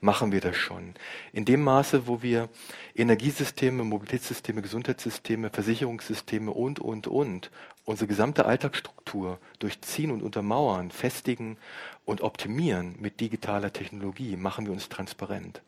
machen 0.00 0.32
wir 0.32 0.40
das 0.40 0.56
schon. 0.56 0.94
In 1.32 1.44
dem 1.44 1.62
Maße, 1.62 2.06
wo 2.06 2.22
wir 2.22 2.48
Energiesysteme, 2.94 3.84
Mobilitätssysteme, 3.84 4.62
Gesundheitssysteme, 4.62 5.50
Versicherungssysteme 5.50 6.50
und, 6.50 6.78
und, 6.78 7.06
und, 7.08 7.50
unsere 7.84 8.06
gesamte 8.06 8.46
Alltagsstruktur 8.46 9.38
durchziehen 9.58 10.12
und 10.12 10.22
untermauern, 10.22 10.90
festigen 10.90 11.56
und 12.04 12.20
optimieren 12.20 12.94
mit 13.00 13.20
digitaler 13.20 13.72
Technologie, 13.72 14.36
machen 14.36 14.66
wir 14.66 14.72
uns 14.72 14.88
transparent. 14.88 15.62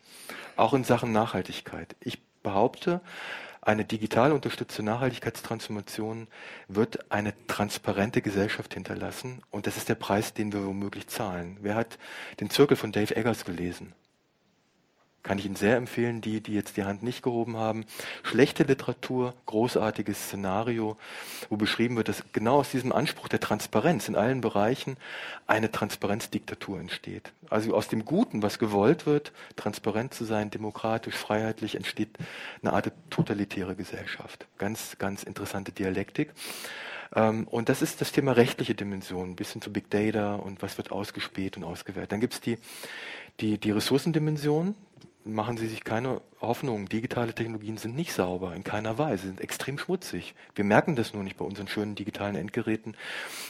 Auch 0.56 0.74
in 0.74 0.84
Sachen 0.84 1.12
Nachhaltigkeit. 1.12 1.96
Ich 2.00 2.20
behaupte, 2.44 3.00
eine 3.60 3.84
digital 3.86 4.30
unterstützte 4.32 4.82
Nachhaltigkeitstransformation 4.82 6.28
wird 6.68 7.10
eine 7.10 7.32
transparente 7.46 8.20
Gesellschaft 8.20 8.74
hinterlassen 8.74 9.42
und 9.50 9.66
das 9.66 9.78
ist 9.78 9.88
der 9.88 9.94
Preis, 9.94 10.34
den 10.34 10.52
wir 10.52 10.64
womöglich 10.66 11.06
zahlen. 11.06 11.56
Wer 11.62 11.74
hat 11.74 11.98
den 12.40 12.50
Zirkel 12.50 12.76
von 12.76 12.92
Dave 12.92 13.16
Eggers 13.16 13.46
gelesen? 13.46 13.94
Kann 15.24 15.38
ich 15.38 15.46
Ihnen 15.46 15.56
sehr 15.56 15.76
empfehlen, 15.76 16.20
die, 16.20 16.42
die 16.42 16.52
jetzt 16.52 16.76
die 16.76 16.84
Hand 16.84 17.02
nicht 17.02 17.22
gehoben 17.22 17.56
haben. 17.56 17.86
Schlechte 18.22 18.62
Literatur, 18.62 19.32
großartiges 19.46 20.26
Szenario, 20.26 20.98
wo 21.48 21.56
beschrieben 21.56 21.96
wird, 21.96 22.08
dass 22.08 22.22
genau 22.34 22.60
aus 22.60 22.70
diesem 22.70 22.92
Anspruch 22.92 23.28
der 23.28 23.40
Transparenz 23.40 24.06
in 24.06 24.16
allen 24.16 24.42
Bereichen 24.42 24.98
eine 25.46 25.72
Transparenzdiktatur 25.72 26.78
entsteht. 26.78 27.32
Also 27.48 27.74
aus 27.74 27.88
dem 27.88 28.04
Guten, 28.04 28.42
was 28.42 28.58
gewollt 28.58 29.06
wird, 29.06 29.32
transparent 29.56 30.12
zu 30.12 30.26
sein, 30.26 30.50
demokratisch, 30.50 31.14
freiheitlich, 31.14 31.74
entsteht 31.74 32.10
eine 32.62 32.74
Art 32.74 32.92
totalitäre 33.08 33.76
Gesellschaft. 33.76 34.46
Ganz, 34.58 34.98
ganz 34.98 35.22
interessante 35.22 35.72
Dialektik. 35.72 36.34
Ähm, 37.14 37.48
und 37.48 37.70
das 37.70 37.80
ist 37.80 38.02
das 38.02 38.12
Thema 38.12 38.32
rechtliche 38.32 38.74
Dimension, 38.74 39.30
ein 39.30 39.36
bisschen 39.36 39.62
zu 39.62 39.72
Big 39.72 39.88
Data 39.88 40.34
und 40.34 40.60
was 40.60 40.76
wird 40.76 40.92
ausgespäht 40.92 41.56
und 41.56 41.64
ausgewertet. 41.64 42.12
Dann 42.12 42.20
gibt 42.20 42.34
es 42.34 42.40
die, 42.42 42.58
die, 43.40 43.56
die 43.56 43.70
Ressourcendimension, 43.70 44.74
machen 45.24 45.56
Sie 45.56 45.66
sich 45.66 45.84
keine 45.84 46.20
Hoffnung. 46.40 46.88
Digitale 46.88 47.34
Technologien 47.34 47.78
sind 47.78 47.96
nicht 47.96 48.12
sauber, 48.12 48.54
in 48.54 48.64
keiner 48.64 48.98
Weise, 48.98 49.22
Sie 49.22 49.28
sind 49.28 49.40
extrem 49.40 49.78
schmutzig. 49.78 50.34
Wir 50.54 50.64
merken 50.64 50.96
das 50.96 51.14
nur 51.14 51.22
nicht 51.22 51.36
bei 51.36 51.44
unseren 51.44 51.68
schönen 51.68 51.94
digitalen 51.94 52.36
Endgeräten. 52.36 52.96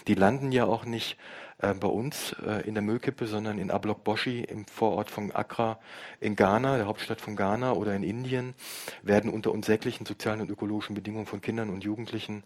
Die 0.06 0.14
landen 0.14 0.52
ja 0.52 0.64
auch 0.64 0.84
nicht 0.84 1.16
äh, 1.58 1.74
bei 1.74 1.88
uns 1.88 2.34
äh, 2.46 2.66
in 2.66 2.74
der 2.74 2.82
Müllkippe, 2.82 3.26
sondern 3.26 3.58
in 3.58 3.70
Ablok 3.70 4.04
Boshi 4.04 4.40
im 4.42 4.66
Vorort 4.66 5.10
von 5.10 5.32
Accra 5.32 5.78
in 6.20 6.36
Ghana, 6.36 6.76
der 6.76 6.86
Hauptstadt 6.86 7.20
von 7.20 7.36
Ghana 7.36 7.72
oder 7.72 7.94
in 7.94 8.04
Indien, 8.04 8.54
werden 9.02 9.30
unter 9.30 9.50
unsäglichen 9.50 10.06
sozialen 10.06 10.40
und 10.40 10.50
ökologischen 10.50 10.94
Bedingungen 10.94 11.26
von 11.26 11.40
Kindern 11.40 11.70
und 11.70 11.82
Jugendlichen 11.82 12.44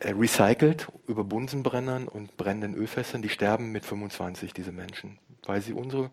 äh, 0.00 0.10
recycelt 0.10 0.88
über 1.06 1.24
Bunsenbrennern 1.24 2.08
und 2.08 2.36
brennenden 2.36 2.74
Ölfässern. 2.74 3.22
Die 3.22 3.30
sterben 3.30 3.72
mit 3.72 3.86
25, 3.86 4.52
diese 4.52 4.72
Menschen, 4.72 5.18
weil 5.46 5.62
sie 5.62 5.72
unsere 5.72 6.10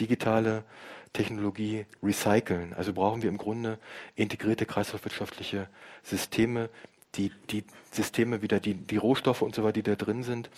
digitale 0.00 0.64
Technologie 1.12 1.86
recyceln. 2.02 2.74
Also 2.74 2.92
brauchen 2.92 3.22
wir 3.22 3.28
im 3.28 3.38
Grunde 3.38 3.78
integrierte 4.14 4.66
kreislaufwirtschaftliche 4.66 5.68
Systeme, 6.02 6.68
die, 7.14 7.30
die 7.50 7.64
Systeme 7.90 8.42
wieder, 8.42 8.60
die, 8.60 8.74
die 8.74 8.96
Rohstoffe 8.96 9.42
und 9.42 9.54
so 9.54 9.62
weiter, 9.62 9.72
die 9.72 9.82
da 9.82 9.96
drin 9.96 10.22
sind. 10.22 10.50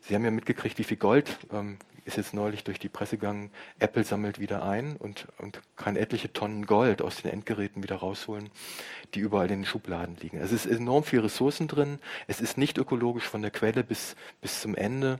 Sie 0.00 0.14
haben 0.14 0.24
ja 0.24 0.30
mitgekriegt, 0.30 0.78
wie 0.78 0.84
viel 0.84 0.96
Gold 0.96 1.38
ähm, 1.52 1.78
ist 2.06 2.16
jetzt 2.16 2.34
neulich 2.34 2.64
durch 2.64 2.78
die 2.78 2.88
Presse 2.88 3.18
gegangen. 3.18 3.50
Apple 3.78 4.04
sammelt 4.04 4.38
wieder 4.38 4.62
ein 4.62 4.96
und, 4.96 5.26
und 5.38 5.60
kann 5.76 5.96
etliche 5.96 6.32
Tonnen 6.32 6.64
Gold 6.66 7.02
aus 7.02 7.20
den 7.20 7.32
Endgeräten 7.32 7.82
wieder 7.82 7.96
rausholen, 7.96 8.48
die 9.14 9.20
überall 9.20 9.50
in 9.50 9.60
den 9.60 9.64
Schubladen 9.66 10.16
liegen. 10.20 10.38
Es 10.38 10.52
ist 10.52 10.66
enorm 10.66 11.02
viel 11.02 11.20
Ressourcen 11.20 11.66
drin. 11.66 11.98
Es 12.28 12.40
ist 12.40 12.56
nicht 12.58 12.78
ökologisch 12.78 13.24
von 13.24 13.42
der 13.42 13.50
Quelle 13.50 13.82
bis, 13.82 14.14
bis 14.40 14.60
zum 14.60 14.74
Ende, 14.76 15.18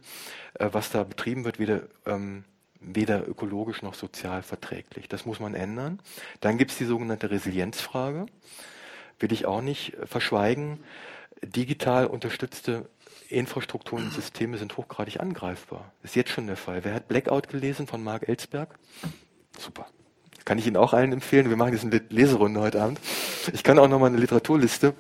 äh, 0.54 0.68
was 0.72 0.90
da 0.90 1.02
betrieben 1.02 1.44
wird, 1.44 1.58
wieder 1.58 1.82
ähm, 2.06 2.44
weder 2.80 3.26
ökologisch 3.28 3.82
noch 3.82 3.94
sozial 3.94 4.42
verträglich. 4.42 5.08
Das 5.08 5.26
muss 5.26 5.40
man 5.40 5.54
ändern. 5.54 6.00
Dann 6.40 6.58
gibt 6.58 6.70
es 6.70 6.78
die 6.78 6.84
sogenannte 6.84 7.30
Resilienzfrage. 7.30 8.26
Will 9.18 9.32
ich 9.32 9.46
auch 9.46 9.62
nicht 9.62 9.96
verschweigen. 10.04 10.80
Digital 11.42 12.06
unterstützte 12.06 12.88
Infrastrukturen 13.28 14.04
und 14.04 14.12
Systeme 14.12 14.58
sind 14.58 14.76
hochgradig 14.76 15.20
angreifbar. 15.20 15.92
Ist 16.02 16.16
jetzt 16.16 16.30
schon 16.30 16.46
der 16.46 16.56
Fall. 16.56 16.84
Wer 16.84 16.94
hat 16.94 17.08
Blackout 17.08 17.48
gelesen 17.48 17.86
von 17.86 18.02
Mark 18.02 18.28
Ellsberg? 18.28 18.78
Super. 19.58 19.86
Kann 20.44 20.58
ich 20.58 20.66
Ihnen 20.66 20.76
auch 20.76 20.92
allen 20.92 21.12
empfehlen. 21.12 21.48
Wir 21.48 21.56
machen 21.56 21.72
jetzt 21.72 21.84
eine 21.84 22.00
Leserunde 22.08 22.60
heute 22.60 22.80
Abend. 22.80 23.00
Ich 23.52 23.64
kann 23.64 23.78
auch 23.78 23.88
nochmal 23.88 24.10
eine 24.10 24.18
Literaturliste 24.18 24.94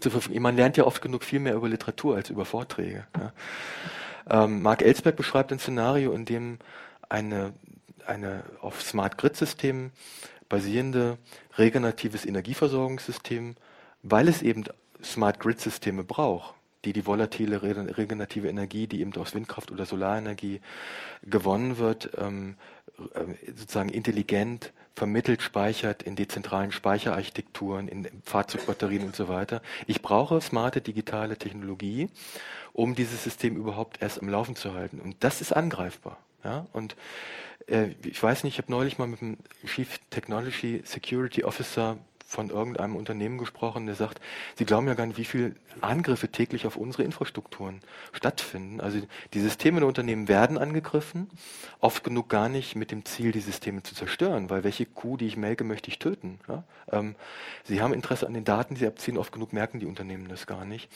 zur 0.00 0.12
Verfügung. 0.12 0.42
Man 0.42 0.56
lernt 0.56 0.76
ja 0.76 0.84
oft 0.84 1.00
genug 1.00 1.24
viel 1.24 1.40
mehr 1.40 1.54
über 1.54 1.68
Literatur 1.68 2.16
als 2.16 2.28
über 2.28 2.44
Vorträge. 2.44 3.06
Ja. 3.16 4.44
Ähm, 4.44 4.60
Mark 4.60 4.82
Ellsberg 4.82 5.16
beschreibt 5.16 5.52
ein 5.52 5.58
Szenario, 5.58 6.12
in 6.12 6.26
dem 6.26 6.58
eine, 7.08 7.52
eine 8.06 8.44
auf 8.60 8.82
Smart 8.82 9.18
Grid 9.18 9.36
Systemen 9.36 9.92
basierende 10.48 11.18
regeneratives 11.56 12.24
Energieversorgungssystem, 12.24 13.56
weil 14.02 14.28
es 14.28 14.42
eben 14.42 14.64
Smart 15.02 15.40
Grid 15.40 15.60
Systeme 15.60 16.04
braucht, 16.04 16.54
die 16.84 16.92
die 16.92 17.06
volatile 17.06 17.62
regenerative 17.62 18.48
Energie, 18.48 18.86
die 18.86 19.00
eben 19.00 19.14
aus 19.16 19.34
Windkraft 19.34 19.70
oder 19.70 19.84
Solarenergie 19.84 20.60
gewonnen 21.22 21.78
wird, 21.78 22.10
ähm, 22.18 22.56
äh, 23.14 23.52
sozusagen 23.54 23.90
intelligent 23.90 24.72
vermittelt, 24.94 25.42
speichert 25.42 26.02
in 26.02 26.16
dezentralen 26.16 26.72
Speicherarchitekturen, 26.72 27.86
in 27.88 28.08
Fahrzeugbatterien 28.24 29.04
und 29.04 29.14
so 29.14 29.28
weiter. 29.28 29.62
Ich 29.86 30.02
brauche 30.02 30.40
smarte 30.40 30.80
digitale 30.80 31.36
Technologie, 31.36 32.08
um 32.72 32.94
dieses 32.94 33.22
System 33.22 33.56
überhaupt 33.56 34.02
erst 34.02 34.20
am 34.20 34.28
Laufen 34.28 34.56
zu 34.56 34.74
halten. 34.74 35.00
Und 35.00 35.16
das 35.20 35.40
ist 35.40 35.52
angreifbar. 35.52 36.18
Ja? 36.44 36.66
Und 36.72 36.96
äh, 37.66 37.88
ich 38.04 38.22
weiß 38.22 38.44
nicht, 38.44 38.54
ich 38.54 38.58
habe 38.58 38.72
neulich 38.72 38.98
mal 38.98 39.06
mit 39.06 39.20
dem 39.20 39.38
Chief 39.66 39.98
Technology 40.10 40.82
Security 40.84 41.44
Officer 41.44 41.98
von 42.28 42.50
irgendeinem 42.50 42.94
Unternehmen 42.94 43.38
gesprochen, 43.38 43.86
der 43.86 43.94
sagt, 43.94 44.20
sie 44.56 44.66
glauben 44.66 44.86
ja 44.86 44.92
gar 44.92 45.06
nicht, 45.06 45.16
wie 45.16 45.24
viele 45.24 45.54
Angriffe 45.80 46.28
täglich 46.28 46.66
auf 46.66 46.76
unsere 46.76 47.02
Infrastrukturen 47.02 47.80
stattfinden. 48.12 48.82
Also 48.82 49.00
die 49.32 49.40
Systeme 49.40 49.80
der 49.80 49.88
Unternehmen 49.88 50.28
werden 50.28 50.58
angegriffen, 50.58 51.30
oft 51.80 52.04
genug 52.04 52.28
gar 52.28 52.50
nicht 52.50 52.76
mit 52.76 52.90
dem 52.90 53.06
Ziel, 53.06 53.32
die 53.32 53.40
Systeme 53.40 53.82
zu 53.82 53.94
zerstören, 53.94 54.50
weil 54.50 54.62
welche 54.62 54.84
Kuh, 54.84 55.16
die 55.16 55.26
ich 55.26 55.38
melke, 55.38 55.64
möchte 55.64 55.88
ich 55.88 55.98
töten. 55.98 56.38
Ja? 56.48 56.64
Ähm, 56.92 57.14
sie 57.64 57.80
haben 57.80 57.94
Interesse 57.94 58.26
an 58.26 58.34
den 58.34 58.44
Daten, 58.44 58.74
die 58.74 58.80
sie 58.80 58.86
abziehen, 58.86 59.16
oft 59.16 59.32
genug 59.32 59.54
merken 59.54 59.80
die 59.80 59.86
Unternehmen 59.86 60.28
das 60.28 60.46
gar 60.46 60.66
nicht. 60.66 60.90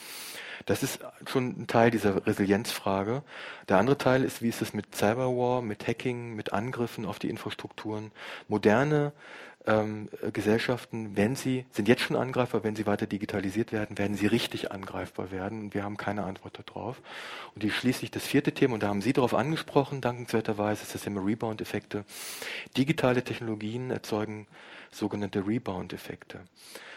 Das 0.67 0.83
ist 0.83 0.99
schon 1.25 1.63
ein 1.63 1.67
Teil 1.67 1.89
dieser 1.89 2.27
Resilienzfrage. 2.27 3.23
Der 3.69 3.79
andere 3.79 3.97
Teil 3.97 4.23
ist, 4.23 4.43
wie 4.43 4.49
ist 4.49 4.61
es 4.61 4.73
mit 4.73 4.95
Cyberwar, 4.95 5.63
mit 5.63 5.87
Hacking, 5.87 6.35
mit 6.35 6.53
Angriffen 6.53 7.05
auf 7.05 7.17
die 7.17 7.29
Infrastrukturen. 7.29 8.11
Moderne 8.47 9.13
ähm, 9.65 10.09
Gesellschaften, 10.33 11.15
wenn 11.15 11.35
sie, 11.35 11.65
sind 11.71 11.87
jetzt 11.87 12.01
schon 12.01 12.15
Angreifer, 12.15 12.63
wenn 12.63 12.75
sie 12.75 12.85
weiter 12.85 13.07
digitalisiert 13.07 13.71
werden, 13.71 13.97
werden 13.97 14.17
sie 14.17 14.27
richtig 14.27 14.71
angreifbar 14.71 15.31
werden 15.31 15.61
und 15.61 15.73
wir 15.73 15.83
haben 15.83 15.97
keine 15.97 16.23
Antwort 16.23 16.59
darauf. 16.65 17.01
Und 17.55 17.63
die 17.63 17.71
schließlich 17.71 18.11
das 18.11 18.25
vierte 18.25 18.51
Thema, 18.51 18.75
und 18.75 18.83
da 18.83 18.89
haben 18.89 19.01
Sie 19.01 19.13
darauf 19.13 19.33
angesprochen, 19.33 20.01
dankenswerterweise, 20.01 20.83
ist 20.83 20.93
das 20.93 21.03
Thema 21.03 21.23
Rebound-Effekte. 21.23 22.03
Digitale 22.75 23.23
Technologien 23.23 23.91
erzeugen 23.91 24.47
sogenannte 24.91 25.47
Rebound-Effekte. 25.47 26.41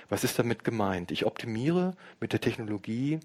Was 0.08 0.24
ist 0.24 0.38
damit 0.38 0.64
gemeint? 0.64 1.10
Ich 1.10 1.26
optimiere 1.26 1.96
mit 2.20 2.32
der 2.32 2.40
Technologie 2.40 3.18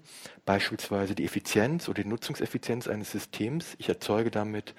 beispielsweise 0.44 1.14
die 1.14 1.24
Effizienz 1.24 1.88
oder 1.88 2.02
die 2.02 2.08
Nutzungseffizienz 2.08 2.88
eines 2.88 3.12
Systems. 3.12 3.76
Ich 3.78 3.88
erzeuge 3.88 4.30
damit 4.30 4.74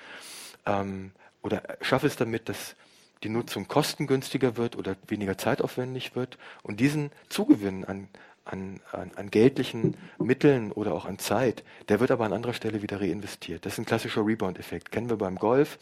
ähm, 0.65 1.11
oder 1.41 1.63
schaffe 1.81 2.07
es 2.07 2.15
damit, 2.15 2.49
dass 2.49 2.75
die 3.23 3.29
Nutzung 3.29 3.67
kostengünstiger 3.67 4.57
wird 4.57 4.75
oder 4.75 4.95
weniger 5.07 5.37
zeitaufwendig 5.37 6.15
wird 6.15 6.37
und 6.61 6.79
diesen 6.79 7.11
Zugewinn 7.29 7.85
an, 7.85 8.07
an, 8.45 8.81
an, 8.91 9.11
an 9.15 9.31
geldlichen 9.31 9.95
Mitteln 10.19 10.71
oder 10.71 10.93
auch 10.93 11.05
an 11.05 11.19
Zeit, 11.19 11.63
der 11.89 11.99
wird 11.99 12.11
aber 12.11 12.25
an 12.25 12.33
anderer 12.33 12.53
Stelle 12.53 12.81
wieder 12.81 12.99
reinvestiert. 12.99 13.65
Das 13.65 13.73
ist 13.73 13.79
ein 13.79 13.85
klassischer 13.85 14.25
Rebound-Effekt. 14.25 14.91
Kennen 14.91 15.09
wir 15.09 15.17
beim 15.17 15.37
Golf 15.37 15.79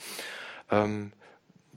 ähm, 0.69 1.11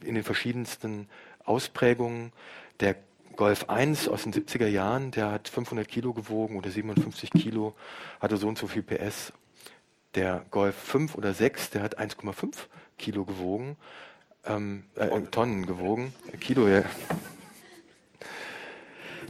in 0.03 0.15
den 0.15 0.24
verschiedensten 0.24 1.09
Ausprägungen. 1.45 2.32
Der 2.81 2.97
Golf 3.36 3.69
1 3.69 4.09
aus 4.09 4.24
den 4.24 4.32
70er 4.32 4.66
Jahren, 4.66 5.11
der 5.11 5.31
hat 5.31 5.49
500 5.49 5.89
Kilo 5.89 6.12
gewogen 6.12 6.57
oder 6.57 6.70
57 6.70 7.31
Kilo, 7.31 7.74
hatte 8.20 8.36
so 8.36 8.49
und 8.49 8.59
so 8.59 8.66
viel 8.66 8.82
PS. 8.82 9.32
Der 10.15 10.45
Golf 10.51 10.77
5 10.77 11.16
oder 11.16 11.32
6, 11.32 11.70
der 11.70 11.82
hat 11.82 11.99
1,5 11.99 12.55
Kilo 12.99 13.24
gewogen 13.24 13.77
ähm, 14.46 14.84
äh, 14.96 15.08
Tonnen 15.30 15.66
gewogen, 15.66 16.12
Kilo, 16.40 16.68
ja. 16.68 16.82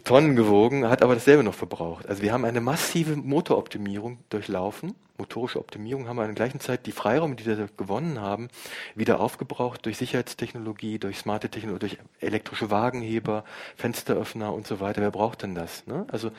Tonnen 0.05 0.37
gewogen, 0.37 0.87
hat 0.87 1.03
aber 1.03 1.15
dasselbe 1.15 1.43
noch 1.43 1.55
verbraucht. 1.55 2.07
Also 2.07 2.23
wir 2.23 2.33
haben 2.33 2.45
eine 2.45 2.61
massive 2.61 3.17
Motoroptimierung 3.17 4.19
durchlaufen, 4.29 4.95
motorische 5.17 5.59
Optimierung, 5.59 6.09
haben 6.09 6.17
wir 6.17 6.25
in 6.25 6.35
der 6.35 6.35
gleichen 6.35 6.61
Zeit 6.61 6.85
die 6.85 6.93
Freiräume, 6.93 7.37
die 7.37 7.47
wir 7.47 7.69
gewonnen 7.77 8.21
haben, 8.21 8.49
wieder 8.95 9.21
aufgebraucht 9.21 9.87
durch 9.87 9.97
Sicherheitstechnologie, 9.97 10.99
durch 10.99 11.19
smarte 11.19 11.49
Technologie, 11.49 11.89
durch 11.89 11.99
elektrische 12.21 12.71
Wagenheber, 12.71 13.45
Fensteröffner 13.77 14.53
und 14.53 14.67
so 14.67 14.79
weiter. 14.81 15.01
Wer 15.01 15.11
braucht 15.11 15.43
denn 15.43 15.55
das? 15.55 15.87
Ne? 15.87 16.07
Also 16.11 16.33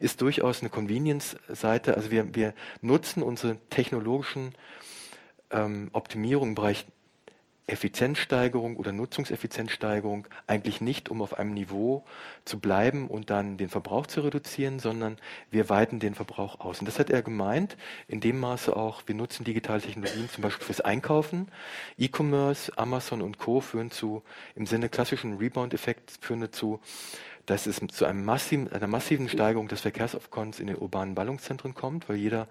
ist 0.00 0.20
durchaus 0.20 0.60
eine 0.60 0.68
Convenience-Seite. 0.68 1.94
Also 1.94 2.10
wir, 2.10 2.34
wir 2.34 2.52
nutzen 2.82 3.22
unsere 3.22 3.56
technologischen 3.70 4.54
ähm, 5.50 5.88
Optimierungen 5.92 6.50
im 6.50 6.54
Bereich 6.56 6.86
Effizienzsteigerung 7.68 8.76
oder 8.76 8.92
Nutzungseffizienzsteigerung 8.92 10.26
eigentlich 10.46 10.80
nicht, 10.80 11.08
um 11.08 11.22
auf 11.22 11.38
einem 11.38 11.54
Niveau 11.54 12.04
zu 12.44 12.58
bleiben 12.58 13.08
und 13.08 13.30
dann 13.30 13.56
den 13.56 13.68
Verbrauch 13.68 14.06
zu 14.06 14.22
reduzieren, 14.22 14.78
sondern 14.78 15.18
wir 15.50 15.68
weiten 15.68 16.00
den 16.00 16.14
Verbrauch 16.14 16.60
aus. 16.60 16.80
Und 16.80 16.86
das 16.86 16.98
hat 16.98 17.10
er 17.10 17.22
gemeint, 17.22 17.76
in 18.08 18.20
dem 18.20 18.40
Maße 18.40 18.74
auch, 18.74 19.02
wir 19.06 19.14
nutzen 19.14 19.44
digitale 19.44 19.80
Technologien 19.80 20.28
zum 20.28 20.42
Beispiel 20.42 20.66
fürs 20.66 20.80
Einkaufen. 20.80 21.48
E-Commerce, 21.98 22.72
Amazon 22.76 23.22
und 23.22 23.38
Co. 23.38 23.60
führen 23.60 23.90
zu, 23.90 24.22
im 24.54 24.66
Sinne 24.66 24.88
klassischen 24.88 25.36
Rebound-Effekts, 25.36 26.18
führen 26.20 26.40
dazu, 26.40 26.80
dass 27.46 27.66
es 27.66 27.80
zu 27.88 28.04
einem 28.04 28.24
massiven, 28.24 28.70
einer 28.72 28.86
massiven 28.86 29.28
Steigerung 29.28 29.68
des 29.68 29.80
Verkehrsaufkommens 29.80 30.60
in 30.60 30.66
den 30.66 30.76
urbanen 30.76 31.14
Ballungszentren 31.14 31.74
kommt, 31.74 32.08
weil 32.08 32.16
jeder 32.16 32.46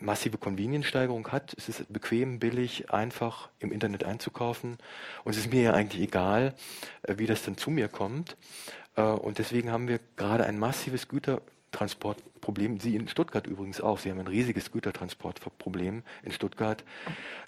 massive 0.00 0.38
Convenience-Steigerung 0.38 1.28
hat. 1.28 1.54
Es 1.56 1.68
ist 1.68 1.92
bequem, 1.92 2.38
billig, 2.38 2.90
einfach 2.90 3.50
im 3.58 3.72
Internet 3.72 4.04
einzukaufen. 4.04 4.78
Und 5.24 5.32
es 5.32 5.38
ist 5.38 5.52
mir 5.52 5.62
ja 5.62 5.72
eigentlich 5.72 6.02
egal, 6.02 6.54
äh, 7.02 7.14
wie 7.18 7.26
das 7.26 7.42
dann 7.42 7.56
zu 7.56 7.70
mir 7.70 7.88
kommt. 7.88 8.36
Äh, 8.96 9.02
und 9.02 9.38
deswegen 9.38 9.70
haben 9.70 9.88
wir 9.88 10.00
gerade 10.16 10.44
ein 10.44 10.58
massives 10.58 11.08
Gütertransportproblem. 11.70 12.80
Sie 12.80 12.96
in 12.96 13.08
Stuttgart 13.08 13.46
übrigens 13.46 13.80
auch. 13.80 13.98
Sie 13.98 14.10
haben 14.10 14.18
ein 14.18 14.26
riesiges 14.26 14.72
Gütertransportproblem 14.72 16.02
in 16.22 16.32
Stuttgart. 16.32 16.82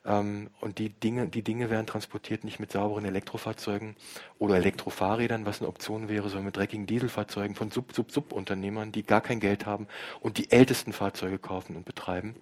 Ähm, 0.05 0.51
und 0.61 0.79
die 0.79 0.91
Dinge, 0.91 1.29
die 1.29 1.43
Dinge 1.43 1.71
werden 1.71 1.87
transportiert 1.87 2.45
nicht 2.45 2.61
mit 2.61 2.71
sauberen 2.71 3.05
Elektrofahrzeugen 3.05 3.97
oder 4.39 4.57
Elektrofahrrädern, 4.57 5.47
was 5.47 5.61
eine 5.61 5.69
Option 5.69 6.09
wäre, 6.09 6.29
sondern 6.29 6.47
mit 6.47 6.57
dreckigen 6.57 6.87
Dieselfahrzeugen 6.87 7.57
von 7.57 7.71
Sub-Sub-Sub-Unternehmern, 7.71 8.93
die 8.93 9.03
gar 9.03 9.21
kein 9.23 9.41
Geld 9.41 9.67
haben 9.67 9.87
und 10.21 10.37
die 10.37 10.51
ältesten 10.51 10.93
Fahrzeuge 10.93 11.39
kaufen 11.39 11.77
und 11.77 11.85
betreiben. 11.85 12.35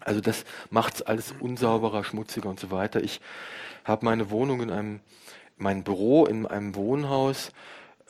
Also 0.00 0.20
das 0.20 0.44
macht 0.70 0.94
es 0.96 1.02
alles 1.02 1.34
unsauberer, 1.38 2.04
schmutziger 2.04 2.48
und 2.48 2.58
so 2.58 2.70
weiter. 2.70 3.02
Ich 3.02 3.20
habe 3.84 4.04
meine 4.04 4.30
Wohnung 4.30 4.62
in 4.62 4.70
einem, 4.70 5.00
mein 5.58 5.84
Büro 5.84 6.24
in 6.24 6.46
einem 6.46 6.74
Wohnhaus 6.74 7.52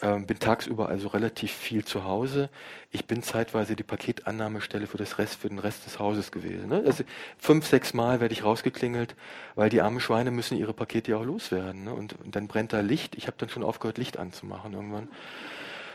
ähm, 0.03 0.27
bin 0.27 0.39
tagsüber 0.39 0.89
also 0.89 1.09
relativ 1.09 1.53
viel 1.53 1.85
zu 1.85 2.05
Hause. 2.05 2.51
Ich 2.91 3.07
bin 3.07 3.23
zeitweise 3.23 3.77
die 3.77 3.85
Paketannahmestelle 3.85 4.87
für, 4.87 4.99
das 4.99 5.19
Rest, 5.19 5.37
für 5.37 5.49
den 5.49 5.61
Rest 5.61 5.87
des 5.87 5.99
Hauses 6.01 6.33
gewesen. 6.33 6.69
Ne? 6.69 6.83
Also 6.85 7.05
fünf, 7.39 7.67
sechs 7.67 7.95
Mal 7.95 8.21
werde 8.21 8.35
ich 8.35 8.45
rausgeklingelt, 8.45 9.15
weil 9.55 9.71
die 9.71 9.81
armen 9.81 10.01
Schweine 10.01 10.33
müssen 10.33 10.59
ihre 10.59 10.75
Pakete 10.75 11.13
ja 11.13 11.19
auch 11.19 11.25
loswerden. 11.25 11.85
Ne? 11.85 11.95
Und, 11.95 12.15
und 12.21 12.35
dann 12.35 12.49
brennt 12.49 12.73
da 12.73 12.81
Licht. 12.81 13.15
Ich 13.15 13.29
habe 13.29 13.37
dann 13.39 13.49
schon 13.49 13.63
aufgehört, 13.63 13.97
Licht 13.97 14.19
anzumachen 14.19 14.73
irgendwann 14.73 15.09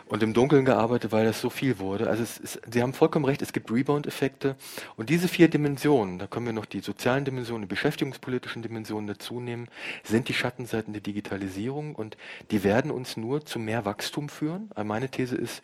und 0.09 0.23
im 0.23 0.33
Dunkeln 0.33 0.65
gearbeitet, 0.65 1.11
weil 1.11 1.25
das 1.25 1.41
so 1.41 1.49
viel 1.49 1.79
wurde. 1.79 2.09
Also 2.09 2.23
ist, 2.23 2.61
Sie 2.71 2.81
haben 2.81 2.93
vollkommen 2.93 3.25
recht, 3.25 3.41
es 3.41 3.53
gibt 3.53 3.71
Rebound-Effekte. 3.71 4.55
Und 4.95 5.09
diese 5.09 5.27
vier 5.27 5.47
Dimensionen, 5.49 6.19
da 6.19 6.27
können 6.27 6.45
wir 6.45 6.53
noch 6.53 6.65
die 6.65 6.79
sozialen 6.79 7.25
Dimensionen, 7.25 7.63
die 7.63 7.67
beschäftigungspolitischen 7.67 8.61
Dimensionen 8.61 9.07
dazu 9.07 9.39
nehmen, 9.39 9.67
sind 10.03 10.29
die 10.29 10.33
Schattenseiten 10.33 10.93
der 10.93 11.01
Digitalisierung 11.01 11.95
und 11.95 12.17
die 12.51 12.63
werden 12.63 12.91
uns 12.91 13.17
nur 13.17 13.45
zu 13.45 13.59
mehr 13.59 13.85
Wachstum 13.85 14.29
führen. 14.29 14.69
Also 14.75 14.87
meine 14.87 15.09
These 15.09 15.35
ist, 15.35 15.61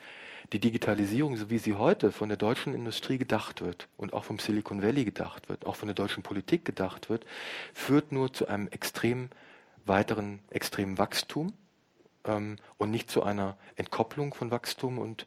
die 0.52 0.60
Digitalisierung, 0.60 1.36
so 1.38 1.50
wie 1.50 1.58
sie 1.58 1.74
heute 1.74 2.12
von 2.12 2.30
der 2.30 2.38
deutschen 2.38 2.76
Industrie 2.76 3.18
gedacht 3.18 3.62
wird 3.62 3.88
und 3.98 4.14
auch 4.14 4.24
vom 4.24 4.40
Silicon 4.40 4.84
Valley 4.84 5.06
gedacht 5.06 5.50
wird, 5.50 5.66
auch 5.66 5.76
von 5.76 5.88
der 5.88 5.96
deutschen 5.96 6.22
Politik 6.22 6.66
gedacht 6.66 7.10
wird, 7.10 7.26
führt 7.74 8.12
nur 8.12 8.34
zu 8.34 8.48
einem 8.48 8.68
extrem 8.68 9.30
weiteren 9.86 10.40
extremen 10.50 10.98
Wachstum 10.98 11.54
ähm, 12.26 12.58
und 12.78 12.92
nicht 12.92 13.10
zu 13.10 13.24
einer 13.24 13.58
Entkopplung 13.76 14.34
von 14.34 14.52
Wachstum 14.52 14.98
und, 14.98 15.26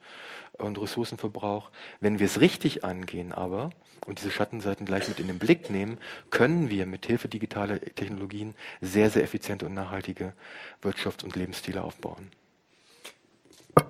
und 0.53 0.81
Ressourcenverbrauch. 0.81 1.71
Wenn 2.01 2.19
wir 2.19 2.27
es 2.27 2.41
richtig 2.41 2.85
angehen 2.85 3.33
aber 3.33 3.71
und 4.07 4.19
diese 4.21 4.31
Schattenseiten 4.31 4.87
gleich 4.87 5.09
mit 5.09 5.21
in 5.21 5.27
den 5.27 5.39
Blick 5.39 5.71
nehmen, 5.71 5.99
können 6.31 6.71
wir 6.71 6.87
mit 6.87 7.07
Hilfe 7.07 7.29
digitaler 7.29 7.81
Technologien 7.81 8.55
sehr, 8.81 9.11
sehr 9.11 9.23
effiziente 9.23 9.67
und 9.67 9.75
nachhaltige 9.75 10.33
Wirtschafts- 10.83 11.25
und 11.25 11.37
Lebensstile 11.37 11.83
aufbauen. 11.83 12.31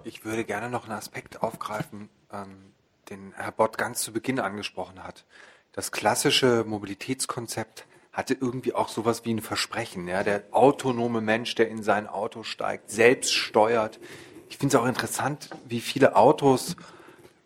Ich 0.05 0.24
würde 0.24 0.45
gerne 0.45 0.70
noch 0.70 0.85
einen 0.85 0.99
Aspekt 0.99 1.43
aufgreifen, 1.43 2.09
ähm, 2.33 2.73
den 3.11 3.33
Herr 3.37 3.53
Bott 3.53 3.78
ganz 3.78 4.03
zu 4.03 4.12
Beginn 4.12 4.41
angesprochen 4.41 5.03
hat. 5.03 5.24
Das 5.73 5.93
klassische 5.93 6.65
Mobilitätskonzept 6.66 7.87
hatte 8.17 8.35
irgendwie 8.41 8.75
auch 8.75 8.89
sowas 8.89 9.27
wie 9.27 9.35
ein 9.35 9.43
Versprechen. 9.43 10.09
Ja? 10.09 10.23
Der 10.23 10.43
autonome 10.51 11.21
Mensch, 11.21 11.55
der 11.55 11.69
in 11.69 11.83
sein 11.83 12.09
Auto 12.09 12.45
steigt, 12.45 12.91
selbst 12.91 13.35
steuert. 13.35 14.01
Ich 14.49 14.57
finde 14.57 14.75
es 14.75 14.83
auch 14.83 14.87
interessant, 14.87 15.51
wie 15.69 15.81
viele 15.81 16.17
Autos 16.17 16.77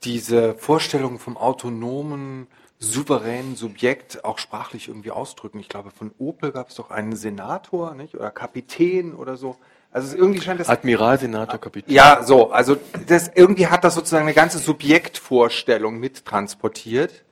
diese 0.05 0.55
Vorstellung 0.55 1.19
vom 1.19 1.37
autonomen, 1.37 2.47
souveränen 2.79 3.57
Subjekt 3.57 4.25
auch 4.25 4.39
sprachlich 4.39 4.87
irgendwie 4.87 5.11
ausdrücken. 5.11 5.59
Ich 5.59 5.69
glaube, 5.69 5.91
von 5.91 6.13
Opel 6.19 6.53
gab 6.53 6.69
es 6.69 6.77
doch 6.77 6.93
einen 6.93 7.17
Senator, 7.17 7.95
nicht? 7.95 8.15
Oder 8.15 8.31
Kapitän 8.31 9.13
oder 9.15 9.37
so. 9.37 9.57
Also 9.91 10.17
irgendwie 10.17 10.41
scheint 10.41 10.61
das. 10.61 10.69
Admiral, 10.69 11.19
Senator, 11.19 11.59
Kapitän. 11.59 11.93
Ja, 11.93 12.23
so. 12.23 12.53
Also 12.53 12.77
das 13.09 13.29
irgendwie 13.35 13.67
hat 13.67 13.83
das 13.83 13.97
sozusagen 13.97 14.25
eine 14.25 14.35
ganze 14.35 14.59
Subjektvorstellung 14.59 15.99
mittransportiert. 15.99 17.25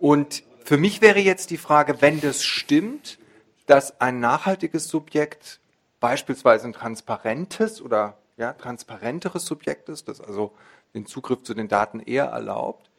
Und 0.00 0.42
für 0.64 0.76
mich 0.76 1.00
wäre 1.00 1.20
jetzt 1.20 1.50
die 1.50 1.56
Frage, 1.56 2.00
wenn 2.00 2.20
das 2.20 2.44
stimmt, 2.44 3.18
dass 3.66 4.00
ein 4.00 4.20
nachhaltiges 4.20 4.88
Subjekt 4.88 5.60
beispielsweise 6.00 6.66
ein 6.66 6.72
transparentes 6.72 7.80
oder 7.80 8.18
ja, 8.36 8.52
transparenteres 8.54 9.44
Subjekt 9.44 9.88
ist, 9.88 10.08
das 10.08 10.20
also 10.20 10.52
den 10.94 11.06
Zugriff 11.06 11.42
zu 11.42 11.54
den 11.54 11.68
Daten 11.68 12.00
eher 12.00 12.24
erlaubt. 12.24 12.90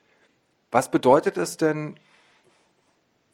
Was 0.72 0.92
bedeutet 0.92 1.38
es 1.38 1.58
denn 1.58 1.96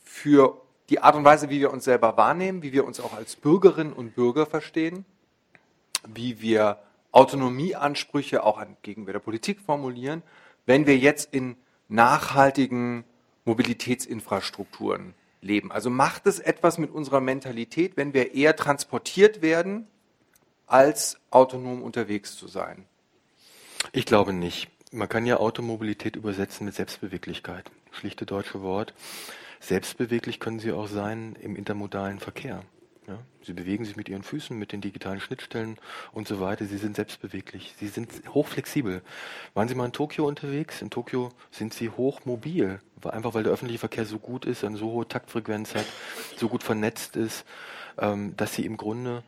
für 0.04 0.62
die 0.90 1.00
Art 1.00 1.16
und 1.16 1.26
Weise, 1.26 1.50
wie 1.50 1.60
wir 1.60 1.72
uns 1.72 1.84
selber 1.84 2.18
wahrnehmen, 2.18 2.64
wie 2.64 2.72
wir 2.72 2.86
uns 2.86 3.00
auch 3.00 3.14
als 3.14 3.36
Bürgerinnen 3.36 3.94
und 3.94 4.16
Bürger 4.16 4.46
verstehen, 4.46 5.06
wie 6.08 6.42
wir 6.42 6.80
Autonomieansprüche 7.12 8.44
auch 8.44 8.64
gegenüber 8.82 9.14
der 9.14 9.20
Politik 9.20 9.60
formulieren, 9.60 10.24
wenn 10.66 10.88
wir 10.88 10.98
jetzt 10.98 11.34
in 11.34 11.58
nachhaltigen 11.90 13.04
Mobilitätsinfrastrukturen 13.48 15.16
leben. 15.42 15.72
Also 15.72 15.90
macht 15.90 16.28
es 16.28 16.40
etwas 16.40 16.78
mit 16.78 16.92
unserer 16.92 17.22
Mentalität, 17.22 17.98
wenn 17.98 18.14
wir 18.14 18.36
eher 18.36 18.56
transportiert 18.56 19.42
werden, 19.42 19.88
als 20.68 21.18
autonom 21.32 21.82
unterwegs 21.82 22.36
zu 22.36 22.48
sein? 22.48 22.86
Ich 23.94 24.06
glaube 24.06 24.34
nicht. 24.34 24.70
Man 24.92 25.10
kann 25.10 25.26
ja 25.26 25.38
Automobilität 25.38 26.16
übersetzen 26.16 26.66
mit 26.66 26.76
Selbstbeweglichkeit. 26.76 27.72
Schlichte 27.92 28.26
deutsche 28.26 28.62
Wort. 28.62 28.94
Selbstbeweglich 29.60 30.40
können 30.40 30.60
sie 30.60 30.72
auch 30.72 30.88
sein 30.88 31.36
im 31.42 31.56
intermodalen 31.56 32.20
Verkehr. 32.20 32.64
Ja, 33.08 33.20
sie 33.42 33.54
bewegen 33.54 33.86
sich 33.86 33.96
mit 33.96 34.10
ihren 34.10 34.22
Füßen, 34.22 34.58
mit 34.58 34.74
den 34.74 34.82
digitalen 34.82 35.22
Schnittstellen 35.22 35.78
und 36.12 36.28
so 36.28 36.42
weiter. 36.42 36.66
Sie 36.66 36.78
sind 36.78 36.98
selbstbeweglich. 36.98 37.74
Sie 37.80 37.88
sind 37.88 38.10
hochflexibel. 38.34 39.02
Waren 39.54 39.70
Sie 39.70 39.76
mal 39.76 39.86
in 39.86 39.94
Tokio 39.94 40.28
unterwegs? 40.28 40.82
In 40.82 40.90
Tokio 40.90 41.32
sind 41.50 41.74
Sie 41.74 41.90
hochmobil. 41.90 42.82
Einfach 43.04 43.34
weil 43.34 43.44
der 43.44 43.54
öffentliche 43.54 43.80
Verkehr 43.80 44.06
so 44.06 44.20
gut 44.20 44.44
ist, 44.44 44.66
eine 44.66 44.76
so 44.76 44.92
hohe 44.92 45.08
Taktfrequenz 45.08 45.74
hat, 45.74 45.86
so 46.36 46.50
gut 46.50 46.64
vernetzt 46.64 47.16
ist, 47.16 47.46
ähm, 47.98 48.36
dass 48.36 48.54
Sie 48.54 48.66
im 48.66 48.76
Grunde 48.76 49.24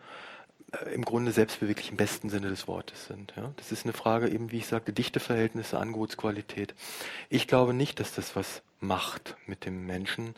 äh, 0.72 0.94
im 0.94 1.06
Grunde 1.06 1.32
selbstbeweglich 1.32 1.92
im 1.92 1.98
besten 1.98 2.30
Sinne 2.30 2.50
des 2.50 2.68
Wortes 2.68 3.06
sind. 3.06 3.34
Ja? 3.36 3.54
Das 3.58 3.72
ist 3.72 3.86
eine 3.86 3.94
Frage 3.94 4.30
eben, 4.30 4.52
wie 4.52 4.58
ich 4.58 4.68
sagte, 4.68 4.94
Dichteverhältnisse, 4.94 5.80
Angebotsqualität. 5.80 6.76
Ich 7.30 7.48
glaube 7.48 7.74
nicht, 7.74 8.00
dass 8.00 8.14
das 8.14 8.36
was 8.36 8.62
macht 8.80 9.36
mit 9.46 9.66
dem 9.66 9.86
Menschen, 9.86 10.36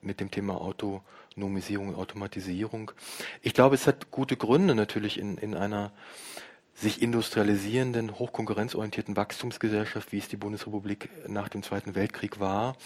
mit 0.00 0.20
dem 0.20 0.30
Thema 0.30 0.60
Autonomisierung, 1.34 1.96
Automatisierung. 1.96 2.92
Ich 3.42 3.54
glaube, 3.54 3.74
es 3.74 3.88
hat 3.88 4.12
gute 4.12 4.36
Gründe 4.36 4.76
natürlich 4.76 5.18
in, 5.18 5.36
in 5.38 5.56
einer 5.56 5.90
sich 6.74 7.02
industrialisierenden, 7.02 8.20
hochkonkurrenzorientierten 8.20 9.16
Wachstumsgesellschaft, 9.16 10.12
wie 10.12 10.18
es 10.18 10.28
die 10.28 10.36
Bundesrepublik 10.36 11.08
nach 11.28 11.48
dem 11.48 11.64
Zweiten 11.64 11.96
Weltkrieg 11.96 12.38
war, 12.38 12.76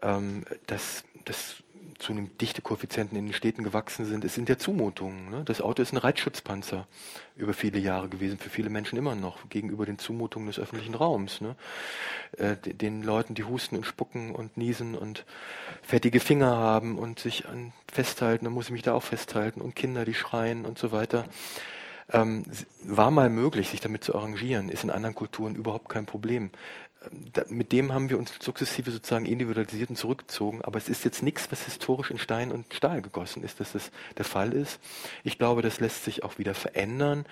ähm, 0.00 0.44
dass, 0.68 1.02
dass 1.24 1.61
zu 1.98 2.12
einem 2.12 2.36
Dichtekoeffizienten 2.38 3.16
in 3.16 3.26
den 3.26 3.32
Städten 3.32 3.62
gewachsen 3.62 4.04
sind. 4.04 4.24
Es 4.24 4.34
sind 4.34 4.48
ja 4.48 4.58
Zumutungen. 4.58 5.30
Ne? 5.30 5.42
Das 5.44 5.60
Auto 5.60 5.82
ist 5.82 5.92
ein 5.92 5.98
Reitschutzpanzer 5.98 6.86
über 7.36 7.54
viele 7.54 7.78
Jahre 7.78 8.08
gewesen, 8.08 8.38
für 8.38 8.50
viele 8.50 8.70
Menschen 8.70 8.98
immer 8.98 9.14
noch, 9.14 9.48
gegenüber 9.48 9.86
den 9.86 9.98
Zumutungen 9.98 10.48
des 10.48 10.58
öffentlichen 10.58 10.94
Raums. 10.94 11.40
Ne? 11.40 11.56
Äh, 12.38 12.56
den 12.56 13.02
Leuten, 13.02 13.34
die 13.34 13.44
husten 13.44 13.76
und 13.76 13.84
spucken 13.84 14.34
und 14.34 14.56
niesen 14.56 14.96
und 14.96 15.24
fettige 15.82 16.20
Finger 16.20 16.56
haben 16.56 16.98
und 16.98 17.18
sich 17.18 17.48
an 17.48 17.72
festhalten, 17.90 18.46
dann 18.46 18.54
muss 18.54 18.66
ich 18.66 18.72
mich 18.72 18.82
da 18.82 18.94
auch 18.94 19.02
festhalten 19.02 19.60
und 19.60 19.76
Kinder, 19.76 20.04
die 20.04 20.14
schreien 20.14 20.64
und 20.64 20.78
so 20.78 20.92
weiter. 20.92 21.24
Ähm, 22.12 22.44
war 22.82 23.10
mal 23.10 23.30
möglich, 23.30 23.68
sich 23.70 23.80
damit 23.80 24.04
zu 24.04 24.14
arrangieren, 24.14 24.68
ist 24.68 24.84
in 24.84 24.90
anderen 24.90 25.14
Kulturen 25.14 25.54
überhaupt 25.54 25.88
kein 25.88 26.04
Problem 26.04 26.50
mit 27.48 27.72
dem 27.72 27.92
haben 27.92 28.10
wir 28.10 28.18
uns 28.18 28.32
sukzessive 28.40 28.90
sozusagen 28.90 29.26
individualisiert 29.26 29.90
und 29.90 29.96
zurückgezogen. 29.96 30.62
Aber 30.62 30.78
es 30.78 30.88
ist 30.88 31.04
jetzt 31.04 31.22
nichts, 31.22 31.50
was 31.50 31.64
historisch 31.64 32.10
in 32.10 32.18
Stein 32.18 32.52
und 32.52 32.72
Stahl 32.72 33.02
gegossen 33.02 33.42
ist, 33.42 33.60
dass 33.60 33.72
das 33.72 33.90
der 34.16 34.24
Fall 34.24 34.52
ist. 34.52 34.80
Ich 35.24 35.38
glaube, 35.38 35.62
das 35.62 35.80
lässt 35.80 36.04
sich 36.04 36.22
auch 36.24 36.38
wieder 36.38 36.54
verändern. 36.54 37.26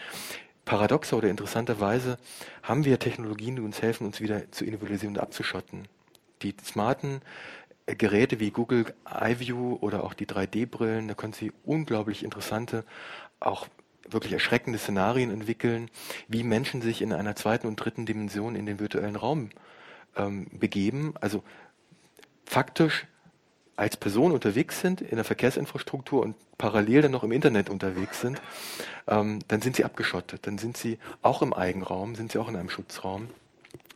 Paradoxer 0.64 1.16
oder 1.16 1.28
interessanterweise 1.28 2.18
haben 2.62 2.84
wir 2.84 2.98
Technologien, 2.98 3.56
die 3.56 3.62
uns 3.62 3.82
helfen, 3.82 4.06
uns 4.06 4.20
wieder 4.20 4.50
zu 4.52 4.64
individualisieren 4.64 5.16
und 5.16 5.22
abzuschotten. 5.22 5.88
Die 6.42 6.54
smarten 6.64 7.20
Geräte 7.86 8.40
wie 8.40 8.50
Google 8.50 8.86
iView 9.06 9.78
oder 9.80 10.04
auch 10.04 10.14
die 10.14 10.26
3D-Brillen, 10.26 11.08
da 11.08 11.14
können 11.14 11.32
Sie 11.32 11.52
unglaublich 11.64 12.22
interessante, 12.24 12.84
auch 13.40 13.66
wirklich 14.08 14.32
erschreckende 14.32 14.78
Szenarien 14.78 15.30
entwickeln, 15.30 15.90
wie 16.28 16.42
Menschen 16.42 16.82
sich 16.82 17.02
in 17.02 17.12
einer 17.12 17.36
zweiten 17.36 17.66
und 17.66 17.76
dritten 17.76 18.06
Dimension 18.06 18.56
in 18.56 18.66
den 18.66 18.80
virtuellen 18.80 19.16
Raum 19.16 19.50
ähm, 20.16 20.46
begeben. 20.52 21.14
Also 21.20 21.42
faktisch 22.44 23.06
als 23.76 23.96
Person 23.96 24.32
unterwegs 24.32 24.80
sind 24.80 25.00
in 25.00 25.16
der 25.16 25.24
Verkehrsinfrastruktur 25.24 26.22
und 26.22 26.36
parallel 26.58 27.02
dann 27.02 27.12
noch 27.12 27.24
im 27.24 27.32
Internet 27.32 27.70
unterwegs 27.70 28.20
sind, 28.20 28.42
ähm, 29.08 29.38
dann 29.48 29.62
sind 29.62 29.76
sie 29.76 29.84
abgeschottet. 29.84 30.46
Dann 30.46 30.58
sind 30.58 30.76
sie 30.76 30.98
auch 31.22 31.40
im 31.40 31.54
Eigenraum, 31.54 32.14
sind 32.14 32.30
sie 32.30 32.38
auch 32.38 32.48
in 32.48 32.56
einem 32.56 32.68
Schutzraum. 32.68 33.28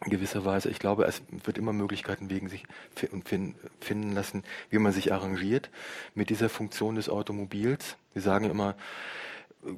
In 0.05 0.11
gewisser 0.11 0.45
Weise. 0.45 0.71
Ich 0.71 0.79
glaube, 0.79 1.05
es 1.05 1.23
wird 1.45 1.57
immer 1.57 1.73
Möglichkeiten 1.73 2.29
wegen 2.31 2.49
sich 2.49 2.65
finden 2.95 4.13
lassen, 4.13 4.45
wie 4.71 4.79
man 4.79 4.93
sich 4.93 5.13
arrangiert 5.13 5.71
mit 6.15 6.31
dieser 6.31 6.49
Funktion 6.49 6.95
des 6.97 7.09
Automobils. 7.09 7.97
Wir 8.13 8.23
sagen 8.23 8.51
immer, 8.51 8.77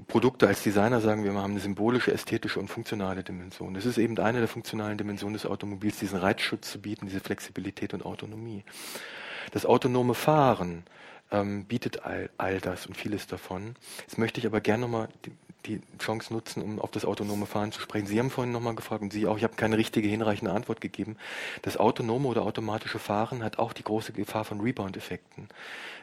Produkte 0.08 0.48
als 0.48 0.62
Designer 0.62 1.00
sagen 1.00 1.24
wir, 1.24 1.32
wir 1.32 1.40
haben 1.40 1.52
eine 1.52 1.60
symbolische, 1.60 2.12
ästhetische 2.12 2.58
und 2.58 2.68
funktionale 2.68 3.22
Dimension. 3.22 3.74
Das 3.74 3.86
ist 3.86 3.98
eben 3.98 4.18
eine 4.18 4.38
der 4.38 4.48
funktionalen 4.48 4.98
Dimensionen 4.98 5.34
des 5.34 5.46
Automobils, 5.46 5.98
diesen 5.98 6.18
Reizschutz 6.18 6.72
zu 6.72 6.80
bieten, 6.80 7.06
diese 7.06 7.20
Flexibilität 7.20 7.94
und 7.94 8.04
Autonomie. 8.04 8.64
Das 9.52 9.64
autonome 9.64 10.14
Fahren 10.14 10.84
ähm, 11.30 11.64
bietet 11.64 12.04
all, 12.04 12.30
all 12.36 12.60
das 12.60 12.86
und 12.86 12.96
vieles 12.96 13.26
davon. 13.26 13.76
Jetzt 14.00 14.18
möchte 14.18 14.40
ich 14.40 14.46
aber 14.46 14.60
gerne 14.60 14.82
nochmal 14.82 15.08
die, 15.24 15.32
die 15.66 15.80
Chance 15.98 16.32
nutzen, 16.32 16.62
um 16.62 16.80
auf 16.80 16.90
das 16.90 17.04
autonome 17.04 17.46
Fahren 17.46 17.70
zu 17.70 17.80
sprechen. 17.80 18.06
Sie 18.06 18.18
haben 18.18 18.30
vorhin 18.30 18.52
nochmal 18.52 18.74
gefragt 18.74 19.02
und 19.02 19.12
Sie 19.12 19.26
auch, 19.26 19.36
ich 19.36 19.44
habe 19.44 19.54
keine 19.54 19.76
richtige, 19.78 20.08
hinreichende 20.08 20.52
Antwort 20.52 20.80
gegeben. 20.80 21.16
Das 21.62 21.76
autonome 21.76 22.28
oder 22.28 22.42
automatische 22.42 22.98
Fahren 22.98 23.44
hat 23.44 23.58
auch 23.58 23.72
die 23.72 23.84
große 23.84 24.12
Gefahr 24.12 24.44
von 24.44 24.60
Rebound-Effekten. 24.60 25.48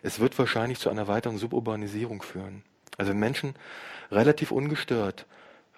Es 0.01 0.19
wird 0.19 0.37
wahrscheinlich 0.39 0.79
zu 0.79 0.89
einer 0.89 1.07
weiteren 1.07 1.37
Suburbanisierung 1.37 2.21
führen. 2.21 2.63
Also 2.97 3.13
Menschen 3.13 3.55
relativ 4.11 4.51
ungestört, 4.51 5.25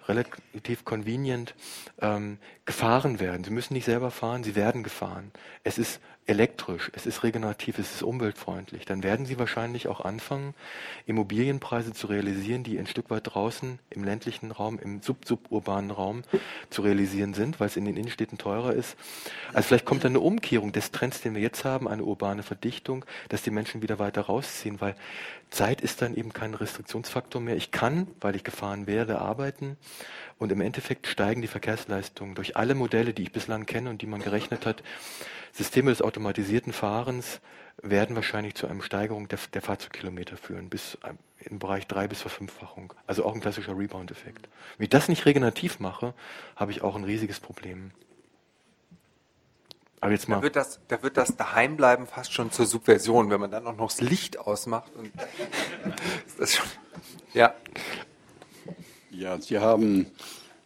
relativ 0.08 0.84
convenient 0.84 1.54
ähm, 2.00 2.38
gefahren 2.64 3.20
werden. 3.20 3.44
Sie 3.44 3.50
müssen 3.50 3.74
nicht 3.74 3.86
selber 3.86 4.10
fahren, 4.10 4.44
sie 4.44 4.54
werden 4.54 4.82
gefahren. 4.82 5.32
Es 5.64 5.78
ist 5.78 6.00
elektrisch, 6.26 6.90
es 6.94 7.06
ist 7.06 7.22
regenerativ, 7.22 7.78
es 7.78 7.94
ist 7.94 8.02
umweltfreundlich, 8.02 8.84
dann 8.84 9.02
werden 9.04 9.26
sie 9.26 9.38
wahrscheinlich 9.38 9.86
auch 9.86 10.00
anfangen, 10.00 10.54
Immobilienpreise 11.06 11.92
zu 11.92 12.08
realisieren, 12.08 12.64
die 12.64 12.78
ein 12.78 12.88
Stück 12.88 13.10
weit 13.10 13.32
draußen 13.32 13.78
im 13.90 14.04
ländlichen 14.04 14.50
Raum, 14.50 14.78
im 14.80 15.02
sub-suburbanen 15.02 15.92
Raum 15.92 16.22
zu 16.68 16.82
realisieren 16.82 17.32
sind, 17.32 17.60
weil 17.60 17.68
es 17.68 17.76
in 17.76 17.84
den 17.84 17.96
Innenstädten 17.96 18.38
teurer 18.38 18.72
ist. 18.72 18.96
Also 19.52 19.68
vielleicht 19.68 19.84
kommt 19.84 20.02
dann 20.02 20.12
eine 20.12 20.20
Umkehrung 20.20 20.72
des 20.72 20.90
Trends, 20.90 21.20
den 21.20 21.34
wir 21.34 21.42
jetzt 21.42 21.64
haben, 21.64 21.86
eine 21.86 22.02
urbane 22.02 22.42
Verdichtung, 22.42 23.04
dass 23.28 23.42
die 23.42 23.50
Menschen 23.50 23.82
wieder 23.82 24.00
weiter 24.00 24.22
rausziehen, 24.22 24.80
weil 24.80 24.96
Zeit 25.50 25.80
ist 25.80 26.02
dann 26.02 26.16
eben 26.16 26.32
kein 26.32 26.54
Restriktionsfaktor 26.54 27.40
mehr. 27.40 27.56
Ich 27.56 27.70
kann, 27.70 28.08
weil 28.20 28.34
ich 28.34 28.42
gefahren 28.42 28.88
werde, 28.88 29.20
arbeiten 29.20 29.76
und 30.38 30.50
im 30.50 30.60
Endeffekt 30.60 31.06
steigen 31.06 31.40
die 31.40 31.48
Verkehrsleistungen 31.48 32.34
durch 32.34 32.56
alle 32.56 32.74
Modelle, 32.74 33.14
die 33.14 33.22
ich 33.22 33.32
bislang 33.32 33.64
kenne 33.64 33.90
und 33.90 34.02
die 34.02 34.06
man 34.06 34.20
gerechnet 34.20 34.66
hat, 34.66 34.82
Systeme 35.56 35.90
des 35.90 36.02
automatisierten 36.02 36.72
Fahrens 36.72 37.40
werden 37.82 38.14
wahrscheinlich 38.14 38.54
zu 38.54 38.66
einer 38.66 38.82
Steigerung 38.82 39.28
der, 39.28 39.38
der 39.54 39.62
Fahrzeugkilometer 39.62 40.36
führen, 40.36 40.68
bis 40.68 40.98
ähm, 41.04 41.18
im 41.38 41.58
Bereich 41.58 41.86
drei 41.86 42.08
bis 42.08 42.20
Verfünffachung. 42.20 42.92
Also 43.06 43.24
auch 43.24 43.34
ein 43.34 43.40
klassischer 43.40 43.76
Rebound-Effekt. 43.76 44.48
Wenn 44.76 44.84
ich 44.84 44.90
das 44.90 45.08
nicht 45.08 45.24
regenerativ 45.24 45.80
mache, 45.80 46.12
habe 46.56 46.72
ich 46.72 46.82
auch 46.82 46.94
ein 46.94 47.04
riesiges 47.04 47.40
Problem. 47.40 47.92
Aber 50.00 50.12
jetzt 50.12 50.28
mal. 50.28 50.36
Da 50.36 50.42
wird 50.42 50.56
das, 50.56 50.80
da 50.88 51.02
wird 51.02 51.16
das 51.16 51.36
Daheimbleiben 51.36 52.06
fast 52.06 52.34
schon 52.34 52.50
zur 52.50 52.66
Subversion, 52.66 53.30
wenn 53.30 53.40
man 53.40 53.50
dann 53.50 53.66
auch 53.66 53.76
noch 53.76 53.88
das 53.88 54.02
Licht 54.02 54.38
ausmacht. 54.38 54.94
Und 54.94 55.06
ist 56.26 56.38
das 56.38 56.54
schon, 56.54 56.66
ja. 57.32 57.54
Ja, 59.10 59.40
Sie 59.40 59.58
haben 59.58 60.12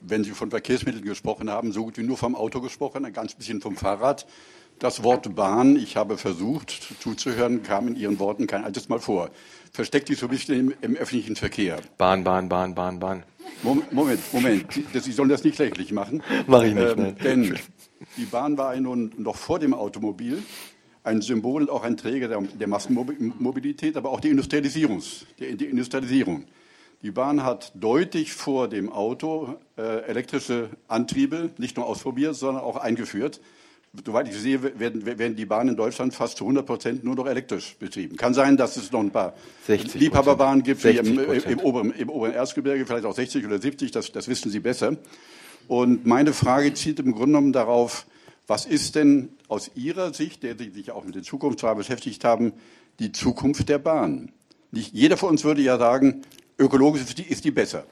wenn 0.01 0.25
Sie 0.25 0.31
von 0.31 0.51
Verkehrsmitteln 0.51 1.05
gesprochen 1.05 1.51
haben, 1.51 1.73
so 1.73 1.85
gut 1.85 1.99
wie 1.99 2.03
nur 2.03 2.17
vom 2.17 2.35
Auto 2.35 2.61
gesprochen, 2.61 3.05
ein 3.05 3.13
ganz 3.13 3.35
bisschen 3.35 3.61
vom 3.61 3.77
Fahrrad. 3.77 4.27
Das 4.81 5.05
Wort 5.05 5.35
Bahn, 5.37 5.77
ich 5.77 5.99
habe 5.99 6.17
versucht 6.17 6.95
zuzuhören, 7.01 7.63
kam 7.63 7.87
in 7.87 7.97
Ihren 7.97 8.19
Worten 8.19 8.47
kein 8.47 8.65
altes 8.65 8.89
Mal 8.89 8.99
vor. 8.99 9.29
Versteckt 9.73 10.09
sich 10.09 10.19
so 10.19 10.25
ein 10.25 10.31
bisschen 10.31 10.59
im, 10.59 10.75
im 10.81 10.97
öffentlichen 10.97 11.37
Verkehr. 11.37 11.81
Bahn, 11.99 12.25
Bahn, 12.25 12.49
Bahn, 12.49 12.75
Bahn, 12.75 12.99
Bahn. 12.99 13.25
Moment, 13.63 14.21
Moment. 14.33 14.67
Sie 14.95 15.13
sollen 15.13 15.29
das 15.29 15.45
nicht 15.45 15.59
lächerlich 15.59 15.93
machen. 15.93 16.23
Mach 16.47 16.63
ich 16.63 16.73
nicht. 16.73 16.97
Ähm, 16.97 17.15
denn 17.23 17.59
die 18.17 18.25
Bahn 18.25 18.57
war 18.57 18.75
ja 18.75 18.81
nun 18.81 19.13
noch 19.19 19.37
vor 19.37 19.59
dem 19.59 19.75
Automobil 19.75 20.43
ein 21.05 21.21
Symbol 21.21 21.61
und 21.61 21.71
auch 21.71 21.83
ein 21.83 21.99
Träger 21.99 22.29
der, 22.29 22.41
der 22.41 22.67
Massenmobilität, 22.67 23.99
aber 23.99 24.11
auch 24.11 24.21
die, 24.21 24.31
Industrialisierungs, 24.31 25.27
die, 25.39 25.59
die 25.59 25.67
Industrialisierung. 25.67 26.47
Die 27.03 27.11
Bahn 27.11 27.45
hat 27.45 27.73
deutlich 27.75 28.33
vor 28.33 28.67
dem 28.67 28.91
Auto 28.91 29.57
äh, 29.77 30.05
elektrische 30.07 30.71
Antriebe 30.89 31.51
nicht 31.59 31.77
nur 31.77 31.85
ausprobiert, 31.85 32.35
sondern 32.35 32.65
auch 32.65 32.77
eingeführt. 32.77 33.43
Soweit 34.07 34.29
ich 34.29 34.37
sehe, 34.37 34.63
werden, 34.79 35.05
werden 35.05 35.35
die 35.35 35.47
Bahnen 35.47 35.71
in 35.71 35.77
Deutschland 35.77 36.15
fast 36.15 36.37
zu 36.37 36.45
100 36.45 36.65
Prozent 36.65 37.05
nur 37.05 37.17
noch 37.17 37.27
elektrisch 37.27 37.75
betrieben. 37.77 38.17
Kann 38.17 38.35
sein, 38.35 38.57
dass 38.57 38.77
es 38.77 38.93
noch 38.93 39.01
ein 39.01 39.11
paar 39.11 39.35
Liebhaberbahnen 39.67 40.63
gibt, 40.63 40.85
wie 40.85 40.97
im, 40.97 41.19
im, 41.19 41.59
oberen, 41.59 41.93
im, 41.93 42.09
oberen, 42.09 42.33
Erzgebirge, 42.33 42.87
vielleicht 42.87 43.05
auch 43.05 43.15
60 43.15 43.45
oder 43.45 43.61
70, 43.61 43.91
das, 43.91 44.13
das 44.13 44.29
wissen 44.29 44.49
Sie 44.49 44.61
besser. 44.61 44.97
Und 45.67 46.07
meine 46.07 46.33
Frage 46.33 46.73
zielt 46.75 47.01
im 47.01 47.13
Grunde 47.13 47.27
genommen 47.27 47.53
darauf, 47.53 48.07
was 48.47 48.65
ist 48.65 48.95
denn 48.95 49.31
aus 49.49 49.73
Ihrer 49.75 50.15
Sicht, 50.15 50.45
der 50.45 50.57
Sie 50.57 50.71
sich 50.71 50.93
auch 50.93 51.05
mit 51.05 51.17
der 51.17 51.25
Zukunftsfrage 51.25 51.79
beschäftigt 51.79 52.25
haben, 52.25 52.53
die 53.01 53.11
Zukunft 53.11 53.69
der 53.69 53.79
Bahn. 53.79 54.31
Nicht 54.71 54.95
jeder 54.95 55.17
von 55.17 55.31
uns 55.31 55.43
würde 55.43 55.63
ja 55.63 55.79
sagen, 55.79 56.23
ökologisch 56.59 57.03
ist 57.03 57.19
die, 57.19 57.25
ist 57.25 57.45
die 57.45 57.51
besser. 57.51 57.85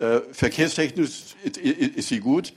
Äh, 0.00 0.20
verkehrstechnisch 0.32 1.36
ist, 1.44 1.56
ist, 1.56 2.08
sie 2.08 2.18
gut. 2.18 2.52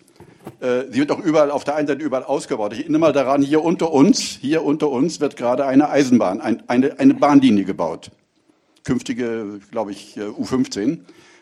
Äh, 0.59 0.91
sie 0.91 0.99
wird 0.99 1.11
auch 1.11 1.19
überall 1.19 1.51
auf 1.51 1.63
der 1.63 1.75
einen 1.75 1.87
Seite 1.87 2.03
überall 2.03 2.23
ausgebaut. 2.23 2.73
Ich 2.73 2.79
erinnere 2.79 2.99
mal 2.99 3.13
daran, 3.13 3.41
hier 3.41 3.63
unter 3.63 3.91
uns, 3.91 4.19
hier 4.19 4.63
unter 4.63 4.89
uns 4.89 5.19
wird 5.19 5.35
gerade 5.35 5.65
eine 5.65 5.89
Eisenbahn, 5.89 6.41
ein, 6.41 6.63
eine, 6.67 6.99
eine 6.99 7.13
Bahnlinie 7.13 7.65
gebaut. 7.65 8.11
Künftige, 8.83 9.59
glaube 9.71 9.91
ich, 9.91 10.17
äh, 10.17 10.21
U15. 10.21 10.99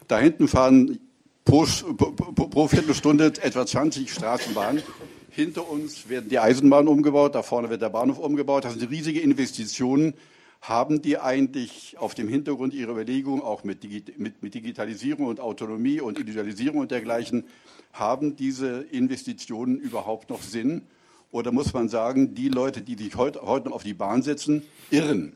Da 0.08 0.20
hinten 0.20 0.48
fahren 0.48 1.00
pro, 1.46 1.66
pro, 1.98 2.48
pro 2.48 2.68
Viertelstunde 2.68 3.34
etwa 3.42 3.66
20 3.66 4.12
Straßenbahnen. 4.12 4.84
Hinter 5.30 5.70
uns 5.70 6.10
werden 6.10 6.30
die 6.30 6.40
Eisenbahnen 6.40 6.90
umgebaut, 6.90 7.36
da 7.36 7.42
vorne 7.42 7.70
wird 7.70 7.82
der 7.82 7.90
Bahnhof 7.90 8.20
umgebaut. 8.20 8.66
Das 8.66 8.74
sind 8.74 8.92
riesige 8.92 9.22
Investitionen. 9.22 10.14
Haben 10.62 11.02
die 11.02 11.18
eigentlich 11.18 11.96
auf 11.98 12.14
dem 12.14 12.28
Hintergrund 12.28 12.74
ihrer 12.74 12.92
Überlegungen, 12.92 13.42
auch 13.42 13.64
mit, 13.64 13.84
mit, 14.18 14.44
mit 14.44 14.54
Digitalisierung 14.54 15.26
und 15.26 15.40
Autonomie 15.40 16.02
und 16.02 16.20
Individualisierung 16.20 16.82
und 16.82 16.92
dergleichen, 16.92 17.46
haben 17.94 18.36
diese 18.36 18.82
Investitionen 18.82 19.80
überhaupt 19.80 20.30
noch 20.30 20.42
Sinn? 20.42 20.84
Oder 21.32 21.52
muss 21.52 21.74
man 21.74 21.90
sagen, 21.90 22.36
die 22.36 22.50
Leute, 22.50 22.82
die 22.82 22.96
sich 22.96 23.16
heute, 23.16 23.42
heute 23.42 23.70
noch 23.70 23.76
auf 23.76 23.84
die 23.84 23.94
Bahn 23.94 24.22
setzen, 24.22 24.64
irren? 24.90 25.36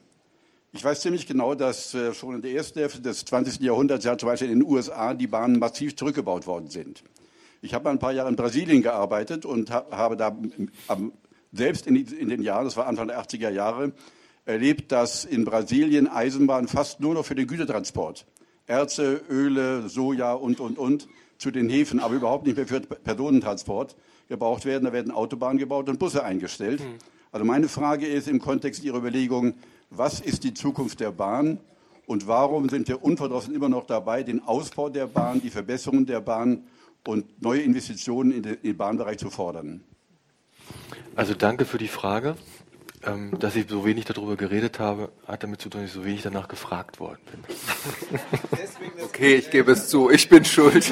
Ich 0.74 0.84
weiß 0.84 1.00
ziemlich 1.00 1.26
genau, 1.26 1.56
dass 1.56 1.94
äh, 1.94 2.14
schon 2.14 2.36
in 2.36 2.42
der 2.42 2.52
ersten 2.52 2.80
Hälfte 2.80 3.02
des 3.02 3.24
20. 3.24 3.62
Jahrhunderts 3.62 4.04
ja 4.04 4.18
zum 4.18 4.28
Beispiel 4.28 4.50
in 4.50 4.60
den 4.60 4.70
USA 4.70 5.14
die 5.14 5.28
Bahnen 5.28 5.58
massiv 5.58 5.96
zurückgebaut 5.96 6.48
worden 6.48 6.70
sind. 6.70 7.02
Ich 7.62 7.74
habe 7.74 7.90
ein 7.90 7.98
paar 7.98 8.12
Jahre 8.12 8.28
in 8.28 8.36
Brasilien 8.36 8.82
gearbeitet 8.82 9.46
und 9.46 9.72
habe 9.72 10.18
da 10.18 10.38
selbst 11.54 11.88
in 11.88 12.30
den 12.30 12.42
Jahren, 12.44 12.66
das 12.66 12.76
war 12.76 12.88
Anfang 12.88 13.08
der 13.08 13.22
80er 13.22 13.50
Jahre, 13.50 13.94
erlebt, 14.46 14.92
dass 14.92 15.26
in 15.26 15.46
Brasilien 15.46 16.08
Eisenbahnen 16.08 16.68
fast 16.68 17.00
nur 17.00 17.14
noch 17.14 17.26
für 17.26 17.36
den 17.36 17.48
Gütertransport, 17.48 18.26
Erze, 18.68 19.22
Öle, 19.30 19.88
Soja 19.88 20.34
und, 20.34 20.60
und, 20.60 20.78
und, 20.78 21.08
zu 21.38 21.52
den 21.52 21.70
Häfen, 21.70 22.00
aber 22.00 22.16
überhaupt 22.16 22.46
nicht 22.46 22.58
mehr 22.58 22.68
für 22.68 22.80
Personentransport 22.82 23.96
gebraucht 24.30 24.66
werden. 24.66 24.86
Da 24.86 24.94
werden 24.94 25.12
Autobahnen 25.12 25.58
gebaut 25.58 25.90
und 25.90 26.00
Busse 26.00 26.24
eingestellt. 26.24 26.82
Hm. 26.82 26.96
Also 27.32 27.46
meine 27.46 27.68
Frage 27.68 28.08
ist 28.08 28.28
im 28.28 28.40
Kontext 28.40 28.84
Ihrer 28.84 28.98
Überlegungen, 28.98 29.56
was 29.90 30.20
ist 30.20 30.44
die 30.44 30.54
Zukunft 30.54 31.00
der 31.00 31.12
Bahn 31.12 31.60
und 32.06 32.28
warum 32.28 32.70
sind 32.70 32.88
wir 32.88 33.04
unverdrossen 33.04 33.54
immer 33.54 33.70
noch 33.70 33.86
dabei, 33.86 34.24
den 34.24 34.44
Ausbau 34.44 34.90
der 34.90 35.08
Bahn, 35.08 35.42
die 35.42 35.50
Verbesserung 35.50 36.06
der 36.06 36.22
Bahn 36.22 36.64
und 37.06 37.42
neue 37.42 37.62
Investitionen 37.62 38.32
in 38.32 38.44
den 38.44 38.78
Bahnbereich 38.78 39.18
zu 39.18 39.30
fordern? 39.30 39.84
Also 41.16 41.34
danke 41.34 41.66
für 41.66 41.78
die 41.78 41.88
Frage. 41.88 42.36
Ähm, 43.06 43.38
dass 43.40 43.56
ich 43.56 43.70
so 43.70 43.86
wenig 43.86 44.06
darüber 44.06 44.36
geredet 44.36 44.80
habe, 44.80 45.12
hat 45.28 45.44
damit 45.44 45.62
zu 45.62 45.70
tun, 45.70 45.82
dass 45.82 45.90
ich 45.90 45.96
so 45.96 46.06
wenig 46.06 46.24
danach 46.24 46.48
gefragt 46.48 47.00
worden 47.00 47.20
bin. 47.32 47.44
okay, 49.04 49.36
ich 49.36 49.52
gebe 49.52 49.74
es 49.74 49.90
zu, 49.90 50.10
ich 50.10 50.28
bin 50.28 50.44
schuld. 50.44 50.92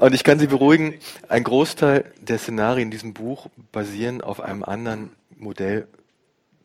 Und 0.00 0.14
ich 0.14 0.22
kann 0.22 0.38
Sie 0.38 0.46
beruhigen, 0.46 0.94
ein 1.28 1.44
Großteil 1.44 2.12
der 2.20 2.38
Szenarien 2.38 2.88
in 2.88 2.90
diesem 2.90 3.14
Buch 3.14 3.48
basieren 3.72 4.20
auf 4.20 4.40
einem 4.40 4.64
anderen 4.64 5.10
Modell 5.36 5.88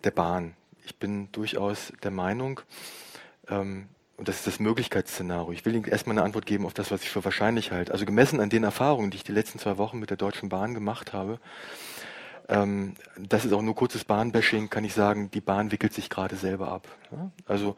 der 0.03 0.11
Bahn, 0.11 0.55
ich 0.85 0.95
bin 0.97 1.29
durchaus 1.31 1.91
der 2.03 2.11
Meinung, 2.11 2.59
ähm, 3.49 3.87
und 4.17 4.29
das 4.29 4.37
ist 4.37 4.47
das 4.47 4.59
Möglichkeitsszenario. 4.59 5.51
Ich 5.51 5.65
will 5.65 5.75
Ihnen 5.75 5.83
erstmal 5.83 6.17
eine 6.17 6.23
Antwort 6.23 6.45
geben 6.45 6.65
auf 6.65 6.73
das, 6.73 6.89
was 6.89 7.01
ich 7.01 7.09
für 7.09 7.25
wahrscheinlich 7.25 7.71
halte. 7.71 7.91
Also 7.91 8.05
gemessen 8.05 8.39
an 8.39 8.49
den 8.49 8.63
Erfahrungen, 8.63 9.11
die 9.11 9.17
ich 9.17 9.25
die 9.25 9.33
letzten 9.33 9.59
zwei 9.59 9.77
Wochen 9.77 9.99
mit 9.99 10.09
der 10.09 10.15
Deutschen 10.15 10.47
Bahn 10.47 10.73
gemacht 10.73 11.11
habe, 11.11 11.39
ähm, 12.47 12.95
das 13.17 13.45
ist 13.45 13.53
auch 13.53 13.61
nur 13.61 13.75
kurzes 13.75 14.03
Bahnbashing, 14.03 14.69
kann 14.69 14.83
ich 14.83 14.93
sagen, 14.93 15.31
die 15.31 15.41
Bahn 15.41 15.71
wickelt 15.71 15.93
sich 15.93 16.09
gerade 16.09 16.35
selber 16.35 16.69
ab. 16.69 16.87
Ja? 17.11 17.31
Also 17.45 17.75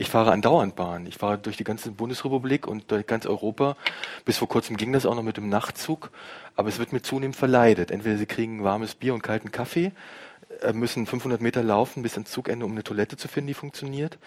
ich 0.00 0.08
fahre 0.08 0.32
andauernd 0.32 0.76
Bahn. 0.76 1.04
Ich 1.04 1.18
fahre 1.18 1.36
durch 1.36 1.58
die 1.58 1.64
ganze 1.64 1.90
Bundesrepublik 1.90 2.66
und 2.66 2.90
durch 2.90 3.06
ganz 3.06 3.26
Europa. 3.26 3.76
Bis 4.24 4.38
vor 4.38 4.48
kurzem 4.48 4.78
ging 4.78 4.94
das 4.94 5.04
auch 5.04 5.14
noch 5.14 5.22
mit 5.22 5.36
dem 5.36 5.50
Nachtzug. 5.50 6.10
Aber 6.56 6.70
es 6.70 6.78
wird 6.78 6.94
mir 6.94 7.02
zunehmend 7.02 7.36
verleidet. 7.36 7.90
Entweder 7.90 8.16
Sie 8.16 8.24
kriegen 8.24 8.64
warmes 8.64 8.94
Bier 8.94 9.12
und 9.12 9.22
kalten 9.22 9.52
Kaffee 9.52 9.92
müssen 10.72 11.06
500 11.06 11.40
Meter 11.40 11.62
laufen 11.62 12.02
bis 12.02 12.14
ans 12.14 12.30
Zugende, 12.30 12.64
um 12.66 12.72
eine 12.72 12.84
Toilette 12.84 13.16
zu 13.16 13.28
finden, 13.28 13.48
die 13.48 13.54
funktioniert. 13.54 14.18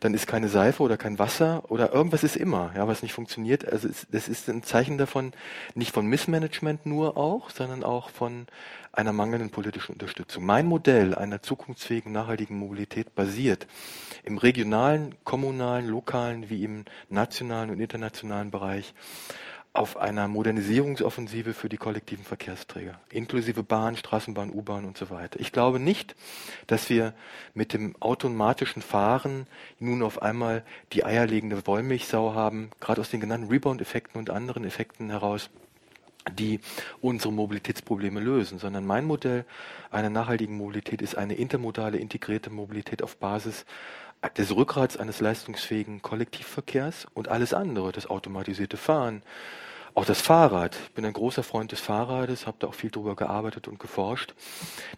Dann 0.00 0.14
ist 0.14 0.26
keine 0.26 0.48
Seife 0.48 0.82
oder 0.82 0.96
kein 0.96 1.18
Wasser 1.18 1.64
oder 1.68 1.92
irgendwas 1.92 2.24
ist 2.24 2.36
immer, 2.36 2.72
ja, 2.74 2.86
was 2.88 3.02
nicht 3.02 3.12
funktioniert. 3.12 3.66
Also 3.70 3.88
es, 3.88 4.06
das 4.10 4.28
ist 4.28 4.48
ein 4.48 4.62
Zeichen 4.62 4.98
davon, 4.98 5.32
nicht 5.74 5.92
von 5.92 6.06
Missmanagement 6.06 6.86
nur 6.86 7.16
auch, 7.16 7.50
sondern 7.50 7.84
auch 7.84 8.10
von 8.10 8.46
einer 8.92 9.12
mangelnden 9.12 9.50
politischen 9.50 9.92
Unterstützung. 9.92 10.44
Mein 10.44 10.66
Modell 10.66 11.14
einer 11.14 11.42
zukunftsfähigen, 11.42 12.12
nachhaltigen 12.12 12.58
Mobilität 12.58 13.14
basiert 13.14 13.66
im 14.24 14.38
regionalen, 14.38 15.14
kommunalen, 15.24 15.86
lokalen 15.86 16.48
wie 16.50 16.64
im 16.64 16.84
nationalen 17.10 17.70
und 17.70 17.80
internationalen 17.80 18.50
Bereich 18.50 18.94
auf 19.76 19.96
einer 19.96 20.28
Modernisierungsoffensive 20.28 21.54
für 21.54 21.68
die 21.68 21.76
kollektiven 21.76 22.24
Verkehrsträger, 22.24 22.98
inklusive 23.10 23.62
Bahn, 23.62 23.96
Straßenbahn, 23.96 24.50
U-Bahn 24.50 24.84
und 24.84 24.96
so 24.96 25.10
weiter. 25.10 25.38
Ich 25.40 25.52
glaube 25.52 25.78
nicht, 25.78 26.16
dass 26.66 26.88
wir 26.88 27.14
mit 27.54 27.72
dem 27.72 27.94
automatischen 28.00 28.82
Fahren 28.82 29.46
nun 29.78 30.02
auf 30.02 30.22
einmal 30.22 30.64
die 30.92 31.04
eierlegende 31.04 31.66
Wollmilchsau 31.66 32.34
haben, 32.34 32.70
gerade 32.80 33.00
aus 33.00 33.10
den 33.10 33.20
genannten 33.20 33.48
Rebound-Effekten 33.48 34.18
und 34.18 34.30
anderen 34.30 34.64
Effekten 34.64 35.10
heraus, 35.10 35.50
die 36.32 36.60
unsere 37.00 37.32
Mobilitätsprobleme 37.32 38.20
lösen, 38.20 38.58
sondern 38.58 38.86
mein 38.86 39.04
Modell 39.04 39.44
einer 39.90 40.10
nachhaltigen 40.10 40.56
Mobilität 40.56 41.02
ist 41.02 41.16
eine 41.16 41.34
intermodale, 41.34 41.98
integrierte 41.98 42.50
Mobilität 42.50 43.02
auf 43.02 43.16
Basis 43.16 43.64
des 44.36 44.54
Rückgrats 44.54 44.96
eines 44.96 45.20
leistungsfähigen 45.20 46.02
Kollektivverkehrs 46.02 47.06
und 47.14 47.28
alles 47.28 47.54
andere, 47.54 47.92
das 47.92 48.08
automatisierte 48.08 48.76
Fahren, 48.76 49.22
auch 49.94 50.04
das 50.04 50.20
Fahrrad. 50.20 50.76
Ich 50.84 50.92
bin 50.92 51.06
ein 51.06 51.12
großer 51.12 51.42
Freund 51.42 51.72
des 51.72 51.80
Fahrrades, 51.80 52.46
habe 52.46 52.58
da 52.60 52.66
auch 52.66 52.74
viel 52.74 52.90
drüber 52.90 53.16
gearbeitet 53.16 53.66
und 53.66 53.78
geforscht. 53.78 54.34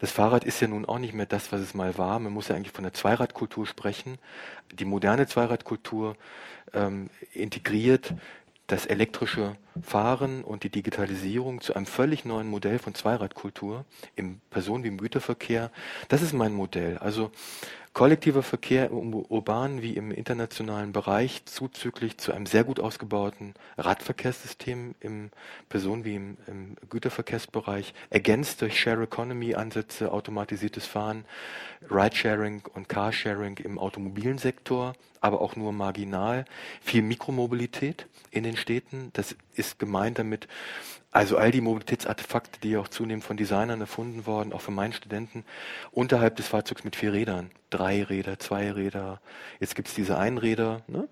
Das 0.00 0.10
Fahrrad 0.10 0.44
ist 0.44 0.60
ja 0.60 0.66
nun 0.66 0.84
auch 0.86 0.98
nicht 0.98 1.14
mehr 1.14 1.26
das, 1.26 1.52
was 1.52 1.60
es 1.60 1.72
mal 1.72 1.96
war. 1.98 2.18
Man 2.18 2.32
muss 2.32 2.48
ja 2.48 2.56
eigentlich 2.56 2.72
von 2.72 2.82
der 2.82 2.94
Zweiradkultur 2.94 3.64
sprechen. 3.66 4.18
Die 4.72 4.84
moderne 4.84 5.28
Zweiradkultur 5.28 6.16
ähm, 6.72 7.10
integriert 7.32 8.12
das 8.66 8.86
elektrische 8.86 9.56
Fahren 9.82 10.44
und 10.44 10.64
die 10.64 10.70
Digitalisierung 10.70 11.60
zu 11.60 11.74
einem 11.74 11.86
völlig 11.86 12.24
neuen 12.24 12.48
Modell 12.48 12.78
von 12.78 12.94
Zweiradkultur 12.94 13.84
im 14.16 14.40
Personen- 14.50 14.84
wie 14.84 14.88
im 14.88 14.98
Güterverkehr. 14.98 15.70
Das 16.08 16.22
ist 16.22 16.32
mein 16.32 16.52
Modell. 16.52 16.98
Also 16.98 17.30
kollektiver 17.92 18.42
Verkehr 18.44 18.90
im 18.90 19.12
urbanen 19.12 19.82
wie 19.82 19.94
im 19.94 20.12
internationalen 20.12 20.92
Bereich 20.92 21.44
zuzüglich 21.46 22.18
zu 22.18 22.32
einem 22.32 22.46
sehr 22.46 22.62
gut 22.62 22.78
ausgebauten 22.78 23.54
Radverkehrssystem 23.76 24.94
im 25.00 25.30
Personen- 25.68 26.04
wie 26.04 26.14
im, 26.14 26.36
im 26.46 26.76
Güterverkehrsbereich, 26.88 27.94
ergänzt 28.10 28.62
durch 28.62 28.78
Share 28.78 29.02
Economy 29.02 29.54
Ansätze, 29.54 30.12
automatisiertes 30.12 30.86
Fahren, 30.86 31.24
Ridesharing 31.90 32.62
und 32.72 32.88
Carsharing 32.88 33.56
im 33.58 33.78
automobilen 33.78 34.38
Sektor, 34.38 34.94
aber 35.20 35.40
auch 35.40 35.56
nur 35.56 35.72
marginal, 35.72 36.44
viel 36.80 37.02
Mikromobilität 37.02 38.06
in 38.30 38.44
den 38.44 38.56
Städten. 38.56 39.10
Das 39.14 39.34
ist 39.58 39.78
gemeint 39.78 40.18
damit 40.18 40.48
also 41.10 41.38
all 41.38 41.50
die 41.50 41.62
Mobilitätsartefakte, 41.62 42.60
die 42.60 42.76
auch 42.76 42.88
zunehmend 42.88 43.24
von 43.24 43.36
Designern 43.36 43.80
erfunden 43.80 44.26
worden, 44.26 44.52
auch 44.52 44.60
von 44.60 44.74
meinen 44.74 44.92
Studenten, 44.92 45.44
unterhalb 45.90 46.36
des 46.36 46.48
Fahrzeugs 46.48 46.84
mit 46.84 46.96
vier 46.96 47.12
Rädern. 47.12 47.50
Drei 47.70 48.02
Räder, 48.02 48.38
zwei 48.38 48.70
Räder. 48.70 49.20
Jetzt 49.58 49.74
gibt 49.74 49.88
es 49.88 49.94
diese 49.94 50.18
Einräder. 50.18 50.82
Ne? 50.86 51.08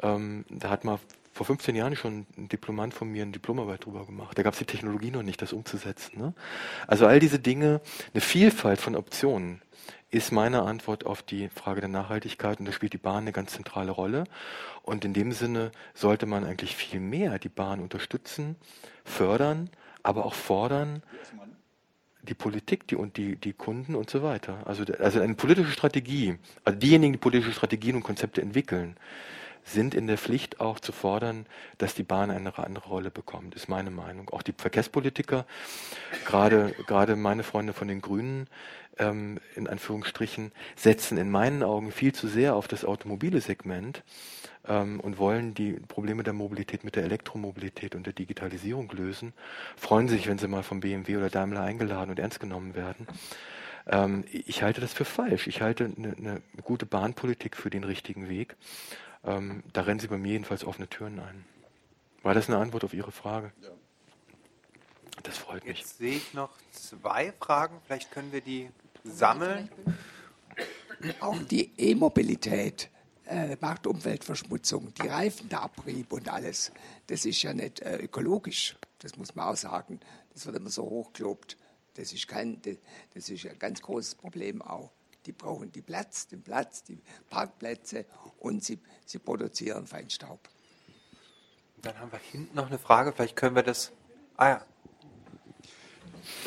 Ähm, 0.00 0.44
da 0.48 0.70
hat 0.70 0.84
man 0.84 0.98
vor 1.38 1.46
15 1.46 1.76
Jahren 1.76 1.94
schon 1.94 2.26
ein 2.36 2.48
Diplomant 2.48 2.92
von 2.92 3.08
mir 3.08 3.22
eine 3.22 3.30
Diplomarbeit 3.30 3.84
drüber 3.84 4.04
gemacht. 4.04 4.36
Da 4.36 4.42
gab 4.42 4.54
es 4.54 4.58
die 4.58 4.64
Technologie 4.64 5.12
noch 5.12 5.22
nicht, 5.22 5.40
das 5.40 5.52
umzusetzen. 5.52 6.18
Ne? 6.18 6.34
Also 6.88 7.06
all 7.06 7.20
diese 7.20 7.38
Dinge, 7.38 7.80
eine 8.12 8.20
Vielfalt 8.20 8.80
von 8.80 8.96
Optionen 8.96 9.62
ist 10.10 10.32
meine 10.32 10.62
Antwort 10.62 11.06
auf 11.06 11.22
die 11.22 11.48
Frage 11.50 11.78
der 11.80 11.90
Nachhaltigkeit 11.90 12.58
und 12.58 12.66
da 12.66 12.72
spielt 12.72 12.92
die 12.92 12.98
Bahn 12.98 13.18
eine 13.18 13.30
ganz 13.30 13.52
zentrale 13.52 13.92
Rolle. 13.92 14.24
Und 14.82 15.04
in 15.04 15.14
dem 15.14 15.30
Sinne 15.30 15.70
sollte 15.94 16.26
man 16.26 16.42
eigentlich 16.44 16.74
viel 16.74 16.98
mehr 16.98 17.38
die 17.38 17.48
Bahn 17.48 17.78
unterstützen, 17.78 18.56
fördern, 19.04 19.70
aber 20.02 20.26
auch 20.26 20.34
fordern, 20.34 21.04
die 22.22 22.34
Politik 22.34 22.88
die, 22.88 22.96
und 22.96 23.16
die, 23.16 23.36
die 23.36 23.52
Kunden 23.52 23.94
und 23.94 24.10
so 24.10 24.24
weiter. 24.24 24.66
Also, 24.66 24.82
also 24.98 25.20
eine 25.20 25.36
politische 25.36 25.70
Strategie, 25.70 26.36
also 26.64 26.76
diejenigen, 26.76 27.12
die 27.12 27.18
politische 27.18 27.52
Strategien 27.52 27.94
und 27.94 28.02
Konzepte 28.02 28.42
entwickeln, 28.42 28.96
sind 29.72 29.94
in 29.94 30.06
der 30.06 30.18
Pflicht 30.18 30.60
auch 30.60 30.80
zu 30.80 30.92
fordern, 30.92 31.46
dass 31.78 31.94
die 31.94 32.02
Bahn 32.02 32.30
eine 32.30 32.56
andere 32.58 32.88
Rolle 32.88 33.10
bekommt, 33.10 33.54
ist 33.54 33.68
meine 33.68 33.90
Meinung. 33.90 34.30
Auch 34.30 34.42
die 34.42 34.54
Verkehrspolitiker, 34.56 35.46
gerade, 36.24 36.74
gerade 36.86 37.16
meine 37.16 37.42
Freunde 37.42 37.72
von 37.72 37.88
den 37.88 38.00
Grünen, 38.00 38.48
ähm, 38.98 39.38
in 39.54 39.68
Anführungsstrichen, 39.68 40.52
setzen 40.76 41.18
in 41.18 41.30
meinen 41.30 41.62
Augen 41.62 41.92
viel 41.92 42.12
zu 42.12 42.28
sehr 42.28 42.54
auf 42.54 42.68
das 42.68 42.84
automobile 42.84 43.40
Segment 43.40 44.02
ähm, 44.66 45.00
und 45.00 45.18
wollen 45.18 45.54
die 45.54 45.72
Probleme 45.72 46.22
der 46.22 46.32
Mobilität 46.32 46.84
mit 46.84 46.96
der 46.96 47.04
Elektromobilität 47.04 47.94
und 47.94 48.06
der 48.06 48.12
Digitalisierung 48.12 48.90
lösen, 48.92 49.32
freuen 49.76 50.08
sich, 50.08 50.26
wenn 50.28 50.38
sie 50.38 50.48
mal 50.48 50.62
vom 50.62 50.80
BMW 50.80 51.16
oder 51.16 51.30
Daimler 51.30 51.62
eingeladen 51.62 52.10
und 52.10 52.18
ernst 52.18 52.40
genommen 52.40 52.74
werden. 52.74 53.06
Ähm, 53.86 54.24
ich 54.30 54.62
halte 54.62 54.80
das 54.80 54.92
für 54.92 55.04
falsch. 55.04 55.46
Ich 55.46 55.62
halte 55.62 55.90
eine, 55.96 56.14
eine 56.16 56.42
gute 56.62 56.86
Bahnpolitik 56.86 57.56
für 57.56 57.70
den 57.70 57.84
richtigen 57.84 58.28
Weg. 58.28 58.56
Ähm, 59.24 59.62
da 59.72 59.82
rennen 59.82 60.00
Sie 60.00 60.08
bei 60.08 60.18
mir 60.18 60.32
jedenfalls 60.32 60.64
offene 60.64 60.88
Türen 60.88 61.18
ein. 61.20 61.44
War 62.22 62.34
das 62.34 62.48
eine 62.48 62.58
Antwort 62.58 62.84
auf 62.84 62.94
Ihre 62.94 63.12
Frage? 63.12 63.52
Ja. 63.62 63.70
Das 65.22 65.38
freut 65.38 65.64
mich. 65.64 65.80
Jetzt 65.80 65.98
sehe 65.98 66.16
ich 66.16 66.34
noch 66.34 66.50
zwei 66.72 67.32
Fragen. 67.32 67.80
Vielleicht 67.84 68.10
können 68.10 68.32
wir 68.32 68.40
die 68.40 68.70
sammeln. 69.04 69.68
Auch 71.20 71.38
die 71.42 71.70
E-Mobilität 71.76 72.90
äh, 73.26 73.56
macht 73.60 73.86
Umweltverschmutzung, 73.86 74.92
die 74.94 75.06
Reifenabrieb 75.06 76.12
und 76.12 76.28
alles. 76.28 76.72
Das 77.06 77.24
ist 77.24 77.42
ja 77.42 77.52
nicht 77.52 77.80
äh, 77.80 77.98
ökologisch. 77.98 78.76
Das 78.98 79.16
muss 79.16 79.34
man 79.34 79.48
auch 79.48 79.56
sagen. 79.56 80.00
Das 80.32 80.46
wird 80.46 80.56
immer 80.56 80.70
so 80.70 80.82
hochgelobt. 80.82 81.56
Das 81.94 82.12
ist, 82.12 82.28
kein, 82.28 82.60
das 83.14 83.28
ist 83.28 83.46
ein 83.46 83.58
ganz 83.58 83.82
großes 83.82 84.14
Problem 84.14 84.62
auch. 84.62 84.90
Die 85.26 85.32
brauchen 85.32 85.70
die 85.72 85.82
Platz, 85.82 86.26
den 86.26 86.42
Platz, 86.42 86.82
die 86.84 86.98
Parkplätze 87.28 88.06
und 88.38 88.64
sie, 88.64 88.78
sie 89.04 89.18
produzieren 89.18 89.86
Feinstaub. 89.86 90.40
Dann 91.82 91.98
haben 91.98 92.10
wir 92.10 92.18
hinten 92.18 92.56
noch 92.56 92.66
eine 92.66 92.78
Frage. 92.78 93.12
Vielleicht 93.12 93.36
können 93.36 93.54
wir 93.54 93.62
das. 93.62 93.92
Ah 94.36 94.48
ja. 94.48 94.66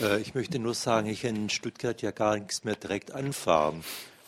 Äh, 0.02 0.22
ich 0.22 0.36
möchte 0.36 0.60
nur 0.60 0.74
sagen, 0.74 1.08
ich 1.08 1.22
kann 1.22 1.36
in 1.36 1.50
Stuttgart 1.50 2.02
ja 2.02 2.12
gar 2.12 2.38
nichts 2.38 2.64
mehr 2.64 2.76
direkt 2.76 3.12
anfahren. 3.12 3.84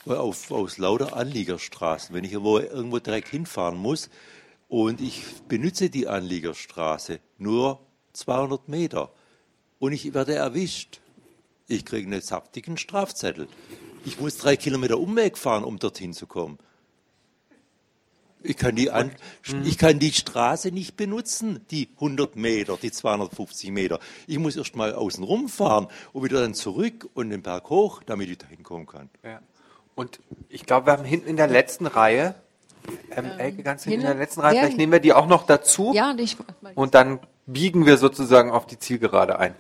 Auf, 0.06 0.52
aus 0.52 0.78
lauter 0.78 1.16
Anliegerstraßen. 1.16 2.14
Wenn 2.14 2.26
ich 2.26 2.34
irgendwo, 2.34 2.60
irgendwo 2.60 3.00
direkt 3.00 3.30
hinfahren 3.30 3.78
muss 3.78 4.10
und 4.68 5.00
ich 5.00 5.24
benutze 5.48 5.90
die 5.90 6.08
Anliegerstraße 6.08 7.20
nur 7.38 7.80
200 8.12 8.68
Meter 8.68 9.14
und 9.80 9.94
ich 9.94 10.14
werde 10.14 10.36
erwischt, 10.36 11.00
ich 11.68 11.86
kriege 11.86 12.08
einen 12.08 12.22
saftigen 12.22 12.78
Strafzettel. 12.78 13.48
Ich 14.06 14.20
muss 14.20 14.38
drei 14.38 14.56
Kilometer 14.58 15.00
Umweg 15.00 15.38
fahren, 15.38 15.64
um 15.64 15.80
dorthin 15.80 16.14
zu 16.14 16.28
kommen. 16.28 16.58
Ich 18.46 18.58
kann, 18.58 18.76
die 18.76 18.92
An 18.92 19.12
mhm. 19.48 19.64
ich 19.64 19.78
kann 19.78 20.00
die 20.00 20.12
Straße 20.12 20.72
nicht 20.72 20.98
benutzen, 20.98 21.66
die 21.72 21.88
100 21.96 22.36
Meter, 22.36 22.78
die 22.82 22.92
250 22.92 23.72
Meter. 23.72 24.00
Ich 24.28 24.38
muss 24.38 24.58
erst 24.58 24.76
mal 24.76 24.94
außen 24.94 25.24
rumfahren 25.24 25.88
und 26.12 26.24
wieder 26.24 26.42
dann 26.42 26.54
zurück 26.54 27.10
und 27.14 27.30
den 27.30 27.42
Berg 27.42 27.70
hoch, 27.70 28.04
damit 28.06 28.30
ich 28.30 28.38
da 28.38 28.48
hinkommen 28.48 28.86
kann. 28.86 29.10
Ja. 29.24 29.40
Und 29.96 30.20
ich 30.50 30.66
glaube, 30.66 30.88
wir 30.88 30.94
haben 30.94 31.06
hinten 31.06 31.30
in 31.30 31.38
der 31.38 31.48
letzten 31.48 31.88
Reihe, 31.88 32.36
ähm, 33.12 33.32
Elke, 33.38 33.64
ganz 33.64 33.84
hinten 33.84 34.02
in 34.02 34.08
der 34.08 34.16
letzten 34.16 34.42
Reihe, 34.42 34.60
vielleicht 34.60 34.78
nehmen 34.78 34.92
wir 34.92 35.00
die 35.00 35.14
auch 35.14 35.28
noch 35.28 35.46
dazu. 35.46 35.94
Ja, 35.94 36.14
ich, 36.18 36.36
und 36.76 36.96
dann 36.96 37.20
biegen 37.46 37.86
wir 37.86 37.98
sozusagen 37.98 38.52
auf 38.52 38.66
die 38.66 38.78
Zielgerade 38.78 39.40
ein. 39.40 39.56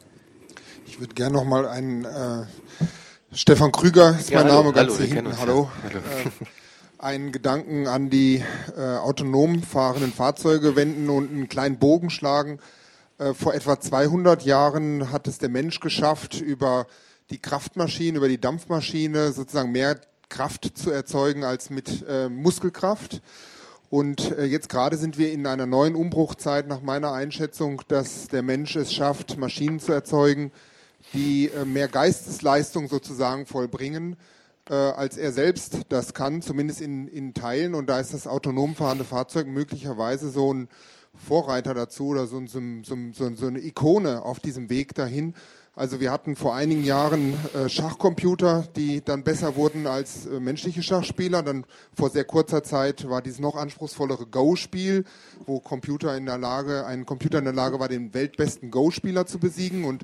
Ich 0.85 0.99
würde 0.99 1.13
gerne 1.13 1.37
noch 1.37 1.45
mal 1.45 1.67
einen 1.67 2.03
äh, 2.03 2.45
Stefan 3.35 3.71
Krüger 3.71 4.15
ist 4.19 4.29
ja, 4.29 4.39
mein 4.39 4.51
hallo, 4.51 4.61
Name, 4.61 4.73
ganz 4.73 4.93
hallo, 4.93 5.03
hier 5.03 5.15
hinten. 5.15 5.39
Hallo. 5.39 5.69
hallo. 5.83 5.99
Äh, 5.99 7.03
einen 7.03 7.31
Gedanken 7.31 7.87
an 7.87 8.11
die 8.11 8.43
äh, 8.77 8.97
autonom 8.97 9.63
fahrenden 9.63 10.13
Fahrzeuge 10.13 10.75
wenden 10.75 11.09
und 11.09 11.31
einen 11.31 11.49
kleinen 11.49 11.79
Bogen 11.79 12.11
schlagen. 12.11 12.59
Äh, 13.17 13.33
vor 13.33 13.55
etwa 13.55 13.79
200 13.79 14.43
Jahren 14.43 15.11
hat 15.11 15.27
es 15.27 15.39
der 15.39 15.49
Mensch 15.49 15.79
geschafft, 15.79 16.41
über 16.41 16.85
die 17.31 17.39
Kraftmaschine, 17.39 18.17
über 18.17 18.27
die 18.27 18.39
Dampfmaschine 18.39 19.31
sozusagen 19.31 19.71
mehr 19.71 19.99
Kraft 20.29 20.77
zu 20.77 20.91
erzeugen 20.91 21.43
als 21.43 21.71
mit 21.71 22.05
äh, 22.07 22.29
Muskelkraft. 22.29 23.21
Und 23.89 24.37
äh, 24.37 24.45
jetzt 24.45 24.69
gerade 24.69 24.95
sind 24.97 25.17
wir 25.17 25.31
in 25.31 25.47
einer 25.47 25.65
neuen 25.65 25.95
Umbruchzeit 25.95 26.67
nach 26.67 26.81
meiner 26.81 27.13
Einschätzung, 27.13 27.81
dass 27.87 28.27
der 28.27 28.43
Mensch 28.43 28.75
es 28.75 28.93
schafft, 28.93 29.37
Maschinen 29.39 29.79
zu 29.79 29.91
erzeugen, 29.91 30.51
die 31.13 31.49
äh, 31.49 31.65
mehr 31.65 31.87
Geistesleistung 31.87 32.87
sozusagen 32.87 33.45
vollbringen 33.45 34.15
äh, 34.69 34.73
als 34.73 35.17
er 35.17 35.31
selbst 35.31 35.79
das 35.89 36.13
kann, 36.13 36.41
zumindest 36.41 36.81
in, 36.81 37.07
in 37.07 37.33
Teilen. 37.33 37.75
Und 37.75 37.87
da 37.87 37.99
ist 37.99 38.13
das 38.13 38.27
autonom 38.27 38.75
fahrende 38.75 39.03
Fahrzeug 39.03 39.47
möglicherweise 39.47 40.29
so 40.29 40.53
ein 40.53 40.69
Vorreiter 41.15 41.73
dazu 41.73 42.07
oder 42.07 42.27
so, 42.27 42.41
so, 42.47 42.59
so, 42.83 43.35
so 43.35 43.47
eine 43.47 43.59
Ikone 43.59 44.23
auf 44.23 44.39
diesem 44.39 44.69
Weg 44.69 44.95
dahin. 44.95 45.33
Also 45.75 45.99
wir 45.99 46.11
hatten 46.11 46.35
vor 46.35 46.53
einigen 46.55 46.83
Jahren 46.83 47.33
äh, 47.55 47.67
Schachcomputer, 47.67 48.63
die 48.75 49.03
dann 49.03 49.23
besser 49.23 49.55
wurden 49.55 49.87
als 49.87 50.27
menschliche 50.27 50.83
Schachspieler. 50.83 51.41
Dann 51.41 51.65
vor 51.95 52.11
sehr 52.11 52.25
kurzer 52.25 52.63
Zeit 52.63 53.09
war 53.09 53.23
dieses 53.23 53.39
noch 53.39 53.55
anspruchsvollere 53.55 54.27
Go-Spiel, 54.27 55.03
wo 55.47 55.59
Computer 55.59 56.15
in 56.15 56.27
der 56.27 56.37
Lage, 56.37 56.85
ein 56.85 57.07
Computer 57.07 57.39
in 57.39 57.45
der 57.45 57.53
Lage 57.53 57.79
war, 57.79 57.89
den 57.89 58.13
weltbesten 58.13 58.69
Go-Spieler 58.69 59.25
zu 59.25 59.39
besiegen. 59.39 59.83
Und 59.83 60.03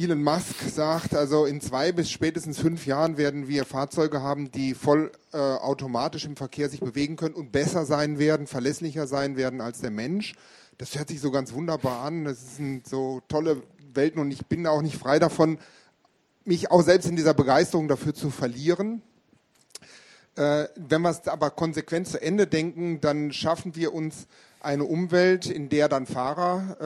Elon 0.00 0.22
Musk 0.22 0.54
sagt, 0.72 1.16
also 1.16 1.44
in 1.44 1.60
zwei 1.60 1.90
bis 1.90 2.08
spätestens 2.08 2.60
fünf 2.60 2.86
Jahren 2.86 3.16
werden 3.16 3.48
wir 3.48 3.64
Fahrzeuge 3.64 4.22
haben, 4.22 4.52
die 4.52 4.74
voll 4.74 5.10
äh, 5.32 5.38
automatisch 5.38 6.24
im 6.24 6.36
Verkehr 6.36 6.68
sich 6.68 6.78
bewegen 6.78 7.16
können 7.16 7.34
und 7.34 7.50
besser 7.50 7.84
sein 7.84 8.20
werden, 8.20 8.46
verlässlicher 8.46 9.08
sein 9.08 9.36
werden 9.36 9.60
als 9.60 9.80
der 9.80 9.90
Mensch. 9.90 10.34
Das 10.76 10.96
hört 10.96 11.08
sich 11.08 11.20
so 11.20 11.32
ganz 11.32 11.52
wunderbar 11.52 12.04
an. 12.04 12.24
Das 12.26 12.54
sind 12.54 12.86
so 12.86 13.22
tolle 13.26 13.60
Welten 13.92 14.20
und 14.20 14.30
ich 14.30 14.46
bin 14.46 14.68
auch 14.68 14.82
nicht 14.82 14.94
frei 14.94 15.18
davon, 15.18 15.58
mich 16.44 16.70
auch 16.70 16.82
selbst 16.82 17.08
in 17.08 17.16
dieser 17.16 17.34
Begeisterung 17.34 17.88
dafür 17.88 18.14
zu 18.14 18.30
verlieren. 18.30 19.02
Äh, 20.36 20.68
wenn 20.76 21.02
wir 21.02 21.10
es 21.10 21.26
aber 21.26 21.50
konsequent 21.50 22.06
zu 22.06 22.22
Ende 22.22 22.46
denken, 22.46 23.00
dann 23.00 23.32
schaffen 23.32 23.74
wir 23.74 23.92
uns 23.92 24.28
eine 24.60 24.84
Umwelt, 24.84 25.46
in 25.46 25.68
der 25.68 25.88
dann 25.88 26.06
Fahrer 26.06 26.76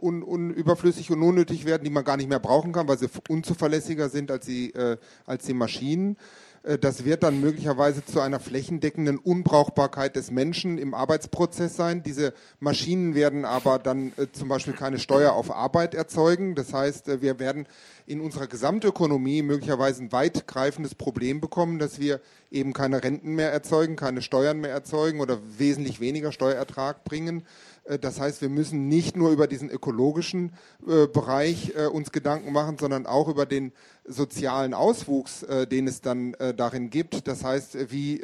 äh, 0.00 0.04
un, 0.04 0.22
unüberflüssig 0.22 1.10
und 1.10 1.22
unnötig 1.22 1.64
werden, 1.64 1.84
die 1.84 1.90
man 1.90 2.04
gar 2.04 2.16
nicht 2.16 2.28
mehr 2.28 2.40
brauchen 2.40 2.72
kann, 2.72 2.88
weil 2.88 2.98
sie 2.98 3.08
unzuverlässiger 3.28 4.08
sind 4.08 4.30
als 4.30 4.46
die, 4.46 4.74
äh, 4.74 4.98
als 5.26 5.46
die 5.46 5.54
Maschinen. 5.54 6.16
Äh, 6.62 6.78
das 6.78 7.04
wird 7.04 7.22
dann 7.22 7.40
möglicherweise 7.40 8.04
zu 8.04 8.20
einer 8.20 8.40
flächendeckenden 8.40 9.18
Unbrauchbarkeit 9.18 10.16
des 10.16 10.30
Menschen 10.30 10.78
im 10.78 10.94
Arbeitsprozess 10.94 11.76
sein. 11.76 12.02
Diese 12.02 12.34
Maschinen 12.60 13.14
werden 13.14 13.44
aber 13.44 13.78
dann 13.78 14.12
äh, 14.16 14.26
zum 14.32 14.48
Beispiel 14.48 14.74
keine 14.74 14.98
Steuer 14.98 15.32
auf 15.32 15.50
Arbeit 15.50 15.94
erzeugen. 15.94 16.54
Das 16.54 16.72
heißt, 16.72 17.08
äh, 17.08 17.22
wir 17.22 17.38
werden 17.38 17.66
in 18.06 18.20
unserer 18.20 18.46
Gesamtökonomie 18.46 19.42
möglicherweise 19.42 20.02
ein 20.02 20.12
weitgreifendes 20.12 20.94
Problem 20.94 21.40
bekommen, 21.40 21.78
dass 21.78 22.00
wir 22.00 22.20
eben 22.50 22.72
keine 22.72 23.02
Renten 23.02 23.34
mehr 23.34 23.52
erzeugen, 23.52 23.96
keine 23.96 24.22
Steuern 24.22 24.60
mehr 24.60 24.70
erzeugen 24.70 25.20
oder 25.20 25.38
wesentlich 25.56 26.00
weniger 26.00 26.32
Steuerertrag 26.32 27.04
bringen. 27.04 27.44
Äh, 27.84 27.98
das 27.98 28.20
heißt, 28.20 28.40
wir 28.40 28.48
müssen 28.48 28.88
nicht 28.88 29.16
nur 29.16 29.30
über 29.30 29.46
diesen 29.46 29.70
ökologischen 29.70 30.52
äh, 30.86 31.06
Bereich 31.06 31.74
äh, 31.76 31.86
uns 31.86 32.12
Gedanken 32.12 32.52
machen, 32.52 32.78
sondern 32.78 33.06
auch 33.06 33.28
über 33.28 33.46
den 33.46 33.72
sozialen 34.04 34.74
Auswuchs, 34.74 35.46
den 35.70 35.86
es 35.86 36.00
dann 36.00 36.34
darin 36.56 36.90
gibt. 36.90 37.28
Das 37.28 37.44
heißt, 37.44 37.92
wie 37.92 38.20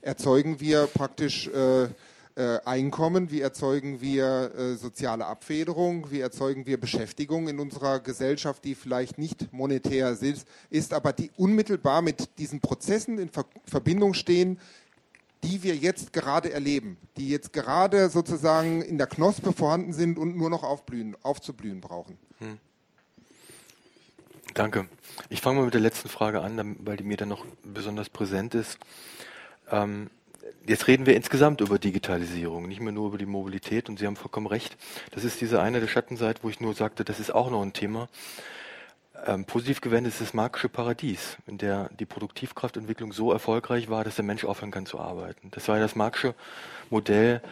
erzeugen 0.00 0.60
wir 0.60 0.86
praktisch 0.86 1.50
Einkommen, 2.64 3.30
wie 3.30 3.42
erzeugen 3.42 4.00
wir 4.00 4.76
soziale 4.80 5.26
Abfederung, 5.26 6.10
wie 6.10 6.20
erzeugen 6.20 6.64
wir 6.64 6.80
Beschäftigung 6.80 7.48
in 7.48 7.60
unserer 7.60 8.00
Gesellschaft, 8.00 8.64
die 8.64 8.74
vielleicht 8.74 9.18
nicht 9.18 9.52
monetär 9.52 10.16
ist, 10.70 10.94
aber 10.94 11.12
die 11.12 11.30
unmittelbar 11.36 12.00
mit 12.00 12.38
diesen 12.38 12.60
Prozessen 12.60 13.18
in 13.18 13.30
Verbindung 13.66 14.14
stehen, 14.14 14.58
die 15.42 15.62
wir 15.62 15.74
jetzt 15.74 16.12
gerade 16.12 16.52
erleben, 16.52 16.96
die 17.16 17.28
jetzt 17.28 17.52
gerade 17.52 18.10
sozusagen 18.10 18.82
in 18.82 18.98
der 18.98 19.06
Knospe 19.06 19.52
vorhanden 19.52 19.92
sind 19.92 20.18
und 20.18 20.36
nur 20.36 20.50
noch 20.50 20.62
aufblühen, 20.62 21.16
aufzublühen 21.22 21.80
brauchen. 21.80 22.18
Hm. 22.38 22.58
Danke. 24.54 24.88
Ich 25.28 25.40
fange 25.40 25.60
mal 25.60 25.64
mit 25.66 25.74
der 25.74 25.80
letzten 25.80 26.08
Frage 26.08 26.40
an, 26.40 26.76
weil 26.80 26.96
die 26.96 27.04
mir 27.04 27.16
dann 27.16 27.28
noch 27.28 27.46
besonders 27.62 28.08
präsent 28.08 28.54
ist. 28.54 28.78
Ähm, 29.70 30.10
jetzt 30.66 30.88
reden 30.88 31.06
wir 31.06 31.14
insgesamt 31.16 31.60
über 31.60 31.78
Digitalisierung, 31.78 32.66
nicht 32.68 32.80
mehr 32.80 32.92
nur 32.92 33.08
über 33.08 33.18
die 33.18 33.26
Mobilität 33.26 33.88
und 33.88 33.98
Sie 33.98 34.06
haben 34.06 34.16
vollkommen 34.16 34.46
recht. 34.46 34.76
Das 35.12 35.24
ist 35.24 35.40
diese 35.40 35.60
eine 35.62 35.80
der 35.80 35.88
Schattenseite, 35.88 36.42
wo 36.42 36.50
ich 36.50 36.60
nur 36.60 36.74
sagte, 36.74 37.04
das 37.04 37.20
ist 37.20 37.32
auch 37.32 37.50
noch 37.50 37.62
ein 37.62 37.72
Thema. 37.72 38.08
Ähm, 39.26 39.44
positiv 39.44 39.80
gewendet 39.80 40.14
ist 40.14 40.20
das 40.20 40.34
marxische 40.34 40.68
Paradies, 40.68 41.36
in 41.46 41.58
der 41.58 41.90
die 41.98 42.06
Produktivkraftentwicklung 42.06 43.12
so 43.12 43.32
erfolgreich 43.32 43.90
war, 43.90 44.04
dass 44.04 44.16
der 44.16 44.24
Mensch 44.24 44.44
aufhören 44.44 44.70
kann 44.70 44.86
zu 44.86 44.98
arbeiten. 44.98 45.50
Das 45.50 45.68
war 45.68 45.76
ja 45.76 45.82
das 45.82 45.94
marxische 45.94 46.34
Modell 46.88 47.42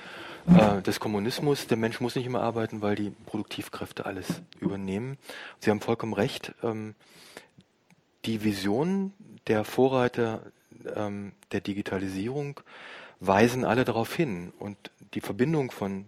äh, 0.47 0.81
des 0.83 0.99
Kommunismus. 0.99 1.67
Der 1.67 1.77
Mensch 1.77 2.01
muss 2.01 2.15
nicht 2.17 2.27
immer 2.27 2.41
arbeiten, 2.41 2.81
weil 2.81 2.95
die 2.95 3.11
Produktivkräfte 3.27 4.07
alles 4.07 4.41
übernehmen. 4.61 5.19
Sie 5.61 5.71
haben 5.71 5.81
vollkommen 5.81 6.15
recht. 6.15 6.55
Ähm, 6.63 6.95
die 8.25 8.45
Visionen 8.45 9.13
der 9.47 9.65
Vorreiter 9.65 10.43
ähm, 10.95 11.33
der 11.53 11.61
Digitalisierung 11.61 12.61
weisen 13.21 13.65
alle 13.65 13.85
darauf 13.85 14.15
hin. 14.15 14.53
Und 14.59 14.77
die 15.15 15.21
Verbindung 15.21 15.71
von 15.71 16.07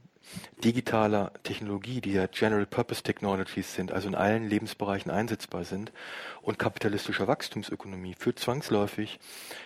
digitaler 0.65 1.33
Technologie, 1.43 2.01
die 2.01 2.13
ja 2.13 2.27
General 2.27 2.67
Purpose 2.67 3.03
Technologies 3.03 3.75
sind, 3.75 3.93
also 3.93 4.09
in 4.09 4.15
allen 4.15 4.49
Lebensbereichen 4.49 5.11
einsetzbar 5.11 5.65
sind, 5.65 5.93
und 6.43 6.59
kapitalistischer 6.59 7.27
Wachstumsökonomie 7.27 8.15
führt 8.15 8.39
zwangsläufig 8.39 9.19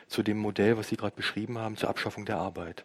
zu 0.08 0.22
dem 0.22 0.38
Modell, 0.38 0.76
was 0.76 0.88
Sie 0.88 0.96
gerade 0.96 1.16
beschrieben 1.16 1.58
haben, 1.58 1.76
zur 1.76 1.88
Abschaffung 1.88 2.24
der 2.24 2.38
Arbeit. 2.38 2.84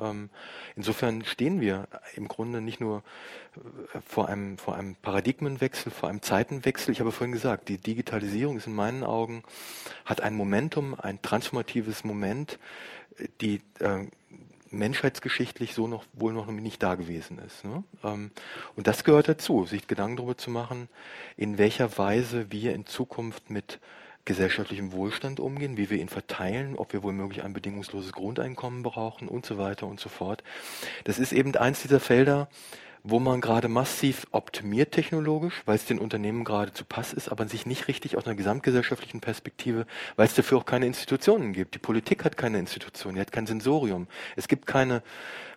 Ähm, 0.00 0.30
insofern 0.76 1.24
stehen 1.24 1.60
wir 1.60 1.86
im 2.16 2.28
Grunde 2.28 2.60
nicht 2.60 2.80
nur 2.80 3.02
äh, 3.54 4.00
vor 4.00 4.28
einem, 4.28 4.58
vor 4.58 4.76
einem 4.76 4.96
Paradigmenwechsel, 4.96 5.92
vor 5.92 6.08
einem 6.08 6.22
Zeitenwechsel. 6.22 6.92
Ich 6.92 7.00
habe 7.00 7.12
vorhin 7.12 7.32
gesagt, 7.32 7.68
die 7.68 7.78
Digitalisierung 7.78 8.56
ist 8.56 8.66
in 8.66 8.74
meinen 8.74 9.04
Augen, 9.04 9.42
hat 10.04 10.20
ein 10.22 10.34
Momentum, 10.34 10.94
ein 10.98 11.20
transformatives 11.20 12.04
Moment, 12.04 12.58
die 13.40 13.60
äh, 13.80 14.06
menschheitsgeschichtlich 14.70 15.74
so 15.74 15.86
noch 15.86 16.04
wohl 16.12 16.32
noch 16.32 16.46
nicht 16.46 16.82
da 16.82 16.94
gewesen 16.94 17.38
ist. 17.38 17.64
Ne? 17.64 17.82
Ähm, 18.04 18.30
und 18.76 18.86
das 18.86 19.04
gehört 19.04 19.28
dazu, 19.28 19.66
sich 19.66 19.86
Gedanken 19.86 20.16
darüber 20.16 20.36
zu 20.36 20.50
machen, 20.50 20.88
in 21.36 21.58
welcher 21.58 21.98
Weise 21.98 22.50
wir 22.50 22.74
in 22.74 22.86
Zukunft 22.86 23.50
mit 23.50 23.80
gesellschaftlichem 24.24 24.92
Wohlstand 24.92 25.40
umgehen, 25.40 25.76
wie 25.76 25.90
wir 25.90 25.98
ihn 25.98 26.08
verteilen, 26.08 26.76
ob 26.76 26.92
wir 26.92 27.02
womöglich 27.02 27.42
ein 27.42 27.52
bedingungsloses 27.52 28.12
Grundeinkommen 28.12 28.82
brauchen 28.82 29.28
und 29.28 29.46
so 29.46 29.58
weiter 29.58 29.86
und 29.86 29.98
so 29.98 30.08
fort. 30.08 30.44
Das 31.04 31.18
ist 31.18 31.32
eben 31.32 31.56
eins 31.56 31.82
dieser 31.82 32.00
Felder, 32.00 32.48
wo 33.02 33.18
man 33.18 33.40
gerade 33.40 33.68
massiv 33.68 34.26
optimiert 34.30 34.92
technologisch, 34.92 35.62
weil 35.64 35.76
es 35.76 35.86
den 35.86 35.98
Unternehmen 35.98 36.44
gerade 36.44 36.72
zu 36.72 36.84
Pass 36.84 37.12
ist, 37.12 37.28
aber 37.28 37.48
sich 37.48 37.66
nicht 37.66 37.88
richtig 37.88 38.16
aus 38.16 38.26
einer 38.26 38.34
gesamtgesellschaftlichen 38.34 39.20
Perspektive, 39.20 39.86
weil 40.16 40.26
es 40.26 40.34
dafür 40.34 40.58
auch 40.58 40.66
keine 40.66 40.86
Institutionen 40.86 41.52
gibt. 41.52 41.74
Die 41.74 41.78
Politik 41.78 42.24
hat 42.24 42.36
keine 42.36 42.58
Institutionen, 42.58 43.14
die 43.14 43.20
hat 43.20 43.32
kein 43.32 43.46
Sensorium. 43.46 44.06
Es 44.36 44.48
gibt 44.48 44.66
keine 44.66 45.02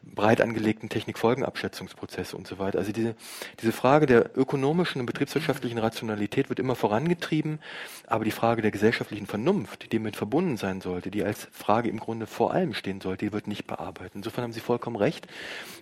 breit 0.05 0.41
angelegten 0.41 0.89
Technikfolgenabschätzungsprozesse 0.89 2.35
und 2.35 2.45
so 2.47 2.59
weiter. 2.59 2.79
Also 2.79 2.91
diese, 2.91 3.15
diese 3.61 3.71
Frage 3.71 4.05
der 4.05 4.37
ökonomischen 4.37 4.99
und 4.99 5.05
betriebswirtschaftlichen 5.05 5.77
Rationalität 5.77 6.49
wird 6.49 6.59
immer 6.59 6.75
vorangetrieben, 6.75 7.59
aber 8.07 8.25
die 8.25 8.31
Frage 8.31 8.61
der 8.61 8.71
gesellschaftlichen 8.71 9.27
Vernunft, 9.27 9.91
die 9.91 9.99
mit 9.99 10.15
verbunden 10.15 10.57
sein 10.57 10.81
sollte, 10.81 11.09
die 11.09 11.23
als 11.23 11.47
Frage 11.51 11.89
im 11.89 11.99
Grunde 11.99 12.27
vor 12.27 12.53
allem 12.53 12.73
stehen 12.73 13.01
sollte, 13.01 13.25
die 13.25 13.33
wird 13.33 13.47
nicht 13.47 13.65
bearbeitet. 13.65 14.15
Insofern 14.15 14.43
haben 14.43 14.53
Sie 14.53 14.59
vollkommen 14.59 14.97
recht. 14.97 15.27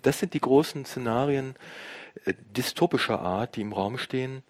Das 0.03 0.19
sind 0.19 0.33
die 0.33 0.41
großen 0.41 0.85
Szenarien 0.85 1.50
äh, 2.25 2.33
dystopischer 2.55 3.19
Art, 3.19 3.55
die 3.55 3.61
im 3.61 3.73
Raum 3.73 3.97
stehen. 3.97 4.43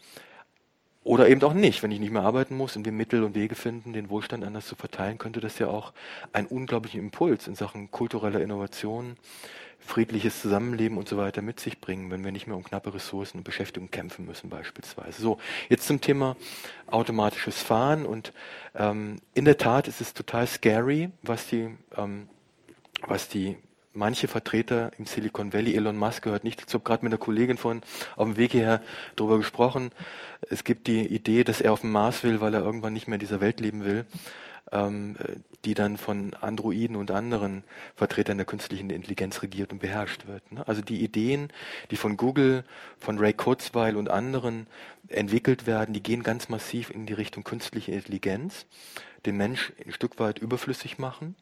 Oder 1.03 1.30
eben 1.30 1.41
auch 1.41 1.53
nicht, 1.53 1.82
wenn 1.82 1.91
ich 1.91 1.99
nicht 1.99 2.11
mehr 2.11 2.22
arbeiten 2.22 2.56
muss 2.56 2.76
und 2.76 2.86
wir 2.86 2.91
Mittel 2.91 3.23
und 3.23 3.34
Wege 3.34 3.56
finden, 3.56 3.91
den 3.91 4.10
Wohlstand 4.11 4.44
anders 4.44 4.68
zu 4.68 4.76
verteilen, 4.76 5.18
könnte 5.18 5.40
das 5.40 5.57
ja 5.57 5.68
auch 5.68 5.94
einen 6.32 6.45
unglaublichen 6.45 6.99
Impuls 6.99 7.48
in 7.48 7.56
Sachen 7.56 7.90
kultureller 7.90 8.40
Innovation, 8.40 9.18
friedliches 9.80 10.41
Zusammenleben 10.41 10.99
und 10.99 11.10
so 11.10 11.18
weiter 11.18 11.41
mit 11.41 11.60
sich 11.60 11.82
bringen, 11.82 12.11
wenn 12.11 12.23
wir 12.23 12.32
nicht 12.32 12.45
mehr 12.45 12.56
um 12.56 12.64
knappe 12.64 12.94
Ressourcen 12.94 13.40
und 13.40 13.44
Beschäftigung 13.44 13.90
kämpfen 13.90 14.26
müssen 14.26 14.49
beispielsweise. 14.52 15.23
So, 15.23 15.40
jetzt 15.69 15.88
zum 15.88 16.02
Thema 16.02 16.38
automatisches 16.86 17.64
Fahren 17.64 18.06
und 18.06 18.32
ähm, 18.76 19.18
in 19.34 19.45
der 19.45 19.57
Tat 19.57 19.88
ist 19.88 20.02
es 20.02 20.14
total 20.14 20.45
scary, 20.45 21.10
was 21.23 21.48
die, 21.48 21.76
ähm, 21.98 22.30
was 23.07 23.28
die 23.28 23.57
manche 23.93 24.27
Vertreter 24.27 24.91
im 24.97 25.05
Silicon 25.05 25.53
Valley, 25.53 25.76
Elon 25.76 25.97
Musk 25.97 26.23
gehört 26.23 26.43
nicht 26.43 26.61
dazu, 26.61 26.80
gerade 26.80 27.03
mit 27.03 27.11
einer 27.11 27.19
Kollegin 27.19 27.57
von 27.57 27.81
auf 28.15 28.26
dem 28.26 28.38
Weg 28.38 28.51
hierher 28.51 28.81
darüber 29.15 29.38
gesprochen. 29.38 29.91
Es 30.49 30.63
gibt 30.63 30.88
die 30.88 31.05
Idee, 31.05 31.43
dass 31.43 31.61
er 31.61 31.73
auf 31.73 31.81
dem 31.81 31.91
Mars 31.91 32.23
will, 32.23 32.41
weil 32.41 32.53
er 32.53 32.61
irgendwann 32.61 32.93
nicht 32.93 33.07
mehr 33.07 33.15
in 33.15 33.22
dieser 33.22 33.41
Welt 33.41 33.59
leben 33.59 33.84
will 33.84 34.05
ähm, 34.72 35.15
die 35.65 35.73
dann 35.73 35.97
von 35.97 36.34
Androiden 36.34 36.95
und 36.95 37.11
anderen 37.11 37.63
Vertretern 37.95 38.38
der 38.38 38.45
künstlichen 38.45 38.89
Intelligenz 38.89 39.41
regiert 39.41 39.72
und 39.72 39.80
beherrscht 39.80 40.27
wird. 40.27 40.51
Ne? 40.51 40.68
Also 40.68 40.81
die 40.81 41.03
Ideen, 41.03 41.51
die 41.91 41.97
von 41.97 42.18
Google, 42.18 42.63
von 42.99 43.19
Ray 43.19 43.34
Kurzweil 43.34 43.95
und 43.95 44.09
anderen 44.09 44.68
entwickelt 45.07 45.68
werden, 45.68 45.93
die 45.93 46.03
gehen 46.03 46.23
ganz 46.23 46.49
massiv 46.49 46.89
in 46.89 47.05
die 47.05 47.13
Richtung 47.13 47.43
künstliche 47.43 47.91
Intelligenz, 47.91 48.65
den 49.26 49.38
Mensch 49.38 49.72
ein 49.85 49.91
Stück 49.91 50.19
weit 50.19 50.39
überflüssig 50.39 50.97
machen. 50.97 51.35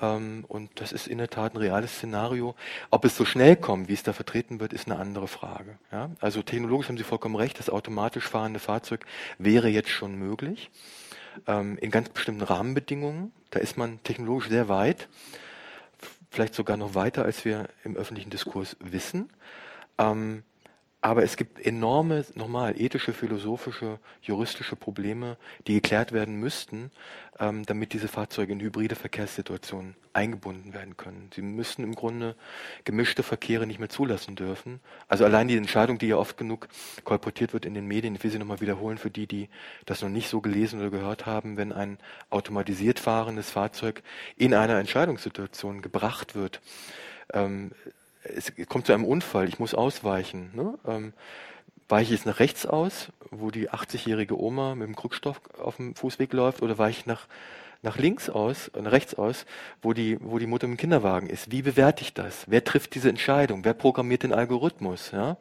Ähm, 0.00 0.44
und 0.48 0.80
das 0.80 0.92
ist 0.92 1.06
in 1.06 1.18
der 1.18 1.28
Tat 1.28 1.54
ein 1.54 1.58
reales 1.58 1.96
Szenario. 1.96 2.54
Ob 2.90 3.04
es 3.04 3.16
so 3.16 3.24
schnell 3.24 3.56
kommt, 3.56 3.88
wie 3.88 3.94
es 3.94 4.02
da 4.02 4.12
vertreten 4.12 4.60
wird, 4.60 4.72
ist 4.72 4.86
eine 4.86 4.98
andere 4.98 5.28
Frage. 5.28 5.78
Ja? 5.90 6.10
Also 6.20 6.42
technologisch 6.42 6.88
haben 6.88 6.98
Sie 6.98 7.04
vollkommen 7.04 7.36
recht, 7.36 7.58
das 7.58 7.70
automatisch 7.70 8.28
fahrende 8.28 8.60
Fahrzeug 8.60 9.04
wäre 9.38 9.68
jetzt 9.68 9.90
schon 9.90 10.14
möglich 10.14 10.70
ähm, 11.46 11.78
in 11.78 11.90
ganz 11.90 12.08
bestimmten 12.08 12.42
Rahmenbedingungen. 12.42 13.32
Da 13.50 13.60
ist 13.60 13.76
man 13.76 14.02
technologisch 14.02 14.48
sehr 14.48 14.68
weit, 14.68 15.08
vielleicht 16.30 16.54
sogar 16.54 16.76
noch 16.76 16.94
weiter, 16.94 17.24
als 17.24 17.44
wir 17.44 17.68
im 17.84 17.96
öffentlichen 17.96 18.30
Diskurs 18.30 18.76
wissen. 18.80 19.30
Ähm, 19.98 20.42
aber 21.02 21.24
es 21.24 21.36
gibt 21.36 21.58
enorme, 21.58 22.24
nochmal, 22.36 22.80
ethische, 22.80 23.12
philosophische, 23.12 23.98
juristische 24.22 24.76
Probleme, 24.76 25.36
die 25.66 25.74
geklärt 25.74 26.12
werden 26.12 26.36
müssten, 26.36 26.92
ähm, 27.40 27.66
damit 27.66 27.92
diese 27.92 28.06
Fahrzeuge 28.06 28.52
in 28.52 28.60
hybride 28.60 28.94
Verkehrssituationen 28.94 29.96
eingebunden 30.12 30.74
werden 30.74 30.96
können. 30.96 31.28
Sie 31.34 31.42
müssen 31.42 31.82
im 31.82 31.96
Grunde 31.96 32.36
gemischte 32.84 33.24
Verkehre 33.24 33.66
nicht 33.66 33.80
mehr 33.80 33.88
zulassen 33.88 34.36
dürfen. 34.36 34.78
Also 35.08 35.24
allein 35.24 35.48
die 35.48 35.56
Entscheidung, 35.56 35.98
die 35.98 36.06
ja 36.06 36.16
oft 36.16 36.36
genug 36.36 36.68
kolportiert 37.02 37.52
wird 37.52 37.66
in 37.66 37.74
den 37.74 37.88
Medien, 37.88 38.14
ich 38.14 38.22
will 38.22 38.30
sie 38.30 38.38
nochmal 38.38 38.60
wiederholen 38.60 38.96
für 38.96 39.10
die, 39.10 39.26
die 39.26 39.48
das 39.86 40.02
noch 40.02 40.08
nicht 40.08 40.28
so 40.28 40.40
gelesen 40.40 40.78
oder 40.78 40.90
gehört 40.90 41.26
haben, 41.26 41.56
wenn 41.56 41.72
ein 41.72 41.98
automatisiert 42.30 43.00
fahrendes 43.00 43.50
Fahrzeug 43.50 44.04
in 44.36 44.54
einer 44.54 44.78
Entscheidungssituation 44.78 45.82
gebracht 45.82 46.36
wird, 46.36 46.60
ähm, 47.32 47.72
es 48.24 48.52
kommt 48.68 48.86
zu 48.86 48.92
einem 48.92 49.04
Unfall, 49.04 49.48
ich 49.48 49.58
muss 49.58 49.74
ausweichen. 49.74 50.50
Ne? 50.54 50.78
Ähm, 50.86 51.12
weiche 51.88 52.14
ich 52.14 52.20
jetzt 52.20 52.26
nach 52.26 52.40
rechts 52.40 52.66
aus, 52.66 53.08
wo 53.30 53.50
die 53.50 53.70
80-jährige 53.70 54.40
Oma 54.40 54.74
mit 54.74 54.88
dem 54.88 54.96
Krückstoff 54.96 55.40
auf 55.58 55.76
dem 55.76 55.94
Fußweg 55.94 56.32
läuft, 56.32 56.62
oder 56.62 56.78
weiche 56.78 57.00
ich 57.00 57.06
nach, 57.06 57.26
nach 57.82 57.98
links 57.98 58.30
aus, 58.30 58.68
äh, 58.68 58.82
nach 58.82 58.92
rechts 58.92 59.14
aus, 59.14 59.44
wo 59.82 59.92
die, 59.92 60.18
wo 60.20 60.38
die 60.38 60.46
Mutter 60.46 60.66
im 60.66 60.76
Kinderwagen 60.76 61.28
ist? 61.28 61.50
Wie 61.50 61.62
bewerte 61.62 62.02
ich 62.02 62.14
das? 62.14 62.44
Wer 62.46 62.64
trifft 62.64 62.94
diese 62.94 63.08
Entscheidung? 63.08 63.64
Wer 63.64 63.74
programmiert 63.74 64.22
den 64.22 64.32
Algorithmus? 64.32 65.10
Ja? 65.10 65.36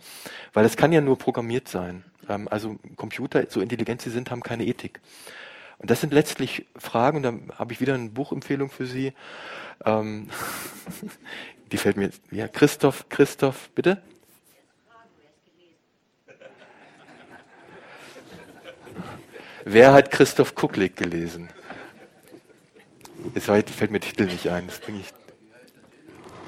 Weil 0.53 0.65
es 0.65 0.77
kann 0.77 0.91
ja 0.91 1.01
nur 1.01 1.17
programmiert 1.17 1.67
sein. 1.67 2.03
Ähm, 2.27 2.47
also 2.49 2.77
Computer, 2.95 3.45
so 3.49 3.61
intelligent 3.61 4.01
sie 4.01 4.09
sind, 4.09 4.31
haben 4.31 4.41
keine 4.41 4.65
Ethik. 4.65 4.99
Und 5.77 5.89
das 5.89 6.01
sind 6.01 6.13
letztlich 6.13 6.67
Fragen, 6.75 7.17
und 7.17 7.23
da 7.23 7.33
habe 7.57 7.73
ich 7.73 7.81
wieder 7.81 7.95
eine 7.95 8.09
Buchempfehlung 8.09 8.69
für 8.69 8.85
Sie. 8.85 9.13
Ähm, 9.83 10.29
die 11.71 11.77
fällt 11.77 11.97
mir, 11.97 12.09
ja, 12.31 12.47
Christoph, 12.47 13.07
Christoph, 13.09 13.69
bitte? 13.75 14.01
Wer 19.63 19.93
hat 19.93 20.11
Christoph 20.11 20.55
Kucklig 20.55 20.95
gelesen? 20.95 21.49
Jetzt 23.35 23.45
fällt 23.45 23.91
mir 23.91 23.99
der 23.99 24.09
Titel 24.09 24.25
nicht 24.25 24.47
ein. 24.47 24.67
Das 24.67 24.79
bringe 24.79 24.99
ich. 24.99 25.07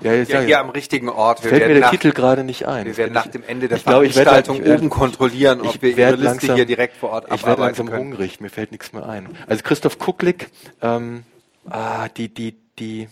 Ja, 0.02 0.14
jetzt 0.14 0.32
ja, 0.32 0.42
hier 0.42 0.60
am 0.60 0.70
richtigen 0.70 1.08
Ort. 1.08 1.44
Wir 1.44 1.50
fällt 1.50 1.68
mir 1.68 1.74
der 1.76 1.84
nach, 1.84 1.92
Titel 1.92 2.12
gerade 2.12 2.44
nicht 2.44 2.68
ein. 2.68 2.86
Wir 2.86 2.98
werden 2.98 3.14
nach 3.14 3.28
dem 3.28 3.44
Ende 3.44 3.70
der 3.70 3.78
ich 3.78 3.84
Veranstaltung 3.84 4.58
glaub, 4.58 4.68
ich 4.68 4.74
oben 4.74 4.90
kontrollieren, 4.90 5.62
ob 5.62 5.82
wir 5.82 5.98
Ihre 5.98 6.12
Liste 6.12 6.26
langsam, 6.26 6.56
hier 6.56 6.66
direkt 6.66 6.98
vor 6.98 7.12
Ort 7.12 7.28
Ich 7.34 7.46
werde 7.46 7.62
langsam 7.62 7.88
können. 7.88 8.00
hungrig, 8.00 8.42
mir 8.42 8.50
fällt 8.50 8.72
nichts 8.72 8.92
mehr 8.92 9.08
ein. 9.08 9.30
Also 9.48 9.64
Christoph 9.64 10.00
Kucklig, 10.00 10.50
ähm, 10.82 11.24
ah, 11.70 12.10
die, 12.10 12.28
die, 12.28 12.56
die, 12.80 13.08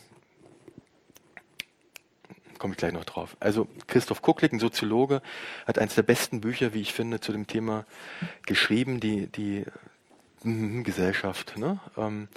komme 2.62 2.74
ich 2.74 2.78
gleich 2.78 2.94
noch 2.94 3.06
drauf. 3.06 3.36
Also 3.40 3.68
Christoph 3.88 4.22
Kucklick, 4.22 4.54
ein 4.54 4.60
Soziologe, 4.60 5.24
hat 5.66 5.80
eines 5.80 5.96
der 5.96 6.04
besten 6.04 6.42
Bücher, 6.42 6.76
wie 6.76 6.82
ich 6.82 6.94
finde, 6.94 7.20
zu 7.20 7.32
dem 7.32 7.48
Thema 7.48 7.86
geschrieben, 8.46 9.00
die, 9.00 9.26
die 9.26 9.66
mm, 10.44 10.84
Gesellschaft. 10.84 11.58
Ne? 11.58 11.80
Ähm, 11.98 12.28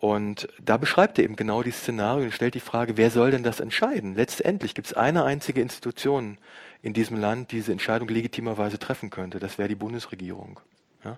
und 0.00 0.48
da 0.62 0.76
beschreibt 0.76 1.18
er 1.18 1.24
eben 1.24 1.36
genau 1.36 1.62
die 1.62 1.70
Szenarien 1.70 2.26
und 2.26 2.32
stellt 2.32 2.54
die 2.54 2.60
Frage, 2.60 2.98
wer 2.98 3.10
soll 3.10 3.30
denn 3.30 3.42
das 3.42 3.58
entscheiden? 3.58 4.16
Letztendlich 4.16 4.74
gibt 4.74 4.88
es 4.88 4.92
eine 4.92 5.24
einzige 5.24 5.62
Institution 5.62 6.36
in 6.82 6.92
diesem 6.92 7.16
Land, 7.16 7.52
die 7.52 7.56
diese 7.56 7.72
Entscheidung 7.72 8.08
legitimerweise 8.08 8.78
treffen 8.78 9.08
könnte. 9.08 9.38
Das 9.38 9.56
wäre 9.56 9.68
die 9.68 9.76
Bundesregierung. 9.76 10.60
Ja? 11.04 11.16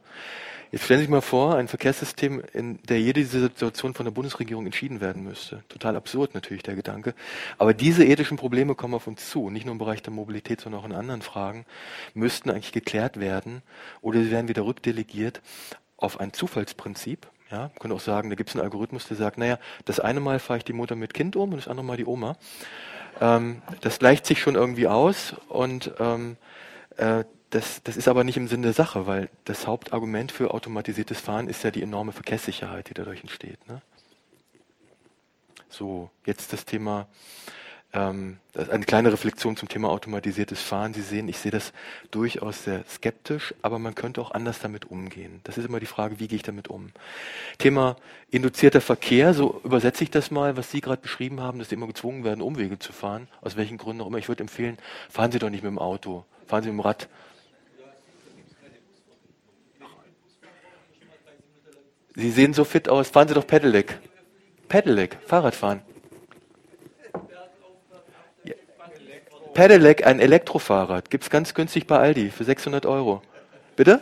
Jetzt 0.72 0.84
stellen 0.84 0.98
Sie 0.98 1.04
sich 1.04 1.10
mal 1.10 1.20
vor, 1.20 1.56
ein 1.56 1.68
Verkehrssystem, 1.68 2.42
in 2.52 2.80
der 2.82 3.00
jede 3.00 3.24
Situation 3.24 3.94
von 3.94 4.04
der 4.04 4.12
Bundesregierung 4.12 4.66
entschieden 4.66 5.00
werden 5.00 5.22
müsste. 5.22 5.62
Total 5.68 5.96
absurd 5.96 6.34
natürlich 6.34 6.62
der 6.62 6.74
Gedanke. 6.74 7.14
Aber 7.58 7.74
diese 7.74 8.04
ethischen 8.04 8.36
Probleme 8.36 8.74
kommen 8.74 8.94
auf 8.94 9.06
uns 9.06 9.30
zu, 9.30 9.50
nicht 9.50 9.66
nur 9.66 9.72
im 9.72 9.78
Bereich 9.78 10.02
der 10.02 10.12
Mobilität, 10.12 10.60
sondern 10.60 10.80
auch 10.80 10.86
in 10.86 10.92
anderen 10.92 11.22
Fragen, 11.22 11.64
müssten 12.14 12.50
eigentlich 12.50 12.72
geklärt 12.72 13.20
werden 13.20 13.62
oder 14.00 14.20
sie 14.22 14.30
werden 14.30 14.48
wieder 14.48 14.64
rückdelegiert 14.64 15.42
auf 15.96 16.18
ein 16.20 16.32
Zufallsprinzip. 16.32 17.26
Ja, 17.50 17.58
man 17.58 17.78
könnte 17.78 17.94
auch 17.94 18.00
sagen, 18.00 18.30
da 18.30 18.36
gibt 18.36 18.50
es 18.50 18.56
einen 18.56 18.64
Algorithmus, 18.64 19.06
der 19.06 19.16
sagt, 19.16 19.38
naja, 19.38 19.58
das 19.84 20.00
eine 20.00 20.20
Mal 20.20 20.38
fahre 20.38 20.58
ich 20.58 20.64
die 20.64 20.72
Mutter 20.72 20.96
mit 20.96 21.14
Kind 21.14 21.36
um 21.36 21.52
und 21.52 21.58
das 21.58 21.68
andere 21.68 21.84
Mal 21.84 21.96
die 21.96 22.06
Oma. 22.06 22.36
Ähm, 23.20 23.62
das 23.82 23.98
gleicht 23.98 24.26
sich 24.26 24.40
schon 24.40 24.54
irgendwie 24.54 24.88
aus 24.88 25.36
und 25.48 25.92
ähm, 26.00 26.36
äh, 26.96 27.24
das, 27.54 27.82
das 27.84 27.96
ist 27.96 28.08
aber 28.08 28.24
nicht 28.24 28.36
im 28.36 28.48
Sinne 28.48 28.64
der 28.64 28.72
Sache, 28.72 29.06
weil 29.06 29.28
das 29.44 29.68
Hauptargument 29.68 30.32
für 30.32 30.52
automatisiertes 30.52 31.20
Fahren 31.20 31.48
ist 31.48 31.62
ja 31.62 31.70
die 31.70 31.82
enorme 31.82 32.10
Verkehrssicherheit, 32.10 32.90
die 32.90 32.94
dadurch 32.94 33.20
entsteht. 33.20 33.68
Ne? 33.68 33.80
So, 35.68 36.10
jetzt 36.26 36.52
das 36.52 36.64
Thema 36.64 37.06
ähm, 37.92 38.38
eine 38.56 38.84
kleine 38.84 39.12
Reflexion 39.12 39.56
zum 39.56 39.68
Thema 39.68 39.90
automatisiertes 39.90 40.60
Fahren. 40.60 40.94
Sie 40.94 41.02
sehen, 41.02 41.28
ich 41.28 41.38
sehe 41.38 41.52
das 41.52 41.72
durchaus 42.10 42.64
sehr 42.64 42.82
skeptisch, 42.88 43.54
aber 43.62 43.78
man 43.78 43.94
könnte 43.94 44.20
auch 44.20 44.32
anders 44.32 44.58
damit 44.58 44.90
umgehen. 44.90 45.40
Das 45.44 45.56
ist 45.56 45.64
immer 45.64 45.78
die 45.78 45.86
Frage, 45.86 46.18
wie 46.18 46.26
gehe 46.26 46.36
ich 46.36 46.42
damit 46.42 46.66
um? 46.66 46.90
Thema 47.58 47.94
induzierter 48.32 48.80
Verkehr, 48.80 49.32
so 49.32 49.60
übersetze 49.62 50.02
ich 50.02 50.10
das 50.10 50.32
mal, 50.32 50.56
was 50.56 50.72
Sie 50.72 50.80
gerade 50.80 51.02
beschrieben 51.02 51.40
haben, 51.40 51.60
dass 51.60 51.68
Sie 51.68 51.76
immer 51.76 51.86
gezwungen 51.86 52.24
werden, 52.24 52.42
Umwege 52.42 52.80
zu 52.80 52.92
fahren. 52.92 53.28
Aus 53.42 53.56
welchen 53.56 53.78
Gründen 53.78 54.02
auch 54.02 54.08
immer. 54.08 54.18
Ich 54.18 54.28
würde 54.28 54.42
empfehlen, 54.42 54.76
fahren 55.08 55.30
Sie 55.30 55.38
doch 55.38 55.50
nicht 55.50 55.62
mit 55.62 55.70
dem 55.70 55.78
Auto, 55.78 56.24
fahren 56.48 56.64
Sie 56.64 56.70
mit 56.70 56.78
dem 56.78 56.80
Rad. 56.80 57.08
Sie 62.14 62.30
sehen 62.30 62.54
so 62.54 62.64
fit 62.64 62.88
aus, 62.88 63.08
fahren 63.10 63.28
Sie 63.28 63.34
doch 63.34 63.46
Pedelec. 63.46 63.98
Pedelec, 64.68 65.18
Fahrradfahren. 65.26 65.82
Pedelec, 69.52 70.06
ein 70.06 70.20
Elektrofahrrad, 70.20 71.10
gibt 71.10 71.24
es 71.24 71.30
ganz 71.30 71.54
günstig 71.54 71.86
bei 71.86 71.98
Aldi 71.98 72.30
für 72.30 72.44
600 72.44 72.86
Euro. 72.86 73.22
Bitte? 73.76 74.00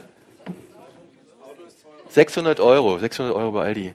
600 2.08 2.60
Euro, 2.60 2.98
600 2.98 3.34
Euro 3.34 3.52
bei 3.52 3.64
Aldi. 3.64 3.94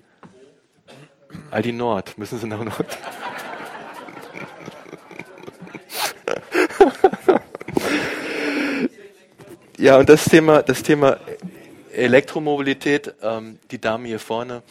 Aldi 1.52 1.72
Nord, 1.74 2.18
müssen 2.18 2.40
Sie 2.40 2.48
nach 2.48 2.64
Nord. 2.64 2.98
ja, 9.78 9.98
und 9.98 10.10
das 10.10 10.26
Thema, 10.26 10.64
das 10.64 10.82
Thema 10.84 11.18
Elektromobilität, 11.98 13.16
ähm, 13.24 13.58
die 13.72 13.82
Dame 13.82 14.08
hier 14.08 14.20
vorne, 14.20 14.62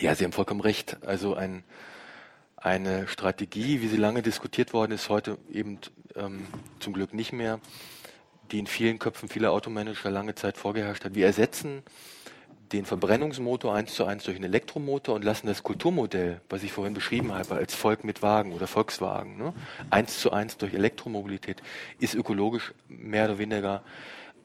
ja, 0.00 0.14
Sie 0.14 0.24
haben 0.24 0.32
vollkommen 0.32 0.60
recht. 0.60 0.96
Also 1.06 1.34
ein, 1.34 1.62
eine 2.56 3.06
Strategie, 3.08 3.80
wie 3.80 3.88
sie 3.88 3.96
lange 3.96 4.22
diskutiert 4.22 4.72
worden 4.72 4.92
ist, 4.92 5.08
heute 5.08 5.38
eben 5.52 5.78
ähm, 6.16 6.46
zum 6.80 6.92
Glück 6.92 7.14
nicht 7.14 7.32
mehr, 7.32 7.60
die 8.50 8.58
in 8.58 8.66
vielen 8.66 8.98
Köpfen 8.98 9.28
vieler 9.28 9.52
Automanager 9.52 10.10
lange 10.10 10.34
Zeit 10.34 10.56
vorgeherrscht 10.56 11.04
hat. 11.04 11.14
Wir 11.14 11.26
ersetzen 11.26 11.82
den 12.72 12.84
Verbrennungsmotor 12.84 13.74
eins 13.74 13.94
zu 13.94 14.04
eins 14.04 14.24
durch 14.24 14.36
einen 14.36 14.44
Elektromotor 14.44 15.14
und 15.14 15.24
lassen 15.24 15.46
das 15.46 15.62
Kulturmodell, 15.62 16.40
was 16.48 16.62
ich 16.62 16.72
vorhin 16.72 16.94
beschrieben 16.94 17.32
habe, 17.32 17.54
als 17.54 17.74
Volk 17.74 18.04
mit 18.04 18.22
Wagen 18.22 18.52
oder 18.52 18.66
Volkswagen, 18.66 19.38
ne, 19.38 19.54
eins 19.90 20.18
zu 20.20 20.32
eins 20.32 20.56
durch 20.58 20.74
Elektromobilität, 20.74 21.62
ist 21.98 22.14
ökologisch 22.14 22.74
mehr 22.88 23.24
oder 23.26 23.38
weniger 23.38 23.82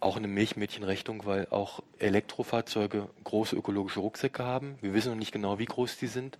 auch 0.04 0.18
eine 0.18 0.28
Milchmädchenrechnung, 0.28 1.26
weil 1.26 1.48
auch 1.50 1.82
Elektrofahrzeuge 2.00 3.10
große 3.24 3.56
ökologische 3.56 4.00
Rucksäcke 4.00 4.44
haben. 4.44 4.78
Wir 4.82 4.94
wissen 4.94 5.10
noch 5.10 5.18
nicht 5.18 5.32
genau, 5.32 5.60
wie 5.60 5.66
groß 5.66 5.98
die 5.98 6.08
sind 6.08 6.38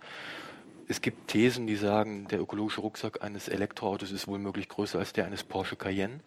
es 0.88 1.00
gibt 1.00 1.28
Thesen, 1.28 1.66
die 1.66 1.76
sagen, 1.76 2.28
der 2.28 2.40
ökologische 2.40 2.80
Rucksack 2.80 3.22
eines 3.22 3.48
Elektroautos 3.48 4.12
ist 4.12 4.28
wohl 4.28 4.38
möglich 4.38 4.68
größer 4.68 4.98
als 4.98 5.12
der 5.12 5.26
eines 5.26 5.42
Porsche 5.42 5.76
Cayenne. 5.76 6.20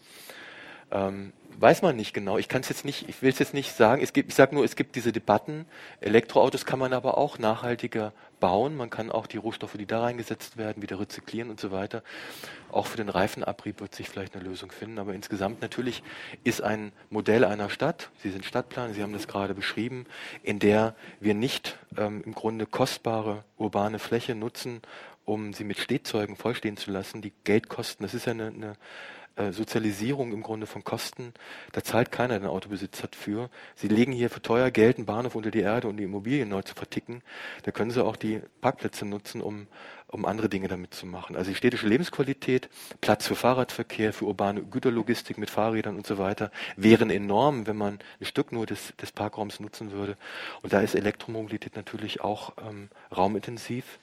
Ähm, 0.92 1.34
weiß 1.60 1.82
man 1.82 1.96
nicht 1.96 2.14
genau. 2.14 2.38
Ich 2.38 2.48
kann 2.48 2.62
es 2.62 2.70
jetzt 2.70 2.86
nicht, 2.86 3.10
ich 3.10 3.22
will 3.22 3.30
es 3.30 3.40
jetzt 3.40 3.54
nicht 3.54 3.74
sagen. 3.74 4.02
Es 4.02 4.14
gibt, 4.14 4.30
ich 4.30 4.36
sage 4.36 4.54
nur, 4.56 4.64
es 4.64 4.76
gibt 4.76 4.96
diese 4.96 5.12
Debatten. 5.12 5.66
Elektroautos 6.02 6.66
kann 6.66 6.80
man 6.80 6.94
aber 6.94 7.18
auch 7.18 7.40
nachhaltiger 7.40 8.14
bauen. 8.40 8.76
Man 8.76 8.90
kann 8.90 9.12
auch 9.12 9.28
die 9.28 9.38
Rohstoffe, 9.38 9.76
die 9.78 9.86
da 9.86 10.02
reingesetzt 10.02 10.58
werden, 10.58 10.84
wieder 10.84 11.00
rezyklieren 11.00 11.50
und 11.50 11.60
so 11.60 11.72
weiter. 11.72 12.04
Auch 12.72 12.86
für 12.86 12.98
den 12.98 13.10
Reifenabrieb 13.10 13.82
wird 13.82 13.96
sich 13.96 14.10
vielleicht 14.10 14.36
eine 14.36 14.44
Lösung 14.44 14.72
finden. 14.72 15.00
Aber 15.00 15.14
insgesamt 15.14 15.62
natürlich 15.62 16.04
ist 16.44 16.62
ein 16.62 16.92
Modell 17.10 17.44
einer 17.44 17.70
Stadt, 17.70 18.10
Sie 18.22 18.30
sind 18.30 18.46
Stadtplaner, 18.46 18.94
Sie 18.94 19.02
haben 19.02 19.14
das 19.14 19.28
gerade 19.28 19.54
beschrieben, 19.54 20.06
in 20.44 20.60
der 20.60 20.96
wir 21.20 21.34
nicht 21.34 21.78
ähm, 21.98 22.22
im 22.26 22.34
Grunde 22.34 22.66
kostbare 22.66 23.44
urbane 23.58 24.00
Fläche 24.00 24.36
nutzen, 24.36 24.82
um 25.26 25.54
sie 25.54 25.66
mit 25.66 25.78
Stehzeugen 25.80 26.38
vollstehen 26.38 26.78
zu 26.78 26.90
lassen, 26.90 27.22
die 27.22 27.34
Geld 27.44 27.68
kosten. 27.68 28.04
Das 28.04 28.14
ist 28.14 28.26
ja 28.26 28.32
eine, 28.32 28.48
eine 28.48 28.78
äh, 29.38 29.52
Sozialisierung 29.52 30.34
im 30.34 30.42
Grunde 30.42 30.66
von 30.66 30.84
Kosten, 30.84 31.32
da 31.72 31.84
zahlt 31.84 32.12
keiner 32.12 32.40
den 32.40 32.48
Autobesitzer 32.48 33.08
für. 33.12 33.52
Sie 33.76 33.88
legen 33.88 34.12
hier 34.12 34.32
für 34.32 34.42
teuer 34.42 34.72
Geld 34.72 34.98
einen 34.98 35.06
Bahnhof 35.06 35.36
unter 35.36 35.52
die 35.52 35.60
Erde, 35.60 35.88
um 35.88 35.96
die 35.96 36.06
Immobilien 36.06 36.50
neu 36.50 36.64
zu 36.64 36.74
verticken. 36.74 37.22
Da 37.64 37.70
können 37.72 37.92
sie 37.92 38.04
auch 38.04 38.16
die 38.16 38.42
Parkplätze 38.62 39.06
nutzen, 39.06 39.42
um, 39.42 39.68
um 40.08 40.26
andere 40.26 40.50
Dinge 40.50 40.68
damit 40.68 40.96
zu 40.96 41.06
machen. 41.06 41.36
Also 41.36 41.52
die 41.52 41.56
städtische 41.56 41.88
Lebensqualität, 41.88 42.68
Platz 43.00 43.28
für 43.28 43.36
Fahrradverkehr, 43.36 44.12
für 44.12 44.26
urbane 44.26 44.64
Güterlogistik 44.64 45.38
mit 45.38 45.52
Fahrrädern 45.52 45.98
und 45.98 46.08
so 46.08 46.18
weiter, 46.18 46.50
wären 46.76 47.12
enorm, 47.12 47.68
wenn 47.68 47.78
man 47.78 48.00
ein 48.20 48.26
Stück 48.26 48.52
nur 48.52 48.66
des, 48.66 48.96
des 49.00 49.12
Parkraums 49.12 49.60
nutzen 49.60 49.92
würde. 49.92 50.18
Und 50.64 50.74
da 50.74 50.82
ist 50.82 50.96
Elektromobilität 50.96 51.76
natürlich 51.76 52.22
auch 52.22 52.54
ähm, 52.68 52.90
raumintensiv. 53.16 54.00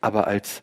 Aber 0.00 0.26
als 0.26 0.62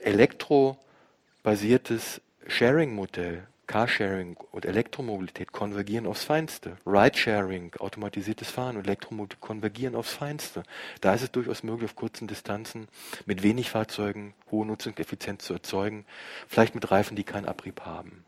elektrobasiertes 0.00 2.20
Sharing-Modell, 2.48 3.46
Carsharing 3.68 4.38
und 4.50 4.64
Elektromobilität 4.64 5.52
konvergieren 5.52 6.06
aufs 6.06 6.24
Feinste. 6.24 6.78
Ridesharing, 6.86 7.74
automatisiertes 7.78 8.50
Fahren 8.50 8.78
und 8.78 8.86
Elektromobilität 8.86 9.40
konvergieren 9.40 9.94
aufs 9.94 10.14
Feinste. 10.14 10.62
Da 11.02 11.12
ist 11.12 11.22
es 11.22 11.30
durchaus 11.30 11.62
möglich, 11.62 11.90
auf 11.90 11.94
kurzen 11.94 12.26
Distanzen 12.26 12.88
mit 13.26 13.42
wenig 13.42 13.68
Fahrzeugen 13.68 14.32
hohe 14.50 14.64
Nutzungseffizienz 14.66 15.44
zu 15.44 15.52
erzeugen. 15.52 16.06
Vielleicht 16.48 16.74
mit 16.74 16.90
Reifen, 16.90 17.14
die 17.14 17.24
keinen 17.24 17.44
Abrieb 17.44 17.82
haben. 17.82 18.24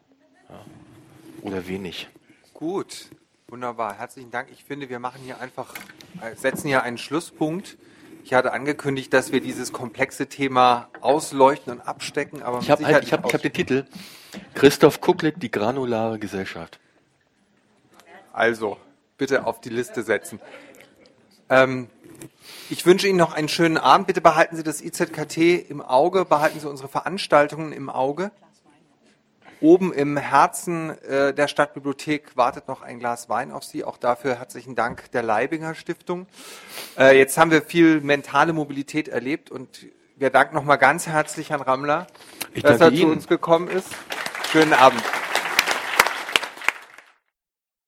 Ja. 0.50 0.64
Oder 1.40 1.66
wenig. 1.66 2.08
Gut, 2.52 3.08
wunderbar. 3.48 3.96
Herzlichen 3.96 4.30
Dank. 4.30 4.50
Ich 4.52 4.64
finde, 4.64 4.90
wir 4.90 4.98
machen 4.98 5.22
hier 5.24 5.40
einfach, 5.40 5.74
äh, 6.20 6.36
setzen 6.36 6.68
hier 6.68 6.82
einen 6.82 6.98
Schlusspunkt. 6.98 7.78
Ich 8.24 8.34
hatte 8.34 8.52
angekündigt, 8.52 9.12
dass 9.12 9.32
wir 9.32 9.40
dieses 9.40 9.72
komplexe 9.72 10.26
Thema 10.28 10.88
ausleuchten 11.00 11.72
und 11.72 11.80
abstecken, 11.80 12.42
aber 12.42 12.60
ich 12.60 12.70
habe 12.70 12.84
hab, 12.84 13.32
hab 13.32 13.42
den 13.42 13.52
Titel 13.52 13.86
Christoph 14.54 15.00
Kucklick, 15.00 15.40
die 15.40 15.50
granulare 15.50 16.18
Gesellschaft. 16.18 16.78
Also, 18.32 18.76
bitte 19.18 19.46
auf 19.46 19.60
die 19.60 19.70
Liste 19.70 20.02
setzen. 20.02 20.40
Ähm, 21.48 21.88
ich 22.68 22.86
wünsche 22.86 23.08
Ihnen 23.08 23.18
noch 23.18 23.34
einen 23.34 23.48
schönen 23.48 23.76
Abend. 23.76 24.06
Bitte 24.06 24.20
behalten 24.20 24.56
Sie 24.56 24.62
das 24.62 24.80
IZKT 24.80 25.68
im 25.68 25.80
Auge, 25.80 26.24
behalten 26.24 26.60
Sie 26.60 26.68
unsere 26.68 26.88
Veranstaltungen 26.88 27.72
im 27.72 27.90
Auge. 27.90 28.30
Oben 29.60 29.92
im 29.92 30.16
Herzen 30.16 30.90
äh, 31.04 31.34
der 31.34 31.46
Stadtbibliothek 31.46 32.36
wartet 32.36 32.66
noch 32.66 32.82
ein 32.82 32.98
Glas 32.98 33.28
Wein 33.28 33.52
auf 33.52 33.64
Sie. 33.64 33.84
Auch 33.84 33.98
dafür 33.98 34.36
herzlichen 34.36 34.74
Dank 34.74 35.10
der 35.12 35.22
Leibinger 35.22 35.74
Stiftung. 35.74 36.26
Äh, 36.98 37.18
jetzt 37.18 37.36
haben 37.36 37.50
wir 37.50 37.62
viel 37.62 38.00
mentale 38.00 38.52
Mobilität 38.52 39.08
erlebt 39.08 39.50
und 39.50 39.86
wir 40.16 40.30
danken 40.30 40.54
nochmal 40.54 40.78
ganz 40.78 41.06
herzlich 41.06 41.50
Herrn 41.50 41.62
Rammler, 41.62 42.06
ich 42.54 42.62
dass 42.62 42.80
er 42.80 42.90
Ihnen. 42.90 43.00
zu 43.00 43.06
uns 43.08 43.26
gekommen 43.26 43.68
ist. 43.68 43.88
Schönen 44.50 44.72
Abend. 44.72 45.02